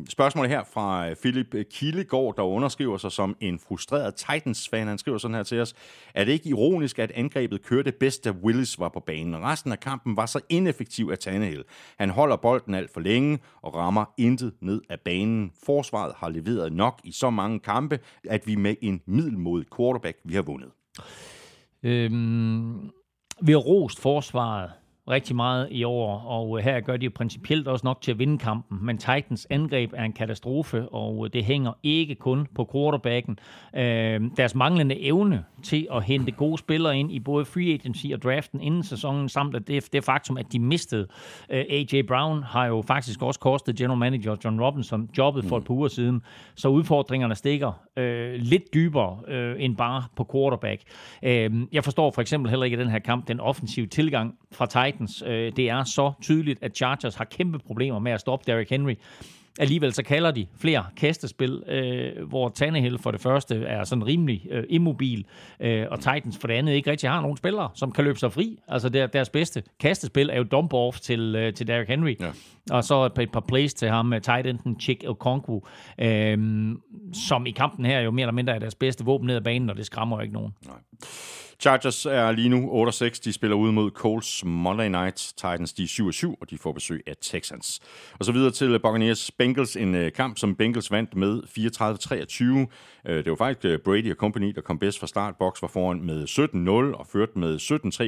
spørgsmålet 0.10 0.52
her 0.52 0.64
fra 0.74 1.14
Philip 1.22 1.56
Kildegård, 1.72 2.36
der 2.36 2.44
underskriver 2.44 2.98
sig 2.98 3.12
som 3.12 3.36
en 3.40 3.60
frustreret 3.68 4.16
Titans-fan. 4.16 4.88
Han 4.88 4.98
skriver 4.98 5.18
sådan 5.18 5.36
her 5.36 5.44
til 5.44 5.62
os. 5.62 5.74
Er 6.14 6.24
det 6.24 6.32
ikke 6.32 6.50
ironisk, 6.50 7.00
at 7.00 7.12
angrebet 7.12 7.62
kørte 7.64 7.92
bedst, 7.92 8.26
da 8.26 8.32
Willis 8.32 8.80
var 8.80 8.90
på 8.90 9.00
banen? 9.00 9.44
Resten 9.44 9.72
af 9.72 9.80
kampen 9.80 10.18
var 10.18 10.26
så 10.26 10.40
ineffektiv 10.50 11.10
af 11.12 11.18
Tannehill. 11.18 11.64
Han 12.00 12.10
holder 12.10 12.36
bolden 12.36 12.74
alt 12.76 12.94
for 12.94 13.00
længe 13.00 13.40
og 13.62 13.76
rammer 13.76 14.06
intet 14.18 14.54
ned 14.62 14.82
af 14.90 15.00
banen. 15.00 15.52
Forsvaret 15.66 16.14
har 16.18 16.30
leveret 16.30 16.74
nok 16.74 17.02
i 17.04 17.12
så 17.12 17.30
mange 17.30 17.60
kampe, 17.60 18.00
at 18.30 18.48
vi 18.48 18.56
med 18.56 18.76
en 18.82 19.02
middelmodig 19.06 19.68
quarterback, 19.78 20.18
vi 20.24 20.34
har 20.34 20.42
vundet. 20.42 20.70
Øhm, 21.84 22.90
vi 23.42 23.52
har 23.52 23.60
rost 23.60 24.00
forsvaret 24.02 24.72
rigtig 25.10 25.36
meget 25.36 25.68
i 25.72 25.84
år, 25.84 26.20
og 26.20 26.58
øh, 26.58 26.64
her 26.64 26.80
gør 26.80 26.98
de 26.98 27.06
jo 27.06 27.12
principielt 27.16 27.68
også 27.68 27.86
nok 27.86 28.02
til 28.02 28.12
at 28.12 28.20
vinde 28.20 28.38
kampen, 28.38 28.86
men 28.86 28.98
Titans 28.98 29.48
angreb 29.50 29.94
er 29.96 30.04
en 30.04 30.14
katastrofe, 30.14 30.90
og 30.90 31.26
øh, 31.26 31.34
det 31.34 31.46
hænger 31.46 31.72
ikke 31.84 32.16
kun 32.16 32.48
på 32.56 32.70
quarterbacken. 32.72 33.40
Øh, 33.76 34.22
deres 34.38 34.56
manglende 34.56 35.02
evne 35.02 35.44
til 35.64 35.88
at 35.92 36.04
hente 36.04 36.32
gode 36.32 36.58
spillere 36.58 36.98
ind 37.00 37.12
i 37.12 37.20
både 37.20 37.46
free 37.46 37.74
agency 37.74 38.06
og 38.14 38.22
draften 38.22 38.62
inden 38.62 38.84
sæsonen, 38.84 39.30
samt 39.30 39.56
at 39.56 39.68
det, 39.68 39.94
det 39.94 40.04
faktum, 40.04 40.38
at 40.38 40.46
de 40.52 40.60
mistede 40.60 41.08
øh, 41.50 41.66
A.J. 41.70 42.02
Brown, 42.08 42.44
har 42.44 42.66
jo 42.66 42.84
faktisk 42.88 43.22
også 43.22 43.40
kostet 43.40 43.76
general 43.76 43.98
manager 43.98 44.36
John 44.46 44.62
Robinson 44.62 45.10
jobbet 45.18 45.46
for 45.46 45.58
et 45.58 45.64
par 45.64 45.74
uger 45.74 45.88
siden, 45.88 46.22
så 46.56 46.68
udfordringerne 46.68 47.36
stikker 47.36 47.72
øh, 47.98 48.34
lidt 48.34 48.74
dybere 48.74 49.20
øh, 49.28 49.56
end 49.60 49.78
bare 49.78 50.04
på 50.16 50.30
quarterback. 50.32 50.82
Øh, 51.24 51.52
jeg 51.72 51.84
forstår 51.84 52.12
for 52.12 52.22
eksempel 52.22 52.50
heller 52.50 52.66
ikke 52.66 52.78
den 52.78 52.90
her 52.90 53.00
kamp 53.00 53.28
den 53.28 53.40
offensive 53.40 53.86
tilgang 53.86 54.36
fra 54.52 54.66
Titans. 54.66 54.97
Øh, 55.26 55.52
det 55.56 55.70
er 55.70 55.84
så 55.84 56.12
tydeligt, 56.22 56.64
at 56.64 56.76
Chargers 56.76 57.16
har 57.16 57.26
kæmpe 57.26 57.60
problemer 57.60 58.00
med 58.00 58.12
at 58.12 58.20
stoppe 58.20 58.52
Derrick 58.52 58.70
Henry. 58.70 58.96
Alligevel 59.60 59.94
så 59.94 60.04
kalder 60.04 60.32
de 60.32 60.48
flere 60.60 60.86
kastespil, 60.98 61.64
øh, 61.68 62.28
hvor 62.28 62.50
Tannehill 62.50 63.00
for 63.00 63.12
det 63.12 63.22
første 63.22 63.56
er 63.56 63.84
sådan 63.84 64.06
rimelig 64.06 64.48
øh, 64.52 64.64
immobil, 64.70 65.26
øh, 65.60 65.86
og 65.92 66.00
Titans 66.00 66.38
for 66.38 66.48
det 66.48 66.54
andet 66.54 66.74
ikke 66.74 66.92
rigtig 66.92 67.10
har 67.10 67.22
nogen 67.22 67.38
spillere, 67.38 67.70
som 67.76 67.92
kan 67.92 68.04
løbe 68.04 68.20
sig 68.20 68.34
fri. 68.34 68.60
Altså 68.68 68.90
der, 68.90 69.08
deres 69.08 69.30
bedste 69.30 69.64
kastespil 69.80 70.30
er 70.30 70.38
jo 70.38 70.44
dump 70.44 70.74
off 70.74 71.00
til, 71.00 71.36
øh, 71.36 71.54
til 71.54 71.68
Derrick 71.68 71.90
Henry, 71.90 72.16
ja. 72.20 72.32
og 72.72 72.84
så 72.84 73.06
et 73.06 73.14
par, 73.14 73.22
et 73.22 73.32
par 73.32 73.44
plays 73.48 73.74
til 73.74 73.90
ham 73.90 74.06
med 74.06 74.22
tight 74.22 74.48
enden 74.48 74.80
Chick 74.80 75.04
Okonkwo, 75.08 75.66
øh, 76.00 76.38
som 77.14 77.46
i 77.46 77.52
kampen 77.52 77.86
her 77.86 78.00
jo 78.00 78.12
mere 78.12 78.24
eller 78.24 78.34
mindre 78.34 78.56
er 78.56 78.60
deres 78.60 78.76
bedste 78.76 79.06
våben 79.06 79.28
ned 79.28 79.36
ad 79.36 79.42
banen, 79.42 79.70
og 79.70 79.78
det 79.78 79.86
skræmmer 79.86 80.18
jo 80.18 80.22
ikke 80.22 80.34
nogen. 80.34 80.54
Nej. 80.66 80.76
Chargers 81.60 82.06
er 82.06 82.32
lige 82.32 82.50
nu 82.50 82.88
8-6. 82.90 83.22
De 83.24 83.34
spiller 83.34 83.58
ude 83.58 83.74
mod 83.74 83.92
Colts 83.92 84.46
Monday 84.46 84.90
Night. 84.90 85.16
Titans 85.16 85.74
de 85.74 85.84
er 85.84 85.88
7-7, 85.88 86.36
og 86.42 86.50
de 86.50 86.58
får 86.58 86.72
besøg 86.72 87.04
af 87.08 87.14
Texans. 87.22 87.80
Og 88.20 88.26
så 88.26 88.32
videre 88.32 88.52
til 88.52 88.80
Buccaneers 88.80 89.32
Bengals. 89.32 89.76
En 89.76 89.96
øh, 89.96 90.12
kamp, 90.12 90.38
som 90.38 90.56
Bengals 90.56 90.92
vandt 90.92 91.16
med 91.16 91.42
34-23. 93.06 93.12
Øh, 93.12 93.24
det 93.24 93.30
var 93.30 93.36
faktisk 93.36 93.66
øh, 93.66 93.80
Brady 93.80 94.12
og 94.12 94.16
company, 94.16 94.52
der 94.56 94.62
kom 94.62 94.80
bedst 94.80 95.00
fra 95.00 95.08
start. 95.08 95.36
Box 95.40 95.62
var 95.62 95.68
foran 95.68 96.02
med 96.02 96.24
17-0 96.94 96.98
og 97.00 97.08
førte 97.08 97.40
med 97.40 97.56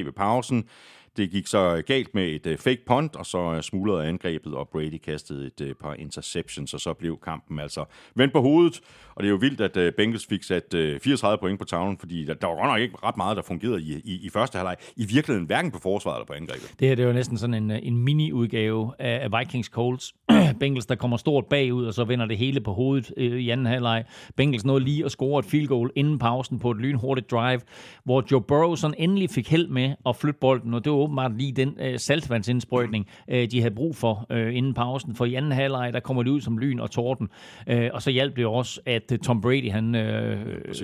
17-3 0.02 0.04
ved 0.04 0.12
pausen. 0.12 0.68
Det 1.16 1.30
gik 1.30 1.46
så 1.46 1.76
øh, 1.76 1.82
galt 1.86 2.14
med 2.14 2.28
et 2.28 2.46
øh, 2.46 2.58
fake 2.58 2.82
punt, 2.86 3.16
og 3.16 3.26
så 3.26 3.38
øh, 3.38 3.62
smuldrede 3.62 4.08
angrebet, 4.08 4.54
og 4.54 4.68
Brady 4.68 4.98
kastede 5.04 5.46
et 5.46 5.74
par 5.80 5.94
interceptions, 5.94 6.74
og 6.74 6.80
så 6.80 6.94
blev 6.94 7.18
kampen 7.24 7.58
altså 7.58 7.84
vendt 8.14 8.32
på 8.32 8.40
hovedet. 8.40 8.80
Og 9.14 9.22
det 9.22 9.28
er 9.28 9.30
jo 9.30 9.36
vildt, 9.36 9.60
at 9.60 9.94
Bengals 9.94 10.26
fik 10.26 10.42
sat 10.42 10.64
34 10.72 11.38
point 11.38 11.58
på 11.58 11.64
tavlen, 11.64 11.98
fordi 11.98 12.24
der, 12.24 12.34
der 12.34 12.46
var 12.46 12.54
godt 12.54 12.66
nok 12.66 12.80
ikke 12.80 12.96
ret 13.04 13.16
meget, 13.16 13.36
der 13.36 13.42
fungerede 13.42 13.82
i, 13.82 14.00
i, 14.04 14.26
i 14.26 14.28
første 14.28 14.56
halvleg. 14.56 14.76
I 14.96 15.04
virkeligheden 15.04 15.46
hverken 15.46 15.70
på 15.70 15.78
forsvaret 15.78 16.16
eller 16.16 16.26
på 16.26 16.32
angrebet. 16.32 16.74
Det 16.80 16.88
her 16.88 16.94
det 16.94 17.02
er 17.02 17.06
jo 17.06 17.12
næsten 17.12 17.38
sådan 17.38 17.54
en, 17.54 17.70
en 17.70 17.98
mini-udgave 17.98 18.92
af, 18.98 19.28
af 19.32 19.40
Vikings 19.40 19.68
Colts. 19.68 20.14
Bengals, 20.60 20.86
der 20.86 20.94
kommer 20.94 21.16
stort 21.16 21.46
bagud, 21.46 21.84
og 21.84 21.94
så 21.94 22.04
vender 22.04 22.26
det 22.26 22.38
hele 22.38 22.60
på 22.60 22.72
hovedet 22.72 23.12
øh, 23.16 23.40
i 23.40 23.50
anden 23.50 23.66
halvleg. 23.66 24.04
Bengals 24.36 24.64
nåede 24.64 24.84
lige 24.84 25.04
at 25.04 25.10
score 25.10 25.38
et 25.38 25.44
field 25.44 25.68
goal 25.68 25.90
inden 25.96 26.18
pausen 26.18 26.58
på 26.58 26.70
et 26.70 26.76
lynhurtigt 26.76 27.30
drive, 27.30 27.60
hvor 28.04 28.24
Joe 28.32 28.40
Burrow 28.40 28.74
sådan 28.74 28.94
endelig 28.98 29.30
fik 29.30 29.48
held 29.48 29.68
med 29.68 29.94
at 30.06 30.16
flytte 30.16 30.38
bolden, 30.40 30.74
og 30.74 30.84
det 30.84 30.92
var 30.92 30.98
åbenbart 31.00 31.38
lige 31.38 31.52
den 31.52 31.76
øh, 31.80 31.98
saltvandsindsprøjtning, 31.98 33.06
øh, 33.28 33.50
de 33.50 33.60
havde 33.60 33.74
brug 33.74 33.96
for 33.96 34.26
øh, 34.30 34.56
inden 34.56 34.74
pausen. 34.74 35.14
For 35.14 35.24
i 35.24 35.34
anden 35.34 35.52
halvleg, 35.52 35.92
der 35.92 36.00
kommer 36.00 36.22
det 36.22 36.30
ud 36.30 36.40
som 36.40 36.58
lyn 36.58 36.80
og 36.80 36.90
torden. 36.90 37.28
Øh, 37.66 37.90
og 37.92 38.02
så 38.02 38.10
hjalp 38.10 38.36
det 38.36 38.46
også, 38.46 38.80
at 38.86 39.12
øh, 39.12 39.18
Tom 39.18 39.40
Brady, 39.40 39.70
han 39.70 39.94
øh, 39.94 40.40
øh, 40.64 40.74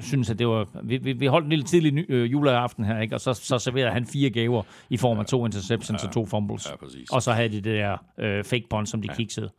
synes, 0.00 0.30
at 0.30 0.38
det 0.38 0.48
var... 0.48 0.68
Vi, 0.82 0.96
vi, 0.96 1.12
vi 1.12 1.26
holdt 1.26 1.44
en 1.44 1.50
lille 1.50 1.64
tidlig 1.64 2.10
øh, 2.10 2.32
juleaften 2.32 2.84
her, 2.84 3.00
ikke? 3.00 3.14
og 3.14 3.20
så, 3.20 3.32
så 3.32 3.58
serverede 3.58 3.90
han 3.90 4.06
fire 4.06 4.30
gaver 4.30 4.62
i 4.90 4.96
form 4.96 5.18
af 5.18 5.26
to 5.26 5.46
interceptions 5.46 6.02
ja, 6.02 6.08
og 6.08 6.14
to 6.14 6.26
fumbles. 6.26 6.70
Ja, 6.70 6.76
præcis. 6.76 7.10
og 7.10 7.22
så 7.22 7.32
havde 7.32 7.48
de 7.48 7.54
det 7.54 7.64
der 7.64 7.96
øh, 8.18 8.44
fake 8.44 8.66
punt, 8.70 8.88
som 8.88 9.02
de 9.02 9.08
ja. 9.10 9.16
kiksede. 9.16 9.50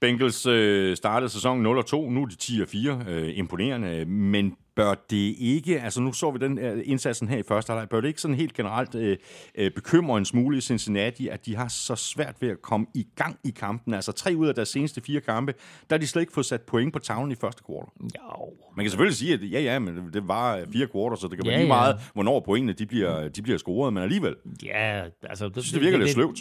Bengals 0.00 0.46
øh, 0.46 0.96
startede 0.96 1.30
sæsonen 1.30 1.66
0-2, 1.78 1.96
nu 2.10 2.22
er 2.22 2.26
de 2.26 3.04
10-4, 3.04 3.10
øh, 3.10 3.38
imponerende, 3.38 4.04
men 4.04 4.56
bør 4.76 4.94
det 5.10 5.34
ikke, 5.38 5.80
altså 5.80 6.00
nu 6.00 6.12
så 6.12 6.30
vi 6.30 6.38
den 6.38 6.58
øh, 6.58 6.82
indsatsen 6.84 7.28
her 7.28 7.38
i 7.38 7.42
første 7.42 7.70
halvleg, 7.72 7.88
bør 7.88 8.00
det 8.00 8.08
ikke 8.08 8.20
sådan 8.20 8.34
helt 8.36 8.54
generelt 8.54 8.94
øh, 8.94 9.16
øh, 9.54 9.70
bekymre 9.70 10.18
en 10.18 10.24
smule 10.24 10.58
i 10.58 10.60
Cincinnati, 10.60 11.28
at 11.28 11.46
de 11.46 11.56
har 11.56 11.68
så 11.68 11.94
svært 11.96 12.34
ved 12.40 12.48
at 12.48 12.62
komme 12.62 12.86
i 12.94 13.06
gang 13.16 13.38
i 13.44 13.50
kampen? 13.50 13.94
Altså 13.94 14.12
tre 14.12 14.34
ud 14.36 14.46
af 14.48 14.54
deres 14.54 14.68
seneste 14.68 15.00
fire 15.00 15.20
kampe, 15.20 15.52
der 15.90 15.96
har 15.96 15.98
de 15.98 16.06
slet 16.06 16.22
ikke 16.22 16.32
fået 16.32 16.46
sat 16.46 16.60
point 16.60 16.92
på 16.92 16.98
tavlen 16.98 17.32
i 17.32 17.34
første 17.34 17.62
kvartal. 17.66 17.88
Jo. 18.02 18.52
Man 18.76 18.84
kan 18.84 18.90
selvfølgelig 18.90 19.16
sige, 19.16 19.34
at 19.34 19.40
ja, 19.52 19.60
ja, 19.60 19.78
men 19.78 19.96
det 20.12 20.28
var 20.28 20.60
fire 20.72 20.86
kvarter, 20.86 21.16
så 21.16 21.28
det 21.28 21.36
kan 21.38 21.46
Ja, 21.46 21.50
være 21.50 21.60
lige 21.60 21.74
ja. 21.74 21.80
meget, 21.80 21.96
hvornår 22.14 22.40
pointene 22.40 22.72
de 22.72 22.86
bliver, 22.86 23.28
de 23.28 23.42
bliver 23.42 23.58
scoret, 23.58 23.92
men 23.92 24.02
alligevel, 24.02 24.34
Ja, 24.64 25.02
altså... 25.22 25.48
Det, 25.48 25.54
synes, 25.64 25.72
det 25.72 25.80
virker 25.82 25.98
lidt 25.98 26.10
sløvt. 26.10 26.38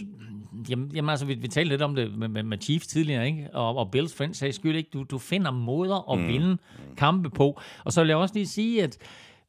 Jamen, 0.70 0.92
jamen 0.96 1.10
altså, 1.10 1.26
vi, 1.26 1.34
vi 1.34 1.48
talte 1.48 1.70
lidt 1.70 1.82
om 1.82 1.96
det 1.96 2.18
med, 2.18 2.28
med, 2.28 2.44
med 2.44 2.58
Chiefs 2.62 2.88
tidligere, 2.88 3.28
ikke? 3.28 3.50
Og, 3.54 3.78
og 3.78 3.92
Bills 3.92 4.16
for 4.16 4.24
den 4.24 4.34
sags 4.34 4.56
skyld, 4.56 4.76
ikke? 4.76 4.90
Du, 4.94 5.04
du 5.04 5.18
finder 5.18 5.52
måder 5.52 6.12
at 6.12 6.20
mm. 6.20 6.28
vinde 6.28 6.58
kampe 6.98 7.30
på. 7.30 7.60
Og 7.86 7.94
så 7.94 8.02
vil 8.02 8.08
jeg 8.08 8.18
også 8.18 8.36
lige 8.36 8.48
sige, 8.48 8.84
at 8.84 8.98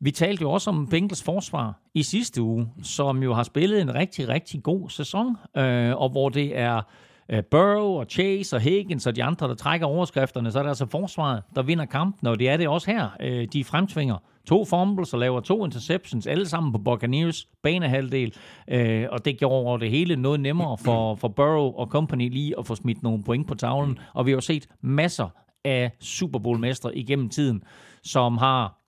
vi 0.01 0.11
talte 0.11 0.43
jo 0.43 0.51
også 0.51 0.71
om 0.71 0.87
Bengals 0.87 1.23
forsvar 1.23 1.81
i 1.95 2.03
sidste 2.03 2.43
uge, 2.43 2.69
som 2.83 3.23
jo 3.23 3.35
har 3.35 3.43
spillet 3.43 3.81
en 3.81 3.95
rigtig, 3.95 4.29
rigtig 4.29 4.63
god 4.63 4.91
sæson, 4.91 5.37
øh, 5.57 5.97
og 5.97 6.09
hvor 6.09 6.29
det 6.29 6.59
er 6.59 6.81
øh, 7.29 7.43
Burrow 7.51 7.99
og 8.01 8.07
Chase 8.11 8.57
og 8.57 8.61
Higgins 8.61 9.07
og 9.07 9.17
de 9.17 9.25
andre, 9.25 9.49
der 9.49 9.55
trækker 9.55 9.87
overskrifterne, 9.87 10.53
så 10.53 10.59
er 10.59 10.63
det 10.63 10.71
altså 10.71 10.87
forsvaret, 10.87 11.43
der 11.57 11.63
vinder 11.63 11.85
kampen, 11.85 12.29
og 12.29 12.39
det 12.39 12.49
er 12.49 12.57
det 12.57 12.69
også 12.69 12.91
her. 12.91 13.09
Øh, 13.21 13.49
de 13.53 13.65
fremtvinger 13.65 14.17
to 14.47 14.65
fumbles 14.65 15.15
og 15.15 15.21
laver 15.21 15.41
to 15.41 15.65
interceptions, 15.65 16.27
alle 16.27 16.49
sammen 16.49 16.73
på 16.73 16.79
Buccaneers 16.79 17.49
banehalvdel, 17.63 18.35
øh, 18.69 19.07
og 19.11 19.25
det 19.25 19.39
gjorde 19.39 19.85
det 19.85 19.91
hele 19.91 20.17
noget 20.17 20.41
nemmere 20.41 20.79
for, 20.79 21.15
for 21.15 21.29
Burrow 21.29 21.73
og 21.73 21.87
company 21.87 22.31
lige 22.31 22.59
at 22.59 22.67
få 22.67 22.75
smidt 22.75 23.03
nogle 23.03 23.23
point 23.25 23.49
på 23.49 23.55
tavlen, 23.55 23.99
og 24.15 24.27
vi 24.27 24.31
har 24.31 24.37
jo 24.37 24.41
set 24.41 24.69
masser 24.81 25.29
af 25.65 25.91
Super 26.01 26.39
Bowl-mestre 26.39 26.97
igennem 26.97 27.29
tiden, 27.29 27.63
som 28.03 28.39
har 28.39 28.81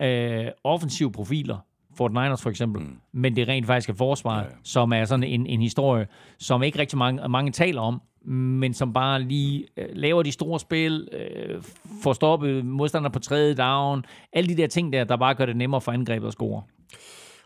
øh, 0.00 0.46
offensive 0.64 1.12
profiler, 1.12 1.58
Fort 1.96 2.12
Niners 2.12 2.42
for 2.42 2.50
eksempel, 2.50 2.82
mm. 2.82 2.96
men 3.12 3.36
det 3.36 3.42
er 3.42 3.48
rent 3.48 3.66
faktisk 3.66 3.88
er 3.88 3.94
forsvaret, 3.94 4.44
ja, 4.44 4.48
ja. 4.48 4.56
som 4.62 4.92
er 4.92 5.04
sådan 5.04 5.24
en, 5.24 5.46
en 5.46 5.62
historie, 5.62 6.06
som 6.38 6.62
ikke 6.62 6.78
rigtig 6.78 6.98
mange, 6.98 7.28
mange 7.28 7.52
taler 7.52 7.80
om, 7.80 8.00
men 8.24 8.74
som 8.74 8.92
bare 8.92 9.22
lige 9.22 9.66
øh, 9.76 9.86
laver 9.92 10.22
de 10.22 10.32
store 10.32 10.60
spil, 10.60 11.08
øh, 11.12 11.62
får 12.02 12.12
stoppet 12.12 12.64
modstander 12.64 13.10
på 13.10 13.18
tredje 13.18 13.54
down, 13.54 14.04
alle 14.32 14.48
de 14.48 14.56
der 14.56 14.66
ting 14.66 14.92
der, 14.92 15.04
der 15.04 15.16
bare 15.16 15.34
gør 15.34 15.46
det 15.46 15.56
nemmere 15.56 15.80
for 15.80 15.92
angrebet 15.92 16.26
at 16.26 16.32
score. 16.32 16.62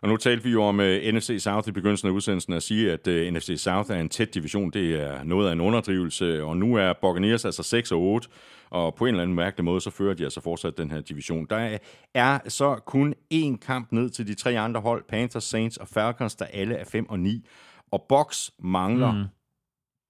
Og 0.03 0.09
nu 0.09 0.17
talte 0.17 0.45
vi 0.45 0.51
jo 0.51 0.63
om 0.63 0.81
øh, 0.81 1.09
uh, 1.09 1.15
NFC 1.15 1.37
South 1.39 1.69
i 1.69 1.73
begyndelsen 1.73 2.09
af 2.09 2.13
udsendelsen 2.13 2.53
at 2.53 2.63
sige, 2.63 2.93
at 2.93 3.07
øh, 3.07 3.27
uh, 3.27 3.35
NFC 3.35 3.55
South 3.57 3.91
er 3.91 4.01
en 4.01 4.09
tæt 4.09 4.35
division. 4.35 4.71
Det 4.71 5.01
er 5.01 5.25
noget 5.25 5.49
af 5.49 5.53
en 5.53 5.61
underdrivelse, 5.61 6.45
og 6.45 6.57
nu 6.57 6.75
er 6.75 6.93
Buccaneers 7.01 7.45
altså 7.45 7.63
6 7.63 7.93
og 7.93 8.01
8, 8.01 8.29
og 8.71 8.95
på 8.95 9.05
en 9.05 9.09
eller 9.09 9.23
anden 9.23 9.37
mærkelig 9.37 9.65
måde, 9.65 9.81
så 9.81 9.91
fører 9.91 10.15
de 10.15 10.25
altså 10.25 10.41
fortsat 10.41 10.79
den 10.79 10.91
her 10.91 11.01
division. 11.01 11.47
Der 11.51 11.79
er 12.15 12.39
så 12.49 12.75
kun 12.87 13.15
én 13.35 13.57
kamp 13.57 13.93
ned 13.93 14.11
til 14.11 14.27
de 14.27 14.35
tre 14.35 14.59
andre 14.59 14.81
hold, 14.81 15.05
Panthers, 15.09 15.45
Saints 15.45 15.77
og 15.77 15.89
Falcons, 15.89 16.35
der 16.35 16.45
alle 16.45 16.75
er 16.75 16.85
5 16.85 17.09
og 17.09 17.21
9. 17.21 17.47
Og 17.93 18.07
Box 18.09 18.51
mangler 18.59 19.13
mm 19.13 19.25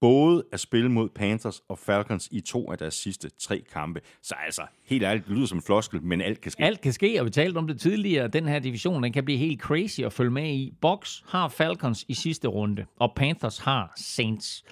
både 0.01 0.45
at 0.53 0.61
spille 0.61 0.89
mod 0.89 1.09
Panthers 1.09 1.63
og 1.69 1.79
Falcons 1.79 2.29
i 2.33 2.41
to 2.41 2.73
af 2.73 2.79
deres 2.79 2.95
sidste 2.95 3.31
tre 3.39 3.63
kampe. 3.73 4.01
Så 4.23 4.35
altså, 4.47 4.63
helt 4.87 5.05
ærligt, 5.05 5.27
det 5.27 5.35
lyder 5.37 5.47
som 5.47 5.59
en 5.59 5.63
floskel, 5.63 6.03
men 6.03 6.21
alt 6.21 6.41
kan 6.41 6.53
ske. 6.53 6.63
Alt 6.63 6.81
kan 6.81 6.93
ske, 6.93 7.21
og 7.21 7.27
vi 7.27 7.31
talte 7.31 7.59
om 7.59 7.67
det 7.67 7.81
tidligere. 7.81 8.29
Den 8.29 8.49
her 8.49 8.59
division, 8.59 9.03
den 9.03 9.13
kan 9.13 9.25
blive 9.25 9.39
helt 9.39 9.61
crazy 9.61 10.01
at 10.01 10.13
følge 10.13 10.31
med 10.31 10.51
i. 10.51 10.75
Box 10.81 11.21
har 11.29 11.49
Falcons 11.49 12.05
i 12.09 12.15
sidste 12.15 12.49
runde, 12.49 12.87
og 12.99 13.13
Panthers 13.17 13.59
har 13.59 13.93
Saints. 13.97 14.65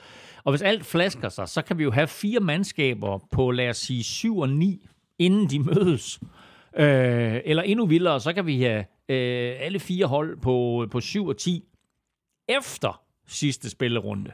Og 0.45 0.53
hvis 0.53 0.63
alt 0.63 0.87
flasker 0.87 1.29
sig, 1.29 1.49
så 1.49 1.63
kan 1.63 1.79
vi 1.79 1.83
jo 1.83 1.91
have 1.91 2.07
fire 2.07 2.41
mandskaber 2.41 3.19
på, 3.33 3.51
lad 3.51 3.69
os 3.69 3.77
sige, 3.77 4.05
7 4.05 4.39
og 4.39 4.49
9, 4.49 4.87
inden 5.19 5.51
de 5.51 5.59
mødes. 5.59 6.21
Øh, 6.77 7.41
eller 7.45 7.63
endnu 7.63 7.87
vildere, 7.87 8.21
så 8.21 8.33
kan 8.33 8.47
vi 8.47 8.63
have 8.63 8.85
øh, 9.09 9.57
alle 9.61 9.79
fire 9.79 10.07
hold 10.07 10.41
på, 10.41 10.87
på 10.91 11.01
7 11.01 11.27
og 11.27 11.37
10 11.37 11.65
efter 12.49 13.03
sidste 13.27 13.71
spillerunde. 13.71 14.31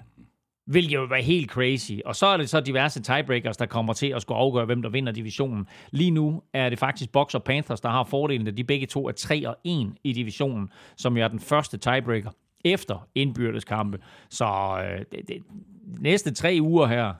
Hvilket 0.66 0.94
jo 0.94 1.04
være 1.04 1.22
helt 1.22 1.50
crazy. 1.50 1.92
Og 2.04 2.16
så 2.16 2.26
er 2.26 2.36
det 2.36 2.48
så 2.48 2.60
diverse 2.60 3.02
tiebreakers, 3.02 3.56
der 3.56 3.66
kommer 3.66 3.92
til 3.92 4.06
at 4.06 4.22
skulle 4.22 4.38
afgøre, 4.38 4.64
hvem 4.64 4.82
der 4.82 4.88
vinder 4.88 5.12
divisionen. 5.12 5.66
Lige 5.90 6.10
nu 6.10 6.42
er 6.52 6.68
det 6.68 6.78
faktisk 6.78 7.12
Bucks 7.12 7.34
og 7.34 7.44
Panthers, 7.44 7.80
der 7.80 7.88
har 7.88 8.04
fordelen, 8.04 8.46
at 8.46 8.56
de 8.56 8.64
begge 8.64 8.86
to 8.86 9.08
er 9.08 9.12
3 9.12 9.48
og 9.48 9.56
1 9.64 9.94
i 10.04 10.12
divisionen, 10.12 10.68
som 10.96 11.16
jo 11.16 11.24
er 11.24 11.28
den 11.28 11.40
første 11.40 11.78
tiebreaker 11.78 12.30
efter 12.64 13.08
indbyrdeskampe. 13.14 13.98
Så 14.30 14.44
øh, 14.44 14.98
det, 15.12 15.28
det, 15.28 15.36
næste 16.00 16.34
tre 16.34 16.58
uger 16.60 16.86
her, 16.86 17.12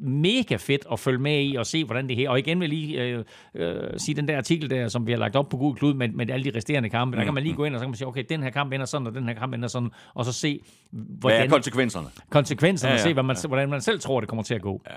mega 0.00 0.56
fedt 0.56 0.86
at 0.92 1.00
følge 1.00 1.18
med 1.18 1.44
i 1.44 1.54
og 1.56 1.66
se, 1.66 1.84
hvordan 1.84 2.08
det 2.08 2.16
her... 2.16 2.30
Og 2.30 2.38
igen 2.38 2.60
vil 2.60 2.70
jeg 2.70 2.78
lige 2.78 3.02
øh, 3.02 3.24
øh, 3.54 3.76
sige 3.96 4.14
den 4.14 4.28
der 4.28 4.36
artikel 4.36 4.70
der, 4.70 4.88
som 4.88 5.06
vi 5.06 5.12
har 5.12 5.18
lagt 5.18 5.36
op 5.36 5.48
på 5.48 5.56
Google 5.56 5.78
Klud 5.78 5.94
med, 5.94 6.08
med 6.08 6.30
alle 6.30 6.52
de 6.52 6.56
resterende 6.56 6.88
kampe. 6.90 7.16
Der 7.16 7.24
kan 7.24 7.34
man 7.34 7.42
lige 7.42 7.54
gå 7.54 7.64
ind, 7.64 7.74
og 7.74 7.78
så 7.78 7.84
kan 7.84 7.90
man 7.90 7.96
sige, 7.96 8.08
okay, 8.08 8.24
den 8.28 8.42
her 8.42 8.50
kamp 8.50 8.72
ender 8.72 8.86
sådan, 8.86 9.06
og 9.06 9.14
den 9.14 9.24
her 9.28 9.34
kamp 9.34 9.54
ender 9.54 9.68
sådan, 9.68 9.90
og 10.14 10.24
så 10.24 10.32
se, 10.32 10.60
Hvad 10.90 11.04
hvordan 11.20 11.46
er 11.46 11.48
konsekvenserne? 11.50 12.06
konsekvenserne, 12.30 12.90
Ja, 12.90 12.96
ja, 12.96 13.02
ja, 13.02 13.08
se, 13.08 13.12
hvad 13.12 13.22
man, 13.22 13.36
ja. 13.42 13.48
hvordan 13.48 13.68
man 13.68 13.80
selv 13.80 14.00
tror, 14.00 14.20
det 14.20 14.28
kommer 14.28 14.42
til 14.42 14.54
at 14.54 14.62
gå. 14.62 14.82
Ja. 14.90 14.96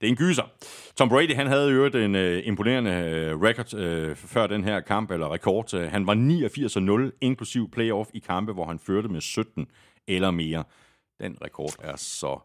Det 0.00 0.06
er 0.06 0.10
en 0.10 0.16
gyser. 0.16 0.50
Tom 0.96 1.08
Brady, 1.08 1.34
han 1.34 1.46
havde 1.46 1.70
jo 1.70 1.84
en 1.86 2.14
øh, 2.14 2.42
imponerende 2.44 2.90
øh, 2.90 3.40
record 3.40 3.74
øh, 3.74 4.16
før 4.16 4.46
den 4.46 4.64
her 4.64 4.80
kamp, 4.80 5.10
eller 5.10 5.32
rekord. 5.32 5.74
Øh, 5.74 5.90
Han 5.90 6.06
var 6.06 6.14
89-0, 7.12 7.18
inklusiv 7.20 7.70
playoff 7.70 8.10
i 8.14 8.18
kampe, 8.18 8.52
hvor 8.52 8.66
han 8.66 8.78
førte 8.78 9.08
med 9.08 9.20
17 9.20 9.66
eller 10.08 10.30
mere. 10.30 10.64
Den 11.22 11.36
rekord 11.42 11.72
er 11.78 11.96
så 11.96 12.38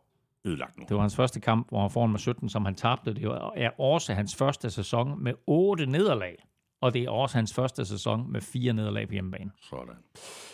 ødelagt 0.46 0.78
nu. 0.78 0.86
Det 0.90 0.96
var 0.96 1.02
hans 1.02 1.16
første 1.16 1.40
kamp, 1.40 1.70
hvor 1.70 1.82
han 1.82 1.92
foran 1.92 2.10
med 2.10 2.20
17, 2.20 2.50
som 2.50 2.66
han 2.66 2.76
tabte. 2.76 3.14
Det 3.14 3.24
er 3.56 3.80
også 3.80 4.14
hans 4.14 4.36
første 4.36 4.70
sæson 4.70 5.24
med 5.24 5.34
otte 5.48 5.86
nederlag. 5.86 6.36
Og 6.82 6.94
det 6.94 7.04
er 7.04 7.10
også 7.10 7.38
hans 7.38 7.54
første 7.54 7.86
sæson 7.86 8.32
med 8.32 8.42
fire 8.42 8.74
nederlag 8.74 9.08
på 9.08 9.14
hjemmebane. 9.14 9.52
Sådan. 9.70 9.96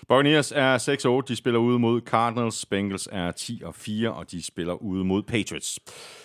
Buccaneers 0.07 0.51
er 0.55 1.21
6-8, 1.21 1.27
de 1.27 1.35
spiller 1.35 1.59
ude 1.59 1.79
mod 1.79 2.01
Cardinals. 2.01 2.65
Bengals 2.65 3.09
er 3.11 3.31
10-4, 3.31 4.09
og 4.09 4.31
de 4.31 4.45
spiller 4.45 4.73
ude 4.73 5.03
mod 5.03 5.23
Patriots. 5.23 5.79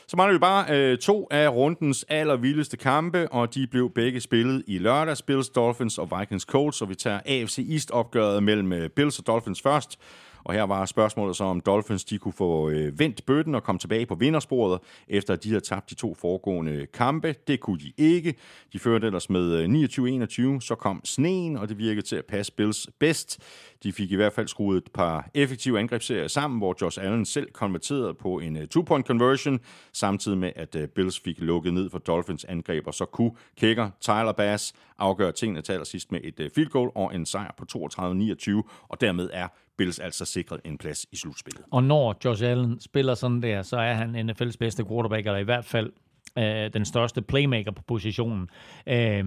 Så 0.09 0.17
mangler 0.17 0.33
vi 0.33 0.39
bare 0.39 0.77
øh, 0.77 0.99
to 0.99 1.29
af 1.31 1.49
rundens 1.49 2.05
allervildeste 2.09 2.77
kampe, 2.77 3.33
og 3.33 3.55
de 3.55 3.67
blev 3.67 3.91
begge 3.95 4.21
spillet 4.21 4.65
i 4.67 4.79
lørdags. 4.79 5.23
Bills, 5.23 5.49
Dolphins 5.49 5.99
og 5.99 6.11
Vikings 6.19 6.45
Colts, 6.45 6.83
og 6.83 6.89
vi 6.89 6.95
tager 6.95 7.21
AFC 7.27 7.67
East-opgøret 7.71 8.43
mellem 8.43 8.73
øh, 8.73 8.91
Bills 8.91 9.19
og 9.19 9.27
Dolphins 9.27 9.63
først. 9.63 9.99
Og 10.45 10.55
her 10.55 10.63
var 10.63 10.87
spørgsmålet 10.87 11.37
så, 11.37 11.45
om 11.45 11.61
Dolphins 11.61 12.05
de 12.05 12.19
kunne 12.19 12.33
få 12.33 12.71
øh, 12.71 12.99
vendt 12.99 13.27
bøtten 13.27 13.55
og 13.55 13.63
komme 13.63 13.79
tilbage 13.79 14.07
på 14.07 14.15
vindersporet, 14.15 14.81
efter 15.09 15.35
at 15.35 15.45
de 15.45 15.49
havde 15.49 15.65
tabt 15.65 15.91
de 15.91 15.95
to 15.95 16.15
foregående 16.15 16.87
kampe. 16.87 17.35
Det 17.47 17.61
kunne 17.61 17.79
de 17.79 17.93
ikke. 17.97 18.35
De 18.73 18.79
førte 18.79 19.07
ellers 19.07 19.31
med 19.31 19.53
øh, 19.53 20.25
29-21. 20.55 20.61
Så 20.61 20.75
kom 20.79 21.01
sneen, 21.05 21.57
og 21.57 21.69
det 21.69 21.79
virkede 21.79 22.07
til 22.07 22.17
at 22.17 22.25
passe 22.25 22.53
Bills 22.53 22.89
bedst. 22.99 23.39
De 23.83 23.93
fik 23.93 24.13
i 24.13 24.17
hvert 24.17 24.33
fald 24.33 24.49
skruet 24.49 24.77
et 24.77 24.93
par 24.93 25.31
effektive 25.35 25.79
angrebsserier 25.79 26.29
sammen, 26.29 26.59
hvor 26.59 26.77
Josh 26.81 27.03
Allen 27.03 27.27
selv 27.27 27.51
konverterede 27.53 28.15
på 28.15 28.39
en 28.39 28.57
øh, 28.57 28.69
two-point 28.69 29.07
conversion, 29.07 29.61
samtidig 29.93 30.39
med, 30.39 30.53
at 30.57 30.77
øh, 30.77 30.89
Bills 30.89 31.21
fik 31.21 31.41
lukket 31.41 31.75
ned 31.75 31.91
for 31.91 31.99
Dolphins 31.99 32.45
angreb, 32.45 32.87
og 32.87 32.95
så 32.95 33.05
kunne 33.05 33.33
kicker 33.57 33.91
Tyler 34.01 34.33
Bass 34.33 34.75
afgøre 34.99 35.33
tingene 35.33 35.63
til 35.63 35.73
allersidst 35.73 36.13
med 36.13 36.21
et 36.25 36.51
field 36.55 36.71
goal 36.71 36.91
og 36.95 37.15
en 37.15 37.27
sejr 37.27 37.55
på 37.59 37.65
32-29, 37.77 38.87
og 38.89 39.01
dermed 39.01 39.31
er 39.33 39.49
Bills 39.79 39.99
altså 39.99 40.25
sikret 40.25 40.61
en 40.65 40.79
plads 40.79 41.07
i 41.13 41.17
slutspillet. 41.17 41.63
Og 41.71 41.85
når 41.85 42.17
Josh 42.25 42.45
Allen 42.45 42.81
spiller 42.81 43.15
sådan 43.15 43.43
der, 43.43 43.63
så 43.63 43.77
er 43.77 43.95
han 43.95 44.31
NFL's 44.31 44.57
bedste 44.59 44.85
quarterback, 44.85 45.27
eller 45.27 45.39
i 45.39 45.45
hvert 45.45 45.65
fald 45.65 45.93
øh, 46.39 46.73
den 46.73 46.85
største 46.85 47.23
playmaker 47.23 47.71
på 47.71 47.83
positionen. 47.83 48.49
Øh, 48.87 49.25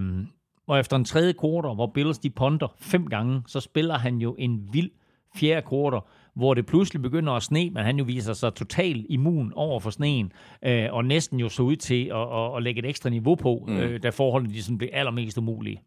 og 0.66 0.80
efter 0.80 0.96
en 0.96 1.04
tredje 1.04 1.34
quarter, 1.40 1.74
hvor 1.74 1.86
Bills 1.86 2.18
de 2.18 2.30
ponder 2.30 2.74
fem 2.80 3.06
gange, 3.06 3.42
så 3.46 3.60
spiller 3.60 3.98
han 3.98 4.16
jo 4.16 4.36
en 4.38 4.68
vild 4.72 4.90
fjerde 5.36 5.66
quarter, 5.70 6.00
hvor 6.34 6.54
det 6.54 6.66
pludselig 6.66 7.02
begynder 7.02 7.32
at 7.32 7.42
sne, 7.42 7.70
men 7.70 7.84
han 7.84 7.98
jo 7.98 8.04
viser 8.04 8.32
sig 8.32 8.54
totalt 8.54 9.06
immun 9.08 9.52
over 9.56 9.80
for 9.80 9.90
sneen, 9.90 10.32
øh, 10.64 10.88
og 10.92 11.04
næsten 11.04 11.40
jo 11.40 11.48
så 11.48 11.62
ud 11.62 11.76
til 11.76 12.04
at, 12.04 12.38
at, 12.38 12.56
at 12.56 12.62
lægge 12.62 12.78
et 12.78 12.86
ekstra 12.88 13.10
niveau 13.10 13.34
på, 13.34 13.64
mm. 13.68 13.76
øh, 13.76 14.02
da 14.02 14.10
forholdene 14.10 14.54
de 14.54 14.62
sådan 14.62 14.78
blev 14.78 14.90
allermest 14.92 15.38
umulige. 15.38 15.82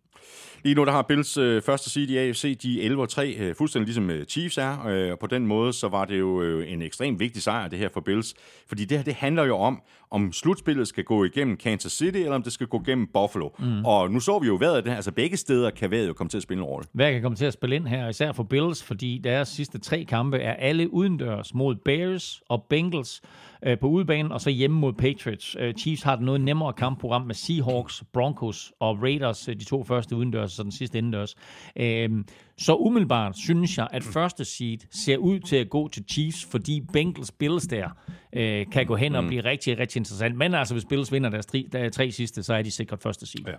Lige 0.66 0.76
nu 0.76 0.86
der 0.86 0.92
har 0.92 1.02
Bills 1.02 1.38
øh, 1.38 1.62
første 1.62 1.90
seed 1.90 2.10
i 2.10 2.18
AFC, 2.18 2.58
de 2.58 2.86
er 2.86 3.08
11-3, 3.08 3.42
øh, 3.42 3.56
fuldstændig 3.56 3.86
ligesom 3.86 4.10
øh, 4.10 4.26
Chiefs 4.26 4.58
er, 4.58 4.86
øh, 4.88 5.12
og 5.12 5.20
på 5.20 5.28
den 5.28 5.48
måde 5.48 5.74
så 5.74 5.88
var 5.88 6.06
det 6.06 6.20
jo 6.20 6.42
øh, 6.42 6.72
en 6.72 6.82
ekstremt 6.82 7.20
vigtig 7.20 7.42
sejr, 7.42 7.68
det 7.68 7.80
her 7.80 7.90
for 7.90 8.02
Bills, 8.02 8.34
fordi 8.68 8.86
det 8.86 8.98
her 8.98 9.06
det 9.06 9.14
handler 9.14 9.44
jo 9.44 9.58
om, 9.58 9.82
om 10.12 10.34
slutspillet 10.34 10.88
skal 10.88 11.04
gå 11.04 11.24
igennem 11.24 11.58
Kansas 11.58 11.92
City, 11.92 12.18
eller 12.18 12.36
om 12.36 12.44
det 12.44 12.54
skal 12.54 12.68
gå 12.68 12.82
igennem 12.88 13.08
Buffalo. 13.14 13.50
Mm. 13.60 13.86
Og 13.86 14.12
nu 14.12 14.20
så 14.20 14.40
vi 14.40 14.48
jo 14.48 14.58
vejret 14.60 14.88
altså 14.88 15.12
begge 15.12 15.38
steder 15.38 15.70
kan 15.70 15.92
vejret 15.92 16.08
jo 16.08 16.14
komme 16.14 16.30
til 16.30 16.38
at 16.38 16.44
spille 16.44 16.60
en 16.62 16.66
rolle. 16.66 16.88
Hvad 16.92 17.12
kan 17.14 17.22
komme 17.22 17.36
til 17.36 17.46
at 17.46 17.54
spille 17.54 17.76
ind 17.76 17.88
her, 17.88 18.10
især 18.10 18.32
for 18.32 18.44
Bills, 18.44 18.84
fordi 18.84 19.22
deres 19.24 19.48
sidste 19.48 19.80
tre 19.80 20.04
kampe 20.04 20.38
er 20.38 20.54
alle 20.54 20.94
udendørs 20.94 21.54
mod 21.54 21.76
Bears 21.76 22.42
og 22.50 22.66
Bengals 22.70 23.22
øh, 23.64 23.80
på 23.80 23.88
udebanen, 23.88 24.32
og 24.32 24.42
så 24.42 24.50
hjemme 24.50 24.80
mod 24.80 24.94
Patriots. 24.94 25.56
Øh, 25.60 25.74
Chiefs 25.74 26.04
har 26.04 26.14
et 26.14 26.22
noget 26.22 26.42
nemmere 26.42 26.74
kampprogram 26.74 27.22
med 27.22 27.36
Seahawks, 27.36 28.04
Broncos 28.14 28.74
og 28.80 29.02
Raiders, 29.02 29.50
øh, 29.50 29.56
de 29.56 29.64
to 29.64 29.84
første 29.84 30.16
udendørs, 30.16 30.44
og 30.44 30.50
så 30.50 30.64
den 30.64 30.72
sidste 30.72 30.98
indendørs. 30.98 31.36
Øh, 31.76 32.10
så 32.58 32.76
umiddelbart 32.76 33.38
synes 33.38 33.78
jeg, 33.78 33.88
at 33.92 34.04
første 34.04 34.46
seed 34.46 34.78
ser 34.92 35.18
ud 35.18 35.40
til 35.40 35.56
at 35.56 35.70
gå 35.70 35.88
til 35.88 36.04
Chiefs, 36.12 36.48
fordi 36.52 36.82
Bengals 36.94 37.32
Bills 37.32 37.68
der 37.68 37.90
øh, 38.34 38.66
kan 38.72 38.86
gå 38.86 38.96
hen 38.96 39.16
og 39.16 39.24
blive 39.24 39.44
rigtig, 39.44 39.80
rigtig 39.80 40.00
interessant. 40.00 40.36
Men 40.38 40.54
altså, 40.54 40.74
hvis 40.74 40.86
Bills 40.86 41.12
vinder 41.12 41.30
deres 41.30 41.46
tre, 41.46 41.66
der 41.72 41.90
tre 41.90 42.12
sidste, 42.12 42.44
så 42.44 42.54
er 42.54 42.62
de 42.62 42.72
sikkert 42.72 43.02
første 43.02 43.26
seed. 43.26 43.46
Ja. 43.48 43.52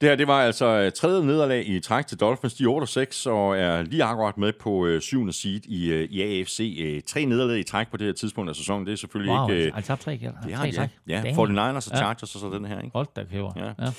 Det 0.00 0.08
her, 0.08 0.16
det 0.16 0.26
var 0.26 0.40
altså 0.42 0.66
øh, 0.66 0.92
tredje 0.92 1.24
nederlag 1.24 1.68
i 1.68 1.80
træk 1.80 2.06
til 2.06 2.20
Dolphins. 2.20 2.54
De 2.54 2.64
er 2.64 3.26
8-6 3.26 3.30
og 3.30 3.58
er 3.58 3.82
lige 3.82 4.04
akkurat 4.04 4.38
med 4.38 4.52
på 4.60 4.86
øh, 4.86 5.00
syvende 5.00 5.32
seed 5.32 5.60
i, 5.66 5.90
øh, 5.90 6.08
i 6.10 6.22
AFC. 6.22 6.76
Øh, 6.80 7.00
tre 7.06 7.24
nederlag 7.24 7.58
i 7.58 7.62
træk 7.62 7.90
på 7.90 7.96
det 7.96 8.06
her 8.06 8.12
tidspunkt 8.12 8.50
af 8.50 8.56
sæsonen, 8.56 8.86
det 8.86 8.92
er 8.92 8.96
selvfølgelig 8.96 9.34
Wow, 9.34 9.48
ikke... 9.50 9.66
Øh, 9.76 9.82
tabt 9.82 10.00
tre 10.00 10.14
igen? 10.14 10.32
det 10.46 10.54
har 10.54 10.70
tre 10.70 10.88
ja. 11.08 11.16
ja. 11.16 11.32
Damn. 11.34 11.58
49ers 11.58 11.76
og 11.76 11.82
Ja. 11.90 11.96
Chargers 11.96 12.34
og 12.34 12.40
så 12.40 12.50
den 12.50 12.64
her, 12.64 12.78
ikke? 12.80 12.90
Hold 12.94 13.06
da 13.16 13.24
kæver. 13.24 13.52
Ja. 13.56 13.84
Ja. 13.84 13.90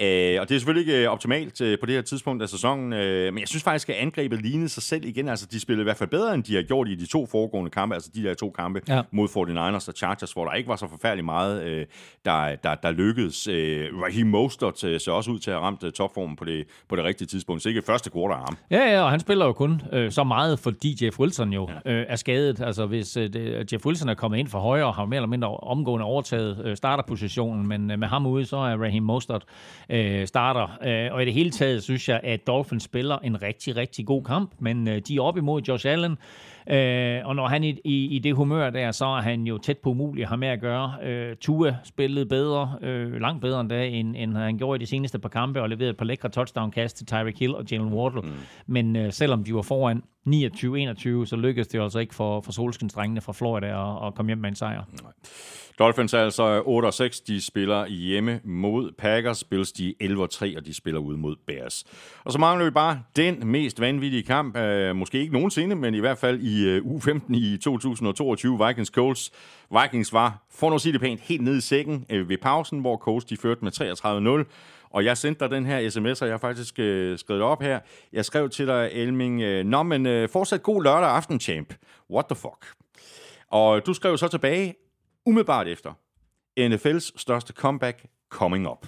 Øh, 0.00 0.40
og 0.40 0.48
det 0.48 0.54
er 0.54 0.58
selvfølgelig 0.58 0.94
ikke 0.94 1.10
optimalt 1.10 1.60
øh, 1.60 1.78
på 1.80 1.86
det 1.86 1.94
her 1.94 2.02
tidspunkt 2.02 2.42
af 2.42 2.48
sæsonen, 2.48 2.92
øh, 2.92 3.32
men 3.34 3.40
jeg 3.40 3.48
synes 3.48 3.62
faktisk, 3.64 3.73
at 3.74 3.90
angrebet 3.90 4.42
lignede 4.42 4.68
sig 4.68 4.82
selv 4.82 5.04
igen. 5.04 5.28
Altså, 5.28 5.46
de 5.52 5.60
spillede 5.60 5.82
i 5.82 5.84
hvert 5.84 5.96
fald 5.96 6.10
bedre, 6.10 6.34
end 6.34 6.44
de 6.44 6.54
har 6.54 6.62
gjort 6.62 6.88
i 6.88 6.94
de 6.94 7.06
to 7.06 7.26
foregående 7.26 7.70
kampe, 7.70 7.94
altså 7.94 8.10
de 8.14 8.22
der 8.22 8.34
to 8.34 8.50
kampe 8.50 8.80
Ja. 8.88 9.02
mod 9.10 9.28
49ers 9.28 9.88
og 9.88 9.94
Chargers, 9.96 10.32
hvor 10.32 10.44
der 10.44 10.52
ikke 10.52 10.68
var 10.68 10.76
så 10.76 10.88
forfærdeligt 10.88 11.24
meget, 11.24 11.64
øh, 11.64 11.86
der, 12.24 12.56
der, 12.56 12.74
der 12.74 12.90
lykkedes. 12.90 13.46
Øh, 13.48 13.88
Raheem 14.02 14.26
Mostert 14.26 14.84
øh, 14.84 15.00
ser 15.00 15.12
også 15.12 15.30
ud 15.30 15.38
til 15.38 15.50
at 15.50 15.56
have 15.56 15.64
ramt 15.66 15.84
øh, 15.84 15.92
topformen 15.92 16.36
på 16.36 16.44
det, 16.44 16.64
på 16.88 16.96
det 16.96 17.04
rigtige 17.04 17.28
tidspunkt. 17.28 17.62
Så 17.62 17.68
ikke 17.68 17.82
første 17.82 18.10
quarter 18.12 18.36
ham. 18.36 18.56
Ja, 18.70 18.92
ja, 18.92 19.02
og 19.02 19.10
han 19.10 19.20
spiller 19.20 19.46
jo 19.46 19.52
kun 19.52 19.82
øh, 19.92 20.12
så 20.12 20.24
meget, 20.24 20.58
fordi 20.58 21.04
Jeff 21.04 21.18
Wilson 21.20 21.52
jo 21.52 21.68
ja. 21.84 21.92
øh, 21.92 22.06
er 22.08 22.16
skadet. 22.16 22.60
Altså, 22.60 22.86
hvis 22.86 23.16
øh, 23.16 23.32
det, 23.32 23.72
Jeff 23.72 23.86
Wilson 23.86 24.08
er 24.08 24.14
kommet 24.14 24.38
ind 24.38 24.48
for 24.48 24.58
højre 24.58 24.86
og 24.86 24.94
har 24.94 25.04
mere 25.04 25.16
eller 25.16 25.28
mindre 25.28 25.48
omgående 25.56 26.04
overtaget 26.06 26.62
øh, 26.64 26.76
starterpositionen, 26.76 27.66
men 27.68 27.90
øh, 27.90 27.98
med 27.98 28.08
ham 28.08 28.26
ude, 28.26 28.44
så 28.44 28.56
er 28.56 28.76
Raheem 28.76 29.02
Mostert 29.02 29.44
øh, 29.88 30.26
starter. 30.26 30.78
Øh, 31.06 31.14
og 31.14 31.22
i 31.22 31.24
det 31.24 31.32
hele 31.34 31.50
taget 31.50 31.82
synes 31.82 32.08
jeg, 32.08 32.20
at 32.22 32.46
Dolphins 32.46 32.82
spiller 32.82 33.18
en 33.18 33.42
rigtig, 33.42 33.63
rigtig 33.72 34.06
god 34.06 34.24
kamp, 34.24 34.50
men 34.58 34.88
øh, 34.88 35.00
de 35.08 35.16
er 35.16 35.20
op 35.20 35.36
imod 35.36 35.62
Josh 35.62 35.86
Allen, 35.88 36.16
Øh, 36.70 37.20
og 37.24 37.36
når 37.36 37.48
han 37.48 37.64
i, 37.64 37.80
i, 37.84 38.06
i 38.06 38.18
det 38.18 38.34
humør 38.34 38.70
der, 38.70 38.92
så 38.92 39.06
er 39.06 39.20
han 39.20 39.46
jo 39.46 39.58
tæt 39.58 39.78
på 39.78 39.90
umulig 39.90 40.22
at 40.22 40.28
have 40.28 40.38
med 40.38 40.48
at 40.48 40.60
gøre. 40.60 40.94
Øh, 41.02 41.36
Tua 41.36 41.76
spillede 41.84 42.26
bedre, 42.26 42.78
øh, 42.82 43.20
langt 43.20 43.40
bedre 43.40 43.60
end 43.60 43.68
da, 43.68 43.86
end, 43.86 44.16
end 44.16 44.36
han 44.36 44.58
gjorde 44.58 44.76
i 44.76 44.80
de 44.80 44.86
seneste 44.86 45.18
par 45.18 45.28
kampe, 45.28 45.62
og 45.62 45.68
leverede 45.68 45.90
et 45.90 45.96
par 45.96 46.04
lækre 46.04 46.28
touchdown-kast 46.28 46.96
til 46.96 47.06
Tyreek 47.06 47.38
Hill 47.38 47.54
og 47.54 47.64
Jalen 47.70 47.92
Wardle. 47.92 48.20
Mm. 48.20 48.32
Men 48.66 48.96
øh, 48.96 49.12
selvom 49.12 49.44
de 49.44 49.54
var 49.54 49.62
foran 49.62 50.02
29-21, 50.28 51.26
så 51.26 51.36
lykkedes 51.36 51.68
det 51.68 51.78
jo 51.78 51.82
altså 51.82 51.98
ikke 51.98 52.14
for, 52.14 52.40
for 52.40 52.52
solskinsdrengene 52.52 53.20
fra 53.20 53.32
Florida 53.32 53.66
at, 53.66 54.06
at 54.06 54.14
komme 54.14 54.28
hjem 54.28 54.38
med 54.38 54.48
en 54.48 54.54
sejr. 54.54 54.82
Dolphins 55.78 56.14
er 56.14 56.18
altså 56.18 56.60
8-6. 56.60 57.24
De 57.26 57.40
spiller 57.40 57.86
hjemme 57.86 58.40
mod 58.44 58.92
Packers. 58.98 59.38
Spilles 59.38 59.72
de 59.72 59.94
11-3, 60.02 60.56
og 60.56 60.66
de 60.66 60.74
spiller 60.74 61.00
ude 61.00 61.18
mod 61.18 61.36
Bears. 61.46 61.84
Og 62.24 62.32
så 62.32 62.38
mangler 62.38 62.64
vi 62.64 62.70
bare 62.70 63.02
den 63.16 63.46
mest 63.46 63.80
vanvittige 63.80 64.22
kamp. 64.22 64.56
øh, 64.56 64.96
måske 64.96 65.18
ikke 65.18 65.32
nogensinde, 65.32 65.76
men 65.76 65.94
i 65.94 66.00
hvert 66.00 66.18
fald 66.18 66.40
i 66.40 66.68
øh, 66.68 66.86
uge 66.86 67.00
15 67.00 67.34
i 67.34 67.56
2022. 67.56 68.66
Vikings 68.66 68.90
Colts. 68.90 69.32
Vikings 69.82 70.12
var, 70.12 70.46
for 70.50 70.68
nu 70.68 70.74
at 70.74 70.80
sige 70.80 70.92
det 70.92 71.00
pænt, 71.00 71.20
helt 71.20 71.42
nede 71.42 71.58
i 71.58 71.60
sækken 71.60 72.06
øh, 72.10 72.28
ved 72.28 72.38
pausen, 72.38 72.78
hvor 72.78 72.96
Colts 72.96 73.24
de 73.24 73.36
førte 73.36 73.64
med 73.64 74.44
33-0. 74.44 74.73
Og 74.94 75.04
jeg 75.04 75.18
sendte 75.18 75.40
dig 75.40 75.50
den 75.50 75.66
her 75.66 75.90
sms, 75.90 76.22
og 76.22 76.28
jeg 76.28 76.32
har 76.32 76.38
faktisk 76.38 76.78
øh, 76.78 77.18
skrevet 77.18 77.40
det 77.40 77.48
op 77.48 77.62
her. 77.62 77.80
Jeg 78.12 78.24
skrev 78.24 78.50
til 78.50 78.66
dig, 78.66 78.90
Elming, 78.92 79.42
øh, 79.42 79.64
Nå, 79.64 79.82
men 79.82 80.06
øh, 80.06 80.28
fortsat 80.28 80.62
god 80.62 80.82
lørdag 80.82 81.10
aften, 81.10 81.40
champ. 81.40 81.74
What 82.10 82.26
the 82.26 82.36
fuck? 82.36 82.66
Og 83.48 83.86
du 83.86 83.94
skrev 83.94 84.18
så 84.18 84.28
tilbage, 84.28 84.74
umiddelbart 85.26 85.68
efter, 85.68 85.92
NFL's 86.60 87.12
største 87.16 87.52
comeback 87.52 88.06
coming 88.28 88.68
up. 88.70 88.86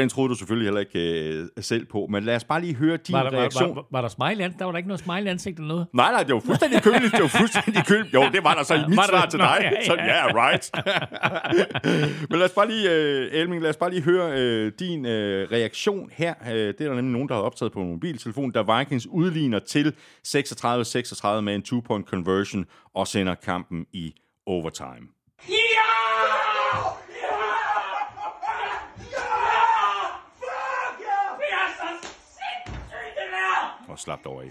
Den 0.00 0.08
troede 0.08 0.28
du 0.30 0.34
selvfølgelig 0.34 0.66
heller 0.66 0.80
ikke 0.80 1.28
øh, 1.28 1.46
selv 1.60 1.86
på, 1.86 2.06
men 2.10 2.24
lad 2.24 2.36
os 2.36 2.44
bare 2.44 2.60
lige 2.60 2.74
høre 2.74 2.96
din 2.96 3.12
Var 3.12 3.22
der, 3.22 3.30
var, 3.30 3.38
reaktion. 3.38 3.76
var, 3.76 3.84
var 3.90 4.00
der 4.00 4.08
smile 4.08 4.54
Der 4.58 4.64
var 4.64 4.72
der 4.72 4.76
ikke 4.76 4.88
noget 4.88 5.00
smile 5.00 5.30
ansigt 5.30 5.58
eller 5.58 5.68
noget? 5.68 5.86
Nej, 5.92 6.12
nej, 6.12 6.22
det 6.22 6.34
var 6.34 6.40
fuldstændig 6.40 6.82
køligt. 6.88 7.12
Det 7.12 7.22
var 7.22 7.28
fuldstændig 7.28 7.86
køligt. 7.86 8.14
Jo, 8.14 8.22
det 8.32 8.44
var 8.44 8.54
der 8.54 8.62
så 8.62 8.74
i 8.74 8.78
mit 8.88 8.96
Var 8.96 9.02
der 9.02 9.08
svar 9.10 9.26
til 9.26 9.38
Nå, 9.38 9.44
dig. 9.44 9.58
ja, 9.60 9.70
ja. 9.70 9.84
Så 9.86 9.94
ja, 9.94 10.06
yeah, 10.06 10.34
right. 10.34 10.70
Men 12.30 12.38
lad 12.38 12.46
os 12.46 12.52
bare 12.52 12.68
lige, 12.68 12.88
uh, 12.88 13.38
Elming, 13.40 13.62
lad 13.62 13.70
os 13.70 13.76
bare 13.76 13.90
lige 13.90 14.02
høre 14.02 14.26
uh, 14.66 14.72
din 14.78 15.04
uh, 15.04 15.10
reaktion 15.56 16.10
her. 16.12 16.34
Uh, 16.40 16.46
det 16.48 16.80
er 16.80 16.88
der 16.88 16.94
nemlig 16.94 17.12
nogen, 17.12 17.28
der 17.28 17.34
har 17.34 17.42
optaget 17.42 17.72
på 17.72 17.80
en 17.80 17.88
mobiltelefon, 17.90 18.50
da 18.50 18.78
Vikings 18.78 19.06
udligner 19.06 19.58
til 19.58 19.94
36-36 20.28 21.40
med 21.40 21.54
en 21.54 21.62
two-point 21.62 22.06
conversion 22.06 22.64
og 22.94 23.06
sender 23.06 23.34
kampen 23.34 23.86
i 23.92 24.14
overtime. 24.46 25.06
Og 33.92 33.98
slap 33.98 34.18
over 34.26 34.42
i. 34.42 34.50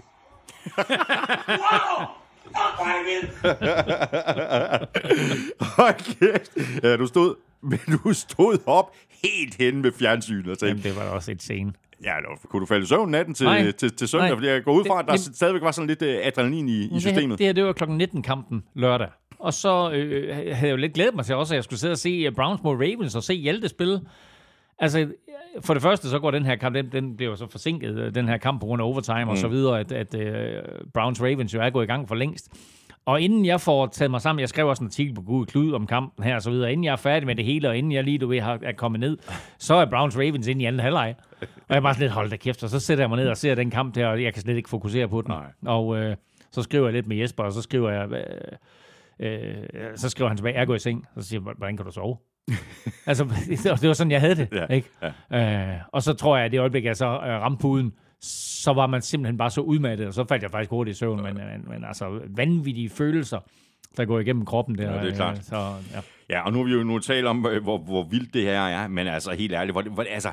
Hold 5.76 5.94
kæft. 5.94 6.82
Ja, 6.84 6.96
du 6.96 7.06
stod, 7.06 7.34
men 7.62 7.78
du 8.04 8.12
stod 8.12 8.58
op 8.66 8.94
helt 9.24 9.54
henne 9.54 9.82
ved 9.82 9.92
fjernsynet 9.92 10.48
og 10.48 10.56
Jamen, 10.62 10.74
tænkte, 10.74 10.88
det 10.88 10.96
var 10.98 11.04
da 11.04 11.10
også 11.10 11.30
et 11.32 11.42
scene. 11.42 11.72
ja, 12.04 12.14
nu, 12.20 12.28
kunne 12.48 12.60
du 12.60 12.66
falde 12.66 12.82
i 12.82 12.86
søvn 12.86 13.10
natten 13.10 13.34
til, 13.34 13.46
Nej. 13.46 13.70
til, 13.72 13.96
til 13.96 14.08
søndag? 14.08 14.28
Nej. 14.28 14.36
Fordi 14.36 14.48
jeg 14.48 14.64
går 14.64 14.72
ud 14.72 14.84
fra, 14.84 14.98
at 15.00 15.06
der 15.06 15.12
Det- 15.12 15.36
stadigvæk 15.36 15.62
var 15.62 15.70
sådan 15.70 15.88
lidt 15.88 16.02
øh, 16.02 16.18
adrenalin 16.22 16.68
i, 16.68 16.72
i 16.72 16.88
Det 16.94 17.02
systemet. 17.02 17.38
det 17.38 17.46
her, 17.46 17.52
det 17.52 17.64
var 17.64 17.72
klokken 17.72 18.02
19-kampen 18.02 18.62
lørdag. 18.74 19.08
og 19.38 19.54
så 19.54 19.90
øh, 19.90 20.36
havde 20.36 20.58
jeg 20.66 20.70
jo 20.70 20.76
lidt 20.76 20.92
glædet 20.94 21.14
mig 21.14 21.24
til 21.24 21.34
også, 21.34 21.54
at 21.54 21.56
jeg 21.56 21.64
skulle 21.64 21.80
sidde 21.80 21.92
og 21.92 21.98
se 21.98 22.08
øh, 22.10 22.32
Browns 22.34 22.60
mod 22.62 22.74
Ravens 22.74 23.14
og 23.14 23.22
se 23.22 23.34
Hjalte 23.34 23.68
spille. 23.68 24.00
Altså, 24.80 25.12
for 25.60 25.74
det 25.74 25.82
første, 25.82 26.08
så 26.08 26.18
går 26.18 26.30
den 26.30 26.44
her 26.44 26.56
kamp, 26.56 26.74
den, 26.74 26.92
den 26.92 27.16
bliver 27.16 27.30
jo 27.30 27.36
så 27.36 27.46
forsinket, 27.46 27.98
øh, 27.98 28.14
den 28.14 28.28
her 28.28 28.36
kamp 28.36 28.60
på 28.60 28.66
grund 28.66 28.82
af 28.82 28.86
overtime 28.86 29.24
mm. 29.24 29.30
og 29.30 29.38
så 29.38 29.48
videre, 29.48 29.80
at, 29.80 29.92
at 29.92 30.14
uh, 30.14 30.90
Browns 30.94 31.22
Ravens 31.22 31.54
jo 31.54 31.60
er 31.60 31.70
gået 31.70 31.84
i 31.84 31.86
gang 31.86 32.08
for 32.08 32.14
længst. 32.14 32.48
Og 33.06 33.20
inden 33.20 33.46
jeg 33.46 33.60
får 33.60 33.86
taget 33.86 34.10
mig 34.10 34.20
sammen, 34.20 34.40
jeg 34.40 34.48
skrev 34.48 34.68
også 34.68 34.82
en 34.82 34.86
artikel 34.86 35.14
på 35.14 35.22
Gud 35.22 35.46
Klud 35.46 35.72
om 35.72 35.86
kampen 35.86 36.24
her 36.24 36.34
og 36.34 36.42
så 36.42 36.50
videre, 36.50 36.72
inden 36.72 36.84
jeg 36.84 36.92
er 36.92 36.96
færdig 36.96 37.26
med 37.26 37.36
det 37.36 37.44
hele, 37.44 37.68
og 37.68 37.76
inden 37.76 37.92
jeg 37.92 38.04
lige, 38.04 38.18
du 38.18 38.26
ved, 38.26 38.40
har, 38.40 38.58
er 38.62 38.72
kommet 38.72 39.00
ned, 39.00 39.18
så 39.58 39.74
er 39.74 39.84
Browns 39.84 40.16
Ravens 40.16 40.46
ind 40.46 40.62
i 40.62 40.64
anden 40.64 40.80
halvleg. 40.80 41.14
Og 41.40 41.46
jeg 41.68 41.76
er 41.76 41.80
bare 41.80 41.94
sådan 41.94 42.04
lidt, 42.04 42.12
hold 42.12 42.30
da 42.30 42.36
kæft, 42.36 42.62
og 42.62 42.68
så 42.68 42.80
sætter 42.80 43.04
jeg 43.04 43.08
mig 43.08 43.18
ned 43.18 43.28
og 43.28 43.36
ser 43.36 43.54
den 43.54 43.70
kamp 43.70 43.94
der, 43.94 44.06
og 44.06 44.22
jeg 44.22 44.34
kan 44.34 44.42
slet 44.42 44.56
ikke 44.56 44.68
fokusere 44.68 45.08
på 45.08 45.22
den. 45.22 45.30
Nej. 45.30 45.46
Og 45.66 45.96
øh, 45.96 46.16
så 46.50 46.62
skriver 46.62 46.86
jeg 46.86 46.92
lidt 46.92 47.06
med 47.06 47.16
Jesper, 47.16 47.44
og 47.44 47.52
så 47.52 47.62
skriver 47.62 47.90
jeg, 47.90 48.08
øh, 49.20 49.30
øh, 49.30 49.96
så 49.96 50.08
skriver 50.08 50.28
han 50.28 50.36
tilbage, 50.36 50.58
jeg 50.58 50.66
går 50.66 50.74
i 50.74 50.78
seng, 50.78 51.06
så 51.18 51.28
siger 51.28 51.40
jeg, 51.46 51.54
hvordan 51.56 51.76
kan 51.76 51.86
du 51.86 51.92
sove? 51.92 52.16
altså, 53.06 53.24
det 53.80 53.88
var 53.88 53.92
sådan, 53.92 54.10
jeg 54.10 54.20
havde 54.20 54.34
det, 54.34 54.48
Ja, 54.52 54.66
ikke? 54.66 54.88
Øh, 55.32 55.76
og 55.92 56.02
så 56.02 56.12
tror 56.14 56.36
jeg, 56.36 56.46
at 56.46 56.52
det 56.52 56.60
øjeblik, 56.60 56.84
jeg 56.84 56.96
så 56.96 57.06
øh, 57.06 57.12
ramte 57.12 57.60
puden, 57.60 57.92
så 58.22 58.72
var 58.72 58.86
man 58.86 59.02
simpelthen 59.02 59.38
bare 59.38 59.50
så 59.50 59.60
udmattet, 59.60 60.06
og 60.06 60.14
så 60.14 60.24
faldt 60.28 60.42
jeg 60.42 60.50
faktisk 60.50 60.70
hurtigt 60.70 60.96
i 60.96 60.98
søvn, 60.98 61.22
men, 61.22 61.34
men, 61.34 61.64
men 61.68 61.84
altså 61.84 62.20
vanvittige 62.28 62.90
følelser, 62.90 63.38
der 63.96 64.04
går 64.04 64.18
igennem 64.18 64.44
kroppen 64.44 64.78
der. 64.78 64.92
Ja, 64.94 65.02
det 65.02 65.12
er 65.12 65.16
klart. 65.16 65.38
øh, 65.38 65.42
Så, 65.44 65.56
ja. 65.94 66.00
Ja, 66.30 66.40
og 66.40 66.52
nu 66.52 66.58
har 66.58 66.64
vi 66.64 66.72
jo 66.72 66.82
nu 66.82 66.98
talt 66.98 67.26
om, 67.26 67.46
øh, 67.46 67.62
hvor, 67.62 67.78
hvor 67.78 68.02
vildt 68.10 68.34
det 68.34 68.42
her 68.42 68.60
er, 68.60 68.88
men 68.88 69.06
altså 69.06 69.30
helt 69.30 69.52
ærligt, 69.54 69.74
hvor, 69.74 69.82
hvor, 69.82 70.04
altså, 70.10 70.30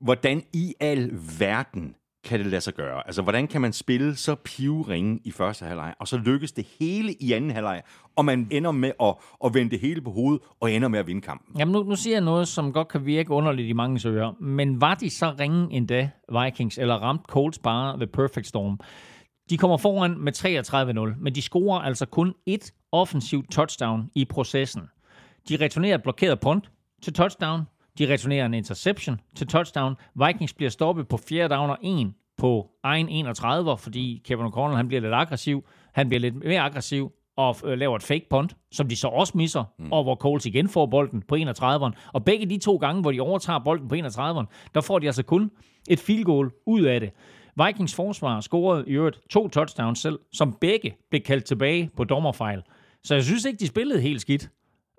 hvordan 0.00 0.42
i 0.52 0.74
al 0.80 1.10
verden 1.38 1.94
kan 2.24 2.38
det 2.38 2.46
lade 2.46 2.60
sig 2.60 2.74
gøre? 2.74 3.06
Altså, 3.06 3.22
hvordan 3.22 3.48
kan 3.48 3.60
man 3.60 3.72
spille 3.72 4.16
så 4.16 4.34
pivringe 4.34 5.20
i 5.24 5.30
første 5.30 5.64
halvleg, 5.64 5.94
og 6.00 6.08
så 6.08 6.16
lykkes 6.16 6.52
det 6.52 6.66
hele 6.80 7.12
i 7.12 7.32
anden 7.32 7.50
halvleg, 7.50 7.82
og 8.16 8.24
man 8.24 8.48
ender 8.50 8.70
med 8.70 8.92
at, 9.02 9.14
at 9.44 9.54
vende 9.54 9.70
det 9.70 9.80
hele 9.80 10.00
på 10.00 10.10
hovedet, 10.10 10.42
og 10.60 10.72
ender 10.72 10.88
med 10.88 10.98
at 10.98 11.06
vinde 11.06 11.20
kampen? 11.20 11.58
Jamen 11.58 11.72
nu, 11.72 11.82
nu 11.82 11.96
siger 11.96 12.16
jeg 12.16 12.24
noget, 12.24 12.48
som 12.48 12.72
godt 12.72 12.88
kan 12.88 13.06
virke 13.06 13.30
underligt 13.30 13.68
i 13.68 13.72
mange 13.72 13.98
søger, 13.98 14.32
men 14.40 14.80
var 14.80 14.94
de 14.94 15.10
så 15.10 15.34
ringe 15.40 15.72
endda, 15.72 16.10
Vikings, 16.42 16.78
eller 16.78 16.94
ramt 16.94 17.22
Colts 17.22 17.58
bare 17.58 18.00
ved 18.00 18.06
Perfect 18.06 18.46
Storm? 18.46 18.80
De 19.50 19.58
kommer 19.58 19.76
foran 19.76 20.18
med 20.18 20.32
33-0, 21.14 21.22
men 21.22 21.34
de 21.34 21.42
scorer 21.42 21.80
altså 21.80 22.06
kun 22.06 22.34
et 22.46 22.72
offensivt 22.92 23.50
touchdown 23.50 24.10
i 24.14 24.24
processen. 24.24 24.82
De 25.48 25.56
returnerer 25.56 25.94
et 25.94 26.02
blokeret 26.02 26.40
punt 26.40 26.70
til 27.02 27.12
touchdown. 27.12 27.60
De 28.00 28.12
returnerer 28.12 28.46
en 28.46 28.54
interception 28.54 29.20
til 29.36 29.46
touchdown. 29.46 29.94
Vikings 30.14 30.54
bliver 30.54 30.70
stoppet 30.70 31.08
på 31.08 31.16
4. 31.16 31.48
down 31.48 31.70
og 31.70 31.78
1 31.82 32.12
på 32.38 32.70
egen 32.82 33.08
31, 33.08 33.78
fordi 33.78 34.22
Kevin 34.24 34.46
O'Connell 34.46 34.76
han 34.76 34.88
bliver 34.88 35.00
lidt 35.00 35.14
aggressiv. 35.14 35.64
Han 35.92 36.08
bliver 36.08 36.20
lidt 36.20 36.34
mere 36.34 36.60
aggressiv 36.60 37.12
og 37.36 37.56
øh, 37.64 37.78
laver 37.78 37.96
et 37.96 38.02
fake 38.02 38.26
punt, 38.30 38.56
som 38.72 38.88
de 38.88 38.96
så 38.96 39.08
også 39.08 39.36
misser, 39.36 39.64
mm. 39.78 39.92
og 39.92 40.02
hvor 40.02 40.14
Coles 40.14 40.46
igen 40.46 40.68
får 40.68 40.86
bolden 40.86 41.22
på 41.28 41.34
31'eren. 41.34 42.10
Og 42.12 42.24
begge 42.24 42.46
de 42.46 42.58
to 42.58 42.76
gange, 42.76 43.02
hvor 43.02 43.12
de 43.12 43.20
overtager 43.20 43.58
bolden 43.58 43.88
på 43.88 43.94
31'eren, 43.94 44.70
der 44.74 44.80
får 44.80 44.98
de 44.98 45.06
altså 45.06 45.22
kun 45.22 45.50
et 45.88 45.98
field 45.98 46.24
goal 46.24 46.50
ud 46.66 46.82
af 46.82 47.00
det. 47.00 47.10
Vikings 47.66 47.94
forsvar 47.94 48.40
scorede 48.40 48.84
i 48.86 48.92
øvrigt 48.92 49.20
to 49.30 49.48
touchdowns 49.48 49.98
selv, 49.98 50.18
som 50.32 50.56
begge 50.60 50.96
blev 51.10 51.22
kaldt 51.22 51.44
tilbage 51.44 51.90
på 51.96 52.04
dommerfejl. 52.04 52.62
Så 53.04 53.14
jeg 53.14 53.24
synes 53.24 53.44
ikke, 53.44 53.58
de 53.58 53.66
spillede 53.66 54.00
helt 54.00 54.20
skidt. 54.20 54.50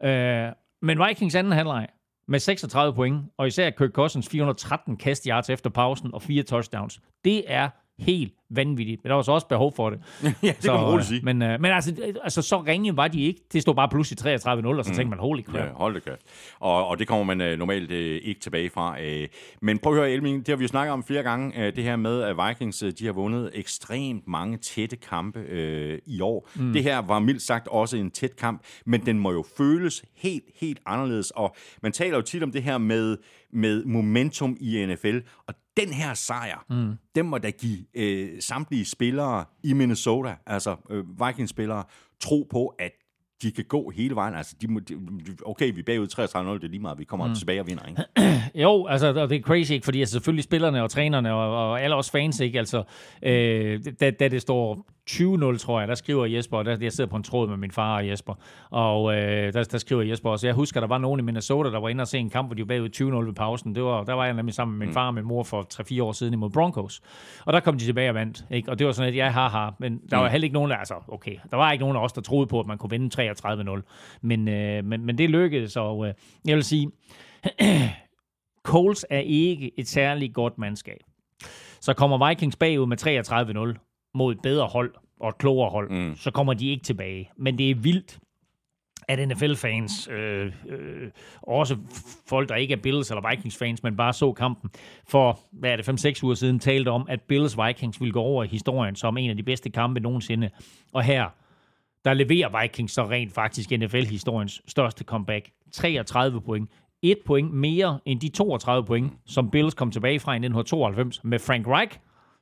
Øh, 0.03 0.47
men 0.81 0.99
Vikings 1.07 1.35
anden 1.35 1.53
halvleg 1.53 1.87
med 2.27 2.39
36 2.39 2.93
point, 2.93 3.25
og 3.37 3.47
især 3.47 3.69
Kirk 3.69 3.91
Cousins 3.91 4.29
413 4.29 4.97
kast 4.97 5.23
yards 5.23 5.49
efter 5.49 5.69
pausen 5.69 6.13
og 6.13 6.21
fire 6.21 6.43
touchdowns. 6.43 7.01
Det 7.25 7.43
er 7.47 7.69
helt 8.01 8.33
vanvittigt. 8.49 9.03
Men 9.03 9.09
der 9.09 9.15
var 9.15 9.21
så 9.21 9.31
også 9.31 9.47
behov 9.47 9.73
for 9.75 9.89
det. 9.89 9.99
ja, 10.23 10.47
det 10.47 10.57
kan 10.63 10.73
man 10.73 10.83
roligt 10.83 11.07
sige. 11.07 11.21
Men, 11.23 11.41
øh, 11.41 11.61
men 11.61 11.71
altså, 11.71 11.95
øh, 12.07 12.15
altså, 12.23 12.41
så 12.41 12.61
ringe 12.61 12.97
var 12.97 13.07
de 13.07 13.23
ikke. 13.23 13.41
Det 13.53 13.61
stod 13.61 13.75
bare 13.75 13.89
pludselig 13.89 14.35
33-0, 14.35 14.67
og 14.67 14.85
så 14.85 14.91
tænkte 14.95 15.09
man, 15.09 15.19
holy 15.19 15.43
crap. 15.43 15.55
Ja, 15.55 15.65
hold 15.73 15.95
det 15.95 16.03
kæft. 16.03 16.21
Og, 16.59 16.87
og 16.87 16.99
det 16.99 17.07
kommer 17.07 17.23
man 17.23 17.41
øh, 17.41 17.59
normalt 17.59 17.91
øh, 17.91 18.21
ikke 18.23 18.41
tilbage 18.41 18.69
fra. 18.69 19.01
Øh. 19.01 19.27
Men 19.61 19.79
prøv 19.79 19.93
at 19.93 19.99
høre, 19.99 20.11
Elming, 20.11 20.39
det 20.39 20.47
har 20.47 20.55
vi 20.57 20.63
jo 20.63 20.67
snakket 20.67 20.93
om 20.93 21.03
flere 21.03 21.23
gange, 21.23 21.65
øh, 21.65 21.75
det 21.75 21.83
her 21.83 21.95
med, 21.95 22.21
at 22.21 22.35
Vikings 22.47 22.83
øh, 22.83 22.91
de 22.99 23.05
har 23.05 23.13
vundet 23.13 23.51
ekstremt 23.53 24.27
mange 24.27 24.57
tætte 24.57 24.95
kampe 24.95 25.39
øh, 25.39 25.99
i 26.05 26.21
år. 26.21 26.49
Mm. 26.55 26.73
Det 26.73 26.83
her 26.83 26.97
var 26.97 27.19
mildt 27.19 27.41
sagt 27.41 27.67
også 27.67 27.97
en 27.97 28.11
tæt 28.11 28.35
kamp, 28.35 28.61
men 28.85 29.05
den 29.05 29.19
må 29.19 29.31
jo 29.31 29.45
føles 29.57 30.03
helt, 30.15 30.43
helt 30.59 30.79
anderledes. 30.85 31.31
Og 31.31 31.55
man 31.81 31.91
taler 31.91 32.15
jo 32.15 32.21
tit 32.21 32.43
om 32.43 32.51
det 32.51 32.63
her 32.63 32.77
med, 32.77 33.17
med 33.53 33.85
momentum 33.85 34.57
i 34.59 34.85
NFL, 34.85 35.17
og 35.47 35.53
den 35.77 35.93
her 35.93 36.13
sejr, 36.13 36.65
mm. 36.69 36.93
den 37.15 37.25
må 37.25 37.37
da 37.37 37.49
give 37.49 37.85
øh, 37.93 38.41
samtlige 38.41 38.85
spillere 38.85 39.45
i 39.63 39.73
Minnesota, 39.73 40.35
altså 40.45 40.75
øh, 40.89 41.27
Vikings-spillere, 41.27 41.83
tro 42.19 42.47
på, 42.51 42.67
at 42.79 42.91
de 43.41 43.51
kan 43.51 43.65
gå 43.65 43.89
hele 43.89 44.15
vejen. 44.15 44.35
Altså, 44.35 44.55
de 44.61 44.67
må, 44.67 44.79
de, 44.79 44.95
okay, 45.45 45.73
vi 45.73 45.79
er 45.79 45.83
bagud 45.83 46.07
33 46.07 46.59
det 46.59 46.63
er 46.63 46.69
lige 46.69 46.81
meget, 46.81 46.99
vi 46.99 47.03
kommer 47.03 47.27
mm. 47.27 47.35
tilbage 47.35 47.59
og 47.61 47.67
vinder, 47.67 47.85
ikke? 47.85 48.03
Jo, 48.63 48.87
altså, 48.87 49.27
det 49.27 49.37
er 49.37 49.41
crazy, 49.41 49.71
ikke? 49.71 49.85
fordi 49.85 49.99
altså, 49.99 50.13
selvfølgelig 50.13 50.43
spillerne 50.43 50.83
og 50.83 50.89
trænerne 50.89 51.33
og, 51.33 51.71
og 51.71 51.81
alle 51.81 51.95
os 51.95 52.11
fans, 52.11 52.39
ikke? 52.39 52.59
Altså, 52.59 52.83
øh, 53.23 53.85
da, 53.99 54.11
da 54.11 54.27
det 54.27 54.41
står 54.41 54.85
20-0, 55.09 55.57
tror 55.57 55.79
jeg, 55.79 55.87
der 55.87 55.95
skriver 55.95 56.25
Jesper, 56.25 56.57
og 56.57 56.65
der, 56.65 56.77
jeg 56.81 56.91
sidder 56.91 57.09
på 57.09 57.15
en 57.15 57.23
tråd 57.23 57.47
med 57.47 57.57
min 57.57 57.71
far 57.71 57.95
og 57.95 58.07
Jesper, 58.07 58.33
og 58.69 59.15
øh, 59.15 59.53
der, 59.53 59.63
der 59.63 59.77
skriver 59.77 60.01
Jesper 60.01 60.29
også, 60.29 60.47
jeg 60.47 60.53
husker, 60.53 60.79
der 60.79 60.87
var 60.87 60.97
nogen 60.97 61.19
i 61.19 61.23
Minnesota, 61.23 61.69
der 61.69 61.79
var 61.79 61.89
inde 61.89 62.01
og 62.01 62.07
se 62.07 62.17
en 62.17 62.29
kamp, 62.29 62.47
hvor 62.47 62.55
de 62.55 62.61
var 62.61 62.65
bagud 62.65 62.89
20-0 63.23 63.25
ved 63.25 63.33
pausen. 63.33 63.75
Det 63.75 63.83
var, 63.83 64.03
der 64.03 64.13
var 64.13 64.25
jeg 64.25 64.33
nemlig 64.33 64.55
sammen 64.55 64.77
med 64.77 64.87
min 64.87 64.93
far 64.93 65.07
og 65.07 65.13
min 65.13 65.25
mor 65.25 65.43
for 65.43 65.67
3-4 65.73 66.03
år 66.03 66.11
siden 66.11 66.33
imod 66.33 66.49
Broncos. 66.49 67.01
Og 67.45 67.53
der 67.53 67.59
kom 67.59 67.77
de 67.77 67.85
tilbage 67.85 68.09
og 68.09 68.15
vandt, 68.15 68.45
ikke? 68.51 68.71
Og 68.71 68.79
det 68.79 68.87
var 68.87 68.93
sådan, 68.93 69.09
at 69.09 69.15
jeg 69.15 69.33
har 69.33 69.49
har, 69.49 69.75
men 69.79 70.01
der 70.09 70.17
var 70.17 70.29
heller 70.29 70.45
ikke 70.45 70.53
nogen, 70.53 70.71
der, 70.71 70.77
altså, 70.77 70.95
okay, 71.07 71.35
der 71.51 71.57
var 71.57 71.71
ikke 71.71 71.83
nogen 71.83 71.97
af 71.97 72.03
os, 72.03 72.13
der 72.13 72.21
troede 72.21 72.47
på, 72.47 72.59
at 72.59 72.65
man 72.65 72.77
kunne 72.77 72.89
vinde 72.89 73.31
33-0. 73.31 74.19
Men, 74.21 74.47
øh, 74.47 74.85
men, 74.85 75.05
men 75.05 75.17
det 75.17 75.29
lykkedes, 75.29 75.77
og 75.77 76.07
øh, 76.07 76.13
jeg 76.45 76.55
vil 76.55 76.63
sige, 76.63 76.91
Coles 78.63 79.05
er 79.09 79.19
ikke 79.19 79.79
et 79.79 79.87
særligt 79.87 80.33
godt 80.33 80.57
mandskab. 80.57 80.99
Så 81.81 81.93
kommer 81.93 82.29
Vikings 82.29 82.55
bagud 82.55 82.85
med 82.85 83.73
33-0 83.75 83.90
mod 84.13 84.31
et 84.33 84.41
bedre 84.41 84.67
hold 84.67 84.93
og 85.19 85.29
et 85.29 85.37
klogere 85.37 85.69
hold, 85.69 85.89
mm. 85.89 86.15
så 86.15 86.31
kommer 86.31 86.53
de 86.53 86.69
ikke 86.69 86.83
tilbage. 86.83 87.29
Men 87.37 87.57
det 87.57 87.71
er 87.71 87.75
vildt, 87.75 88.19
at 89.07 89.27
NFL-fans, 89.27 90.07
øh, 90.11 90.51
øh, 90.69 91.09
også 91.41 91.77
folk, 92.27 92.49
der 92.49 92.55
ikke 92.55 92.73
er 92.73 92.77
Bills 92.77 93.11
eller 93.11 93.29
Vikings-fans, 93.29 93.83
men 93.83 93.97
bare 93.97 94.13
så 94.13 94.31
kampen, 94.33 94.69
for, 95.07 95.39
hvad 95.51 95.71
er 95.71 95.75
det, 95.75 96.05
5-6 96.19 96.23
uger 96.23 96.35
siden, 96.35 96.59
talte 96.59 96.89
om, 96.89 97.05
at 97.09 97.19
Bills-Vikings 97.31 97.99
ville 97.99 98.13
gå 98.13 98.21
over 98.21 98.43
i 98.43 98.47
historien 98.47 98.95
som 98.95 99.17
en 99.17 99.29
af 99.29 99.37
de 99.37 99.43
bedste 99.43 99.69
kampe 99.69 99.99
nogensinde. 99.99 100.49
Og 100.93 101.03
her, 101.03 101.25
der 102.05 102.13
leverer 102.13 102.61
Vikings 102.61 102.93
så 102.93 103.03
rent 103.03 103.33
faktisk 103.33 103.71
NFL-historiens 103.71 104.61
største 104.67 105.03
comeback. 105.03 105.49
33 105.71 106.41
point. 106.41 106.69
Et 107.01 107.17
point 107.25 107.53
mere 107.53 107.99
end 108.05 108.19
de 108.19 108.29
32 108.29 108.85
point, 108.85 109.13
som 109.25 109.51
Bills 109.51 109.73
kom 109.73 109.91
tilbage 109.91 110.19
fra 110.19 110.31
i 110.31 110.35
1992 110.35 111.23
med 111.23 111.39
Frank 111.39 111.67
Reich 111.67 111.99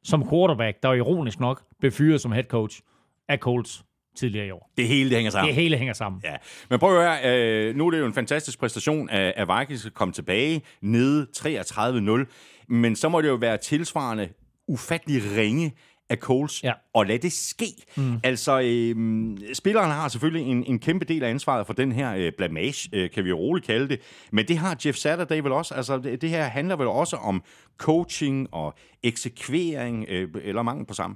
som 0.10 0.30
quarterback, 0.30 0.84
der 0.84 0.94
ironisk 0.94 1.40
nok 1.40 1.62
blev 1.80 1.92
fyret 1.92 2.22
som 2.22 2.32
head 2.32 2.44
coach 2.44 2.82
af 3.28 3.38
Colts 3.38 3.84
tidligere 4.16 4.48
i 4.48 4.52
år. 4.52 4.72
Det 4.78 4.88
hele 4.88 5.10
det 5.10 5.18
hænger 5.18 5.32
sammen. 5.32 5.48
Det 5.48 5.56
hele 5.56 5.78
hænger 5.78 5.94
sammen. 5.94 6.22
Ja, 6.24 6.36
men 6.70 6.80
prøv 6.80 6.98
at 6.98 7.04
høre, 7.04 7.36
øh, 7.36 7.76
nu 7.76 7.88
er 7.88 7.92
det 7.92 8.00
jo 8.00 8.06
en 8.06 8.14
fantastisk 8.14 8.60
præstation 8.60 9.10
af, 9.10 9.34
af 9.36 9.60
Vikings 9.60 9.86
at 9.86 9.94
komme 9.94 10.14
tilbage 10.14 10.62
nede 10.82 11.28
33-0, 11.38 12.26
men 12.70 12.96
så 12.96 13.10
må 13.10 13.22
det 13.22 13.28
jo 13.28 13.36
være 13.36 13.58
tilsvarende 13.58 14.30
ufattelig 14.68 15.22
ringe 15.38 15.72
af 16.10 16.18
Coles, 16.18 16.64
Ja. 16.64 16.74
og 16.94 17.06
lad 17.06 17.20
det 17.20 17.32
ske. 17.32 17.66
Mm. 17.98 18.20
Altså, 18.24 18.60
øh, 18.60 19.38
spilleren 19.54 19.92
har 19.92 20.08
selvfølgelig 20.08 20.52
en, 20.52 20.64
en 20.68 20.80
kæmpe 20.80 21.06
del 21.06 21.24
af 21.24 21.30
ansvaret 21.30 21.66
for 21.68 21.74
den 21.74 21.92
her 21.92 22.16
øh, 22.16 22.32
blamage, 22.38 22.90
øh, 22.94 23.10
kan 23.10 23.24
vi 23.24 23.30
jo 23.30 23.38
roligt 23.38 23.66
kalde 23.68 23.90
det, 23.90 24.00
men 24.32 24.48
det 24.48 24.58
har 24.58 24.78
Jeff 24.86 24.98
Saturday 24.98 25.40
vel 25.40 25.52
også. 25.52 25.74
Altså, 25.74 25.98
det, 25.98 26.22
det 26.22 26.30
her 26.30 26.44
handler 26.44 26.76
vel 26.76 26.88
også 26.88 27.16
om 27.16 27.44
coaching 27.78 28.48
og 28.54 28.74
eksekvering, 29.04 30.06
øh, 30.10 30.28
eller 30.44 30.62
mangel 30.62 30.86
på 30.86 30.94
samme. 30.94 31.16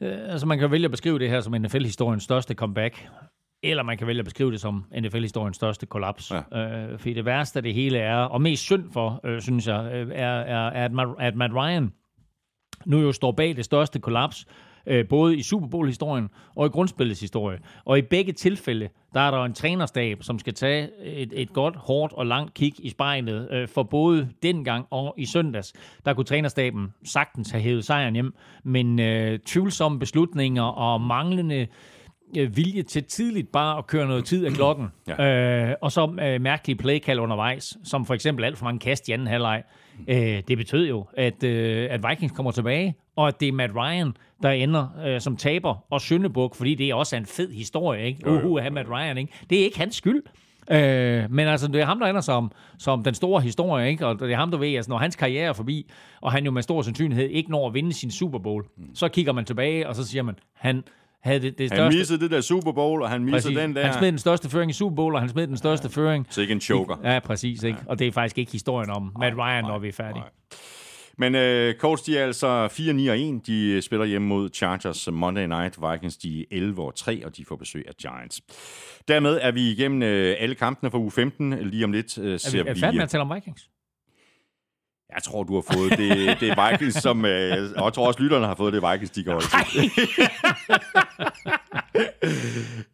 Øh, 0.00 0.32
altså 0.32 0.46
man 0.46 0.58
kan 0.58 0.70
vælge 0.70 0.84
at 0.84 0.90
beskrive 0.90 1.18
det 1.18 1.28
her 1.30 1.40
som 1.40 1.52
NFL-historiens 1.60 2.22
største 2.24 2.54
comeback, 2.54 3.08
eller 3.62 3.82
man 3.82 3.98
kan 3.98 4.06
vælge 4.06 4.18
at 4.18 4.24
beskrive 4.24 4.52
det 4.52 4.60
som 4.60 4.84
NFL-historiens 5.00 5.56
største 5.56 5.86
kollaps. 5.86 6.32
Ja. 6.52 6.58
Øh, 6.92 6.98
fordi 6.98 7.14
det 7.14 7.24
værste 7.24 7.58
af 7.58 7.62
det 7.62 7.74
hele 7.74 7.98
er, 7.98 8.16
og 8.16 8.42
mest 8.42 8.62
synd 8.62 8.84
for, 8.92 9.20
øh, 9.24 9.40
synes 9.42 9.66
jeg, 9.66 9.90
øh, 9.94 10.08
er, 10.12 10.26
er, 10.28 10.68
er 10.70 11.14
at 11.18 11.34
Matt 11.36 11.52
Ryan 11.54 11.92
nu 12.86 13.00
jo 13.00 13.12
står 13.12 13.32
bag 13.32 13.56
det 13.56 13.64
største 13.64 13.98
kollaps, 13.98 14.46
øh, 14.86 15.08
både 15.08 15.36
i 15.36 15.42
Super 15.42 15.66
Bowl-historien 15.66 16.28
og 16.56 16.66
i 16.66 16.68
grundspillets 16.68 17.20
historie. 17.20 17.58
Og 17.84 17.98
i 17.98 18.02
begge 18.02 18.32
tilfælde, 18.32 18.88
der 19.14 19.20
er 19.20 19.30
der 19.30 19.44
en 19.44 19.54
trænerstab, 19.54 20.22
som 20.22 20.38
skal 20.38 20.54
tage 20.54 20.88
et, 21.04 21.32
et 21.32 21.52
godt, 21.52 21.76
hårdt 21.76 22.12
og 22.12 22.26
langt 22.26 22.54
kig 22.54 22.74
i 22.78 22.88
spejlet. 22.88 23.48
Øh, 23.50 23.68
for 23.68 23.82
både 23.82 24.28
dengang 24.42 24.86
og 24.90 25.14
i 25.18 25.24
søndags, 25.24 25.72
der 26.04 26.14
kunne 26.14 26.24
trænerstaben 26.24 26.94
sagtens 27.04 27.50
have 27.50 27.62
hævet 27.62 27.84
sejren 27.84 28.14
hjem, 28.14 28.34
men 28.64 29.00
øh, 29.00 29.38
tvivlsomme 29.38 29.98
beslutninger 29.98 30.62
og 30.62 31.00
manglende 31.00 31.66
øh, 32.38 32.56
vilje 32.56 32.82
til 32.82 33.04
tidligt 33.04 33.52
bare 33.52 33.78
at 33.78 33.86
køre 33.86 34.06
noget 34.06 34.24
tid 34.24 34.46
af 34.46 34.52
klokken. 34.52 34.86
Ja. 35.08 35.70
Øh, 35.70 35.74
og 35.80 35.92
så 35.92 36.16
øh, 36.22 36.40
mærkelige 36.40 36.76
playkald 36.76 37.18
undervejs, 37.18 37.76
som 37.84 38.04
for 38.04 38.14
eksempel 38.14 38.44
alt 38.44 38.58
for 38.58 38.64
mange 38.64 38.78
kast 38.78 39.08
i 39.08 39.12
anden 39.12 39.26
halvleg. 39.26 39.62
Øh, 40.08 40.42
det 40.48 40.58
betød 40.58 40.88
jo, 40.88 41.06
at, 41.16 41.44
øh, 41.44 41.88
at 41.90 42.00
Vikings 42.08 42.32
kommer 42.32 42.52
tilbage 42.52 42.94
og 43.20 43.28
at 43.28 43.40
det 43.40 43.48
er 43.48 43.52
Matt 43.52 43.72
Ryan, 43.74 44.16
der 44.42 44.50
ender 44.50 44.88
øh, 45.06 45.20
som 45.20 45.36
taber 45.36 45.84
og 45.90 46.00
syndebuk, 46.00 46.54
fordi 46.54 46.74
det 46.74 46.94
også 46.94 47.16
er 47.16 47.20
en 47.20 47.26
fed 47.26 47.52
historie, 47.52 48.06
ikke? 48.06 48.30
Uhu, 48.30 48.56
at 48.56 48.62
have 48.62 48.74
Matt 48.74 48.88
Ryan, 48.88 49.18
ikke? 49.18 49.32
Det 49.50 49.60
er 49.60 49.64
ikke 49.64 49.78
hans 49.78 49.96
skyld. 49.96 50.22
Øh, 50.70 51.30
men 51.30 51.48
altså, 51.48 51.68
det 51.68 51.80
er 51.80 51.84
ham, 51.84 51.98
der 51.98 52.06
ender 52.06 52.20
som, 52.20 52.52
som 52.78 53.04
den 53.04 53.14
store 53.14 53.40
historie, 53.40 53.88
ikke? 53.90 54.06
Og 54.06 54.20
det 54.20 54.32
er 54.32 54.36
ham, 54.36 54.50
der 54.50 54.58
ved, 54.58 54.74
altså, 54.74 54.90
når 54.90 54.98
hans 54.98 55.16
karriere 55.16 55.48
er 55.48 55.52
forbi, 55.52 55.90
og 56.20 56.32
han 56.32 56.44
jo 56.44 56.50
med 56.50 56.62
stor 56.62 56.82
sandsynlighed 56.82 57.28
ikke 57.28 57.50
når 57.50 57.68
at 57.68 57.74
vinde 57.74 57.92
sin 57.92 58.10
Super 58.10 58.38
Bowl, 58.38 58.64
mm. 58.76 58.94
så 58.94 59.08
kigger 59.08 59.32
man 59.32 59.44
tilbage, 59.44 59.88
og 59.88 59.94
så 59.94 60.06
siger 60.06 60.22
man, 60.22 60.34
han 60.54 60.84
havde 61.22 61.40
det, 61.40 61.58
det 61.58 61.70
Han 61.70 61.76
største... 61.78 61.98
missede 61.98 62.20
det 62.20 62.30
der 62.30 62.40
Super 62.40 62.72
Bowl, 62.72 63.02
og 63.02 63.10
han 63.10 63.24
missede 63.24 63.54
Præcis. 63.54 63.58
den 63.58 63.76
der. 63.76 63.84
Han 63.86 63.94
smed 63.98 64.08
den 64.08 64.18
største 64.18 64.50
føring 64.50 64.70
i 64.70 64.74
Super 64.74 64.96
Bowl, 64.96 65.14
og 65.14 65.20
han 65.20 65.28
smed 65.28 65.46
den 65.46 65.56
største 65.56 65.88
ja. 65.96 66.00
føring. 66.02 66.26
Så 66.30 66.40
ikke 66.40 66.52
en 66.52 66.60
choker. 66.60 66.96
Ja, 67.04 67.18
præcis. 67.18 67.62
Ikke? 67.62 67.78
Og 67.86 67.98
det 67.98 68.06
er 68.06 68.12
faktisk 68.12 68.38
ikke 68.38 68.52
historien 68.52 68.90
om 68.90 69.12
Matt 69.20 69.36
Ryan, 69.36 69.64
når 69.64 69.78
vi 69.78 69.88
er 69.88 69.92
færdige. 69.92 70.24
Men 71.18 71.34
øh, 71.34 71.74
Colts, 71.74 72.02
de 72.02 72.18
er 72.18 72.24
altså 72.24 72.66
4-9 72.66 73.10
og 73.10 73.18
1. 73.20 73.46
De 73.46 73.82
spiller 73.82 74.06
hjemme 74.06 74.28
mod 74.28 74.50
Chargers 74.54 75.08
Monday 75.12 75.46
Night. 75.46 75.78
Vikings, 75.92 76.16
de 76.16 76.40
er 76.40 76.44
11 76.50 76.82
og 76.82 76.94
3, 76.96 77.26
og 77.26 77.36
de 77.36 77.44
får 77.44 77.56
besøg 77.56 77.84
af 77.88 77.94
Giants. 77.94 78.40
Dermed 79.08 79.38
er 79.42 79.50
vi 79.50 79.70
igennem 79.70 80.02
øh, 80.02 80.36
alle 80.38 80.54
kampene 80.54 80.90
for 80.90 80.98
uge 80.98 81.10
15. 81.10 81.68
Lige 81.68 81.84
om 81.84 81.92
lidt 81.92 82.18
øh, 82.18 82.32
Er 82.32 82.36
ser 82.36 82.52
vi, 82.52 82.58
er 82.58 82.64
vi 82.64 82.70
vi... 82.74 82.80
færdige 82.80 82.96
med 82.98 83.02
at 83.04 83.10
tale 83.10 83.22
om 83.22 83.32
Vikings? 83.34 83.68
Jeg 85.14 85.22
tror, 85.22 85.42
du 85.42 85.54
har 85.54 85.64
fået 85.74 85.98
det, 85.98 86.40
det 86.40 86.56
Vikings, 86.70 86.96
som... 87.02 87.24
Øh, 87.24 87.70
og 87.76 87.84
jeg 87.84 87.92
tror 87.92 88.06
også, 88.06 88.22
lytterne 88.22 88.46
har 88.46 88.54
fået 88.54 88.72
det 88.72 88.82
Vikings, 88.92 89.10
de 89.10 89.24
går. 89.24 89.42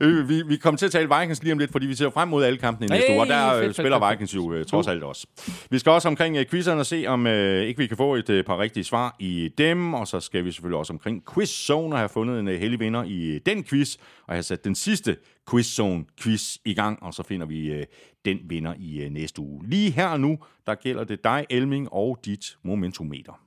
Øh, 0.01 0.29
vi, 0.29 0.43
vi 0.43 0.57
kommer 0.57 0.79
til 0.79 0.87
at 0.87 0.93
tale 0.93 1.09
Vikings 1.19 1.43
lige 1.43 1.53
om 1.53 1.59
lidt, 1.59 1.73
fordi 1.73 1.87
vi 1.87 1.95
ser 1.95 2.11
frem 2.11 2.29
mod 2.29 2.45
alle 2.45 2.59
kampene 2.59 2.87
i 2.87 2.89
næste 2.89 3.13
uge, 3.13 3.21
og 3.21 3.27
der 3.27 3.51
fedt, 3.51 3.59
øh, 3.59 3.65
fedt, 3.65 3.77
spiller 3.77 4.01
fedt, 4.01 4.11
Vikings 4.11 4.35
jo 4.35 4.53
øh, 4.53 4.67
trods 4.67 4.87
alt 4.87 5.03
også. 5.03 5.27
Vi 5.71 5.79
skal 5.79 5.93
også 5.93 6.09
omkring 6.09 6.37
øh, 6.37 6.47
quizzerne 6.47 6.81
og 6.81 6.87
se, 6.87 7.05
om 7.07 7.27
øh, 7.27 7.63
ikke 7.63 7.79
vi 7.79 7.87
kan 7.87 7.97
få 7.97 8.15
et 8.15 8.31
øh, 8.31 8.45
par 8.45 8.59
rigtige 8.59 8.85
svar 8.85 9.17
i 9.19 9.51
dem, 9.59 9.95
og 9.95 10.09
så 10.09 10.21
skal 10.21 10.45
vi 10.45 10.53
selvfølgelig 10.53 10.79
også 10.79 10.93
omkring 10.93 11.23
Quizzone 11.35 11.95
og 11.95 11.99
have 11.99 12.09
fundet 12.09 12.41
en 12.41 12.49
øh, 12.49 12.61
heldig 12.61 12.81
vinder 12.81 13.05
i 13.05 13.25
øh, 13.25 13.41
den 13.47 13.65
quiz, 13.65 13.97
og 14.27 14.35
have 14.35 14.43
sat 14.43 14.65
den 14.65 14.75
sidste 14.75 15.17
Quizzone-quiz 15.51 16.57
i 16.65 16.75
gang, 16.75 17.03
og 17.03 17.15
så 17.15 17.23
finder 17.23 17.47
vi 17.47 17.73
øh, 17.73 17.87
den 18.25 18.39
vinder 18.45 18.75
i 18.79 19.03
øh, 19.03 19.11
næste 19.11 19.41
uge. 19.41 19.69
Lige 19.69 19.91
her 19.91 20.07
og 20.07 20.21
nu, 20.21 20.39
der 20.67 20.75
gælder 20.75 21.05
det 21.05 21.25
dig, 21.25 21.47
Elming, 21.51 21.93
og 21.93 22.19
dit 22.25 22.59
momentometer. 22.63 23.41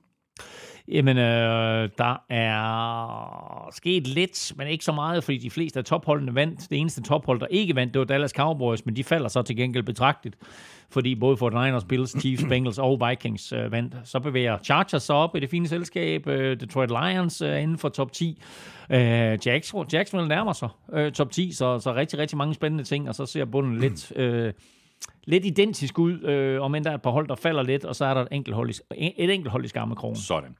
Jamen, 0.90 1.18
øh, 1.18 1.88
der 1.98 2.22
er 2.28 3.68
sket 3.72 4.06
lidt, 4.06 4.52
men 4.56 4.66
ikke 4.66 4.84
så 4.84 4.92
meget, 4.92 5.24
fordi 5.24 5.38
de 5.38 5.50
fleste 5.50 5.78
af 5.78 5.84
topholdene 5.84 6.34
vandt. 6.34 6.70
Det 6.70 6.78
eneste 6.78 7.02
tophold, 7.02 7.40
der 7.40 7.46
ikke 7.46 7.74
vandt, 7.74 7.94
det 7.94 8.00
var 8.00 8.06
Dallas 8.06 8.30
Cowboys, 8.30 8.86
men 8.86 8.96
de 8.96 9.04
falder 9.04 9.28
så 9.28 9.42
til 9.42 9.56
gengæld 9.56 9.84
betragteligt, 9.84 10.36
fordi 10.90 11.14
både 11.14 11.36
49ers, 11.36 11.86
Bills, 11.86 12.20
Chiefs, 12.20 12.44
Bengals 12.50 12.78
og 12.78 13.02
Vikings 13.08 13.52
øh, 13.52 13.72
vandt. 13.72 13.94
Så 14.04 14.20
bevæger 14.20 14.58
Chargers 14.58 15.02
sig 15.02 15.16
op 15.16 15.36
i 15.36 15.40
det 15.40 15.50
fine 15.50 15.68
selskab. 15.68 16.26
Øh, 16.26 16.60
Detroit 16.60 16.90
Lions 16.90 17.40
er 17.40 17.56
inden 17.56 17.78
for 17.78 17.88
top 17.88 18.12
10. 18.12 18.42
Øh, 18.90 18.98
Jacks, 19.46 19.74
Jacksonville 19.92 20.28
nærmer 20.28 20.52
sig 20.52 20.68
øh, 20.92 21.12
top 21.12 21.30
10, 21.30 21.52
så, 21.52 21.78
så 21.78 21.94
rigtig, 21.94 22.18
rigtig 22.18 22.38
mange 22.38 22.54
spændende 22.54 22.84
ting, 22.84 23.08
og 23.08 23.14
så 23.14 23.26
ser 23.26 23.44
bunden 23.44 23.78
lidt... 23.78 24.12
Øh, 24.16 24.52
lidt 25.24 25.44
identisk 25.44 25.98
ud, 25.98 26.22
øh, 26.22 26.62
om 26.62 26.74
end 26.74 26.84
der 26.84 26.90
er 26.90 26.94
et 26.94 27.02
par 27.02 27.10
hold, 27.10 27.28
der 27.28 27.34
falder 27.34 27.62
lidt, 27.62 27.84
og 27.84 27.96
så 27.96 28.04
er 28.04 28.14
der 28.14 28.20
et 28.20 28.28
enkelt 28.32 28.56
hold 28.56 28.70
i, 28.70 29.12
et 29.16 29.30
enkelt 29.30 29.50
hold 29.50 29.64
i 29.64 29.68
skammekrogen. 29.68 30.16
Sådan. 30.16 30.56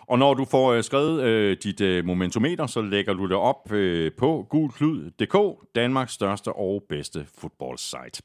Og 0.00 0.18
når 0.18 0.34
du 0.34 0.44
får 0.44 0.72
øh, 0.72 0.82
skrevet 0.82 1.22
øh, 1.22 1.56
dit 1.62 1.80
øh, 1.80 2.04
momentometer, 2.04 2.66
så 2.66 2.82
lægger 2.82 3.12
du 3.12 3.26
det 3.26 3.36
op 3.36 3.72
øh, 3.72 4.12
på 4.18 4.46
gulklud.dk, 4.50 5.36
Danmarks 5.74 6.12
største 6.12 6.52
og 6.52 6.82
bedste 6.88 7.26
fodboldsite. 7.38 8.22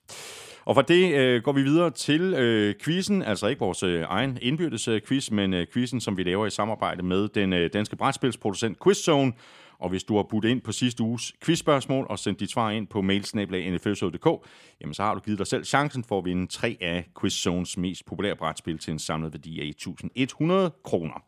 Og 0.65 0.75
for 0.75 0.81
det 0.81 1.15
øh, 1.15 1.43
går 1.43 1.51
vi 1.51 1.61
videre 1.61 1.91
til 1.91 2.21
øh, 2.21 2.75
quizzen, 2.83 3.21
altså 3.21 3.47
ikke 3.47 3.59
vores 3.59 3.83
øh, 3.83 4.05
egen 4.07 4.37
indbyrdes 4.41 4.87
øh, 4.87 5.01
quiz, 5.07 5.31
men 5.31 5.53
øh, 5.53 5.67
quizzen, 5.73 6.01
som 6.01 6.17
vi 6.17 6.23
laver 6.23 6.45
i 6.45 6.49
samarbejde 6.49 7.03
med 7.03 7.27
den 7.27 7.53
øh, 7.53 7.69
danske 7.73 7.95
brætspilsproducent 7.95 8.77
Quizzone. 8.83 9.33
Og 9.80 9.89
hvis 9.89 10.03
du 10.03 10.15
har 10.15 10.23
budt 10.23 10.45
ind 10.45 10.61
på 10.61 10.72
sidste 10.72 11.03
uges 11.03 11.34
quizspørgsmål 11.45 12.06
og 12.10 12.19
sendt 12.19 12.39
dit 12.39 12.51
svar 12.51 12.72
ind 12.72 12.88
på 12.88 13.01
mailsnablag.nflshow.dk, 13.01 14.47
jamen 14.81 14.93
så 14.93 15.03
har 15.03 15.14
du 15.14 15.19
givet 15.19 15.39
dig 15.39 15.47
selv 15.47 15.65
chancen 15.65 16.03
for 16.03 16.18
at 16.18 16.26
vinde 16.26 16.47
tre 16.47 16.77
af 16.81 17.10
Quizzones 17.22 17.77
mest 17.77 18.06
populære 18.06 18.35
brætspil 18.35 18.77
til 18.77 18.91
en 18.91 18.99
samlet 18.99 19.34
værdi 19.34 19.60
af 19.60 19.73
1.100 19.88 20.81
kroner. 20.84 21.23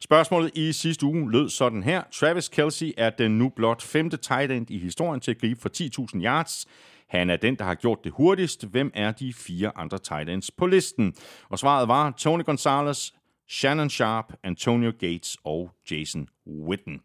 Spørgsmålet 0.00 0.50
i 0.54 0.72
sidste 0.72 1.06
uge 1.06 1.30
lød 1.30 1.48
sådan 1.48 1.82
her. 1.82 2.02
Travis 2.12 2.48
Kelsey 2.48 2.92
er 2.96 3.10
den 3.10 3.38
nu 3.38 3.48
blot 3.48 3.82
femte 3.82 4.16
tight 4.16 4.52
end 4.52 4.70
i 4.70 4.78
historien 4.78 5.20
til 5.20 5.30
at 5.30 5.38
gribe 5.38 5.60
for 5.60 5.68
10.000 6.14 6.22
yards. 6.24 6.66
Han 7.08 7.30
er 7.30 7.36
den, 7.36 7.54
der 7.54 7.64
har 7.64 7.74
gjort 7.74 7.98
det 8.04 8.12
hurtigst. 8.12 8.66
Hvem 8.66 8.90
er 8.94 9.12
de 9.12 9.32
fire 9.32 9.72
andre 9.76 9.98
tight 9.98 10.30
ends 10.30 10.50
på 10.50 10.66
listen? 10.66 11.14
Og 11.48 11.58
svaret 11.58 11.88
var 11.88 12.10
Tony 12.10 12.44
Gonzalez, 12.44 13.10
Shannon 13.48 13.90
Sharp, 13.90 14.32
Antonio 14.42 14.92
Gates 15.00 15.36
og 15.44 15.70
Jason 15.90 16.28
Witten. 16.46 17.00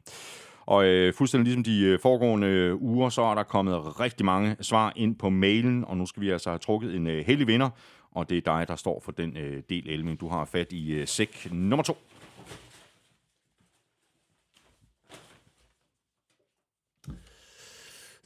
Og 0.69 0.85
øh, 0.85 1.13
fuldstændig 1.13 1.45
ligesom 1.45 1.63
de 1.63 1.81
øh, 1.81 1.99
foregående 1.99 2.47
øh, 2.47 2.81
uger, 2.81 3.09
så 3.09 3.21
er 3.21 3.35
der 3.35 3.43
kommet 3.43 3.99
rigtig 3.99 4.25
mange 4.25 4.55
svar 4.61 4.93
ind 4.95 5.15
på 5.15 5.29
mailen, 5.29 5.85
og 5.85 5.97
nu 5.97 6.05
skal 6.05 6.21
vi 6.21 6.29
altså 6.29 6.49
have 6.49 6.59
trukket 6.59 6.95
en 6.95 7.07
øh, 7.07 7.25
heldig 7.25 7.47
vinder, 7.47 7.69
og 8.11 8.29
det 8.29 8.37
er 8.37 8.41
dig, 8.41 8.67
der 8.67 8.75
står 8.75 9.01
for 9.05 9.11
den 9.11 9.37
øh, 9.37 9.63
del, 9.69 9.89
Elming. 9.89 10.19
Du 10.19 10.27
har 10.27 10.45
fat 10.45 10.71
i 10.71 10.91
øh, 10.91 11.07
sæk 11.07 11.47
nummer 11.51 11.83
to. 11.83 11.97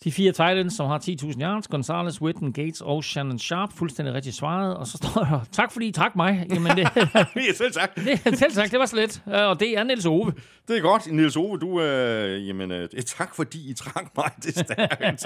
De 0.04 0.12
fire 0.12 0.32
Titans, 0.32 0.74
som 0.74 0.88
har 0.88 1.00
10.000 1.00 1.42
yards, 1.42 1.68
Gonzalez, 1.68 2.22
Witten, 2.22 2.54
Gates 2.54 2.82
og 2.82 3.04
Shannon 3.04 3.40
Sharp, 3.40 3.70
fuldstændig 3.78 4.14
rigtig 4.14 4.34
svaret. 4.34 4.78
Og 4.78 4.88
så 4.88 4.98
står 4.98 5.22
der, 5.24 5.40
tak 5.52 5.72
fordi 5.72 5.88
I 5.88 5.92
trak 5.92 6.16
mig. 6.16 6.46
Jamen, 6.54 6.78
det, 6.78 6.88
Ja, 7.36 7.54
selv 7.56 7.72
tak. 7.74 7.96
det, 7.96 8.38
selv 8.40 8.52
sagt, 8.52 8.72
det 8.72 8.80
var 8.80 8.86
så 8.86 8.96
let. 8.96 9.22
Øh, 9.28 9.34
Og 9.50 9.60
det 9.60 9.78
er 9.78 9.84
Niels 9.84 10.06
Ove. 10.06 10.34
Det 10.68 10.78
er 10.78 10.82
godt. 10.82 11.12
Niels 11.12 11.36
Ove, 11.36 11.58
du... 11.58 11.82
Øh, 11.82 12.48
jamen, 12.48 12.72
øh, 12.72 12.90
tak 13.06 13.36
fordi 13.36 13.70
I 13.70 13.74
trak 13.74 14.06
mig. 14.18 14.30
Det 14.44 14.58
er 14.58 14.64
stærkt. 14.64 15.26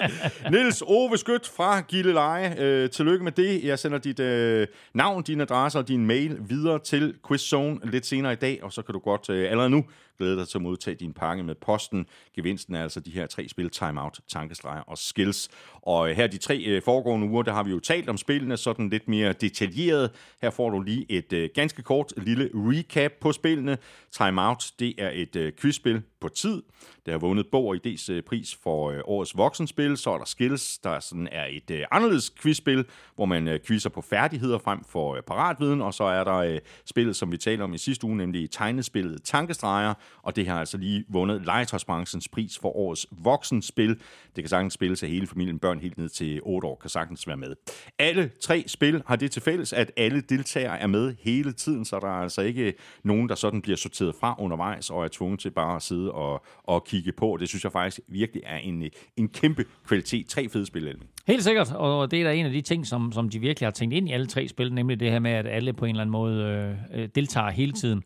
Niels 0.52 0.84
Ove 0.88 1.18
Skødt 1.18 1.48
fra 1.58 1.82
Gilleleje. 1.82 2.56
Øh, 2.60 2.90
tillykke 2.90 3.24
med 3.24 3.32
det. 3.32 3.64
Jeg 3.64 3.80
sender 3.80 3.98
dit 3.98 4.20
øh, 4.20 4.68
navn, 4.94 5.24
din 5.24 5.41
adresse 5.41 5.80
og 5.80 5.88
din 5.88 6.06
mail 6.06 6.38
videre 6.49 6.80
til 6.80 7.14
Quizzone 7.28 7.80
lidt 7.84 8.06
senere 8.06 8.34
i 8.34 8.36
dag, 8.36 8.60
og 8.64 8.74
så 8.74 8.82
kan 8.82 8.94
du 8.94 8.99
godt 8.99 9.30
øh, 9.30 9.52
allerede 9.52 9.70
nu 9.70 9.84
glæde 10.18 10.38
dig 10.38 10.48
til 10.48 10.57
at 10.57 10.61
modtage 10.61 10.95
din 10.95 11.14
pakke 11.14 11.44
med 11.44 11.56
posten. 11.56 12.06
Gevinsten 12.35 12.76
er 12.76 12.84
altså 12.84 12.99
de 12.99 13.11
her 13.11 13.27
tre 13.27 13.48
spil, 13.48 13.69
timeout, 13.69 14.19
tankestreger 14.27 14.81
og 14.81 14.98
skills. 14.98 15.49
Og 15.81 16.10
øh, 16.10 16.15
her 16.15 16.27
de 16.27 16.38
tre 16.38 16.64
øh, 16.65 16.81
foregående 16.81 17.27
uger, 17.27 17.44
der 17.44 17.53
har 17.53 17.64
vi 17.64 17.72
jo 17.72 17.80
talt 17.80 18.10
om 18.10 18.18
spillene 18.18 18.57
sådan 18.57 18.89
lidt 18.89 19.07
mere 19.07 19.34
detaljeret. 19.34 20.11
Her 20.41 20.49
får 20.49 20.69
du 20.69 20.81
lige 20.81 21.06
et 21.10 21.34
øh, 21.34 21.49
ganske 21.56 21.81
kort 21.81 22.14
lille 22.18 22.49
recap 22.53 23.11
på 23.22 23.31
spillene. 23.31 23.77
Timeout, 24.11 24.72
det 24.80 24.94
er 24.98 25.11
et 25.14 25.56
quizspil 25.60 26.02
på 26.19 26.30
tid. 26.30 26.64
Det 27.06 27.14
har 27.14 27.19
vundet 27.19 27.48
Bog 27.52 27.65
og 27.65 27.76
ID's 27.76 28.22
pris 28.22 28.56
for 28.64 29.02
årets 29.06 29.38
voksenspil. 29.38 29.98
Så 29.98 30.10
er 30.10 30.18
der 30.18 30.26
Skills, 30.26 30.77
der 30.77 30.99
sådan 30.99 31.27
er 31.31 31.45
et 31.49 31.85
anderledes 31.91 32.30
quizspil, 32.30 32.85
hvor 33.15 33.26
man 33.26 33.60
quizzer 33.68 33.89
på 33.89 34.02
færdigheder 34.02 34.57
frem 34.57 34.84
for 34.84 35.22
paratviden. 35.27 35.81
Og 35.81 35.94
så 35.94 36.03
er 36.03 36.23
der 36.23 36.60
spillet, 36.85 37.15
som 37.15 37.31
vi 37.31 37.38
talte 37.38 37.61
om 37.61 37.73
i 37.73 37.77
sidste 37.77 38.06
uge, 38.06 38.18
nemlig 38.18 38.52
tegnespillet 38.52 39.23
Tankestreger. 39.23 39.94
Og 40.21 40.35
det 40.35 40.47
har 40.47 40.59
altså 40.59 40.77
lige 40.77 41.05
vundet 41.09 41.45
legetøjsbranchens 41.45 42.27
pris 42.27 42.59
for 42.59 42.77
årets 42.77 43.07
voksenspil. 43.11 43.89
Det 44.35 44.43
kan 44.43 44.47
sagtens 44.47 44.73
spilles 44.73 45.03
af 45.03 45.09
hele 45.09 45.27
familien. 45.27 45.59
Børn 45.59 45.79
helt 45.79 45.97
ned 45.97 46.09
til 46.09 46.39
8 46.43 46.67
år 46.67 46.75
kan 46.75 46.89
sagtens 46.89 47.27
være 47.27 47.38
med. 47.38 47.55
Alle 47.99 48.31
tre 48.41 48.63
spil 48.67 49.03
har 49.05 49.15
det 49.15 49.31
til 49.31 49.41
fælles, 49.41 49.73
at 49.73 49.91
alle 49.97 50.21
deltagere 50.21 50.79
er 50.79 50.88
med 50.88 51.15
hele 51.19 51.51
tiden, 51.51 51.85
så 51.85 51.99
der 51.99 52.07
er 52.07 52.21
altså 52.21 52.41
ikke 52.41 52.73
nogen, 53.03 53.29
der 53.29 53.35
sådan 53.35 53.61
bliver 53.61 53.77
sorteret 53.77 54.15
fra 54.19 54.35
undervejs 54.39 54.89
og 54.89 55.03
er 55.03 55.07
tvunget 55.11 55.39
til 55.39 55.51
bare 55.51 55.75
at 55.75 55.81
sidde 55.81 56.11
og, 56.11 56.45
og 56.63 56.85
kigge 56.85 57.11
på. 57.11 57.38
Det 57.39 57.49
synes 57.49 57.63
jeg 57.63 57.71
faktisk 57.71 57.99
virkelig 58.07 58.43
er 58.45 58.57
en, 58.57 58.84
en 59.17 59.29
kæmpe 59.29 59.65
kvalitet. 59.88 60.27
Tre 60.27 60.49
fede 60.49 60.65
spil, 60.65 60.88
Elving. 60.88 61.09
Helt 61.27 61.43
sikkert, 61.43 61.71
og 61.71 62.11
det 62.11 62.19
er 62.19 62.23
da 62.23 62.34
en 62.34 62.45
af 62.45 62.51
de 62.51 62.61
ting, 62.61 62.88
som, 62.88 63.11
som 63.11 63.29
de 63.29 63.39
virkelig 63.39 63.67
har 63.67 63.71
tænkt 63.71 63.95
ind 63.95 64.09
i 64.09 64.11
alle 64.11 64.27
tre 64.27 64.47
spil, 64.47 64.73
nemlig 64.73 64.99
det 64.99 65.11
her 65.11 65.19
med, 65.19 65.31
at 65.31 65.47
alle 65.47 65.73
på 65.73 65.85
en 65.85 65.89
eller 65.89 66.01
anden 66.01 66.11
måde 66.11 66.43
øh, 66.93 67.01
øh 67.01 67.09
deltager 67.15 67.49
hele 67.49 67.71
tiden. 67.71 68.03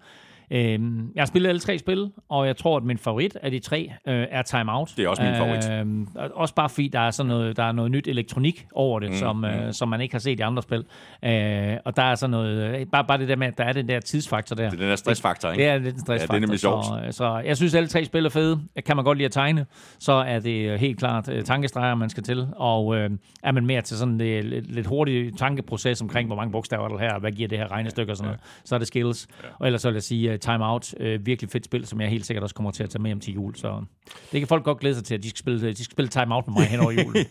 Øhm, 0.52 1.12
jeg 1.16 1.22
har 1.22 1.26
spillet 1.26 1.50
alle 1.50 1.60
tre 1.60 1.78
spil, 1.78 2.12
og 2.30 2.48
jeg 2.48 2.58
tror, 2.58 2.78
at 2.78 2.84
min 2.84 2.98
favorit 2.98 3.38
af 3.42 3.52
de 3.52 3.60
tre 3.60 3.92
øh, 4.08 4.28
er 4.32 4.42
Time 4.42 4.72
Out. 4.72 4.94
Det 4.98 5.06
er 5.06 5.10
også 5.10 5.24
min 5.24 5.36
favorit. 5.36 5.72
Øhm, 5.72 6.08
også 6.16 6.56
bare 6.56 6.70
fordi, 6.70 6.88
der 6.88 7.00
er, 7.00 7.12
sådan 7.12 7.28
noget, 7.28 7.58
der 7.58 7.64
er 7.64 7.72
noget 7.72 7.92
nyt 7.92 8.08
elektronik 8.08 8.68
over 8.74 9.00
det, 9.00 9.10
mm, 9.10 9.16
som, 9.16 9.46
øh, 9.46 9.74
som 9.74 9.90
man 9.90 10.02
ikke 10.02 10.14
har 10.14 10.20
set 10.20 10.40
i 10.40 10.42
andre 10.42 10.62
spil. 10.62 10.84
Øh, 11.26 11.78
og 11.86 11.96
der 11.96 12.04
er 12.04 12.16
sådan 12.16 12.32
noget, 12.32 12.80
øh, 12.80 12.86
bare, 12.92 13.06
bare 13.06 13.18
det 13.18 13.28
der 13.28 13.36
med, 13.36 13.48
at 13.48 13.58
der 13.58 13.64
er 13.64 13.74
den 13.74 13.88
der 13.88 14.00
tidsfaktor 14.00 14.56
der. 14.56 14.70
Det 14.70 14.74
er 14.74 14.82
den 14.82 14.90
der 14.90 14.96
stressfaktor, 14.96 15.52
ikke? 15.52 15.64
Det 15.64 15.72
er 15.72 15.78
lidt 15.78 15.96
en 15.96 16.02
stressfaktor. 16.02 16.34
Ja, 16.34 16.40
det 16.40 16.44
er 16.44 16.48
nemlig 16.48 16.60
sjovt. 16.60 16.86
Så, 16.86 17.02
så 17.12 17.42
jeg 17.46 17.58
synes, 17.58 17.76
alle 17.76 17.88
tre 17.88 18.06
spil 18.06 18.26
er 18.26 18.30
fede. 18.30 18.60
Kan 18.86 18.96
man 18.96 19.06
godt 19.06 19.18
lide 19.18 19.26
at 19.26 19.32
tegne, 19.32 19.66
så 20.00 20.12
er 20.12 20.40
det 20.40 20.80
helt 20.80 21.00
klart 21.00 21.30
uh, 21.30 21.42
tankestreger, 21.42 21.96
man 21.96 22.10
skal 22.10 22.24
til. 22.24 22.48
Og 22.56 22.86
uh, 22.86 22.98
er 23.44 23.52
man 23.52 23.66
mere 23.66 23.82
til 23.82 23.98
sådan 23.98 24.20
det 24.20 24.46
lidt, 24.46 24.72
lidt 24.72 24.88
hurtig 24.88 25.38
tankeproces 25.38 26.02
omkring, 26.02 26.28
hvor 26.28 26.36
mange 26.36 26.52
bogstaver 26.52 26.86
er 26.86 26.90
der 26.90 26.98
her, 26.98 27.14
og 27.14 27.20
hvad 27.20 27.32
giver 27.32 27.48
det 27.48 27.58
her 27.58 27.72
regnestykke 27.72 28.12
og 28.12 28.18
sådan 28.18 28.28
noget, 28.28 28.40
så 28.66 28.76
er 28.76 28.80
det 28.80 28.88
skills. 28.88 29.28
Og 29.60 29.68
ellers 29.68 29.82
så 29.82 29.90
vil 29.90 29.96
jeg 29.96 30.04
sige, 30.04 30.34
uh, 30.34 30.40
Timeout. 30.42 30.94
Øh, 31.00 31.26
virkelig 31.26 31.52
fedt 31.52 31.66
spil, 31.66 31.88
som 31.88 32.02
jeg 32.02 32.10
helt 32.10 32.26
sikkert 32.26 32.44
også 32.44 32.56
kommer 32.56 32.72
til 32.72 32.84
at 32.84 32.90
tage 32.90 33.02
med 33.02 33.10
hjem 33.10 33.20
til 33.20 33.34
jul. 33.34 33.56
Så 33.56 33.84
det 34.32 34.42
kan 34.42 34.48
folk 34.48 34.64
godt 34.64 34.80
glæde 34.80 34.96
sig 34.96 35.04
til, 35.04 35.16
at 35.16 35.24
de 35.24 35.30
skal 35.30 35.40
spille, 35.40 35.68
øh, 35.68 35.70
de 35.70 35.84
skal 35.84 35.92
spille 35.92 36.10
Timeout 36.10 36.48
med 36.48 36.54
mig 36.54 36.66
hen 36.66 36.80
over 36.80 36.92
julen. 36.92 37.26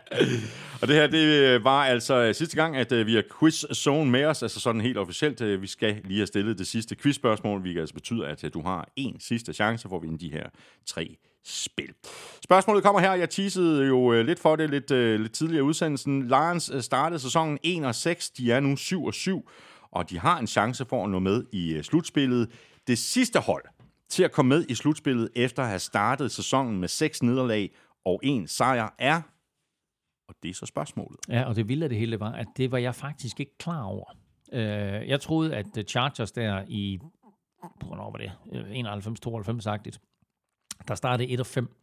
Og 0.82 0.88
det 0.88 0.96
her, 0.96 1.06
det 1.06 1.24
øh, 1.24 1.64
var 1.64 1.84
altså 1.84 2.14
øh, 2.14 2.34
sidste 2.34 2.56
gang, 2.56 2.76
at 2.76 3.06
vi 3.06 3.14
har 3.14 3.22
quiz 3.40 3.64
zone 3.74 4.10
med 4.10 4.24
os, 4.24 4.42
altså 4.42 4.60
sådan 4.60 4.80
helt 4.80 4.98
officielt. 4.98 5.62
Vi 5.62 5.66
skal 5.66 5.96
lige 6.04 6.18
have 6.18 6.26
stillet 6.26 6.58
det 6.58 6.66
sidste 6.66 6.96
quizspørgsmål, 6.96 7.60
hvilket 7.60 7.80
altså 7.80 7.94
betyder, 7.94 8.26
at 8.26 8.44
du 8.54 8.62
har 8.62 8.88
en 8.96 9.20
sidste 9.20 9.52
chance 9.52 9.88
for 9.88 9.96
at 9.96 10.02
vinde 10.02 10.18
de 10.18 10.32
her 10.32 10.44
tre 10.86 11.16
spil. 11.46 11.92
Spørgsmålet 12.44 12.82
kommer 12.82 13.00
her. 13.00 13.14
Jeg 13.14 13.30
teasede 13.30 13.86
jo 13.86 14.12
øh, 14.12 14.26
lidt 14.26 14.38
for 14.38 14.56
det 14.56 14.70
lidt, 14.70 14.90
øh, 14.90 15.20
lidt 15.20 15.32
tidligere 15.32 15.58
i 15.58 15.62
udsendelsen. 15.62 16.28
Lions 16.28 16.70
øh, 16.74 16.82
startede 16.82 17.20
sæsonen 17.20 17.58
1 17.62 17.84
og 17.84 17.94
6. 17.94 18.30
De 18.30 18.52
er 18.52 18.60
nu 18.60 18.76
7 18.76 19.04
og 19.04 19.14
7, 19.14 19.50
og 19.90 20.10
de 20.10 20.18
har 20.18 20.38
en 20.38 20.46
chance 20.46 20.84
for 20.84 21.04
at 21.04 21.10
nå 21.10 21.18
med 21.18 21.44
i 21.52 21.74
øh, 21.74 21.82
slutspillet. 21.82 22.50
Det 22.86 22.98
sidste 22.98 23.40
hold 23.40 23.64
til 24.08 24.22
at 24.22 24.32
komme 24.32 24.48
med 24.48 24.66
i 24.68 24.74
slutspillet 24.74 25.28
efter 25.36 25.62
at 25.62 25.68
have 25.68 25.78
startet 25.78 26.32
sæsonen 26.32 26.80
med 26.80 26.88
seks 26.88 27.22
nederlag 27.22 27.70
og 28.04 28.20
en 28.22 28.48
sejr 28.48 28.94
er 28.98 29.22
og 30.28 30.34
det 30.42 30.48
er 30.48 30.54
så 30.54 30.66
spørgsmålet. 30.66 31.20
Ja, 31.28 31.44
og 31.44 31.56
det 31.56 31.68
vilde 31.68 31.84
af 31.84 31.88
det 31.88 31.98
hele 31.98 32.20
var, 32.20 32.32
at 32.32 32.46
det 32.56 32.70
var 32.70 32.78
jeg 32.78 32.94
faktisk 32.94 33.40
ikke 33.40 33.58
klar 33.58 33.82
over. 33.82 34.04
Øh, 34.52 35.08
jeg 35.08 35.20
troede, 35.20 35.56
at 35.56 35.78
øh, 35.78 35.84
Chargers 35.84 36.32
der 36.32 36.64
i, 36.68 36.98
hvornår 37.86 38.10
var 38.10 38.18
det, 38.18 38.32
91-92-agtigt, 38.46 39.98
der 40.88 40.94
startede 40.94 41.28
1 41.28 41.40
og 41.40 41.46
5, 41.46 41.76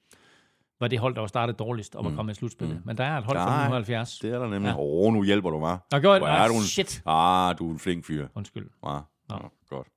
var 0.83 0.87
det 0.87 0.99
hold, 0.99 1.13
der 1.15 1.19
var 1.21 1.27
startet 1.27 1.59
dårligst 1.59 1.95
om 1.95 2.07
at 2.07 2.13
komme 2.15 2.31
i 2.31 2.35
slutspillet. 2.35 2.81
Men 2.85 2.97
der 2.97 3.03
er 3.03 3.17
et 3.17 3.23
hold 3.23 3.37
fra 3.37 3.55
er- 3.59 3.61
170. 3.61 4.19
Det 4.19 4.33
er 4.33 4.39
der 4.39 4.49
nemlig. 4.49 4.69
Ja. 4.69 4.75
Åh, 4.75 5.07
oh, 5.07 5.13
nu 5.13 5.23
hjælper 5.23 5.49
du 5.49 5.59
mig. 5.59 5.77
Nå, 5.91 5.97
jeg 5.97 6.01
Hvor 6.01 6.27
er 6.27 6.47
du 6.47 6.53
en, 6.53 6.61
shit. 6.61 7.01
Ah, 7.05 7.55
du 7.59 7.67
er 7.69 7.73
en 7.73 7.79
flink 7.79 8.05
fyr. 8.05 8.27
Undskyld. 8.35 8.67
Ah, 8.83 9.01
ja, 9.31 9.35
godt. 9.69 9.87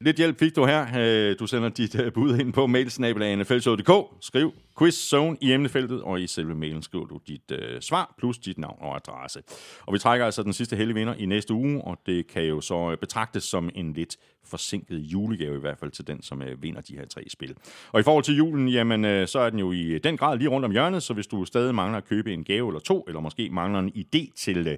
Lidt 0.00 0.16
hjælp 0.16 0.38
fik 0.38 0.56
du 0.56 0.66
her. 0.66 0.86
Øh, 0.98 1.36
Du 1.38 1.46
sender 1.46 1.68
dit 1.68 2.00
øh, 2.00 2.12
bud 2.12 2.38
ind 2.38 2.52
på 2.52 2.66
mailsnabelag.nflshow.dk. 2.66 3.90
Skriv 4.20 4.52
quizzone 4.78 5.36
i 5.40 5.52
emnefeltet, 5.52 6.02
og 6.02 6.20
i 6.20 6.26
selve 6.26 6.54
mailen 6.54 6.82
skriver 6.82 7.06
du 7.06 7.20
dit 7.28 7.50
øh, 7.52 7.80
svar 7.80 8.14
plus 8.18 8.38
dit 8.38 8.58
navn 8.58 8.76
og 8.80 8.96
adresse. 8.96 9.42
Og 9.86 9.94
vi 9.94 9.98
trækker 9.98 10.26
altså 10.26 10.42
den 10.42 10.52
sidste 10.52 10.76
heldige 10.76 10.94
vinder 10.94 11.14
i 11.14 11.26
næste 11.26 11.54
uge, 11.54 11.82
og 11.84 11.98
det 12.06 12.26
kan 12.26 12.42
jo 12.42 12.60
så 12.60 12.90
øh, 12.90 12.98
betragtes 12.98 13.44
som 13.44 13.70
en 13.74 13.92
lidt 13.92 14.16
forsinket 14.50 14.98
julegave 14.98 15.56
i 15.56 15.60
hvert 15.60 15.78
fald 15.78 15.90
til 15.90 16.06
den, 16.06 16.22
som 16.22 16.42
øh, 16.42 16.62
vinder 16.62 16.80
de 16.80 16.96
her 16.96 17.06
tre 17.06 17.24
spil. 17.28 17.56
Og 17.92 18.00
i 18.00 18.02
forhold 18.02 18.24
til 18.24 18.36
julen, 18.36 18.68
jamen 18.68 19.04
øh, 19.04 19.28
så 19.28 19.38
er 19.38 19.50
den 19.50 19.58
jo 19.58 19.72
i 19.72 19.82
øh, 19.82 20.00
den 20.04 20.16
grad 20.16 20.38
lige 20.38 20.48
rundt 20.48 20.64
om 20.64 20.72
hjørnet, 20.72 21.02
så 21.02 21.14
hvis 21.14 21.26
du 21.26 21.44
stadig 21.44 21.74
mangler 21.74 21.98
at 21.98 22.04
købe 22.04 22.32
en 22.32 22.44
gave 22.44 22.68
eller 22.68 22.80
to, 22.80 23.04
eller 23.08 23.20
måske 23.20 23.50
mangler 23.50 23.80
en 23.80 23.92
idé 23.96 24.32
til 24.36 24.66
øh, 24.66 24.76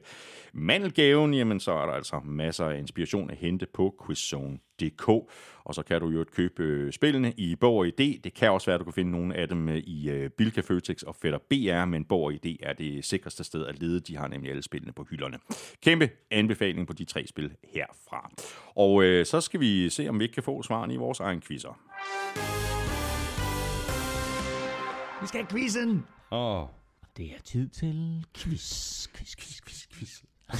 mandelgaven, 0.52 1.34
jamen 1.34 1.60
så 1.60 1.72
er 1.72 1.86
der 1.86 1.92
altså 1.92 2.20
masser 2.24 2.66
af 2.66 2.78
inspiration 2.78 3.30
at 3.30 3.36
hente 3.36 3.66
på 3.74 4.04
quizzone.dk. 4.06 5.10
Og 5.64 5.74
så 5.74 5.82
kan 5.82 6.00
du 6.00 6.08
jo 6.08 6.24
købe 6.32 6.62
øh, 6.62 6.92
spillene 6.92 7.32
i 7.36 7.56
Bog 7.56 7.76
og 7.76 7.86
ID. 7.86 8.18
Det 8.24 8.34
kan 8.34 8.50
også 8.50 8.66
være, 8.66 8.74
at 8.74 8.80
du 8.80 8.84
kan 8.84 8.92
finde 8.92 9.10
nogle 9.10 9.34
af 9.34 9.48
dem 9.48 9.68
øh, 9.68 9.76
i 9.76 10.10
øh, 10.10 10.30
Bilka 10.30 10.60
Føtex 10.60 11.02
og 11.02 11.16
Fætter 11.16 11.38
BR, 11.38 11.84
men 11.84 12.04
Bog 12.04 12.22
og 12.22 12.32
ID 12.32 12.56
er 12.62 12.72
det 12.72 13.04
sikreste 13.04 13.44
sted 13.44 13.66
at 13.66 13.80
lede. 13.80 14.00
De 14.00 14.16
har 14.16 14.28
nemlig 14.28 14.50
alle 14.50 14.62
spillene 14.62 14.92
på 14.92 15.06
hylderne. 15.10 15.38
Kæmpe 15.82 16.10
anbefaling 16.30 16.86
på 16.86 16.92
de 16.92 17.04
tre 17.04 17.26
spil 17.26 17.52
herfra. 17.74 18.30
Og 18.76 19.04
øh, 19.04 19.26
så 19.26 19.40
skal 19.40 19.60
vi 19.60 19.90
se, 19.90 20.08
om 20.08 20.18
vi 20.18 20.24
ikke 20.24 20.34
kan 20.34 20.42
få 20.42 20.62
svarene 20.62 20.94
i 20.94 20.96
vores 20.96 21.20
egen 21.20 21.40
quizzer. 21.40 21.80
Vi 25.20 25.26
skal 25.26 25.40
have 25.40 25.50
quizzen! 25.50 26.04
Åh, 26.30 26.62
oh. 26.62 26.68
Det 27.16 27.26
er 27.26 27.40
tid 27.44 27.68
til 27.68 28.26
quiz, 28.36 29.08
quiz, 29.08 29.36
quiz, 29.36 29.60
quiz, 29.60 29.86
quiz. 29.94 30.22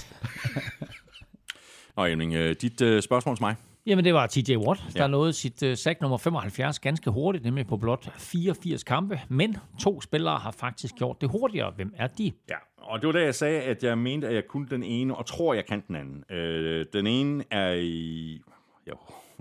Nå, 1.97 2.07
Emling, 2.07 2.61
dit 2.61 2.81
øh, 2.81 3.03
spørgsmål 3.03 3.37
til 3.37 3.43
mig. 3.43 3.57
Jamen, 3.87 4.05
det 4.05 4.15
var 4.15 4.27
TJ 4.27 4.57
Watt, 4.57 4.83
der 4.95 5.01
Ja. 5.03 5.07
nåede 5.07 5.33
sit 5.33 5.63
uh, 5.63 5.75
sack 5.75 6.01
nummer 6.01 6.19
75 6.19 6.79
ganske 6.79 7.11
hurtigt, 7.11 7.45
nemlig 7.45 7.67
på 7.67 7.77
blot 7.77 8.09
84 8.19 8.85
kampe. 8.85 9.21
Men 9.29 9.57
to 9.81 10.01
spillere 10.01 10.39
har 10.39 10.51
faktisk 10.51 10.95
gjort 10.95 11.21
det 11.21 11.31
hurtigere. 11.31 11.71
Hvem 11.77 11.93
er 11.97 12.07
de? 12.07 12.33
Ja, 12.51 12.57
og 12.77 13.01
det 13.01 13.07
var 13.07 13.13
da 13.13 13.21
jeg 13.23 13.35
sagde, 13.35 13.63
at 13.63 13.85
jeg 13.85 13.99
mente, 13.99 14.29
at 14.29 14.35
jeg 14.35 14.47
kunne 14.49 14.69
den 14.71 14.83
ene, 14.83 15.15
og 15.17 15.27
tror, 15.27 15.55
jeg 15.55 15.67
kan 15.67 15.83
den 15.89 15.97
anden. 15.97 16.37
Øh, 16.37 16.87
den 16.93 17.07
ene 17.07 17.45
er 17.51 17.73
i... 17.73 18.41
Jo, 18.89 18.95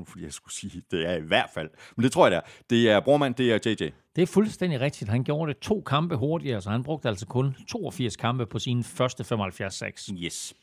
fordi 0.08 0.24
jeg 0.24 0.34
skulle 0.34 0.54
sige, 0.54 0.82
det 0.92 1.08
er 1.10 1.16
i 1.16 1.22
hvert 1.22 1.50
fald. 1.54 1.70
Men 1.96 2.04
det 2.04 2.12
tror 2.12 2.28
jeg, 2.28 2.32
det 2.32 2.38
er. 2.38 2.42
Det 2.70 2.90
er 2.90 3.00
Brormand, 3.00 3.36
det 3.36 3.54
er 3.54 3.60
JJ. 3.66 3.90
Det 4.16 4.22
er 4.22 4.26
fuldstændig 4.28 4.82
rigtigt. 4.82 5.10
Han 5.10 5.24
gjorde 5.24 5.54
det 5.54 5.60
to 5.62 5.82
kampe 5.82 6.16
hurtigere, 6.16 6.62
så 6.62 6.70
han 6.70 6.84
brugte 6.84 7.10
altså 7.10 7.26
kun 7.26 7.56
82 7.68 8.16
kampe 8.16 8.46
på 8.46 8.60
sine 8.60 8.84
første 8.84 9.24
75 9.24 9.74
sacks. 9.74 10.10
Yes. 10.24 10.54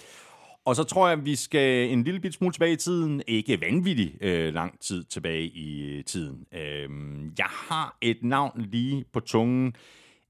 Og 0.66 0.76
så 0.76 0.84
tror 0.84 1.09
jeg, 1.09 1.18
at 1.18 1.24
vi 1.24 1.36
skal 1.36 1.90
en 1.90 2.05
lille 2.05 2.20
bit 2.20 2.34
smule 2.34 2.52
tilbage 2.52 2.72
i 2.72 2.76
tiden. 2.76 3.22
Ikke 3.26 3.60
vanvittigt 3.60 4.16
øh, 4.20 4.55
lang 4.55 4.80
tid 4.80 5.05
tilbage 5.05 5.44
i 5.44 5.98
øh, 5.98 6.05
tiden. 6.05 6.47
Øh, 6.52 6.88
jeg 7.38 7.47
har 7.47 7.98
et 8.01 8.18
navn 8.22 8.60
lige 8.60 9.05
på 9.12 9.20
tungen. 9.20 9.74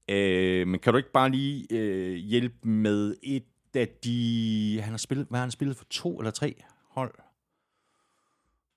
Øh, 0.09 0.67
men 0.67 0.79
kan 0.79 0.93
du 0.93 0.97
ikke 0.97 1.11
bare 1.11 1.29
lige 1.29 1.67
øh, 1.71 2.15
hjælpe 2.15 2.67
med 2.67 3.15
et 3.23 3.45
af 3.73 3.87
de... 3.87 4.79
Han 4.83 4.91
har 4.91 4.97
spillet, 4.97 5.27
hvad 5.29 5.39
har 5.39 5.45
han 5.45 5.51
spillet 5.51 5.77
for? 5.77 5.85
To 5.89 6.17
eller 6.17 6.31
tre 6.31 6.55
hold? 6.89 7.13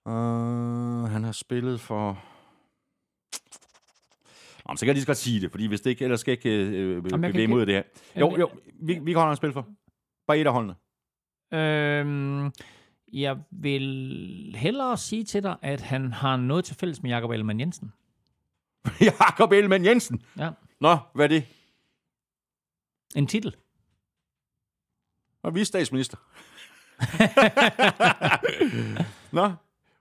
Uh, 0.07 1.11
han 1.11 1.25
har 1.25 1.33
spillet 1.33 1.81
for... 1.81 2.25
Nå, 4.69 4.77
så 4.77 4.81
kan 4.81 4.87
jeg 4.87 4.95
lige 4.95 5.03
så 5.03 5.07
godt 5.07 5.19
sige 5.19 5.41
det, 5.41 5.51
fordi 5.51 5.67
hvis 5.67 5.81
det 5.81 5.91
ikke, 5.91 6.05
ellers 6.05 6.21
skal 6.21 6.31
jeg 6.33 6.47
ikke 6.47 6.79
øh, 6.79 7.03
bevæge 7.03 7.49
mod 7.49 7.67
det 7.67 7.75
her. 7.75 7.83
Jo, 8.17 8.37
jo, 8.39 8.51
vi, 8.83 8.99
vi 9.03 9.13
kan 9.13 9.21
holde 9.21 9.37
spil 9.37 9.53
for. 9.53 9.69
Bare 10.27 10.39
et 10.39 10.47
af 10.47 10.53
holdene. 10.53 10.75
Øhm, 11.53 12.53
jeg 13.13 13.37
vil 13.51 14.55
hellere 14.57 14.97
sige 14.97 15.25
til 15.25 15.43
dig, 15.43 15.57
at 15.63 15.81
han 15.81 16.13
har 16.13 16.37
noget 16.37 16.65
til 16.65 16.77
fælles 16.77 17.03
med 17.03 17.11
Jakob 17.11 17.31
Ellemann 17.31 17.61
Jensen. 17.61 17.93
Jakob 19.21 19.53
Ellemann 19.53 19.85
Jensen. 19.85 20.23
Ja. 20.39 20.51
Nå, 20.81 20.97
hvad 21.15 21.25
er 21.25 21.29
det? 21.29 21.45
En 23.17 23.27
titel. 23.27 23.55
Og 25.43 25.55
vi 25.55 25.61
er 25.61 25.65
statsminister. 25.65 26.17
Nå, 29.37 29.53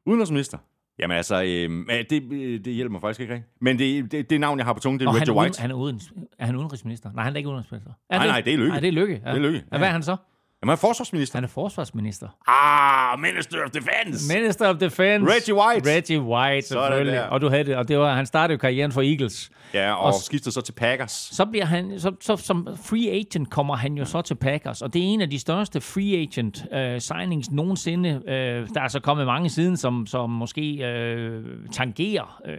udenrigsminister. 0.05 0.57
Jamen 0.99 1.17
altså, 1.17 1.35
øh, 1.43 1.69
det, 2.09 2.65
det 2.65 2.73
hjælper 2.73 2.91
mig 2.91 3.01
faktisk 3.01 3.19
ikke 3.19 3.33
rigtigt. 3.33 3.51
Men 3.61 3.79
det, 3.79 4.11
det, 4.11 4.29
det 4.29 4.39
navn, 4.39 4.57
jeg 4.59 4.65
har 4.65 4.73
på 4.73 4.79
tungen, 4.79 4.99
det 4.99 5.05
er 5.05 5.11
Nå, 5.11 5.17
han, 5.17 5.21
Reggie 5.21 5.31
er 5.33 5.35
uden, 5.35 5.43
White. 5.45 5.61
han 5.61 5.71
er, 5.71 5.75
uden, 5.75 6.01
er 6.39 6.45
han 6.45 6.55
udenrigsminister? 6.55 7.11
Nej, 7.11 7.23
han 7.23 7.33
er 7.33 7.37
ikke 7.37 7.49
udenrigsminister. 7.49 7.91
Er 8.09 8.17
Nej, 8.17 8.27
nej, 8.27 8.41
det 8.41 8.53
er 8.53 8.57
Løkke. 8.57 8.69
Nej, 8.71 8.79
det 8.79 8.87
er 8.87 8.91
Lykke. 8.91 9.21
Ja. 9.25 9.29
Det 9.29 9.37
er 9.37 9.41
Løkke, 9.41 9.63
Ja. 9.71 9.77
Hvad 9.77 9.87
er 9.87 9.91
han 9.91 10.03
så? 10.03 10.17
Jamen, 10.61 10.69
han 10.69 10.75
er 10.75 10.79
forsvarsminister. 10.79 11.37
Han 11.37 11.43
er 11.43 11.47
forsvarsminister. 11.47 12.27
Ah, 12.47 13.19
Minister 13.19 13.57
of 13.65 13.69
Defense. 13.69 14.37
Minister 14.37 14.67
of 14.69 14.75
Defense. 14.75 15.33
Reggie 15.33 15.55
White. 15.55 15.95
Reggie 15.95 16.21
White, 16.21 16.67
selvfølgelig. 16.67 17.29
Og 17.29 17.41
du 17.41 17.49
havde 17.49 17.63
det. 17.63 17.75
Og 17.75 17.87
det 17.87 17.97
var, 17.99 18.13
han 18.15 18.25
startede 18.25 18.53
jo 18.53 18.57
karrieren 18.57 18.91
for 18.91 19.01
Eagles. 19.01 19.51
Ja, 19.73 19.93
og, 19.93 20.05
Og- 20.05 20.13
skiftede 20.13 20.53
så 20.53 20.61
til 20.61 20.73
Packers. 20.73 21.11
Så 21.11 21.45
bliver 21.45 21.65
han, 21.65 21.99
så, 21.99 22.11
så, 22.19 22.37
som 22.37 22.67
free 22.83 23.09
agent 23.11 23.49
kommer 23.49 23.75
han 23.75 23.93
jo 23.93 24.05
så 24.05 24.21
til 24.21 24.35
Packers, 24.35 24.81
og 24.81 24.93
det 24.93 24.99
er 25.01 25.05
en 25.05 25.21
af 25.21 25.29
de 25.29 25.39
største 25.39 25.81
free 25.81 26.17
agent 26.21 26.63
uh, 26.71 27.01
signings 27.01 27.51
nogensinde. 27.51 28.15
Uh, 28.25 28.73
der 28.75 28.81
er 28.81 28.87
så 28.87 28.99
kommet 28.99 29.25
mange 29.25 29.49
siden, 29.49 29.77
som, 29.77 30.05
som 30.05 30.29
måske 30.29 30.61
uh, 30.81 31.71
tangerer 31.71 32.41
uh, 32.45 32.53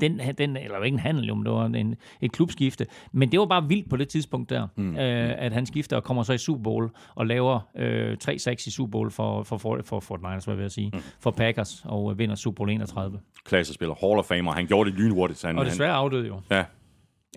den, 0.00 0.20
den, 0.38 0.56
eller 0.56 0.82
ikke 0.82 0.94
en 0.94 1.00
handel, 1.00 1.26
jo, 1.26 1.34
men 1.34 1.44
det 1.44 1.52
var 1.52 1.64
en, 1.66 1.94
et 2.20 2.32
klubskifte. 2.32 2.86
Men 3.12 3.32
det 3.32 3.40
var 3.40 3.46
bare 3.46 3.68
vildt 3.68 3.90
på 3.90 3.96
det 3.96 4.08
tidspunkt 4.08 4.50
der, 4.50 4.68
mm. 4.76 4.90
uh, 4.90 5.00
at 5.44 5.52
han 5.52 5.66
skifter 5.66 5.96
og 5.96 6.04
kommer 6.04 6.22
så 6.22 6.32
i 6.32 6.38
Super 6.38 6.69
Bowl 6.70 6.90
og 7.14 7.26
laver 7.26 7.54
uh, 7.74 8.30
3-6 8.30 8.66
i 8.66 8.70
Super 8.70 8.90
Bowl 8.90 9.10
for, 9.10 9.42
for, 9.42 9.58
for, 9.58 9.80
for 9.84 10.00
Fort 10.00 10.20
Niners, 10.22 10.44
hvad 10.44 10.54
vil 10.54 10.62
jeg 10.62 10.70
sige, 10.70 10.90
mm. 10.94 11.00
for 11.20 11.30
Packers, 11.30 11.82
og 11.84 12.04
uh, 12.04 12.18
vinder 12.18 12.34
Super 12.34 12.56
Bowl 12.56 12.70
31. 12.70 13.20
Klassespiller, 13.44 13.94
Hall 14.00 14.18
of 14.18 14.24
Famer. 14.24 14.52
Han 14.52 14.66
gjorde 14.66 14.90
det 14.90 14.98
lynhurtigt. 14.98 15.42
Han, 15.44 15.58
Og 15.58 15.66
desværre 15.66 15.92
afdøde 15.92 16.26
jo. 16.26 16.40
Ja. 16.50 16.64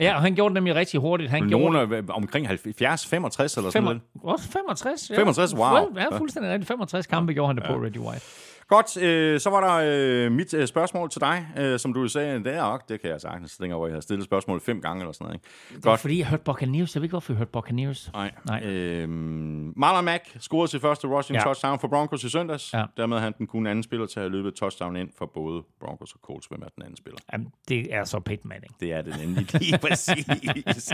Ja, 0.01 0.15
og 0.15 0.21
han 0.21 0.35
gjorde 0.35 0.49
det 0.49 0.53
nemlig 0.53 0.75
rigtig 0.75 0.99
hurtigt. 0.99 1.29
Han 1.29 1.47
gjorde 1.49 1.73
Nogle 1.73 1.97
af, 1.97 2.01
omkring 2.09 2.47
70, 2.47 3.07
65 3.07 3.57
eller 3.57 3.69
sådan 3.69 3.73
Fem, 3.73 3.83
noget. 3.83 4.01
også 4.23 4.49
65. 4.49 5.09
Ja. 5.09 5.17
65, 5.17 5.53
wow. 5.55 5.63
Ja, 5.95 6.17
fuldstændig 6.17 6.51
rigtigt. 6.51 6.67
65 6.67 7.07
kampe 7.07 7.33
gjorde 7.33 7.47
han 7.47 7.55
det 7.55 7.63
på, 7.67 7.73
Reggie 7.73 8.01
White. 8.01 8.25
Godt, 8.67 8.97
øh, 9.03 9.39
så 9.39 9.49
var 9.49 9.61
der 9.79 9.89
øh, 10.25 10.31
mit 10.31 10.53
øh, 10.53 10.67
spørgsmål 10.67 11.09
til 11.09 11.21
dig, 11.21 11.47
øh, 11.59 11.79
som 11.79 11.93
du 11.93 12.07
sagde, 12.07 12.43
det 12.43 12.55
er 12.55 12.63
ok, 12.63 12.89
det 12.89 13.01
kan 13.01 13.09
jeg 13.09 13.21
sagtens, 13.21 13.57
dengang 13.57 13.77
hvor 13.77 13.87
jeg 13.87 13.93
havde 13.93 14.01
stillet 14.01 14.25
spørgsmål 14.25 14.61
fem 14.61 14.81
gange 14.81 15.01
eller 15.01 15.11
sådan 15.13 15.25
noget. 15.25 15.35
Ikke? 15.35 15.75
Det 15.75 15.85
var 15.85 15.95
fordi, 15.95 16.19
jeg 16.19 16.27
hørte 16.27 16.43
Buccaneers. 16.43 16.95
Jeg 16.95 17.01
ved 17.01 17.05
ikke, 17.05 17.13
hvorfor 17.13 17.33
jeg 17.33 17.37
hørte 17.37 17.51
Buccaneers. 17.51 18.09
Nej. 18.13 18.31
Nej. 18.47 18.63
Øh, 18.65 19.09
Marlon 19.09 20.05
Mack 20.05 20.23
scorede 20.39 20.67
sit 20.67 20.81
første 20.81 21.07
rushing 21.07 21.37
Ja. 21.39 21.43
touchdown 21.43 21.79
for 21.79 21.87
Broncos 21.87 22.23
i 22.23 22.29
søndags. 22.29 22.73
Ja. 22.73 22.83
Dermed 22.97 23.19
han 23.19 23.33
den 23.37 23.47
kun 23.47 23.67
anden 23.67 23.83
spiller 23.83 24.05
til 24.05 24.19
at 24.19 24.33
et 24.33 24.53
touchdown 24.53 24.95
ind 24.95 25.09
for 25.17 25.25
både 25.25 25.63
Broncos 25.79 26.11
og 26.13 26.19
Colts. 26.23 26.47
Hvem 26.47 26.61
er 26.61 26.67
den 26.75 26.83
anden 26.83 26.97
spiller? 26.97 27.19
Jamen, 27.33 27.47
det 27.69 27.93
er 27.93 28.03
så 28.03 28.19
Peyton 28.19 28.49
Manning. 28.49 28.75
Det 28.79 28.93
er 28.93 29.01
det 29.01 29.15
nemlig 29.21 29.53
lige 29.61 29.77
præcis. 29.87 30.27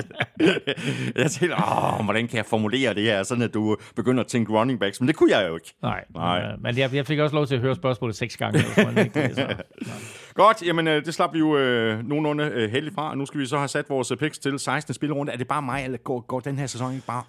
jeg 1.15 1.31
tænkte, 1.31 1.55
åh, 1.55 2.03
hvordan 2.03 2.27
kan 2.27 2.37
jeg 2.37 2.45
formulere 2.45 2.93
det 2.93 3.03
her, 3.03 3.23
sådan 3.23 3.43
at 3.43 3.53
du 3.53 3.77
begynder 3.95 4.23
at 4.23 4.27
tænke 4.27 4.51
running 4.53 4.79
backs, 4.79 5.01
men 5.01 5.07
det 5.07 5.15
kunne 5.15 5.37
jeg 5.37 5.47
jo 5.49 5.55
ikke. 5.55 5.73
Nej. 5.81 6.03
Nej. 6.15 6.41
Men, 6.41 6.51
øh, 6.51 6.61
men 6.63 6.77
jeg, 6.77 6.93
jeg 6.93 7.05
fik 7.05 7.19
også 7.19 7.35
lov 7.35 7.45
til 7.47 7.58
at 7.59 7.65
høre 7.65 7.75
spørgsmålet 7.75 8.15
seks 8.15 8.37
gange. 8.37 8.59
hvis 8.63 8.85
man 8.85 8.97
ikke 9.05 9.21
det, 9.21 9.35
så. 9.35 9.55
Godt, 10.43 10.63
jamen 10.67 10.87
øh, 10.87 11.05
det 11.05 11.13
slap 11.13 11.33
vi 11.33 11.39
jo 11.39 11.57
øh, 11.57 12.03
nogenlunde 12.07 12.43
øh, 12.43 12.69
heldigt 12.71 12.95
fra, 12.95 13.09
og 13.09 13.17
nu 13.17 13.25
skal 13.25 13.39
vi 13.39 13.45
så 13.45 13.57
have 13.57 13.67
sat 13.67 13.89
vores 13.89 14.11
øh, 14.11 14.17
picks 14.17 14.39
til 14.39 14.59
16. 14.59 14.93
spillerunde. 14.93 15.31
Er 15.31 15.37
det 15.37 15.47
bare 15.47 15.61
mig, 15.61 15.83
eller 15.83 15.97
går, 15.97 16.19
går 16.21 16.39
den 16.39 16.59
her 16.59 16.67
sæson 16.67 16.93
ikke 16.93 17.05
bare 17.05 17.23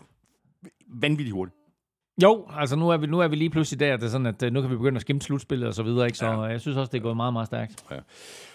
vanvittigt 0.88 1.34
hurtigt? 1.34 1.56
Jo, 2.22 2.46
altså 2.56 2.76
nu 2.76 2.88
er, 2.88 2.96
vi, 2.96 3.06
nu 3.06 3.18
er 3.20 3.28
vi 3.28 3.36
lige 3.36 3.50
pludselig 3.50 3.80
der, 3.80 3.96
det 3.96 4.04
er 4.04 4.08
sådan, 4.08 4.26
at 4.26 4.42
øh, 4.42 4.52
nu 4.52 4.60
kan 4.60 4.70
vi 4.70 4.76
begynde 4.76 4.96
at 4.96 5.00
skimme 5.00 5.22
slutspillet 5.22 5.68
og 5.68 5.74
så 5.74 5.82
videre, 5.82 6.06
ikke? 6.06 6.18
Så 6.18 6.26
ja. 6.26 6.40
jeg 6.40 6.60
synes 6.60 6.76
også, 6.76 6.90
det 6.90 6.98
er 6.98 7.02
gået 7.02 7.16
meget, 7.16 7.32
meget 7.32 7.46
stærkt. 7.46 7.84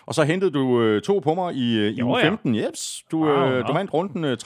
Og 0.06 0.16
så 0.16 0.24
hentede 0.24 0.52
du 0.52 0.82
øh, 0.82 1.02
to 1.02 1.20
på 1.20 1.34
mig 1.34 1.54
i, 1.56 1.78
øh, 1.78 1.92
i 1.92 1.96
Jo, 2.00 2.08
uge 2.08 2.18
ja. 2.20 2.28
15. 2.28 2.56
Jeps, 2.56 3.04
du, 3.12 3.26
Wow, 3.26 3.30
øh, 3.30 3.60
nå. 3.60 3.68
du 3.68 3.74
vandt 3.74 3.94
runden 3.94 4.24
øh, 4.24 4.38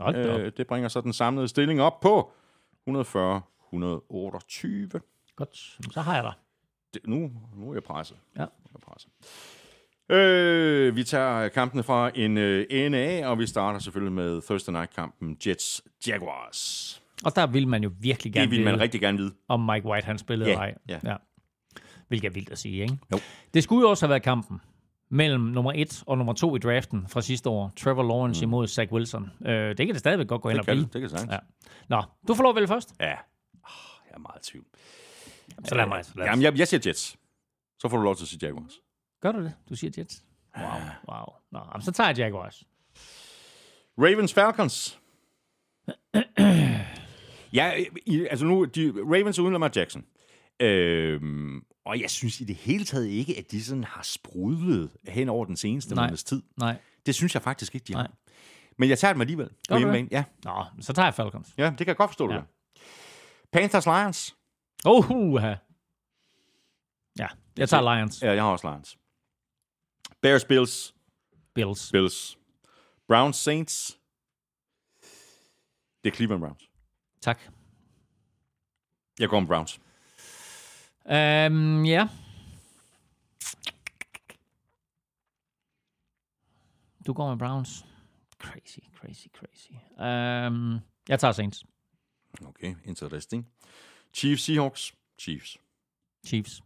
Hold 0.00 0.14
da 0.14 0.34
op. 0.34 0.40
Øh, 0.40 0.52
det 0.56 0.66
bringer 0.66 0.88
så 0.88 1.00
den 1.00 1.12
samlede 1.12 1.48
stilling 1.48 1.80
op 1.80 2.00
på 2.00 2.30
140-128. 2.90 2.92
Godt, 5.36 5.56
så 5.92 6.00
har 6.00 6.14
jeg 6.14 6.24
dig. 6.24 6.32
Det, 6.94 7.02
nu, 7.06 7.30
nu 7.56 7.70
er 7.70 7.74
jeg 7.74 7.82
presset. 7.82 8.16
Ja. 8.36 8.40
Nu 8.40 8.46
er 8.46 8.70
jeg 8.74 8.80
presset. 8.80 9.10
Øh, 10.10 10.96
vi 10.96 11.04
tager 11.04 11.48
kampene 11.48 11.82
fra 11.82 12.10
en 12.14 12.38
øh, 12.38 12.66
ende 12.70 12.98
af, 12.98 13.26
og 13.28 13.38
vi 13.38 13.46
starter 13.46 13.78
selvfølgelig 13.78 14.12
med 14.12 14.42
Thursday 14.42 14.72
Night-kampen 14.72 15.36
Jets-Jaguars. 15.46 17.00
Og 17.24 17.36
der 17.36 17.46
vil 17.46 17.68
man 17.68 17.82
jo 17.82 17.90
virkelig 18.00 18.32
gerne 18.32 18.50
Det 18.50 18.56
vil 18.56 18.64
man 18.64 18.72
vide, 18.74 18.82
rigtig 18.82 19.00
gerne 19.00 19.18
vide. 19.18 19.32
om 19.48 19.60
Mike 19.60 19.86
White 19.86 20.04
han 20.06 20.18
spillede 20.18 20.50
eller 20.50 20.62
ej. 20.62 20.74
ja. 20.88 20.98
ja. 21.04 21.16
Hvilket 22.08 22.28
er 22.28 22.32
vildt 22.32 22.50
at 22.50 22.58
sige, 22.58 22.82
ikke? 22.82 22.98
Jo. 23.12 23.18
Det 23.54 23.62
skulle 23.62 23.80
jo 23.80 23.90
også 23.90 24.06
have 24.06 24.10
været 24.10 24.22
kampen 24.22 24.60
mellem 25.10 25.40
nummer 25.42 25.72
1 25.74 26.02
og 26.06 26.16
nummer 26.18 26.32
2 26.32 26.56
i 26.56 26.58
draften 26.58 27.08
fra 27.08 27.20
sidste 27.20 27.48
år. 27.48 27.72
Trevor 27.76 28.02
Lawrence 28.02 28.46
mm. 28.46 28.50
imod 28.50 28.66
Zach 28.66 28.92
Wilson. 28.92 29.30
Øh, 29.46 29.68
det 29.68 29.76
kan 29.76 29.88
det 29.88 29.98
stadigvæk 29.98 30.26
godt 30.28 30.42
gå 30.42 30.48
hen 30.48 30.54
Det 30.58 30.60
og 30.60 30.66
blive. 30.66 30.84
det, 30.84 30.92
det 30.92 31.00
kan 31.00 31.10
sagtens. 31.10 31.32
Ja. 31.32 31.38
Nå, 31.88 32.02
du 32.28 32.34
får 32.34 32.42
lov 32.42 32.50
at 32.50 32.56
vælge 32.56 32.68
først. 32.68 32.94
Ja. 33.00 33.12
Oh, 33.12 33.70
jeg 34.08 34.14
er 34.14 34.18
meget 34.18 34.48
i 34.48 34.50
tvivl. 34.50 34.64
Så 35.64 35.74
lad 35.74 35.86
mig. 35.86 36.04
Lad 36.14 36.26
Jamen, 36.26 36.42
jeg, 36.42 36.58
jeg 36.58 36.68
siger 36.68 36.80
Jets. 36.86 37.16
Så 37.78 37.88
får 37.88 37.96
du 37.96 38.02
lov 38.02 38.16
til 38.16 38.24
at 38.24 38.28
sige 38.28 38.38
Jaguars. 38.46 38.72
Gør 39.22 39.32
du 39.32 39.40
det? 39.42 39.54
Du 39.68 39.76
siger 39.76 39.90
Jets? 39.98 40.22
Wow, 40.58 40.66
wow. 41.08 41.24
Nå, 41.52 41.58
jamen, 41.58 41.82
så 41.82 41.92
tager 41.92 42.08
jeg 42.08 42.18
Jaguars. 42.18 42.64
Ravens 43.98 44.34
Falcons. 44.34 44.98
ja, 47.52 47.72
i, 48.06 48.26
altså 48.26 48.46
nu, 48.46 48.64
de, 48.64 48.92
Ravens 48.96 49.38
uden 49.38 49.52
Lamar 49.52 49.70
Jackson. 49.76 50.04
Øhm, 50.60 51.62
og 51.84 52.00
jeg 52.00 52.10
synes 52.10 52.40
i 52.40 52.44
det 52.44 52.56
hele 52.56 52.84
taget 52.84 53.06
ikke, 53.06 53.38
at 53.38 53.50
de 53.50 53.64
sådan 53.64 53.84
har 53.84 54.02
sprudlet 54.02 54.90
hen 55.08 55.28
over 55.28 55.44
den 55.44 55.56
seneste 55.56 55.94
Nej. 55.94 56.04
måneds 56.06 56.24
tid. 56.24 56.42
Nej. 56.56 56.76
Det 57.06 57.14
synes 57.14 57.34
jeg 57.34 57.42
faktisk 57.42 57.74
ikke, 57.74 57.84
de 57.84 57.94
har. 57.94 58.02
Nej. 58.02 58.10
Men 58.78 58.88
jeg 58.88 58.98
tager 58.98 59.12
dem 59.12 59.20
alligevel. 59.20 59.48
På 59.48 59.54
Gør 59.68 59.74
du 59.74 59.78
hjemmebane. 59.78 60.08
Ja. 60.10 60.24
Nå, 60.44 60.64
så 60.80 60.92
tager 60.92 61.06
jeg 61.06 61.14
Falcons. 61.14 61.54
ja, 61.58 61.64
det 61.70 61.76
kan 61.78 61.86
jeg 61.86 61.96
godt 61.96 62.10
forstå, 62.10 62.30
Ja. 62.30 62.36
ja. 62.36 62.42
Panthers 63.52 63.86
Lions. 63.86 64.35
Oh, 64.86 65.10
uh, 65.10 65.42
Ja, 67.18 67.28
jeg 67.56 67.68
tager 67.68 67.94
Lions. 67.94 68.22
Ja, 68.22 68.32
jeg 68.32 68.42
har 68.42 68.50
også 68.50 68.70
Lions. 68.70 68.98
Bears 70.22 70.44
Bills. 70.44 70.94
Bills. 71.54 71.90
Bills. 71.92 72.38
Browns 73.08 73.36
Saints. 73.36 73.98
Det 76.04 76.12
er 76.12 76.16
Cleveland 76.16 76.40
Browns. 76.42 76.70
Tak. 77.20 77.40
Jeg 79.18 79.28
går 79.28 79.40
med 79.40 79.48
Browns. 79.48 79.80
Um, 81.04 81.84
ja. 81.84 82.08
Du 87.06 87.12
går 87.12 87.28
med 87.28 87.38
Browns. 87.38 87.86
Crazy, 88.38 88.78
crazy, 89.00 89.26
crazy. 89.38 89.72
Um, 89.98 90.80
jeg 91.08 91.20
tager 91.20 91.32
Saints. 91.32 91.64
Okay, 92.46 92.74
interesting. 92.84 93.46
Chiefs 94.16 94.42
Seahawks. 94.42 94.94
Chiefs. 95.18 95.58
Chiefs. 96.26 96.62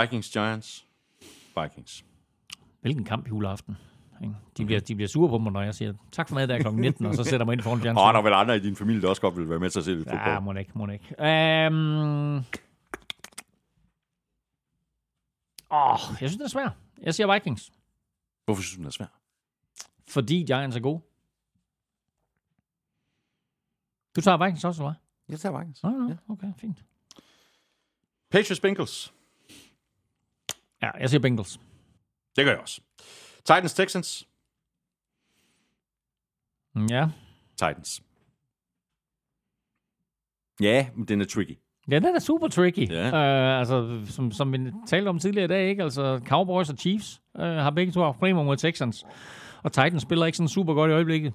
Vikings 0.00 0.30
Giants. 0.30 0.86
Vikings. 1.62 2.04
Hvilken 2.80 3.04
kamp 3.04 3.28
juleaften. 3.28 3.76
ikke? 4.22 4.34
De 4.56 4.64
bliver, 4.64 4.80
de 4.80 4.94
bliver 4.94 5.08
sure 5.08 5.28
på 5.28 5.38
mig, 5.38 5.52
når 5.52 5.62
jeg 5.62 5.74
siger, 5.74 5.94
tak 6.12 6.28
for 6.28 6.38
er 6.38 6.62
kl. 6.62 6.68
19, 6.68 7.06
og 7.06 7.14
så 7.14 7.24
sætter 7.24 7.46
mig 7.46 7.52
ind 7.52 7.62
foran 7.62 7.78
Åh, 7.78 7.82
fjernsynet. 7.82 8.06
oh, 8.06 8.12
der 8.12 8.18
er 8.18 8.22
vel 8.22 8.32
andre 8.32 8.56
i 8.56 8.60
din 8.60 8.76
familie, 8.76 9.02
der 9.02 9.08
også 9.08 9.22
godt 9.22 9.36
vil 9.36 9.48
være 9.48 9.58
med 9.58 9.70
til 9.70 9.78
at 9.78 9.84
se 9.84 9.94
lidt 9.94 10.06
Ja, 10.08 10.36
fodbold. 10.36 10.54
må 10.54 10.60
ikke, 10.60 10.72
må 10.74 10.88
ikke. 10.88 11.14
Um, 11.18 12.36
åh, 15.70 15.98
jeg 16.20 16.30
synes, 16.30 16.36
det 16.36 16.44
er 16.44 16.48
svært. 16.48 16.72
Jeg 17.02 17.14
siger 17.14 17.34
Vikings, 17.34 17.72
Hvorfor 18.44 18.62
synes 18.62 18.74
du, 18.74 18.78
den 18.78 18.86
er 18.86 18.90
svær? 18.90 19.06
fordi 20.08 20.34
Giants 20.46 20.76
er 20.76 20.80
gode. 20.80 21.00
Du 24.16 24.20
tager 24.20 24.44
Vikings 24.44 24.64
også, 24.64 24.82
eller 24.82 24.90
hvad? 24.92 25.03
Jeg 25.28 25.40
tager 25.40 25.58
Vikings. 25.58 25.82
Nå, 25.82 25.90
nå, 25.90 26.14
okay, 26.28 26.52
fint. 26.56 26.84
Patriots 28.30 28.60
Bengals. 28.60 29.14
Ja, 30.82 30.90
jeg 30.90 31.10
siger 31.10 31.20
Bengals. 31.20 31.60
Det 32.36 32.44
gør 32.44 32.50
jeg 32.52 32.60
også. 32.60 32.80
Titans 33.44 33.74
Texans. 33.74 34.28
Mm, 36.74 36.86
Ja, 36.90 37.08
Titans. 37.56 38.02
Ja, 40.60 40.88
men 40.94 41.04
den 41.08 41.20
er 41.20 41.24
tricky. 41.24 41.58
Ja, 41.90 41.94
den 41.98 42.14
er 42.16 42.18
super 42.18 42.48
tricky. 42.48 42.90
Ja. 42.90 43.08
Uh, 43.08 43.58
altså, 43.58 44.02
som, 44.06 44.32
som 44.32 44.52
vi 44.52 44.58
talte 44.86 45.08
om 45.08 45.18
tidligere 45.18 45.44
i 45.44 45.48
dag, 45.48 45.68
ikke? 45.68 45.82
Altså, 45.82 46.20
Cowboys 46.26 46.70
og 46.70 46.76
Chiefs 46.76 47.22
uh, 47.34 47.40
har 47.44 47.70
begge 47.70 47.92
to 47.92 48.02
haft 48.02 48.14
problemer 48.18 48.42
mod 48.42 48.56
Texans. 48.56 49.04
Og 49.62 49.72
Titans 49.72 50.02
spiller 50.02 50.26
ikke 50.26 50.36
sådan 50.36 50.48
super 50.48 50.74
godt 50.74 50.90
i 50.90 50.94
øjeblikket. 50.94 51.32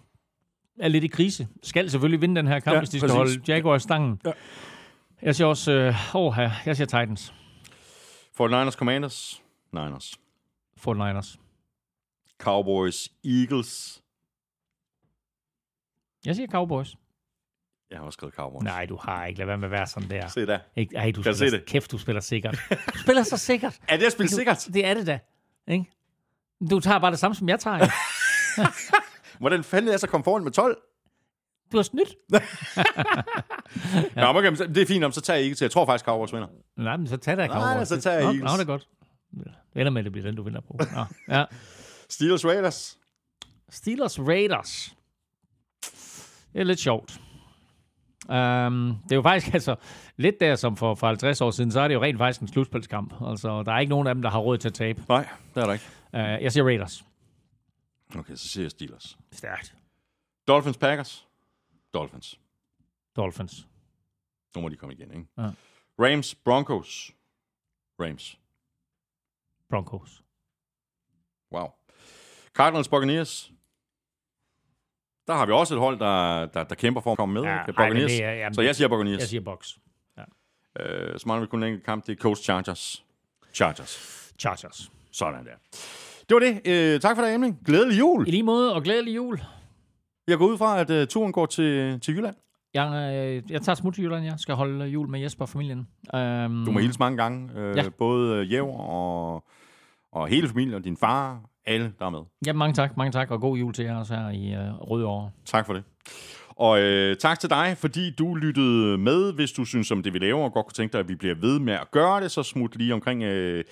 Er 0.79 0.87
lidt 0.87 1.03
i 1.03 1.07
krise. 1.07 1.47
Skal 1.63 1.89
selvfølgelig 1.91 2.21
vinde 2.21 2.35
den 2.35 2.47
her 2.47 2.59
kamp, 2.59 2.73
Ja, 2.73 2.79
hvis 2.79 2.89
de 2.89 2.99
skal 2.99 3.09
præcis. 3.09 3.17
holde 3.17 3.41
Jaguars 3.53 3.83
stangen. 3.83 4.21
Ja. 4.25 4.31
Jeg 5.21 5.35
siger 5.35 5.47
også, 5.47 5.95
oh, 6.13 6.33
her, 6.33 6.51
jeg 6.65 6.75
siger 6.75 6.85
Titans. 6.87 7.33
49ers 8.41 8.71
Commanders. 8.71 9.41
Niners. 9.73 10.13
49ers. 10.87 11.37
Cowboys 12.41 13.09
Eagles. 13.25 14.01
Jeg 16.25 16.35
siger 16.35 16.47
Cowboys. 16.47 16.95
Jeg 17.91 17.97
har 17.99 18.05
også 18.05 18.17
skrevet 18.17 18.35
Cowboys. 18.35 18.63
Nej, 18.63 18.85
du 18.85 18.97
har 19.01 19.25
ikke. 19.25 19.37
Lad 19.37 19.45
være 19.45 19.57
med 19.57 19.65
at 19.67 19.71
være 19.71 19.87
sådan 19.87 20.09
der. 20.09 20.27
Se 20.27 20.45
der. 20.45 20.59
Ikke, 20.75 20.95
ej, 20.95 21.11
du 21.11 21.21
Kan 21.21 21.31
du 21.31 21.37
spiller, 21.37 21.51
se 21.51 21.57
det? 21.57 21.65
Kæft, 21.65 21.91
du 21.91 21.97
spiller 21.97 22.21
sikkert. 22.21 22.57
Du 22.93 22.97
spiller 22.99 23.23
så 23.23 23.37
sikkert. 23.37 23.79
Er 23.87 23.97
det 23.97 24.05
at 24.05 24.11
spille 24.11 24.29
sikkert? 24.29 24.67
Det 24.73 24.85
er 24.85 24.93
det 24.93 25.07
da. 25.07 25.19
Ikke? 25.67 25.85
Du 26.69 26.79
tager 26.79 26.99
bare 26.99 27.11
det 27.11 27.19
samme, 27.19 27.35
som 27.35 27.49
jeg 27.49 27.59
tager. 27.59 27.77
Hvordan 29.39 29.63
fanden 29.63 29.87
er 29.87 29.93
jeg 29.93 29.99
så 29.99 30.07
kommet 30.07 30.25
foran 30.25 30.43
med 30.43 30.51
12? 30.51 30.77
Du 31.71 31.77
har 31.77 31.83
snydt. 31.83 32.15
Ja. 32.31 32.39
Nå, 34.15 34.39
okay, 34.39 34.51
det 34.51 34.77
er 34.77 34.85
fint, 34.85 35.03
om 35.03 35.11
så 35.11 35.21
tager 35.21 35.37
jeg 35.37 35.43
ikke 35.43 35.55
til. 35.55 35.65
Jeg 35.65 35.71
tror 35.71 35.85
faktisk, 35.85 36.05
Cowboys 36.05 36.33
vinder. 36.33 36.47
Nej, 36.77 36.97
men 36.97 37.07
så 37.07 37.17
tag 37.17 37.37
da 37.37 37.47
Nej, 37.47 37.61
Cowboys. 37.61 37.87
så 37.87 38.01
tager 38.01 38.15
jeg 38.15 38.25
Eagles. 38.25 38.43
Nå, 38.43 38.49
det 38.51 38.61
er 38.61 38.65
godt. 38.65 38.87
Det 39.73 39.79
ender 39.81 39.89
med, 39.89 39.99
at 39.99 40.05
det 40.05 40.11
bliver 40.11 40.25
den, 40.25 40.35
du 40.35 40.43
vinder 40.43 40.61
på. 40.61 40.79
Nå, 40.79 41.03
ja. 41.35 41.45
Steelers 42.09 42.45
Raiders. 42.45 42.97
Steelers 43.69 44.19
Raiders. 44.19 44.95
Det 46.53 46.59
er 46.59 46.63
lidt 46.63 46.79
sjovt. 46.79 47.19
Um, 48.29 48.97
det 49.03 49.11
er 49.11 49.15
jo 49.15 49.21
faktisk 49.21 49.53
altså 49.59 49.75
lidt 50.17 50.39
der, 50.39 50.55
som 50.55 50.77
for, 50.77 50.95
for 50.95 51.07
50 51.07 51.41
år 51.41 51.51
siden, 51.51 51.71
så 51.71 51.79
er 51.79 51.87
det 51.87 51.95
jo 51.95 52.01
rent 52.03 52.17
faktisk 52.17 52.41
en 52.41 52.47
slutspilskamp. 52.47 53.13
Altså, 53.27 53.63
der 53.63 53.71
er 53.71 53.79
ikke 53.79 53.89
nogen 53.89 54.07
af 54.07 54.15
dem, 54.15 54.21
der 54.21 54.29
har 54.29 54.39
råd 54.39 54.57
til 54.57 54.67
at 54.67 54.73
tabe. 54.73 55.03
Nej, 55.09 55.27
det 55.55 55.61
er 55.61 55.65
der 55.65 55.73
ikke. 55.73 55.85
Uh, 56.13 56.43
jeg 56.43 56.51
siger 56.51 56.63
Raiders. 56.63 57.03
Okay, 58.15 58.35
så 58.35 58.47
siger 58.47 58.63
jeg 58.63 58.71
Steelers. 58.71 59.17
Stærkt. 59.31 59.75
Dolphins 60.47 60.77
Packers. 60.77 61.27
Dolphins. 61.93 62.39
Dolphins. 63.15 63.67
Nu 64.55 64.61
må 64.61 64.69
de 64.69 64.75
komme 64.75 64.93
igen, 64.95 65.11
ikke? 65.11 65.27
Ja. 65.37 65.49
Rams 65.99 66.35
Broncos. 66.35 67.11
Rams. 67.99 68.39
Broncos. 69.69 70.23
Wow. 71.51 71.67
Cardinals 72.53 72.87
Buccaneers. 72.87 73.51
Der 75.27 75.33
har 75.35 75.45
vi 75.45 75.51
også 75.51 75.73
et 75.75 75.79
hold, 75.79 75.99
der, 75.99 76.45
der, 76.45 76.63
der 76.63 76.75
kæmper 76.75 77.01
for 77.01 77.11
at 77.11 77.17
komme 77.17 77.33
med. 77.33 77.41
Ja, 77.43 77.49
Ja, 77.49 77.55
ej, 77.55 77.89
det 77.89 78.23
er- 78.23 78.33
jamen, 78.33 78.53
så 78.53 78.61
jeg 78.61 78.75
siger 78.75 78.87
Buccaneers. 78.87 79.19
Jeg 79.19 79.27
siger 79.27 79.41
Box. 79.41 79.77
Øh, 80.79 81.19
så 81.19 81.27
mangler 81.27 81.45
vi 81.45 81.49
kun 81.49 81.63
en 81.63 81.67
enkelt 81.69 81.85
kamp. 81.85 82.05
Det 82.07 82.11
er 82.17 82.21
Coast 82.21 82.43
Chargers. 82.43 83.05
Chargers. 83.53 84.31
Chargers. 84.39 84.91
Sådan 85.11 85.45
der. 85.45 85.55
Det 86.29 86.35
var 86.35 86.39
det. 86.39 86.61
Øh, 86.65 86.99
tak 86.99 87.15
for 87.17 87.23
det, 87.23 87.33
Emling. 87.33 87.59
Glædelig 87.65 87.99
jul. 87.99 88.27
I 88.27 88.31
lige 88.31 88.43
måde, 88.43 88.73
og 88.73 88.83
glædelig 88.83 89.15
jul. 89.15 89.39
Jeg 90.27 90.37
går 90.37 90.45
ud 90.47 90.57
fra, 90.57 90.79
at 90.79 90.89
uh, 91.01 91.07
turen 91.07 91.31
går 91.31 91.45
til, 91.45 91.99
til 91.99 92.15
Jylland. 92.15 92.35
Jeg, 92.73 93.13
øh, 93.15 93.51
jeg 93.51 93.61
tager 93.61 93.75
smut 93.75 93.93
til 93.93 94.03
Jylland, 94.03 94.25
jeg 94.25 94.33
skal 94.37 94.55
holde 94.55 94.85
jul 94.85 95.09
med 95.09 95.19
Jesper 95.19 95.45
og 95.45 95.49
familien. 95.49 95.77
Um, 96.13 96.63
Du 96.65 96.71
må 96.71 96.79
hilse 96.79 96.99
mange 96.99 97.17
gange. 97.17 97.49
Øh, 97.55 97.77
Ja. 97.77 97.83
ja. 97.83 97.89
Både 97.89 98.35
øh, 98.35 98.51
Jæver 98.51 98.79
og, 98.79 99.43
og 100.11 100.27
hele 100.27 100.47
familien, 100.47 100.73
og 100.75 100.83
din 100.83 100.97
far, 100.97 101.41
alle 101.65 101.93
der 101.99 102.05
er 102.05 102.09
med. 102.09 102.19
Ja, 102.45 102.53
mange 102.53 102.73
tak, 102.73 102.97
mange 102.97 103.11
tak, 103.11 103.31
og 103.31 103.41
god 103.41 103.57
jul 103.57 103.73
til 103.73 103.85
jer 103.85 103.97
også 103.97 104.13
her 104.15 104.29
i 104.29 104.53
øh, 104.53 104.73
Rødovre. 104.75 105.31
Tak 105.45 105.65
for 105.65 105.73
det. 105.73 105.83
Og 106.59 106.81
øh, 106.81 107.17
tak 107.17 107.39
til 107.39 107.49
dig, 107.49 107.75
fordi 107.77 108.11
du 108.11 108.35
lyttede 108.35 108.97
med. 108.97 109.33
Hvis 109.33 109.51
du 109.51 109.65
synes 109.65 109.91
om 109.91 110.03
det, 110.03 110.13
vi 110.13 110.19
laver, 110.19 110.43
og 110.43 110.53
godt 110.53 110.65
kunne 110.65 110.73
tænke 110.73 110.93
dig, 110.93 110.99
at 110.99 111.09
vi 111.09 111.15
bliver 111.15 111.35
ved 111.35 111.59
med 111.59 111.73
at 111.73 111.91
gøre 111.91 112.21
det, 112.21 112.31
så 112.31 112.43
smut 112.43 112.75
lige 112.75 112.93
omkring 112.93 113.23
øh, 113.23 113.63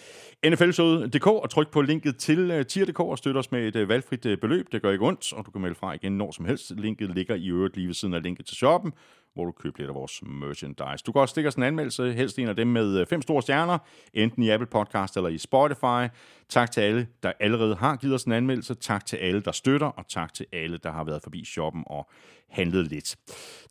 nflshowet.dk 0.46 1.28
og 1.28 1.50
tryk 1.50 1.72
på 1.72 1.82
linket 1.82 2.18
til 2.18 2.52
øh, 2.52 2.66
tier.dk 2.66 3.00
og 3.00 3.18
støt 3.18 3.38
os 3.38 3.52
med 3.52 3.68
et 3.68 3.76
øh, 3.76 3.90
valgfrit 3.90 4.26
øh, 4.26 4.38
beløb. 4.38 4.72
Det 4.72 4.82
gør 4.82 4.92
ikke 4.92 5.06
ondt, 5.06 5.34
og 5.34 5.46
du 5.46 5.52
kan 5.52 5.62
melde 5.62 5.76
fra 5.76 5.94
igen 5.94 6.18
når 6.18 6.32
som 6.32 6.46
helst. 6.46 6.72
Linket 6.78 7.16
ligger 7.16 7.36
i 7.36 7.48
øvrigt 7.48 7.76
lige 7.76 7.88
ved 7.88 7.94
siden 7.94 8.14
af 8.14 8.24
linket 8.24 8.46
til 8.46 8.58
shoppen, 8.58 8.94
hvor 9.38 9.46
du 9.46 9.52
køber 9.52 9.76
lidt 9.78 9.90
af 9.90 9.96
vores 9.96 10.22
merchandise. 10.26 11.04
Du 11.06 11.12
kan 11.12 11.22
også 11.22 11.32
stikke 11.32 11.48
os 11.48 11.56
en 11.56 11.64
anmeldelse, 11.64 12.14
helst 12.14 12.40
en 12.40 12.48
af 12.48 12.56
dem 12.56 12.68
med 12.68 13.00
øh, 13.00 13.08
fem 13.08 13.22
store 13.22 13.42
stjerner, 13.42 13.78
enten 14.14 14.44
i 14.44 14.50
Apple 14.50 14.68
Podcast 14.68 15.18
eller 15.18 15.30
i 15.30 15.38
Spotify. 15.38 16.14
Tak 16.50 16.72
til 16.72 16.82
alle, 16.82 17.08
der 17.24 17.32
allerede 17.40 17.76
har 17.76 17.96
givet 17.96 18.16
os 18.16 18.24
en 18.24 18.32
anmeldelse. 18.32 18.74
Tak 18.74 19.06
til 19.06 19.18
alle, 19.18 19.42
der 19.42 19.52
støtter, 19.52 19.88
og 19.88 20.08
tak 20.08 20.34
til 20.34 20.46
alle, 20.54 20.78
der 20.78 20.92
har 20.92 21.04
været 21.04 21.24
forbi 21.24 21.46
shoppen 21.46 21.84
og 21.86 22.10
handlet 22.50 22.88
lidt. 22.88 23.16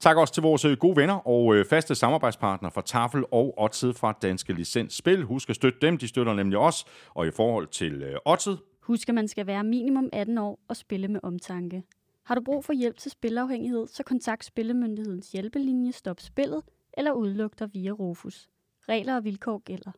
Tak 0.01 0.17
også 0.17 0.35
til 0.35 0.43
vores 0.43 0.65
øh, 0.65 0.77
gode 0.77 0.97
venner 0.97 1.29
og 1.29 1.55
øh, 1.55 1.65
faste 1.65 1.95
samarbejdspartnere 1.95 2.73
fra 2.73 2.83
Tafel 2.83 3.25
og 3.33 3.55
Otted 3.63 3.95
fra 3.95 4.19
Danske 4.23 4.53
Licens 4.53 4.95
Spil. 4.95 5.23
Husk 5.23 5.51
at 5.51 5.57
støtte 5.57 5.79
dem, 5.83 5.99
de 5.99 6.09
støtter 6.09 6.35
nemlig 6.35 6.59
os. 6.59 6.85
Og 7.15 7.27
i 7.27 7.31
forhold 7.31 7.67
til 7.67 8.03
øh, 8.03 8.17
Otted, 8.25 8.57
Husk, 8.87 9.09
at 9.09 9.15
man 9.15 9.29
skal 9.29 9.47
være 9.47 9.65
minimum 9.65 10.09
18 10.13 10.39
år 10.39 10.59
og 10.69 10.77
spille 10.77 11.09
med 11.09 11.21
omtanke. 11.23 11.83
Har 12.27 12.35
du 12.35 12.41
brug 12.41 12.65
for 12.65 12.73
hjælp 12.73 12.97
til 12.97 13.11
spilafhængighed, 13.11 13.87
så 13.87 14.03
kontakt 14.03 14.45
Spillemyndighedens 14.45 15.33
hjælpelinje 15.33 15.93
Stop 15.93 16.21
Spillet 16.21 16.63
eller 16.93 17.13
udluk 17.13 17.59
dig 17.59 17.75
via 17.75 17.91
Rufus. 17.91 18.49
Regler 18.89 19.17
og 19.17 19.25
vilkår 19.25 19.59
gælder. 19.59 19.91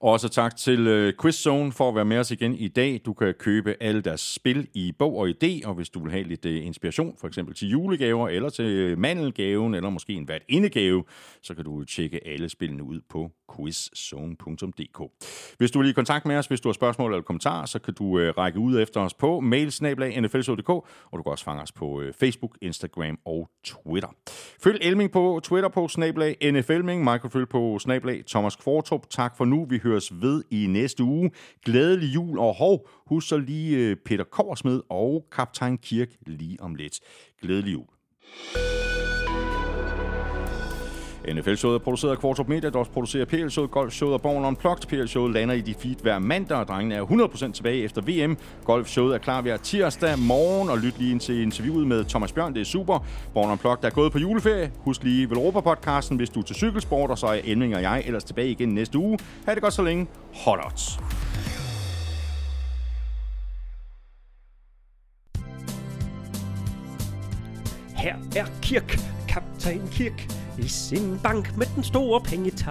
Også 0.00 0.28
tak 0.28 0.56
til 0.56 0.86
øh, 0.86 1.12
QuizZone 1.12 1.72
for 1.72 1.88
at 1.88 1.94
være 1.94 2.04
med 2.04 2.18
os 2.18 2.30
igen 2.30 2.54
i 2.54 2.68
dag. 2.68 3.00
Du 3.04 3.12
kan 3.12 3.34
købe 3.34 3.74
alle 3.80 4.00
deres 4.00 4.20
spil 4.20 4.68
i 4.74 4.92
bog 4.98 5.16
og 5.16 5.28
idé, 5.28 5.68
og 5.68 5.74
hvis 5.74 5.88
du 5.88 6.02
vil 6.02 6.12
have 6.12 6.24
lidt 6.24 6.44
øh, 6.44 6.66
inspiration, 6.66 7.16
for 7.20 7.28
eksempel 7.28 7.54
til 7.54 7.68
julegaver, 7.68 8.28
eller 8.28 8.48
til 8.48 8.64
øh, 8.64 8.98
mandelgaven, 8.98 9.74
eller 9.74 9.90
måske 9.90 10.12
en 10.12 10.24
hvert 10.24 10.42
indegave, 10.48 11.04
så 11.42 11.54
kan 11.54 11.64
du 11.64 11.84
tjekke 11.84 12.26
alle 12.26 12.48
spillene 12.48 12.82
ud 12.82 13.00
på 13.08 13.30
quizzone.dk. 13.56 15.00
Hvis 15.58 15.70
du 15.70 15.78
vil 15.78 15.88
i 15.88 15.92
kontakt 15.92 16.26
med 16.26 16.36
os, 16.36 16.46
hvis 16.46 16.60
du 16.60 16.68
har 16.68 16.72
spørgsmål 16.72 17.12
eller 17.12 17.22
kommentarer, 17.22 17.66
så 17.66 17.78
kan 17.78 17.94
du 17.94 18.16
række 18.16 18.58
ud 18.58 18.80
efter 18.80 19.00
os 19.00 19.14
på 19.14 19.40
mailsnablag.nflshow.dk, 19.40 20.68
og 20.68 20.84
du 21.12 21.22
kan 21.22 21.32
også 21.32 21.44
fange 21.44 21.62
os 21.62 21.72
på 21.72 22.02
Facebook, 22.20 22.58
Instagram 22.62 23.18
og 23.24 23.48
Twitter. 23.64 24.08
Følg 24.62 24.78
Elming 24.80 25.10
på 25.10 25.40
Twitter 25.42 25.68
på 25.68 25.88
snablag 25.88 26.52
NFLming, 26.52 27.04
Michael 27.04 27.30
følg 27.30 27.48
på 27.48 27.78
snablag 27.78 28.24
Thomas 28.26 28.56
Kvartrup. 28.56 29.10
Tak 29.10 29.36
for 29.36 29.44
nu. 29.44 29.64
Vi 29.64 29.78
høres 29.86 30.12
ved 30.20 30.44
i 30.50 30.66
næste 30.66 31.02
uge. 31.02 31.30
Glædelig 31.64 32.14
jul, 32.14 32.38
og 32.38 32.54
hov, 32.54 32.88
husk 33.06 33.28
så 33.28 33.38
lige 33.38 33.76
øh, 33.76 33.96
Peter 34.04 34.24
Korsmed 34.24 34.80
og 34.88 35.26
Kaptajn 35.32 35.78
Kirk 35.78 36.08
lige 36.26 36.60
om 36.60 36.74
lidt. 36.74 37.00
Glædelig 37.42 37.72
jul. 37.72 37.86
NFL-showet 41.34 41.74
er 41.74 41.78
produceret 41.78 42.12
af 42.12 42.18
Kvartrup 42.18 42.48
Media, 42.48 42.70
der 42.70 42.78
også 42.78 42.90
producerer 42.90 43.24
PL-showet, 43.24 43.70
Golf-showet 43.70 44.14
og 44.14 44.22
Born 44.22 44.44
Unplugged. 44.44 44.86
PL-showet 44.88 45.32
lander 45.32 45.54
i 45.54 45.60
de 45.60 45.74
feed 45.74 45.96
hver 46.02 46.18
mandag, 46.18 46.58
og 46.58 46.68
drengene 46.68 46.94
er 46.94 47.02
100% 47.48 47.52
tilbage 47.52 47.82
efter 47.82 48.02
VM. 48.02 48.36
Golf-showet 48.64 49.14
er 49.14 49.18
klar 49.18 49.40
hver 49.40 49.56
tirsdag 49.56 50.18
morgen, 50.18 50.68
og 50.68 50.78
lyt 50.78 50.98
lige 50.98 51.10
ind 51.12 51.20
til 51.20 51.42
interviewet 51.42 51.86
med 51.86 52.04
Thomas 52.04 52.32
Bjørn, 52.32 52.54
det 52.54 52.60
er 52.60 52.64
super. 52.64 53.04
Born 53.34 53.50
Unplugged 53.50 53.84
er 53.84 53.90
gået 53.90 54.12
på 54.12 54.18
juleferie. 54.18 54.72
Husk 54.78 55.02
lige 55.02 55.30
Velropa-podcasten, 55.30 56.16
hvis 56.16 56.30
du 56.30 56.40
er 56.40 56.44
til 56.44 56.56
cykelsport, 56.56 57.10
og 57.10 57.18
så 57.18 57.26
er 57.26 57.40
Elming 57.44 57.76
og 57.76 57.82
jeg 57.82 58.02
ellers 58.06 58.24
tilbage 58.24 58.50
igen 58.50 58.68
næste 58.68 58.98
uge. 58.98 59.18
Ha' 59.46 59.54
det 59.54 59.62
godt 59.62 59.74
så 59.74 59.82
længe. 59.82 60.06
Hot 60.34 60.58
odds. 60.66 60.98
Her 67.96 68.14
er 68.36 68.46
Kirk, 68.62 68.98
kaptajn 69.28 69.88
Kirk, 69.92 70.28
i 70.58 70.68
sin 70.68 71.18
bank 71.22 71.56
med 71.56 71.66
den 71.74 71.84
store 71.84 72.20
pengetank. 72.20 72.68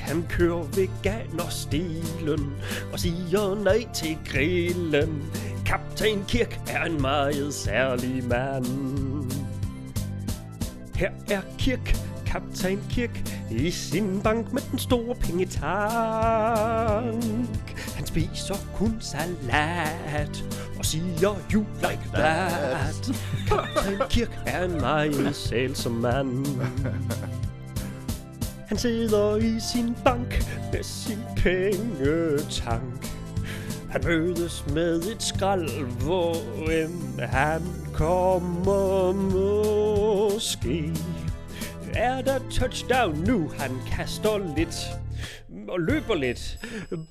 Han 0.00 0.24
kører 0.28 0.62
veganerstilen 0.62 2.52
og 2.92 3.00
siger 3.00 3.62
nej 3.64 3.86
til 3.94 4.18
grillen. 4.26 5.22
Kaptajn 5.66 6.24
Kirk 6.28 6.60
er 6.68 6.84
en 6.84 7.00
meget 7.00 7.54
særlig 7.54 8.24
mand. 8.24 9.32
Her 10.94 11.10
er 11.30 11.40
Kirk, 11.58 11.96
kaptajn 12.26 12.80
Kirk, 12.90 13.38
i 13.50 13.70
sin 13.70 14.20
bank 14.24 14.52
med 14.52 14.62
den 14.70 14.78
store 14.78 15.14
pengetank. 15.14 15.62
Han 17.96 18.06
spiser 18.06 18.54
kun 18.74 18.96
salat 19.00 20.44
og 20.82 20.86
siger 20.86 21.34
you 21.52 21.64
like 21.80 22.02
that. 22.14 23.10
Captain 23.48 23.98
Kirk 24.08 24.38
er 24.46 24.64
en 24.64 24.80
meget 24.80 25.36
sælsom 25.36 25.92
mand. 25.92 26.46
Han 28.66 28.78
sidder 28.78 29.36
i 29.36 29.60
sin 29.72 29.96
bank 30.04 30.44
med 30.72 30.82
sin 30.82 31.18
pengetank. 31.36 33.12
Han 33.90 34.00
mødes 34.04 34.64
med 34.74 35.02
et 35.02 35.22
skrald, 35.22 35.86
hvor 36.04 36.34
end 36.70 37.20
han 37.20 37.62
kommer 37.92 39.12
måske. 39.12 40.92
Er 41.94 42.22
der 42.22 42.38
touchdown 42.50 43.24
nu? 43.26 43.50
Han 43.58 43.70
kaster 43.90 44.54
lidt 44.56 44.76
og 45.68 45.80
løber 45.80 46.14
lidt. 46.14 46.58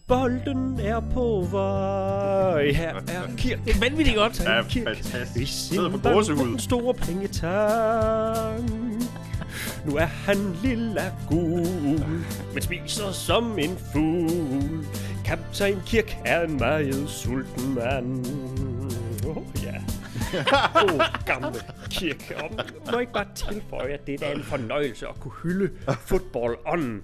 Bolden 0.08 0.80
er 0.80 1.00
på 1.14 1.48
vej. 1.52 2.72
Her 2.72 2.96
er 2.96 3.36
Kirk. 3.38 3.60
Det 3.66 3.76
er 3.76 3.80
vanvittigt 3.80 4.18
godt. 4.18 4.44
Ja, 4.44 4.62
fantastisk. 4.62 5.36
I 5.36 5.46
Sidder 5.46 5.90
på 5.90 5.98
gåsehud. 5.98 6.48
den 6.48 6.60
store 6.60 6.94
pengetank. 6.94 8.72
Nu 9.86 9.96
er 9.96 10.06
han 10.06 10.38
lilla 10.64 11.12
gul, 11.30 12.06
men 12.54 12.62
spiser 12.62 13.12
som 13.12 13.60
en 13.60 13.78
fugl. 13.94 14.86
Kaptajn 15.26 15.82
Kirk 15.86 16.18
er 16.26 16.42
en 16.42 16.58
meget 16.58 17.10
sulten 17.10 17.76
mand. 17.76 18.26
Oh, 19.28 19.44
ja. 19.64 19.76
Åh, 20.76 20.94
oh, 20.94 21.02
gamle 21.26 21.60
Kirk. 21.90 22.34
Og 22.44 22.50
må 22.86 22.92
jeg 22.92 23.02
ikke 23.02 23.14
bare 23.14 23.28
tilføje, 23.36 23.94
at 23.94 24.08
det 24.08 24.24
er 24.24 24.32
en 24.32 24.44
fornøjelse 24.44 25.08
at 25.08 25.20
kunne 25.20 25.34
hylde 25.44 25.70
fodbold 26.06 26.58
on 26.66 27.02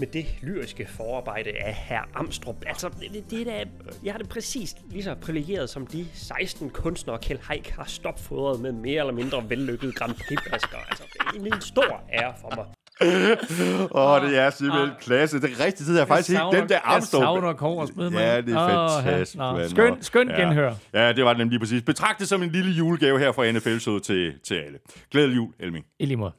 med 0.00 0.06
det 0.06 0.26
lyriske 0.42 0.88
forarbejde 0.96 1.50
af 1.50 1.74
herr 1.74 2.02
Amstrup. 2.14 2.56
Altså, 2.66 2.88
det, 2.88 3.30
det 3.30 3.48
er 3.60 3.64
jeg 4.04 4.12
har 4.12 4.18
det 4.18 4.28
præcis 4.28 4.74
lige 4.90 5.04
så 5.04 5.14
privilegeret 5.14 5.70
som 5.70 5.86
de 5.86 6.06
16 6.14 6.70
kunstnere, 6.70 7.18
Kjell 7.22 7.40
Haik 7.42 7.68
har 7.68 7.84
stopfodret 7.86 8.60
med 8.60 8.72
mere 8.72 9.00
eller 9.00 9.12
mindre 9.12 9.44
vellykkede 9.50 9.92
Grand 9.92 10.14
Prix-basker. 10.14 10.78
Altså, 10.90 11.04
det 11.34 11.50
er 11.52 11.54
en 11.56 11.60
stor 11.60 12.02
ære 12.12 12.32
for 12.40 12.52
mig. 12.56 12.64
Åh, 13.90 14.10
oh, 14.12 14.28
det 14.30 14.38
er 14.38 14.50
simpelthen 14.50 14.90
klasse. 15.00 15.40
Det 15.40 15.50
er 15.60 15.64
rigtigt, 15.64 15.88
det 15.88 16.00
er 16.00 16.06
faktisk 16.06 16.30
helt 16.38 16.52
den 16.52 16.68
der 16.68 16.74
Jeg 16.74 16.80
Armstrong. 16.84 17.24
savner 17.24 17.52
Korsmed, 17.52 18.10
mand. 18.10 18.24
Ja, 18.24 18.40
det 18.40 18.54
er 18.54 18.88
fantastisk. 19.04 19.36
Nå, 19.38 19.52
mand. 19.52 19.68
Skøn, 19.68 20.02
skøn 20.02 20.28
Ja. 20.28 20.40
genhør. 20.40 20.74
Ja, 20.94 21.12
det 21.12 21.24
var 21.24 21.30
det 21.30 21.38
nemlig 21.38 21.50
lige 21.50 21.60
præcis. 21.60 21.82
Betragt 21.82 22.18
det 22.18 22.28
som 22.28 22.42
en 22.42 22.50
lille 22.50 22.70
julegave 22.70 23.18
her 23.18 23.32
fra 23.32 23.52
NFL-showet 23.52 24.02
til, 24.02 24.32
til 24.44 24.54
alle. 24.54 24.78
Glædelig 25.10 25.36
jul, 25.36 25.52
Elming. 25.60 25.84
I 25.98 26.06
lige 26.06 26.16
måde. 26.16 26.32